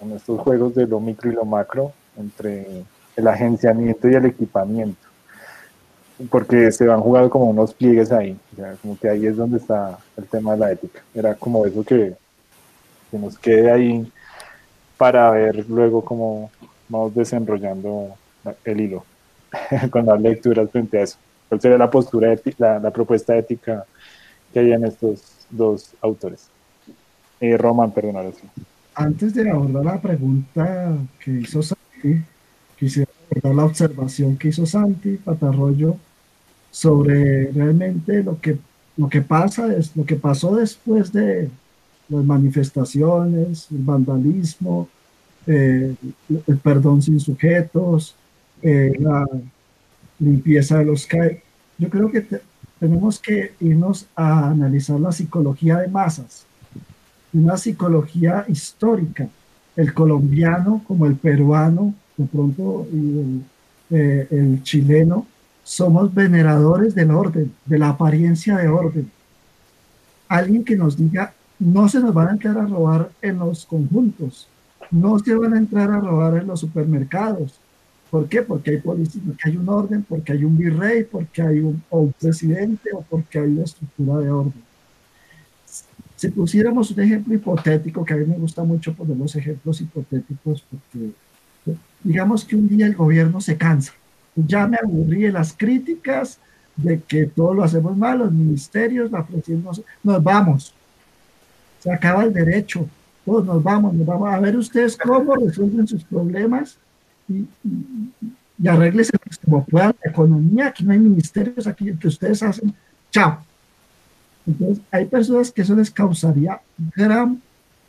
en 0.00 0.12
estos 0.12 0.40
juegos 0.40 0.74
de 0.74 0.86
lo 0.86 1.00
micro 1.00 1.30
y 1.30 1.34
lo 1.34 1.44
macro, 1.44 1.92
entre 2.18 2.84
el 3.16 3.28
agenciamiento 3.28 4.08
y 4.08 4.14
el 4.14 4.26
equipamiento, 4.26 5.05
porque 6.30 6.72
se 6.72 6.86
van 6.86 7.00
jugando 7.00 7.28
como 7.30 7.46
unos 7.46 7.74
pliegues 7.74 8.10
ahí, 8.10 8.36
como 8.80 8.98
que 8.98 9.08
ahí 9.08 9.26
es 9.26 9.36
donde 9.36 9.58
está 9.58 9.98
el 10.16 10.26
tema 10.26 10.52
de 10.52 10.58
la 10.58 10.72
ética. 10.72 11.02
Era 11.14 11.34
como 11.34 11.66
eso 11.66 11.84
que, 11.84 12.14
que 13.10 13.18
nos 13.18 13.38
quede 13.38 13.70
ahí 13.70 14.12
para 14.96 15.30
ver 15.30 15.68
luego 15.68 16.02
cómo 16.02 16.50
vamos 16.88 17.14
desenrollando 17.14 18.16
el 18.64 18.80
hilo 18.80 19.04
con 19.90 20.06
las 20.06 20.20
lecturas 20.20 20.70
frente 20.70 20.98
a 20.98 21.02
eso. 21.02 21.18
¿Cuál 21.48 21.60
sería 21.60 21.78
la 21.78 21.90
postura, 21.90 22.34
la, 22.58 22.78
la 22.78 22.90
propuesta 22.90 23.36
ética 23.36 23.84
que 24.52 24.60
hay 24.60 24.72
en 24.72 24.84
estos 24.84 25.46
dos 25.50 25.94
autores? 26.00 26.48
Eh, 27.40 27.56
Roman, 27.56 27.92
perdón, 27.92 28.16
ahora 28.16 28.30
Antes 28.94 29.34
de 29.34 29.50
abordar 29.50 29.84
la 29.84 30.00
pregunta 30.00 30.96
que 31.20 31.30
hizo 31.30 31.62
Santi, 31.62 32.22
quisiera 32.78 33.10
abordar 33.30 33.54
la 33.54 33.64
observación 33.64 34.36
que 34.38 34.48
hizo 34.48 34.64
Santi 34.64 35.18
Patarroyo 35.18 35.98
sobre 36.76 37.50
realmente 37.52 38.22
lo 38.22 38.38
que, 38.38 38.58
lo 38.98 39.08
que 39.08 39.22
pasa, 39.22 39.74
es, 39.74 39.96
lo 39.96 40.04
que 40.04 40.16
pasó 40.16 40.54
después 40.56 41.10
de, 41.10 41.48
las 42.10 42.22
manifestaciones, 42.22 43.68
el 43.70 43.78
vandalismo, 43.78 44.86
eh, 45.46 45.94
el 46.46 46.58
perdón 46.58 47.00
sin 47.00 47.18
sujetos, 47.18 48.14
eh, 48.60 48.92
la 48.98 49.26
limpieza 50.18 50.78
de 50.78 50.84
los 50.84 51.06
CAE. 51.06 51.42
Yo 51.78 51.88
creo 51.88 52.10
que 52.10 52.26
tenemos 52.78 53.20
que 53.20 53.52
irnos 53.58 54.06
a 54.14 54.50
analizar 54.50 55.00
la 55.00 55.12
psicología 55.12 55.78
de 55.78 55.88
masas, 55.88 56.44
una 57.32 57.56
psicología 57.56 58.44
histórica, 58.48 59.26
el 59.76 59.94
colombiano 59.94 60.82
como 60.86 61.06
el 61.06 61.16
peruano, 61.16 61.94
de 62.18 62.26
pronto 62.26 62.86
y 62.92 63.18
el, 63.18 63.42
eh, 63.98 64.28
el 64.30 64.62
chileno, 64.62 65.26
somos 65.66 66.14
veneradores 66.14 66.94
del 66.94 67.10
orden, 67.10 67.52
de 67.64 67.76
la 67.76 67.88
apariencia 67.88 68.56
de 68.56 68.68
orden. 68.68 69.10
Alguien 70.28 70.62
que 70.64 70.76
nos 70.76 70.96
diga 70.96 71.34
no 71.58 71.88
se 71.88 71.98
nos 71.98 72.14
van 72.14 72.28
a 72.28 72.32
entrar 72.32 72.56
a 72.56 72.66
robar 72.66 73.10
en 73.20 73.38
los 73.40 73.66
conjuntos, 73.66 74.48
no 74.92 75.18
se 75.18 75.34
van 75.34 75.54
a 75.54 75.58
entrar 75.58 75.90
a 75.90 75.98
robar 75.98 76.36
en 76.40 76.46
los 76.46 76.60
supermercados. 76.60 77.58
¿Por 78.10 78.28
qué? 78.28 78.42
Porque 78.42 78.70
hay 78.70 78.76
policía, 78.78 79.20
porque 79.26 79.48
hay 79.48 79.56
un 79.56 79.68
orden, 79.68 80.04
porque 80.08 80.32
hay 80.32 80.44
un 80.44 80.56
virrey, 80.56 81.02
porque 81.02 81.42
hay 81.42 81.58
un, 81.58 81.82
presidente 82.20 82.90
o 82.94 83.02
porque 83.02 83.40
hay 83.40 83.48
una 83.48 83.64
estructura 83.64 84.18
de 84.20 84.30
orden. 84.30 84.62
Si 86.14 86.28
pusiéramos 86.28 86.92
un 86.92 87.00
ejemplo 87.00 87.34
hipotético, 87.34 88.04
que 88.04 88.14
a 88.14 88.18
mí 88.18 88.24
me 88.24 88.38
gusta 88.38 88.62
mucho 88.62 88.94
poner 88.94 89.16
los 89.16 89.34
ejemplos 89.34 89.80
hipotéticos, 89.80 90.64
porque 90.70 91.10
digamos 92.04 92.44
que 92.44 92.54
un 92.54 92.68
día 92.68 92.86
el 92.86 92.94
gobierno 92.94 93.40
se 93.40 93.56
cansa. 93.56 93.92
Ya 94.36 94.66
me 94.66 94.76
aburrí 94.76 95.22
de 95.22 95.32
las 95.32 95.52
críticas 95.52 96.38
de 96.76 97.00
que 97.00 97.26
todo 97.26 97.54
lo 97.54 97.64
hacemos 97.64 97.96
mal, 97.96 98.18
los 98.18 98.32
ministerios, 98.32 99.10
la 99.10 99.24
presión, 99.24 99.64
nos 100.02 100.22
vamos 100.22 100.74
se 101.86 101.92
acaba 101.92 102.24
el 102.24 102.32
derecho, 102.32 102.88
todos 103.24 103.44
nos 103.46 103.62
vamos, 103.62 103.94
nos 103.94 104.04
vamos 104.04 104.28
a 104.28 104.40
ver 104.40 104.56
ustedes 104.56 104.96
cómo 104.96 105.36
resuelven 105.36 105.86
sus 105.86 106.02
problemas 106.02 106.76
y, 107.28 107.34
y, 107.34 108.02
y 108.58 108.68
como 109.44 109.64
puedan 109.64 109.94
la 110.02 110.10
economía, 110.10 110.66
aquí 110.66 110.82
no 110.82 110.90
hay 110.90 110.98
ministerios, 110.98 111.64
aquí 111.68 111.94
que 111.96 112.08
ustedes 112.08 112.42
hacen, 112.42 112.74
chao. 113.12 113.38
Entonces, 114.46 114.82
hay 114.90 115.04
personas 115.04 115.52
que 115.52 115.62
eso 115.62 115.76
les 115.76 115.90
causaría 115.90 116.60
gran 116.96 117.40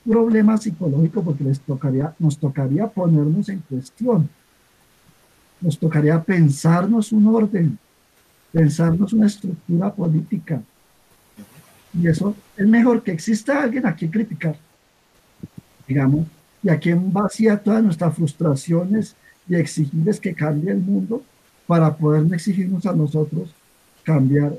problema 0.05 0.57
psicológico 0.57 1.23
porque 1.23 1.43
les 1.43 1.59
tocaría, 1.59 2.13
nos 2.19 2.37
tocaría 2.37 2.85
ponernos 2.85 3.49
en 3.49 3.59
cuestión. 3.67 4.29
Nos 5.61 5.77
tocaría 5.77 6.21
pensarnos 6.21 7.11
un 7.11 7.27
orden, 7.27 7.77
pensarnos 8.51 9.13
una 9.13 9.27
estructura 9.27 9.93
política, 9.93 10.61
y 11.93 12.07
eso 12.07 12.35
es 12.55 12.67
mejor 12.67 13.01
que 13.01 13.11
exista 13.11 13.63
alguien 13.63 13.85
a 13.85 13.95
quien 13.95 14.11
criticar, 14.11 14.55
digamos, 15.87 16.27
y 16.61 16.69
a 16.69 16.79
quien 16.79 17.11
vacía 17.11 17.57
todas 17.57 17.83
nuestras 17.83 18.15
frustraciones 18.15 19.15
y 19.47 19.55
exigirles 19.55 20.19
que 20.19 20.33
cambie 20.33 20.71
el 20.71 20.79
mundo 20.79 21.23
para 21.65 21.95
poder 21.95 22.31
exigirnos 22.33 22.85
a 22.85 22.93
nosotros 22.93 23.49
cambiar 24.03 24.53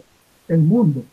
el 0.49 0.59
mundo. 0.59 1.05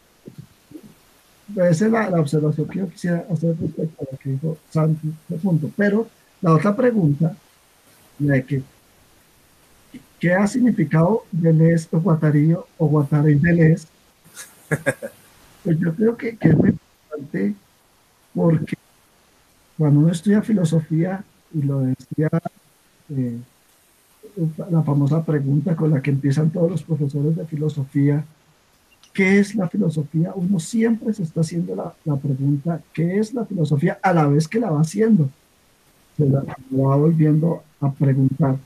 Esa 1.55 1.85
es 1.85 1.91
la, 1.91 2.19
observación 2.19 2.67
que 2.67 2.79
yo 2.79 2.89
quisiera 2.89 3.25
hacer 3.31 3.55
respecto 3.59 4.03
a 4.03 4.11
lo 4.11 4.17
que 4.17 4.29
dijo 4.31 4.57
Santi 4.71 5.13
de 5.27 5.37
punto. 5.37 5.69
Pero 5.77 6.07
la 6.41 6.53
otra 6.53 6.75
pregunta, 6.75 7.35
de 8.17 8.45
que, 8.45 8.63
¿qué 10.19 10.33
ha 10.33 10.47
significado 10.47 11.23
Deleuze 11.31 11.87
o 11.91 11.99
Guattarillo 11.99 12.67
o 12.77 12.87
Guattari 12.87 13.35
Deleuze? 13.35 13.87
Pues 15.63 15.79
yo 15.79 15.95
creo 15.95 16.15
que, 16.15 16.37
es 16.39 16.55
muy 16.55 16.69
importante 16.69 17.55
porque 18.35 18.75
cuando 19.75 20.01
uno 20.01 20.11
estudia 20.11 20.43
filosofía, 20.43 21.23
y 21.55 21.63
lo 21.63 21.79
decía 21.79 22.29
eh, 23.09 23.39
la 24.69 24.83
famosa 24.83 25.23
pregunta 25.23 25.75
con 25.75 25.91
la 25.91 26.01
que 26.03 26.11
empiezan 26.11 26.51
todos 26.51 26.69
los 26.69 26.83
profesores 26.83 27.35
de 27.35 27.45
filosofía, 27.45 28.23
¿qué 29.13 29.39
es 29.39 29.55
la 29.55 29.67
filosofía? 29.67 30.33
Uno 30.35 30.59
siempre 30.59 31.13
se 31.13 31.23
está 31.23 31.41
haciendo 31.41 31.75
la, 31.75 31.93
la 32.03 32.17
pregunta, 32.17 32.81
¿qué 32.93 33.17
es 33.17 33.33
la 33.33 33.45
filosofía? 33.45 33.97
A 34.01 34.13
la 34.13 34.27
vez 34.27 34.47
que 34.47 34.59
la 34.59 34.69
va 34.69 34.81
haciendo, 34.81 35.29
se 36.17 36.27
la, 36.27 36.41
va 36.41 36.95
volviendo 36.95 37.63
a 37.79 37.91
preguntar. 37.91 38.57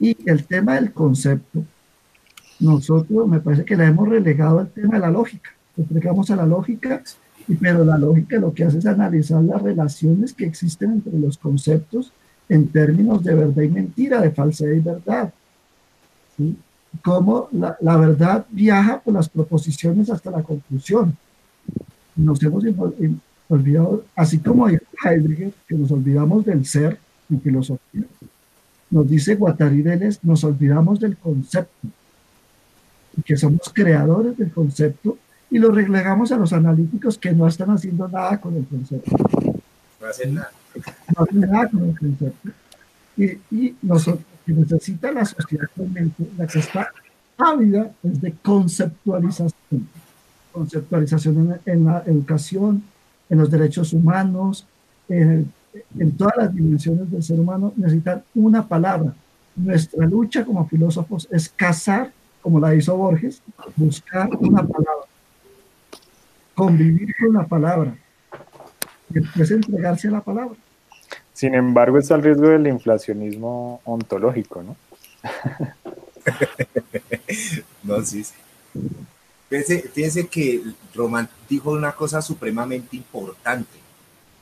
Y 0.00 0.16
el 0.28 0.44
tema 0.44 0.76
del 0.76 0.92
concepto, 0.92 1.64
nosotros 2.60 3.26
me 3.28 3.40
parece 3.40 3.64
que 3.64 3.76
le 3.76 3.84
hemos 3.84 4.08
relegado 4.08 4.60
al 4.60 4.70
tema 4.70 4.94
de 4.94 5.00
la 5.00 5.10
lógica 5.10 5.50
explicamos 5.78 6.30
a 6.30 6.36
la 6.36 6.46
lógica, 6.46 7.02
pero 7.60 7.84
la 7.84 7.98
lógica 7.98 8.38
lo 8.38 8.52
que 8.52 8.64
hace 8.64 8.78
es 8.78 8.86
analizar 8.86 9.42
las 9.42 9.62
relaciones 9.62 10.34
que 10.34 10.46
existen 10.46 10.92
entre 10.92 11.18
los 11.18 11.38
conceptos 11.38 12.12
en 12.48 12.68
términos 12.68 13.22
de 13.22 13.34
verdad 13.34 13.62
y 13.62 13.68
mentira, 13.68 14.20
de 14.20 14.30
falsedad 14.30 14.72
y 14.72 14.80
verdad. 14.80 15.32
Cómo 17.02 17.48
la, 17.52 17.76
la, 17.80 17.96
verdad 17.96 18.46
viaja 18.50 19.00
por 19.00 19.14
las 19.14 19.28
proposiciones 19.28 20.08
hasta 20.10 20.30
la 20.30 20.42
conclusión. 20.42 21.16
Nos 22.16 22.42
hemos 22.42 22.64
olvidado, 23.48 24.04
así 24.16 24.38
como 24.38 24.68
Heidegger, 24.68 25.52
que 25.66 25.74
nos 25.74 25.90
olvidamos 25.90 26.44
del 26.44 26.64
ser 26.64 26.98
en 27.30 27.40
filosofía, 27.40 28.04
nos 28.90 29.08
dice 29.08 29.34
Guattari 29.34 29.82
Deleuze, 29.82 30.20
nos 30.22 30.44
olvidamos 30.44 31.00
del 31.00 31.16
concepto, 31.16 31.88
que 33.24 33.36
somos 33.36 33.70
creadores 33.72 34.36
del 34.36 34.50
concepto 34.50 35.18
y 35.50 35.58
lo 35.58 35.70
relegamos 35.70 36.30
a 36.32 36.36
los 36.36 36.52
analíticos 36.52 37.18
que 37.18 37.32
no 37.32 37.46
están 37.46 37.70
haciendo 37.70 38.08
nada 38.08 38.40
con 38.40 38.56
el 38.56 38.66
concepto. 38.66 39.16
No 40.00 40.06
hacen 40.06 40.34
nada. 40.34 40.50
No 41.16 41.24
hacen 41.24 41.40
nada 41.40 41.68
con 41.68 41.88
el 41.88 41.98
concepto. 41.98 42.50
Y, 43.16 43.24
y 43.50 43.76
nosotros, 43.82 44.24
que 44.46 44.52
necesita 44.52 45.10
la 45.10 45.24
sociedad 45.24 45.64
actualmente, 45.64 46.28
la 46.36 46.46
que 46.46 46.58
está 46.60 46.92
ávida 47.36 47.92
es 48.02 48.20
de 48.20 48.32
conceptualización. 48.42 49.88
Conceptualización 50.52 51.60
en, 51.66 51.84
la 51.84 52.02
educación, 52.06 52.82
en 53.28 53.38
los 53.38 53.50
derechos 53.50 53.92
humanos, 53.92 54.66
en, 55.08 55.52
en 55.98 56.16
todas 56.16 56.36
las 56.36 56.54
dimensiones 56.54 57.10
del 57.10 57.22
ser 57.22 57.40
humano, 57.40 57.72
necesitan 57.76 58.22
una 58.34 58.66
palabra. 58.66 59.14
Nuestra 59.56 60.06
lucha 60.06 60.44
como 60.44 60.66
filósofos 60.66 61.26
es 61.30 61.48
cazar, 61.48 62.12
como 62.42 62.60
la 62.60 62.74
hizo 62.74 62.96
Borges, 62.96 63.42
buscar 63.76 64.28
una 64.38 64.62
palabra 64.62 65.08
convivir 66.58 67.14
con 67.20 67.34
la 67.34 67.46
palabra 67.46 67.96
y 69.10 69.14
después 69.14 69.50
entregarse 69.52 70.08
a 70.08 70.10
la 70.10 70.20
palabra. 70.20 70.56
Sin 71.32 71.54
embargo, 71.54 71.98
está 71.98 72.16
el 72.16 72.24
riesgo 72.24 72.48
del 72.48 72.66
inflacionismo 72.66 73.80
ontológico, 73.84 74.64
¿no? 74.64 74.76
no, 77.84 78.04
sí, 78.04 78.24
Fíjense, 79.48 79.88
fíjense 79.88 80.26
que 80.26 80.62
Román 80.94 81.28
dijo 81.48 81.70
una 81.70 81.92
cosa 81.92 82.20
supremamente 82.20 82.96
importante, 82.96 83.78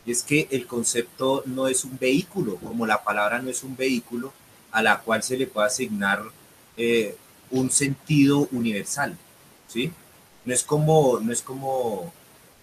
y 0.07 0.12
es 0.12 0.23
que 0.23 0.49
el 0.51 0.66
concepto 0.66 1.43
no 1.47 1.66
es 1.66 1.85
un 1.85 1.99
vehículo, 1.99 2.57
como 2.57 2.87
la 2.87 3.03
palabra 3.03 3.43
no 3.43 3.51
es 3.51 3.62
un 3.65 3.77
vehículo 3.77 4.33
a 4.70 4.81
la 4.81 5.01
cual 5.01 5.23
se 5.23 5.37
le 5.37 5.47
puede 5.47 5.66
asignar 5.66 6.23
eh, 6.77 7.16
un 7.51 7.70
sentido 7.70 8.49
universal, 8.53 9.16
¿sí? 9.66 9.93
No 10.45 10.55
es 10.55 10.62
como, 10.62 11.19
no 11.20 11.33
es 11.33 11.43
como 11.43 12.12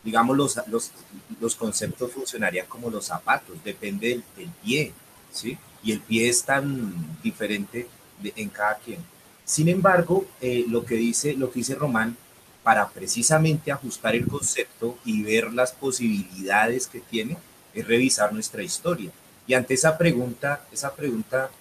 digamos, 0.03 0.35
los, 0.35 0.59
los, 0.67 0.91
los 1.39 1.55
conceptos 1.55 2.11
funcionarían 2.11 2.67
como 2.67 2.89
los 2.89 3.05
zapatos, 3.05 3.57
depende 3.63 4.09
del, 4.09 4.23
del 4.37 4.49
pie, 4.63 4.93
¿sí? 5.31 5.57
Y 5.81 5.91
el 5.91 5.99
pie 6.01 6.29
es 6.29 6.43
tan 6.43 7.21
diferente 7.21 7.87
de, 8.21 8.33
en 8.35 8.49
cada 8.49 8.75
quien. 8.77 8.99
Sin 9.45 9.67
embargo, 9.67 10.25
eh, 10.41 10.65
lo, 10.67 10.85
que 10.85 10.95
dice, 10.95 11.33
lo 11.33 11.51
que 11.51 11.59
dice 11.59 11.75
Román, 11.75 12.17
para 12.63 12.87
precisamente 12.89 13.71
ajustar 13.71 14.15
el 14.15 14.25
concepto 14.27 14.97
y 15.05 15.21
ver 15.21 15.51
las 15.53 15.73
posibilidades 15.73 16.87
que 16.87 17.01
tiene, 17.01 17.37
es 17.73 17.85
revisar 17.85 18.33
nuestra 18.33 18.63
historia. 18.63 19.11
Y 19.45 19.53
ante 19.53 19.73
esa 19.73 19.97
pregunta, 19.97 20.65
esa 20.71 20.95
pregunta 20.95 21.51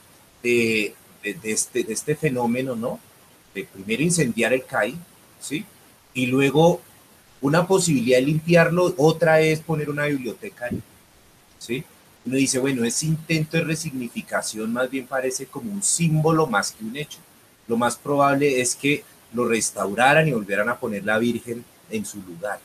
de, 0.43 0.95
de, 1.23 1.53
este, 1.53 1.83
de 1.83 1.93
este 1.93 2.15
fenómeno, 2.15 2.77
¿no? 2.77 3.01
De 3.55 3.65
primero 3.65 4.03
incendiar 4.03 4.53
el 4.53 4.65
CAI, 4.65 4.97
¿sí? 5.41 5.65
Y 6.15 6.27
luego 6.27 6.81
una 7.41 7.67
posibilidad 7.67 8.19
de 8.19 8.27
limpiarlo, 8.27 8.95
otra 8.97 9.41
es 9.41 9.61
poner 9.61 9.91
una 9.91 10.07
biblioteca 10.07 10.67
ahí, 10.67 10.81
¿sí? 11.59 11.85
Uno 12.25 12.37
dice, 12.37 12.61
bueno, 12.61 12.85
ese 12.85 13.07
intento 13.07 13.57
de 13.57 13.65
resignificación 13.65 14.73
más 14.73 14.89
bien 14.89 15.09
parece 15.09 15.47
como 15.47 15.73
un 15.73 15.83
símbolo 15.83 16.47
más 16.47 16.71
que 16.71 16.85
un 16.85 16.97
hecho. 16.97 17.19
Lo 17.67 17.77
más 17.77 17.97
probable 17.97 18.61
es 18.61 18.77
que 18.77 19.03
lo 19.35 19.47
restauraran 19.49 20.29
y 20.29 20.33
volvieran 20.33 20.69
a 20.69 20.79
poner 20.79 21.05
la 21.05 21.19
Virgen 21.19 21.65
en 21.91 22.05
su 22.05 22.21
lugar. 22.23 22.61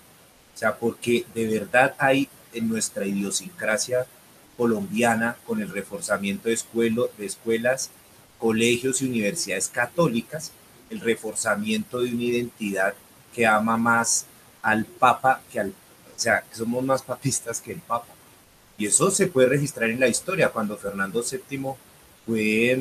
O 0.55 0.57
sea, 0.57 0.75
porque 0.75 1.25
de 1.33 1.47
verdad 1.47 1.95
hay 1.97 2.29
en 2.53 2.67
nuestra 2.67 3.05
idiosincrasia 3.05 4.05
colombiana, 4.57 5.37
con 5.45 5.61
el 5.61 5.69
reforzamiento 5.69 6.49
de, 6.49 6.55
escuelo, 6.55 7.11
de 7.17 7.27
escuelas, 7.27 7.91
colegios 8.39 9.01
y 9.01 9.05
universidades 9.05 9.69
católicas, 9.69 10.51
el 10.89 10.99
reforzamiento 10.99 11.99
de 11.99 12.11
una 12.11 12.23
identidad 12.23 12.93
que 13.33 13.45
ama 13.45 13.77
más 13.77 14.25
al 14.61 14.85
Papa 14.85 15.41
que 15.51 15.59
al, 15.59 15.69
o 15.69 16.19
sea, 16.19 16.41
que 16.41 16.55
somos 16.55 16.83
más 16.83 17.03
papistas 17.03 17.61
que 17.61 17.71
el 17.73 17.79
Papa. 17.79 18.13
Y 18.77 18.87
eso 18.87 19.11
se 19.11 19.27
puede 19.27 19.49
registrar 19.49 19.89
en 19.89 19.99
la 19.99 20.07
historia, 20.07 20.49
cuando 20.49 20.77
Fernando 20.77 21.23
VII 21.23 21.73
fue, 22.25 22.79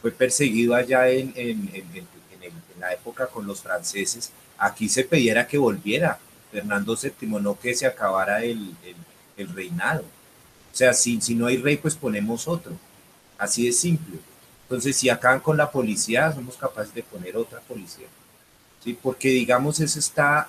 fue 0.00 0.10
perseguido 0.10 0.74
allá 0.74 1.08
en, 1.08 1.32
en, 1.36 1.70
en, 1.72 2.06
la 2.84 2.92
época 2.92 3.26
con 3.26 3.46
los 3.46 3.62
franceses, 3.62 4.30
aquí 4.58 4.88
se 4.88 5.04
pidiera 5.04 5.46
que 5.46 5.58
volviera 5.58 6.18
Fernando 6.52 6.96
VII, 6.96 7.28
no 7.40 7.58
que 7.58 7.74
se 7.74 7.86
acabara 7.86 8.44
el, 8.44 8.74
el, 8.84 8.96
el 9.36 9.48
reinado. 9.54 10.02
O 10.02 10.76
sea, 10.76 10.92
si, 10.92 11.20
si 11.20 11.34
no 11.34 11.46
hay 11.46 11.56
rey, 11.56 11.76
pues 11.76 11.94
ponemos 11.94 12.46
otro. 12.46 12.72
Así 13.38 13.66
de 13.66 13.72
simple. 13.72 14.18
Entonces, 14.62 14.96
si 14.96 15.08
acaban 15.08 15.40
con 15.40 15.56
la 15.56 15.70
policía, 15.70 16.32
somos 16.32 16.56
capaces 16.56 16.94
de 16.94 17.02
poner 17.02 17.36
otra 17.36 17.60
policía. 17.60 18.06
¿sí? 18.82 18.98
Porque, 19.00 19.28
digamos, 19.28 19.80
eso 19.80 19.98
está 19.98 20.48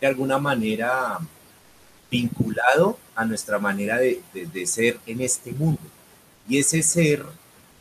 de 0.00 0.06
alguna 0.06 0.38
manera 0.38 1.18
vinculado 2.10 2.98
a 3.14 3.24
nuestra 3.24 3.58
manera 3.58 3.98
de, 3.98 4.22
de, 4.32 4.46
de, 4.46 4.66
ser 4.66 4.98
en 5.06 5.20
este 5.20 5.52
mundo. 5.52 5.80
Y 6.48 6.58
ese 6.58 6.82
ser, 6.82 7.24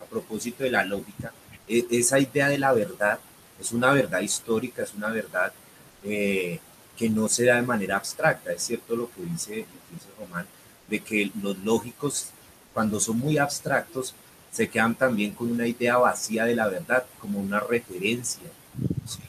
a 0.02 0.06
propósito 0.06 0.64
de 0.64 0.72
la 0.72 0.84
lógica, 0.84 1.34
e, 1.68 1.86
esa 1.91 2.19
idea 2.19 2.49
de 2.49 2.57
la 2.57 2.73
verdad, 2.73 3.19
es 3.60 3.72
una 3.72 3.91
verdad 3.91 4.22
histórica, 4.22 4.84
es 4.84 4.94
una 4.94 5.10
verdad 5.10 5.53
eh, 6.03 6.60
que 6.98 7.10
no 7.10 7.27
se 7.27 7.45
da 7.45 7.56
de 7.56 7.61
manera 7.61 7.98
abstracta. 7.98 8.52
Es 8.52 8.64
cierto 8.64 8.95
lo 8.95 9.10
que 9.11 9.22
dice, 9.23 9.57
lo 9.60 9.65
que 9.65 9.94
dice 9.94 10.07
Román, 10.19 10.48
de 10.88 10.99
que 10.99 11.32
los 11.41 11.57
lógicos, 11.60 12.30
cuando 12.73 12.99
son 12.99 13.19
muy 13.19 13.38
abstractos, 13.38 14.14
se 14.52 14.69
quedan 14.69 14.95
también 14.95 15.32
con 15.32 15.52
una 15.52 15.68
idea 15.68 15.98
vacía 15.98 16.45
de 16.45 16.56
la 16.56 16.68
verdad, 16.68 17.06
como 17.19 17.40
una 17.40 17.60
referencia. 17.60 18.48
¿sí? 19.07 19.19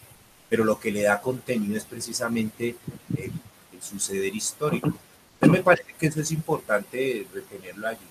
pero 0.49 0.65
lo 0.65 0.79
que 0.79 0.91
le 0.91 1.03
da 1.03 1.21
contenido 1.21 1.77
es 1.77 1.85
precisamente 1.85 2.77
el, 3.17 3.33
el 3.73 3.83
suceder 3.83 4.35
histórico. 4.35 4.93
Entonces 5.35 5.59
me 5.59 5.63
parece 5.63 5.95
que 5.99 6.07
eso 6.07 6.21
es 6.21 6.31
importante 6.31 7.27
retenerlo 7.33 7.89
allí. 7.89 8.07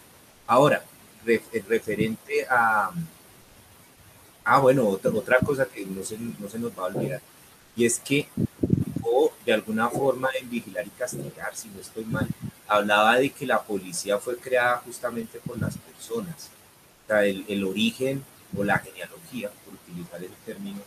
Ahora, 0.47 0.83
re, 1.25 1.41
referente 1.67 2.45
a... 2.49 2.91
Ah, 4.45 4.59
bueno, 4.59 4.87
otra, 4.87 5.11
otra 5.11 5.39
cosa 5.39 5.65
que 5.65 5.85
no 5.85 6.03
se, 6.03 6.17
no 6.17 6.47
se 6.49 6.59
nos 6.59 6.71
va 6.71 6.83
a 6.83 6.85
olvidar, 6.87 7.21
y 7.75 7.85
es 7.85 7.99
que 7.99 8.27
o 9.01 9.31
de 9.45 9.53
alguna 9.53 9.89
forma 9.89 10.29
en 10.39 10.49
vigilar 10.49 10.85
y 10.85 10.89
castigar, 10.91 11.55
si 11.55 11.67
no 11.69 11.81
estoy 11.81 12.05
mal, 12.05 12.27
hablaba 12.67 13.17
de 13.17 13.29
que 13.31 13.45
la 13.45 13.61
policía 13.61 14.17
fue 14.19 14.37
creada 14.37 14.77
justamente 14.85 15.39
por 15.39 15.59
las 15.59 15.77
personas. 15.77 16.49
O 17.03 17.07
sea, 17.07 17.25
el, 17.25 17.45
el 17.47 17.63
origen 17.63 18.23
o 18.57 18.63
la 18.63 18.79
genealogía, 18.79 19.51
por 19.63 19.73
utilizar 19.73 20.23
el 20.23 20.31
término, 20.45 20.81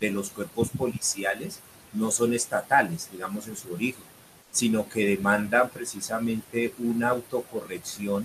de 0.00 0.10
los 0.10 0.30
cuerpos 0.30 0.68
policiales 0.70 1.60
no 1.92 2.10
son 2.10 2.32
estatales, 2.34 3.08
digamos, 3.10 3.48
en 3.48 3.56
su 3.56 3.72
origen, 3.72 4.04
sino 4.50 4.88
que 4.88 5.06
demandan 5.06 5.68
precisamente 5.70 6.74
una 6.78 7.10
autocorrección 7.10 8.24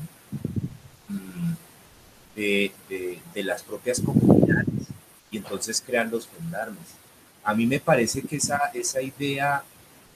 mmm, 1.10 1.54
de, 2.36 2.72
de, 2.90 3.44
las 3.44 3.64
propias 3.64 4.00
comunidades 4.00 4.66
y 5.30 5.38
entonces 5.38 5.84
crean 5.86 6.12
los 6.12 6.28
gendarmes. 6.28 6.88
A 7.44 7.54
mí 7.54 7.66
me 7.66 7.80
parece 7.80 8.22
que 8.22 8.38
esa, 8.38 8.72
esa 8.74 9.02
idea 9.02 9.64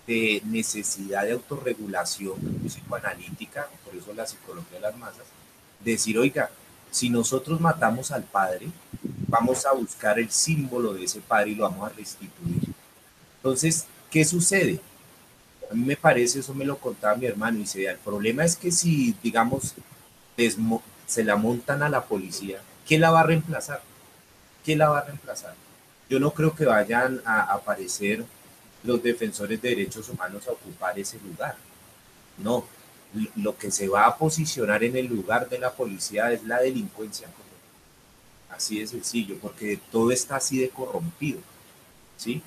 de 0.06 0.41
necesidad 0.45 1.23
de 1.23 1.34
autorregulación 1.34 2.38
psicoanalítica, 2.65 3.68
por 3.84 3.95
eso 3.95 4.14
la 4.14 4.26
psicología 4.26 4.77
de 4.77 4.81
las 4.81 4.98
masas, 4.98 5.26
decir, 5.84 6.18
oiga, 6.18 6.49
si 6.91 7.10
nosotros 7.10 7.60
matamos 7.60 8.11
al 8.11 8.23
padre, 8.23 8.68
vamos 9.27 9.65
a 9.65 9.73
buscar 9.73 10.18
el 10.19 10.31
símbolo 10.31 10.94
de 10.94 11.03
ese 11.03 11.19
padre 11.19 11.52
y 11.52 11.56
lo 11.56 11.64
vamos 11.64 11.91
a 11.91 11.94
restituir. 11.94 12.61
Entonces, 13.38 13.85
¿qué 14.10 14.23
sucede? 14.23 14.80
A 15.69 15.73
mí 15.73 15.84
me 15.85 15.98
parece, 15.98 16.39
eso 16.39 16.53
me 16.53 16.65
lo 16.65 16.77
contaba 16.77 17.15
mi 17.15 17.26
hermano, 17.26 17.57
y 17.57 17.61
dice, 17.61 17.85
el 17.85 17.98
problema 17.98 18.45
es 18.45 18.56
que 18.56 18.72
si, 18.72 19.14
digamos, 19.22 19.73
se 21.08 21.24
la 21.24 21.38
montan 21.38 21.82
a 21.82 21.90
la 21.90 22.04
policía, 22.04 22.62
¿quién 22.86 23.02
la 23.02 23.10
va 23.10 23.22
a 23.22 23.24
reemplazar? 23.24 23.82
¿Quién 24.64 24.80
la 24.80 24.90
va 24.90 25.00
a 25.00 25.06
reemplazar? 25.06 25.56
Yo 26.10 26.20
no 26.20 26.32
creo 26.32 26.54
que 26.54 26.66
vayan 26.66 27.22
a 27.26 27.54
aparecer 27.54 28.24
los 28.84 29.02
defensores 29.02 29.62
de 29.62 29.70
derechos 29.70 30.10
humanos 30.10 30.48
a 30.48 30.52
ocupar 30.52 31.00
ese 31.00 31.18
lugar. 31.20 31.56
No, 32.38 32.66
lo 33.36 33.58
que 33.58 33.72
se 33.72 33.88
va 33.88 34.06
a 34.06 34.18
posicionar 34.18 34.84
en 34.84 34.96
el 34.96 35.08
lugar 35.08 35.50
de 35.50 35.60
la 35.60 35.72
policía 35.72 36.32
es 36.32 36.44
la 36.44 36.60
delincuencia 36.60 37.28
Así 38.50 38.80
de 38.80 38.88
sencillo, 38.88 39.38
porque 39.40 39.80
todo 39.92 40.12
está 40.12 40.38
así 40.38 40.58
de 40.58 40.70
corrompido, 40.70 41.40
¿sí? 42.16 42.42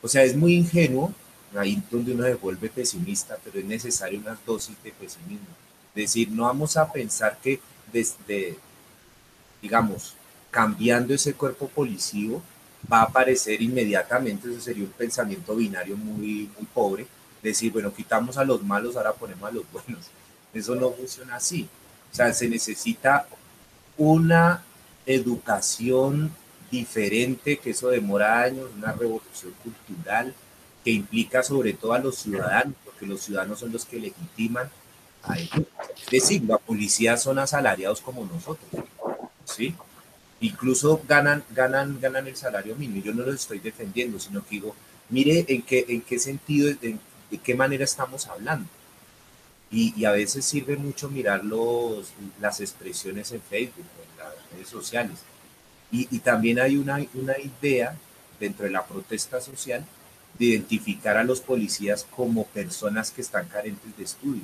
O 0.00 0.06
sea, 0.06 0.22
es 0.22 0.36
muy 0.36 0.54
ingenuo, 0.54 1.12
ahí 1.56 1.82
donde 1.90 2.12
uno 2.12 2.24
se 2.24 2.34
vuelve 2.34 2.68
pesimista, 2.68 3.36
pero 3.42 3.58
es 3.58 3.64
necesario 3.64 4.20
unas 4.20 4.38
dosis 4.44 4.76
de 4.84 4.92
pesimismo. 4.92 5.48
Es 5.94 6.02
decir, 6.02 6.30
no 6.30 6.44
vamos 6.44 6.76
a 6.76 6.92
pensar 6.92 7.38
que 7.42 7.60
desde, 7.92 8.56
digamos, 9.62 10.14
cambiando 10.50 11.14
ese 11.14 11.34
cuerpo 11.34 11.68
policivo, 11.68 12.42
va 12.90 13.00
a 13.00 13.04
aparecer 13.04 13.60
inmediatamente, 13.62 14.50
eso 14.50 14.60
sería 14.60 14.84
un 14.84 14.90
pensamiento 14.90 15.54
binario 15.56 15.96
muy, 15.96 16.50
muy 16.56 16.66
pobre, 16.72 17.06
decir, 17.42 17.72
bueno, 17.72 17.92
quitamos 17.92 18.36
a 18.36 18.44
los 18.44 18.62
malos, 18.62 18.96
ahora 18.96 19.12
ponemos 19.12 19.48
a 19.48 19.52
los 19.52 19.64
buenos. 19.70 20.06
Eso 20.52 20.74
no 20.74 20.90
funciona 20.92 21.36
así. 21.36 21.68
O 22.12 22.14
sea, 22.14 22.32
se 22.32 22.48
necesita 22.48 23.26
una 23.96 24.62
educación 25.04 26.30
diferente, 26.70 27.58
que 27.58 27.70
eso 27.70 27.88
demora 27.88 28.42
años, 28.42 28.70
una 28.76 28.92
revolución 28.92 29.52
cultural 29.62 30.34
que 30.84 30.90
implica 30.90 31.42
sobre 31.42 31.72
todo 31.72 31.92
a 31.92 31.98
los 31.98 32.16
ciudadanos, 32.16 32.74
porque 32.84 33.06
los 33.06 33.20
ciudadanos 33.20 33.58
son 33.58 33.72
los 33.72 33.84
que 33.84 33.98
legitiman 33.98 34.68
Es 35.34 36.10
decir, 36.10 36.44
la 36.44 36.58
policía 36.58 37.16
son 37.16 37.38
asalariados 37.38 38.00
como 38.00 38.24
nosotros, 38.24 38.84
¿sí? 39.44 39.74
Incluso 40.40 41.02
ganan, 41.08 41.42
ganan, 41.50 41.98
ganan 42.00 42.26
el 42.26 42.36
salario 42.36 42.76
mínimo. 42.76 43.02
Yo 43.02 43.14
no 43.14 43.24
los 43.24 43.36
estoy 43.36 43.58
defendiendo, 43.58 44.18
sino 44.20 44.42
que 44.44 44.50
digo, 44.50 44.76
mire 45.08 45.44
en 45.48 45.62
qué, 45.62 45.84
en 45.88 46.02
qué 46.02 46.18
sentido, 46.18 46.68
en, 46.82 47.00
de 47.30 47.38
qué 47.38 47.54
manera 47.54 47.84
estamos 47.84 48.26
hablando. 48.26 48.68
Y, 49.70 50.04
a 50.04 50.12
veces 50.12 50.44
sirve 50.44 50.76
mucho 50.76 51.08
mirar 51.10 51.44
los, 51.44 52.12
las 52.40 52.60
expresiones 52.60 53.32
en 53.32 53.40
Facebook, 53.40 53.84
en 53.84 54.24
las 54.24 54.50
redes 54.52 54.68
sociales. 54.68 55.18
Y, 55.90 56.18
también 56.20 56.60
hay 56.60 56.76
una, 56.76 57.04
una 57.14 57.34
idea 57.38 57.96
dentro 58.38 58.66
de 58.66 58.70
la 58.70 58.86
protesta 58.86 59.40
social 59.40 59.84
de 60.38 60.44
identificar 60.44 61.16
a 61.16 61.24
los 61.24 61.40
policías 61.40 62.06
como 62.14 62.44
personas 62.46 63.10
que 63.10 63.22
están 63.22 63.48
carentes 63.48 63.96
de 63.96 64.04
estudio. 64.04 64.42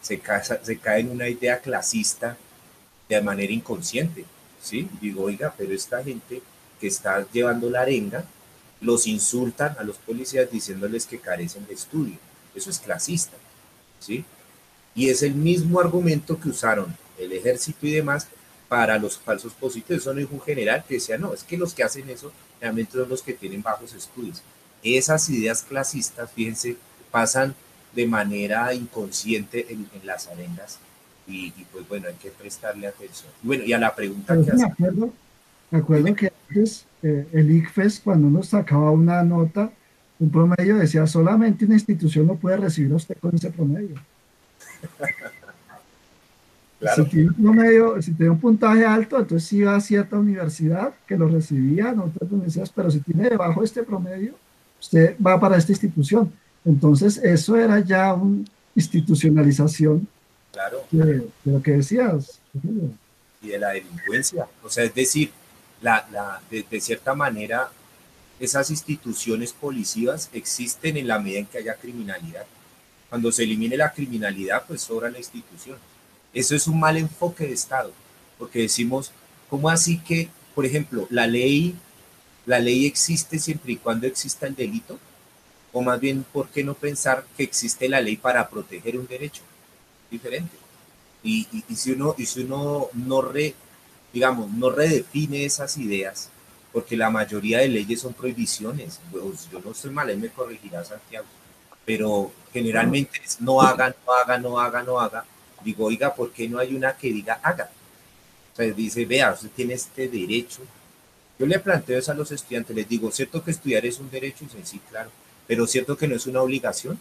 Se, 0.00 0.18
casa, 0.18 0.60
se 0.62 0.78
cae 0.78 1.00
en 1.00 1.10
una 1.10 1.28
idea 1.28 1.60
clasista 1.60 2.36
de 3.08 3.20
manera 3.20 3.52
inconsciente. 3.52 4.24
¿sí? 4.62 4.88
Digo, 5.00 5.24
oiga, 5.24 5.54
pero 5.56 5.72
esta 5.72 6.02
gente 6.02 6.42
que 6.80 6.86
está 6.86 7.26
llevando 7.32 7.70
la 7.70 7.82
arenga 7.82 8.24
los 8.80 9.06
insultan 9.06 9.76
a 9.78 9.82
los 9.82 9.96
policías 9.96 10.50
diciéndoles 10.50 11.06
que 11.06 11.18
carecen 11.18 11.66
de 11.66 11.74
estudio. 11.74 12.16
Eso 12.54 12.70
es 12.70 12.78
clasista, 12.78 13.36
¿sí? 13.98 14.24
Y 14.94 15.10
es 15.10 15.22
el 15.22 15.34
mismo 15.34 15.80
argumento 15.80 16.38
que 16.38 16.48
usaron 16.48 16.96
el 17.18 17.32
ejército 17.32 17.86
y 17.86 17.92
demás 17.92 18.28
para 18.68 18.98
los 18.98 19.18
falsos 19.18 19.52
positivos. 19.52 20.02
Eso 20.02 20.14
no 20.14 20.20
es 20.20 20.28
un 20.30 20.40
general 20.40 20.84
que 20.86 20.94
decía, 20.94 21.18
no, 21.18 21.34
es 21.34 21.42
que 21.42 21.56
los 21.56 21.74
que 21.74 21.82
hacen 21.82 22.08
eso 22.08 22.32
realmente 22.60 22.92
son 22.92 23.08
los 23.08 23.22
que 23.22 23.32
tienen 23.32 23.62
bajos 23.62 23.94
estudios. 23.94 24.42
Esas 24.82 25.28
ideas 25.28 25.62
clasistas, 25.62 26.30
fíjense, 26.32 26.76
pasan 27.10 27.54
de 27.94 28.06
manera 28.06 28.72
inconsciente 28.74 29.66
en, 29.72 29.88
las 30.04 30.28
arenas 30.28 30.78
y, 31.26 31.50
pues 31.72 31.86
bueno, 31.88 32.08
hay 32.08 32.14
que 32.14 32.30
prestarle 32.30 32.86
atención. 32.86 33.30
Bueno, 33.42 33.64
y 33.64 33.72
a 33.72 33.78
la 33.78 33.94
pregunta 33.94 34.34
que 34.34 34.50
hace... 34.50 34.66
Me 35.70 35.78
acuerdo, 35.80 36.14
que 36.14 36.32
antes 36.48 36.86
eh, 37.02 37.26
el 37.32 37.50
ICFES, 37.50 38.00
cuando 38.00 38.28
uno 38.28 38.42
sacaba 38.42 38.90
una 38.90 39.22
nota, 39.22 39.70
un 40.18 40.30
promedio 40.30 40.76
decía, 40.76 41.06
solamente 41.06 41.66
una 41.66 41.74
institución 41.74 42.26
no 42.26 42.36
puede 42.36 42.56
recibir 42.56 42.90
a 42.92 42.96
usted 42.96 43.16
con 43.18 43.34
ese 43.34 43.50
promedio. 43.50 43.96
Si, 46.94 47.04
tiene 47.06 47.28
un 47.30 47.34
promedio, 47.34 48.00
si 48.00 48.12
tiene 48.12 48.30
un 48.30 48.38
puntaje 48.38 48.86
alto, 48.86 49.18
entonces 49.18 49.66
va 49.66 49.74
a 49.74 49.80
cierta 49.80 50.16
universidad 50.16 50.94
que 51.08 51.16
lo 51.16 51.26
recibía, 51.26 51.92
no 51.92 52.04
otras 52.04 52.30
universidades, 52.30 52.70
pero 52.70 52.88
si 52.88 53.00
tiene 53.00 53.30
debajo 53.30 53.60
de 53.60 53.66
este 53.66 53.82
promedio, 53.82 54.34
usted 54.80 55.16
va 55.20 55.40
para 55.40 55.56
esta 55.56 55.72
institución. 55.72 56.32
Entonces, 56.68 57.16
eso 57.16 57.56
era 57.56 57.80
ya 57.80 58.12
una 58.12 58.44
institucionalización 58.74 60.06
claro. 60.52 60.84
de, 60.90 61.26
lo 61.46 61.62
que 61.62 61.70
decías. 61.72 62.40
Y 63.40 63.48
de 63.48 63.58
la 63.58 63.70
delincuencia. 63.70 64.46
O 64.62 64.68
sea, 64.68 64.84
es 64.84 64.94
decir, 64.94 65.30
la, 65.80 66.06
la, 66.12 66.42
de, 66.50 66.80
cierta 66.82 67.14
manera, 67.14 67.70
esas 68.38 68.68
instituciones 68.68 69.54
policivas 69.54 70.28
existen 70.34 70.98
en 70.98 71.08
la 71.08 71.18
medida 71.18 71.38
en 71.38 71.46
que 71.46 71.56
haya 71.56 71.74
criminalidad. 71.74 72.44
Cuando 73.08 73.32
se 73.32 73.44
elimine 73.44 73.78
la 73.78 73.90
criminalidad, 73.90 74.64
pues 74.68 74.82
sobra 74.82 75.08
la 75.08 75.16
institución. 75.16 75.78
Eso 76.34 76.54
es 76.54 76.66
un 76.66 76.78
mal 76.78 76.98
enfoque 76.98 77.46
de 77.46 77.54
Estado, 77.54 77.92
porque 78.38 78.60
decimos, 78.60 79.10
¿cómo 79.48 79.70
así 79.70 80.00
que, 80.00 80.28
por 80.54 80.66
ejemplo, 80.66 81.06
la 81.08 81.26
ley, 81.26 81.74
la 82.44 82.58
ley 82.58 82.84
existe 82.84 83.38
siempre 83.38 83.72
y 83.72 83.76
cuando 83.76 84.06
exista 84.06 84.46
el 84.46 84.54
delito? 84.54 84.98
O 85.72 85.82
más 85.82 86.00
bien, 86.00 86.24
¿por 86.32 86.48
qué 86.48 86.64
no 86.64 86.74
pensar 86.74 87.24
que 87.36 87.42
existe 87.42 87.88
la 87.88 88.00
ley 88.00 88.16
para 88.16 88.48
proteger 88.48 88.98
un 88.98 89.06
derecho? 89.06 89.42
Diferente. 90.10 90.56
Y, 91.22 91.46
y, 91.68 91.74
si 91.76 91.92
uno, 91.92 92.14
y 92.16 92.26
si 92.26 92.40
uno 92.40 92.88
no, 92.94 93.20
re, 93.20 93.54
digamos, 94.12 94.50
no 94.50 94.70
redefine 94.70 95.44
esas 95.44 95.76
ideas, 95.76 96.30
porque 96.72 96.96
la 96.96 97.10
mayoría 97.10 97.58
de 97.58 97.68
leyes 97.68 98.00
son 98.00 98.14
prohibiciones, 98.14 99.00
pues, 99.10 99.50
yo 99.50 99.60
no 99.60 99.72
estoy 99.72 99.90
mal, 99.90 100.08
ahí 100.08 100.16
me 100.16 100.30
corregirá 100.30 100.84
Santiago, 100.84 101.26
pero 101.84 102.30
generalmente 102.52 103.20
no 103.40 103.60
haga, 103.60 103.94
no 104.06 104.12
haga, 104.14 104.38
no 104.38 104.60
haga, 104.60 104.82
no 104.82 105.00
haga. 105.00 105.24
Digo, 105.64 105.86
oiga, 105.86 106.14
¿por 106.14 106.30
qué 106.30 106.48
no 106.48 106.58
hay 106.58 106.74
una 106.74 106.96
que 106.96 107.12
diga 107.12 107.40
haga? 107.42 107.68
O 108.52 108.56
sea, 108.56 108.66
dice, 108.72 109.04
vea, 109.04 109.32
usted 109.32 109.50
tiene 109.54 109.74
este 109.74 110.08
derecho. 110.08 110.62
Yo 111.38 111.46
le 111.46 111.58
planteo 111.58 111.98
eso 111.98 112.12
a 112.12 112.14
los 112.14 112.30
estudiantes, 112.32 112.74
les 112.74 112.88
digo, 112.88 113.10
¿cierto 113.10 113.42
que 113.44 113.50
estudiar 113.50 113.84
es 113.84 113.98
un 113.98 114.10
derecho? 114.10 114.44
Y 114.44 114.46
dicen, 114.46 114.66
sí, 114.66 114.80
claro 114.88 115.10
pero 115.48 115.66
cierto 115.66 115.96
que 115.96 116.06
no 116.06 116.14
es 116.14 116.26
una 116.26 116.42
obligación, 116.42 117.00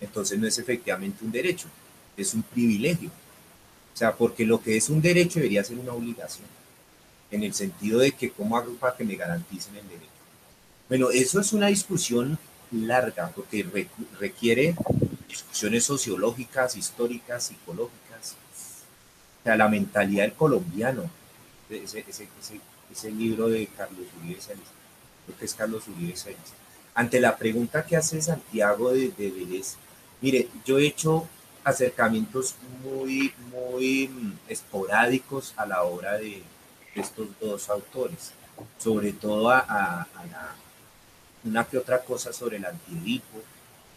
entonces 0.00 0.38
no 0.38 0.46
es 0.46 0.56
efectivamente 0.58 1.24
un 1.24 1.32
derecho, 1.32 1.66
es 2.16 2.32
un 2.32 2.42
privilegio. 2.42 3.10
O 3.92 3.96
sea, 3.98 4.14
porque 4.14 4.46
lo 4.46 4.62
que 4.62 4.76
es 4.76 4.88
un 4.88 5.02
derecho 5.02 5.40
debería 5.40 5.64
ser 5.64 5.76
una 5.78 5.92
obligación, 5.92 6.46
en 7.32 7.42
el 7.42 7.52
sentido 7.52 7.98
de 7.98 8.12
que 8.12 8.30
cómo 8.30 8.56
hago 8.56 8.72
para 8.74 8.96
que 8.96 9.04
me 9.04 9.16
garanticen 9.16 9.76
el 9.76 9.88
derecho. 9.88 10.06
Bueno, 10.88 11.10
eso 11.10 11.40
es 11.40 11.52
una 11.52 11.66
discusión 11.66 12.38
larga, 12.70 13.32
porque 13.34 13.66
requiere 14.20 14.76
discusiones 15.28 15.84
sociológicas, 15.84 16.76
históricas, 16.76 17.48
psicológicas. 17.48 18.36
O 19.40 19.44
sea, 19.44 19.56
la 19.56 19.68
mentalidad 19.68 20.22
del 20.22 20.34
colombiano, 20.34 21.10
ese, 21.68 22.04
ese, 22.08 23.10
libro 23.10 23.48
de 23.48 23.66
Carlos 23.76 24.06
Uribe 24.20 24.40
Sáenz, 24.40 24.62
creo 25.26 25.38
que 25.38 25.44
es 25.44 25.54
Carlos 25.54 25.82
Uribe 25.88 26.16
ante 26.98 27.20
la 27.20 27.36
pregunta 27.36 27.86
que 27.86 27.96
hace 27.96 28.20
Santiago 28.20 28.90
de, 28.92 29.12
de 29.12 29.62
mire, 30.20 30.48
yo 30.64 30.80
he 30.80 30.86
hecho 30.88 31.28
acercamientos 31.62 32.56
muy, 32.82 33.32
muy 33.52 34.08
mm, 34.08 34.32
esporádicos 34.48 35.54
a 35.56 35.64
la 35.64 35.84
obra 35.84 36.14
de 36.14 36.42
estos 36.96 37.28
dos 37.40 37.70
autores, 37.70 38.32
sobre 38.78 39.12
todo 39.12 39.48
a, 39.48 40.08
una 41.44 41.64
que 41.64 41.78
otra 41.78 42.02
cosa 42.02 42.32
sobre 42.32 42.56
el 42.56 42.64
antiedipo, 42.64 43.42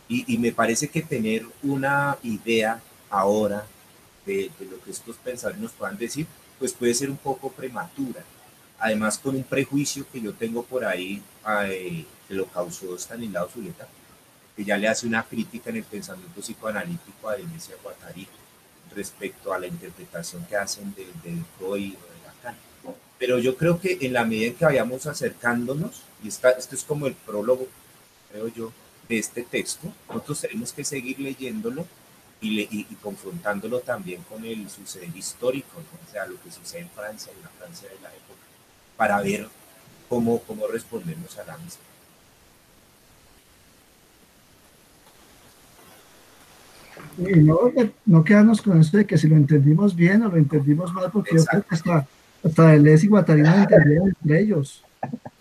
y, 0.07 0.37
me 0.37 0.51
parece 0.51 0.87
que 0.87 1.01
tener 1.01 1.43
una 1.63 2.19
idea 2.21 2.79
ahora 3.09 3.65
de, 4.27 4.51
de, 4.59 4.65
lo 4.67 4.79
que 4.83 4.91
estos 4.91 5.15
pensadores 5.15 5.59
nos 5.59 5.71
puedan 5.71 5.97
decir, 5.97 6.27
pues 6.59 6.73
puede 6.73 6.93
ser 6.93 7.09
un 7.09 7.17
poco 7.17 7.49
prematura. 7.51 8.21
Además, 8.77 9.17
con 9.17 9.35
un 9.35 9.43
prejuicio 9.43 10.05
que 10.11 10.21
yo 10.21 10.33
tengo 10.33 10.61
por 10.61 10.85
ahí, 10.85 11.23
eh, 11.65 12.05
que 12.31 12.37
lo 12.37 12.45
causó 12.45 12.95
Stanislao 12.95 13.49
Zuleta, 13.49 13.85
que 14.55 14.63
ya 14.63 14.77
le 14.77 14.87
hace 14.87 15.05
una 15.05 15.23
crítica 15.23 15.69
en 15.69 15.77
el 15.77 15.83
pensamiento 15.83 16.39
psicoanalítico 16.39 17.27
a 17.27 17.35
Demetria 17.35 17.75
Guattari 17.83 18.25
respecto 18.95 19.53
a 19.53 19.59
la 19.59 19.67
interpretación 19.67 20.45
que 20.45 20.55
hacen 20.55 20.95
de, 20.95 21.07
de 21.23 21.43
Freud 21.57 21.93
o 21.93 22.05
de 22.07 22.25
Lacan. 22.25 22.55
Pero 23.19 23.37
yo 23.39 23.57
creo 23.57 23.81
que 23.81 23.97
en 23.99 24.13
la 24.13 24.23
medida 24.23 24.47
en 24.47 24.55
que 24.55 24.63
vayamos 24.63 25.05
acercándonos, 25.07 26.03
y 26.23 26.29
esta, 26.29 26.51
esto 26.51 26.75
es 26.75 26.85
como 26.85 27.05
el 27.05 27.15
prólogo, 27.15 27.67
creo 28.31 28.47
yo, 28.47 28.71
de 29.09 29.19
este 29.19 29.43
texto, 29.43 29.91
nosotros 30.07 30.39
tenemos 30.39 30.71
que 30.71 30.85
seguir 30.85 31.19
leyéndolo 31.19 31.85
y, 32.39 32.51
le, 32.51 32.61
y, 32.71 32.85
confrontándolo 33.01 33.81
también 33.81 34.23
con 34.23 34.45
el 34.45 34.69
suceder 34.69 35.13
histórico, 35.17 35.79
o 35.79 36.11
sea, 36.11 36.25
lo 36.27 36.41
que 36.41 36.49
sucede 36.49 36.83
en 36.83 36.89
Francia, 36.91 37.33
en 37.35 37.41
la 37.41 37.49
Francia 37.49 37.89
de 37.89 37.95
la 37.95 38.07
época, 38.07 38.39
para 38.95 39.19
ver 39.21 39.49
cómo, 40.07 40.41
cómo 40.43 40.67
respondemos 40.67 41.37
a 41.37 41.43
la 41.43 41.57
misma. 41.57 41.90
Y 47.30 47.39
no, 47.39 47.60
no 48.06 48.23
quedarnos 48.23 48.61
con 48.61 48.80
esto 48.80 48.98
de 48.98 49.06
que 49.06 49.18
si 49.18 49.27
lo 49.27 49.35
entendimos 49.35 49.95
bien 49.95 50.23
o 50.23 50.30
lo 50.30 50.38
entendimos 50.38 50.91
mal, 50.93 51.10
porque 51.11 51.35
yo 51.35 51.45
creo 51.45 51.64
que 51.64 51.76
hasta, 51.76 52.07
hasta 52.43 52.68
Deleuze 52.68 53.06
y 53.06 53.10
Guattari 53.10 53.41
no 53.41 53.53
entendieron 53.53 54.07
entre 54.10 54.39
ellos. 54.39 54.84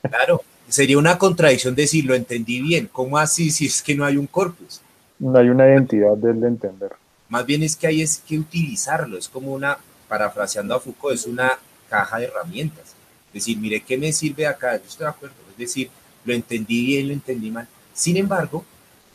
Claro, 0.02 0.42
sería 0.68 0.98
una 0.98 1.18
contradicción 1.18 1.74
decir 1.74 2.04
lo 2.04 2.14
entendí 2.14 2.60
bien. 2.60 2.88
¿Cómo 2.92 3.18
así 3.18 3.50
si 3.50 3.66
es 3.66 3.82
que 3.82 3.94
no 3.94 4.04
hay 4.04 4.16
un 4.16 4.26
corpus? 4.26 4.80
No 5.18 5.38
hay 5.38 5.48
una 5.48 5.66
identidad 5.66 6.16
del 6.16 6.42
entender. 6.44 6.92
Más 7.28 7.46
bien 7.46 7.62
es 7.62 7.76
que 7.76 7.86
hay 7.86 8.02
es 8.02 8.18
que 8.26 8.38
utilizarlo, 8.38 9.16
es 9.16 9.28
como 9.28 9.52
una, 9.52 9.78
parafraseando 10.08 10.74
a 10.74 10.80
Foucault, 10.80 11.14
es 11.14 11.26
una 11.26 11.52
caja 11.88 12.18
de 12.18 12.26
herramientas. 12.26 12.94
Es 13.28 13.34
decir, 13.34 13.58
mire, 13.58 13.80
¿qué 13.80 13.96
me 13.96 14.12
sirve 14.12 14.46
acá? 14.46 14.76
Yo 14.76 14.82
estoy 14.86 15.04
de 15.04 15.10
acuerdo. 15.10 15.36
Es 15.52 15.56
decir, 15.56 15.90
lo 16.24 16.34
entendí 16.34 16.86
bien, 16.86 17.08
lo 17.08 17.12
entendí 17.12 17.50
mal. 17.50 17.68
Sin 17.94 18.16
embargo, 18.16 18.64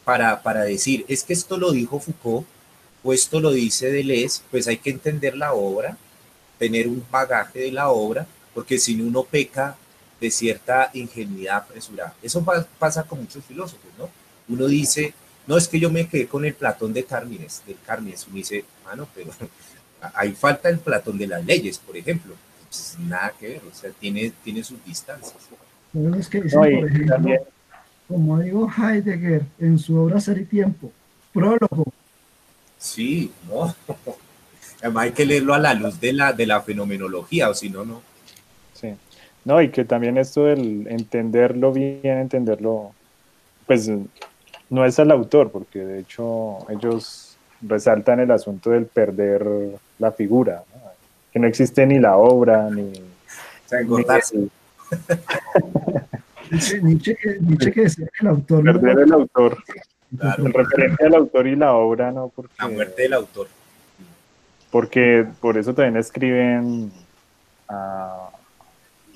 para, 0.05 0.41
para 0.41 0.63
decir, 0.63 1.05
es 1.07 1.23
que 1.23 1.33
esto 1.33 1.57
lo 1.57 1.71
dijo 1.71 1.99
Foucault 1.99 2.45
o 3.05 3.13
esto 3.13 3.39
lo 3.39 3.51
dice 3.51 3.91
Deleuze, 3.91 4.41
pues 4.49 4.67
hay 4.67 4.77
que 4.77 4.89
entender 4.89 5.37
la 5.37 5.53
obra, 5.53 5.95
tener 6.57 6.87
un 6.87 7.05
bagaje 7.11 7.59
de 7.59 7.71
la 7.71 7.89
obra, 7.89 8.25
porque 8.51 8.79
si 8.79 8.95
no 8.95 9.05
uno 9.05 9.23
peca 9.23 9.75
de 10.19 10.31
cierta 10.31 10.89
ingenuidad 10.91 11.57
apresurada. 11.57 12.15
Eso 12.23 12.43
pasa 12.79 13.03
con 13.03 13.19
muchos 13.19 13.45
filósofos, 13.45 13.91
¿no? 13.99 14.09
Uno 14.49 14.65
dice, 14.65 15.13
no, 15.45 15.55
es 15.55 15.67
que 15.67 15.79
yo 15.79 15.91
me 15.91 16.07
quedé 16.07 16.25
con 16.25 16.45
el 16.45 16.55
Platón 16.55 16.93
de 16.93 17.03
Cármenes, 17.03 17.61
del 17.67 17.77
Cármenes. 17.85 18.25
Uno 18.25 18.37
dice, 18.37 18.65
bueno, 18.83 19.07
pero 19.13 19.29
hay 20.15 20.31
falta 20.31 20.69
el 20.69 20.79
Platón 20.79 21.19
de 21.19 21.27
las 21.27 21.45
leyes, 21.45 21.77
por 21.77 21.95
ejemplo. 21.95 22.33
Pues 22.67 22.97
nada 23.07 23.31
que 23.39 23.49
ver, 23.49 23.61
o 23.71 23.75
sea, 23.75 23.91
tiene, 23.91 24.33
tiene 24.43 24.63
sus 24.63 24.83
distancias. 24.83 25.35
es 26.17 26.27
que 26.27 26.41
por 26.41 26.67
ejemplo, 26.67 27.35
como 28.07 28.39
digo 28.39 28.67
Heidegger 28.75 29.43
en 29.59 29.77
su 29.77 29.95
obra 29.95 30.19
Ser 30.19 30.39
y 30.39 30.45
Tiempo, 30.45 30.91
prólogo. 31.31 31.93
Sí, 32.77 33.31
no. 33.49 33.75
Además 34.81 35.05
hay 35.05 35.11
que 35.11 35.25
leerlo 35.25 35.53
a 35.53 35.59
la 35.59 35.73
luz 35.73 35.99
de 35.99 36.13
la, 36.13 36.33
de 36.33 36.45
la 36.45 36.61
fenomenología, 36.61 37.49
o 37.49 37.53
si 37.53 37.69
no, 37.69 37.85
no. 37.85 38.01
Sí. 38.73 38.93
No, 39.43 39.61
y 39.61 39.69
que 39.69 39.85
también 39.85 40.17
esto 40.17 40.45
del 40.45 40.87
entenderlo 40.87 41.71
bien, 41.71 42.17
entenderlo, 42.17 42.93
pues 43.65 43.89
no 44.69 44.85
es 44.85 44.99
al 44.99 45.11
autor, 45.11 45.51
porque 45.51 45.79
de 45.79 45.99
hecho 45.99 46.69
ellos 46.69 47.37
resaltan 47.61 48.19
el 48.19 48.31
asunto 48.31 48.71
del 48.71 48.85
perder 48.85 49.45
la 49.99 50.11
figura, 50.11 50.63
que 51.31 51.39
no 51.39 51.47
existe 51.47 51.85
ni 51.85 51.99
la 51.99 52.17
obra, 52.17 52.69
ni... 52.69 52.91
O 52.91 53.67
sea, 53.67 53.81
ni 53.81 54.49
Nietzsche, 56.81 57.15
que 57.15 57.81
decía 57.81 58.07
que 58.07 58.21
el 58.21 58.27
autor. 58.27 58.63
Perder 58.63 58.99
el 58.99 59.13
autor. 59.13 59.57
Referente 60.11 61.05
al 61.05 61.15
autor 61.15 61.47
y 61.47 61.55
la 61.55 61.73
obra, 61.73 62.11
¿no? 62.11 62.29
Porque, 62.29 62.53
la 62.59 62.67
muerte 62.67 63.01
del 63.03 63.13
autor. 63.13 63.47
Porque 64.71 65.25
por 65.41 65.57
eso 65.57 65.73
también 65.73 65.97
escriben. 65.97 66.91
Uh, 67.69 68.35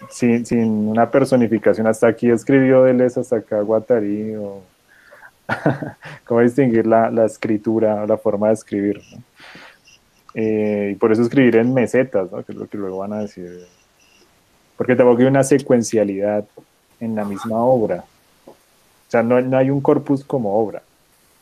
sin, 0.09 0.45
sin 0.45 0.87
una 0.87 1.09
personificación. 1.09 1.87
Hasta 1.87 2.07
aquí 2.07 2.29
escribió 2.29 2.83
Deleuze, 2.83 3.19
hasta 3.19 3.37
acá 3.37 3.61
Guattari, 3.61 4.35
o 4.35 4.61
cómo 6.25 6.41
distinguir 6.41 6.87
la, 6.87 7.09
la 7.11 7.25
escritura, 7.25 8.05
la 8.05 8.17
forma 8.17 8.47
de 8.47 8.53
escribir. 8.53 9.01
¿no? 9.11 9.23
Eh, 10.35 10.91
y 10.93 10.95
por 10.95 11.11
eso 11.11 11.21
escribir 11.23 11.57
en 11.57 11.73
mesetas, 11.73 12.31
¿no? 12.31 12.43
que 12.43 12.51
es 12.51 12.57
lo 12.57 12.67
que 12.67 12.77
luego 12.77 12.99
van 12.99 13.13
a 13.13 13.19
decir. 13.21 13.65
Porque 14.77 14.95
tampoco 14.95 15.19
hay 15.19 15.25
una 15.25 15.43
secuencialidad 15.43 16.45
en 16.99 17.15
la 17.15 17.25
misma 17.25 17.57
obra. 17.57 18.03
O 19.09 19.11
sea, 19.11 19.23
no, 19.23 19.41
no 19.41 19.57
hay 19.57 19.71
un 19.71 19.81
corpus 19.81 20.23
como 20.23 20.55
obra. 20.55 20.83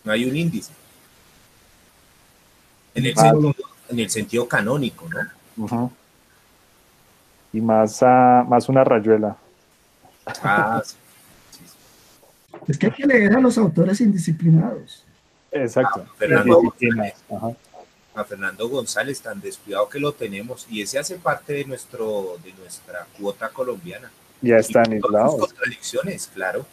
No 0.05 0.13
hay 0.13 0.23
un 0.23 0.37
índice. 0.37 0.71
En 2.95 3.05
el, 3.05 3.13
Ah. 3.17 3.21
sentido, 3.31 3.55
en 3.89 3.99
el 3.99 4.09
sentido 4.09 4.47
canónico, 4.47 5.05
¿no? 5.57 5.91
Y 7.51 7.59
más, 7.59 8.01
a- 8.03 8.45
más 8.47 8.69
una 8.69 8.85
rayuela. 8.85 9.35
Ah, 10.43 10.81
sí. 10.85 10.95
Es 12.69 12.77
que 12.77 12.85
hay 12.87 12.91
que 12.93 13.05
leer 13.05 13.35
a 13.35 13.39
los 13.41 13.57
autores 13.57 13.99
indisciplinados. 13.99 15.03
Exacto. 15.51 16.05
Fernando 16.17 16.73
a 18.15 18.23
Fernando 18.23 18.67
González, 18.69 19.21
tan 19.21 19.39
descuidado 19.41 19.87
que 19.89 19.99
lo 19.99 20.11
tenemos, 20.13 20.65
y 20.69 20.81
ese 20.81 20.97
hace 20.97 21.17
parte 21.17 21.53
de, 21.53 21.65
nuestro, 21.65 22.37
de 22.43 22.51
nuestra 22.53 23.05
cuota 23.19 23.49
colombiana. 23.49 24.09
Y 24.41 24.53
a 24.53 24.59
Y 24.59 24.73
con 24.73 24.99
todas 25.01 25.31
sus 25.31 25.39
contradicciones, 25.41 26.27
claro. 26.33 26.65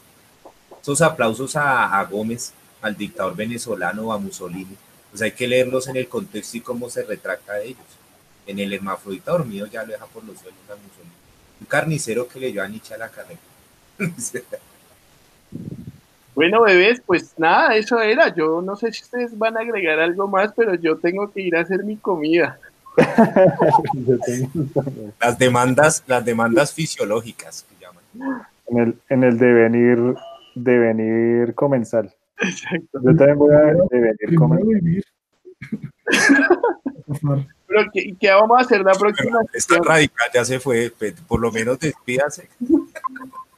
Esos 0.85 1.01
aplausos 1.01 1.57
a, 1.57 1.99
a 1.99 2.05
Gómez, 2.05 2.53
al 2.83 2.95
dictador 2.95 3.35
venezolano, 3.35 4.13
a 4.13 4.19
Mussolini, 4.19 4.77
pues 5.11 5.23
hay 5.23 5.33
que 5.33 5.49
leerlos 5.49 5.89
en 5.89 5.97
el 5.97 6.09
contexto 6.09 6.59
y 6.59 6.61
cómo 6.61 6.91
se 6.91 7.05
retracta 7.05 7.55
de 7.55 7.69
ellos. 7.69 7.87
En 8.47 8.59
el 8.59 8.71
hermafrodita 8.71 9.33
dormido 9.33 9.67
ya 9.67 9.83
lo 9.83 9.93
deja 9.93 10.05
por 10.05 10.23
los 10.25 10.39
suelos 10.39 10.61
a 10.69 10.75
Mussolini. 10.75 11.15
Un 11.59 11.67
carnicero 11.69 12.29
que 12.29 12.39
leyó 12.39 12.63
a 12.63 12.69
Nietzsche 12.69 12.93
a 12.93 12.99
la 12.99 13.09
carrera. 13.09 13.41
Bueno, 16.35 16.63
bebés, 16.63 17.01
pues 17.07 17.33
nada, 17.39 17.77
eso 17.77 18.01
era. 18.01 18.35
Yo 18.35 18.61
no 18.61 18.75
sé 18.75 18.93
si 18.93 19.05
ustedes 19.05 19.39
van 19.39 19.57
a 19.57 19.61
agregar 19.61 20.01
algo 20.01 20.27
más, 20.27 20.53
pero 20.57 20.75
yo 20.75 20.97
tengo 20.99 21.31
que 21.31 21.41
ir 21.41 21.55
a 21.55 21.61
hacer 21.61 21.85
mi 21.85 21.97
comida. 21.97 22.59
Las 25.21 25.39
demandas, 25.39 26.03
las 26.09 26.25
demandas 26.25 26.75
fisiológicas 26.75 27.65
que 27.69 27.85
llaman. 27.85 28.47
en 28.67 28.79
el, 28.79 28.99
en 29.09 29.23
el 29.23 29.39
devenir, 29.39 30.17
devenir 30.55 31.55
comensal. 31.55 32.13
Exacto. 32.41 33.01
Yo 33.05 33.17
también 33.17 33.39
voy 33.39 33.55
a 33.55 33.75
devenir 33.91 34.35
comensal. 34.37 35.05
Pero 37.67 37.91
¿qué, 37.93 38.15
qué 38.21 38.31
vamos 38.31 38.59
a 38.59 38.63
hacer 38.63 38.81
la 38.83 38.93
próxima? 38.93 39.41
Esta 39.53 39.77
radical 39.85 40.29
ya 40.33 40.45
se 40.45 40.61
fue, 40.61 40.93
pe- 40.97 41.15
por 41.27 41.41
lo 41.41 41.51
menos 41.51 41.79
despídase. 41.79 42.49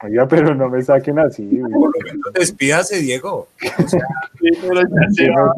Oiga, 0.03 0.27
pero 0.27 0.53
no 0.53 0.69
me 0.69 0.81
saquen 0.81 1.17
así. 1.19 1.45
güey. 1.45 1.71
Por 1.71 1.91
lo 1.97 2.05
menos 2.13 2.33
despídase, 2.33 2.99
Diego. 2.99 3.47
O 3.79 3.87
sea, 3.87 3.99
Sí, 4.39 4.49
pero 4.61 4.81
ya 4.81 5.09
se 5.11 5.29
va. 5.29 5.53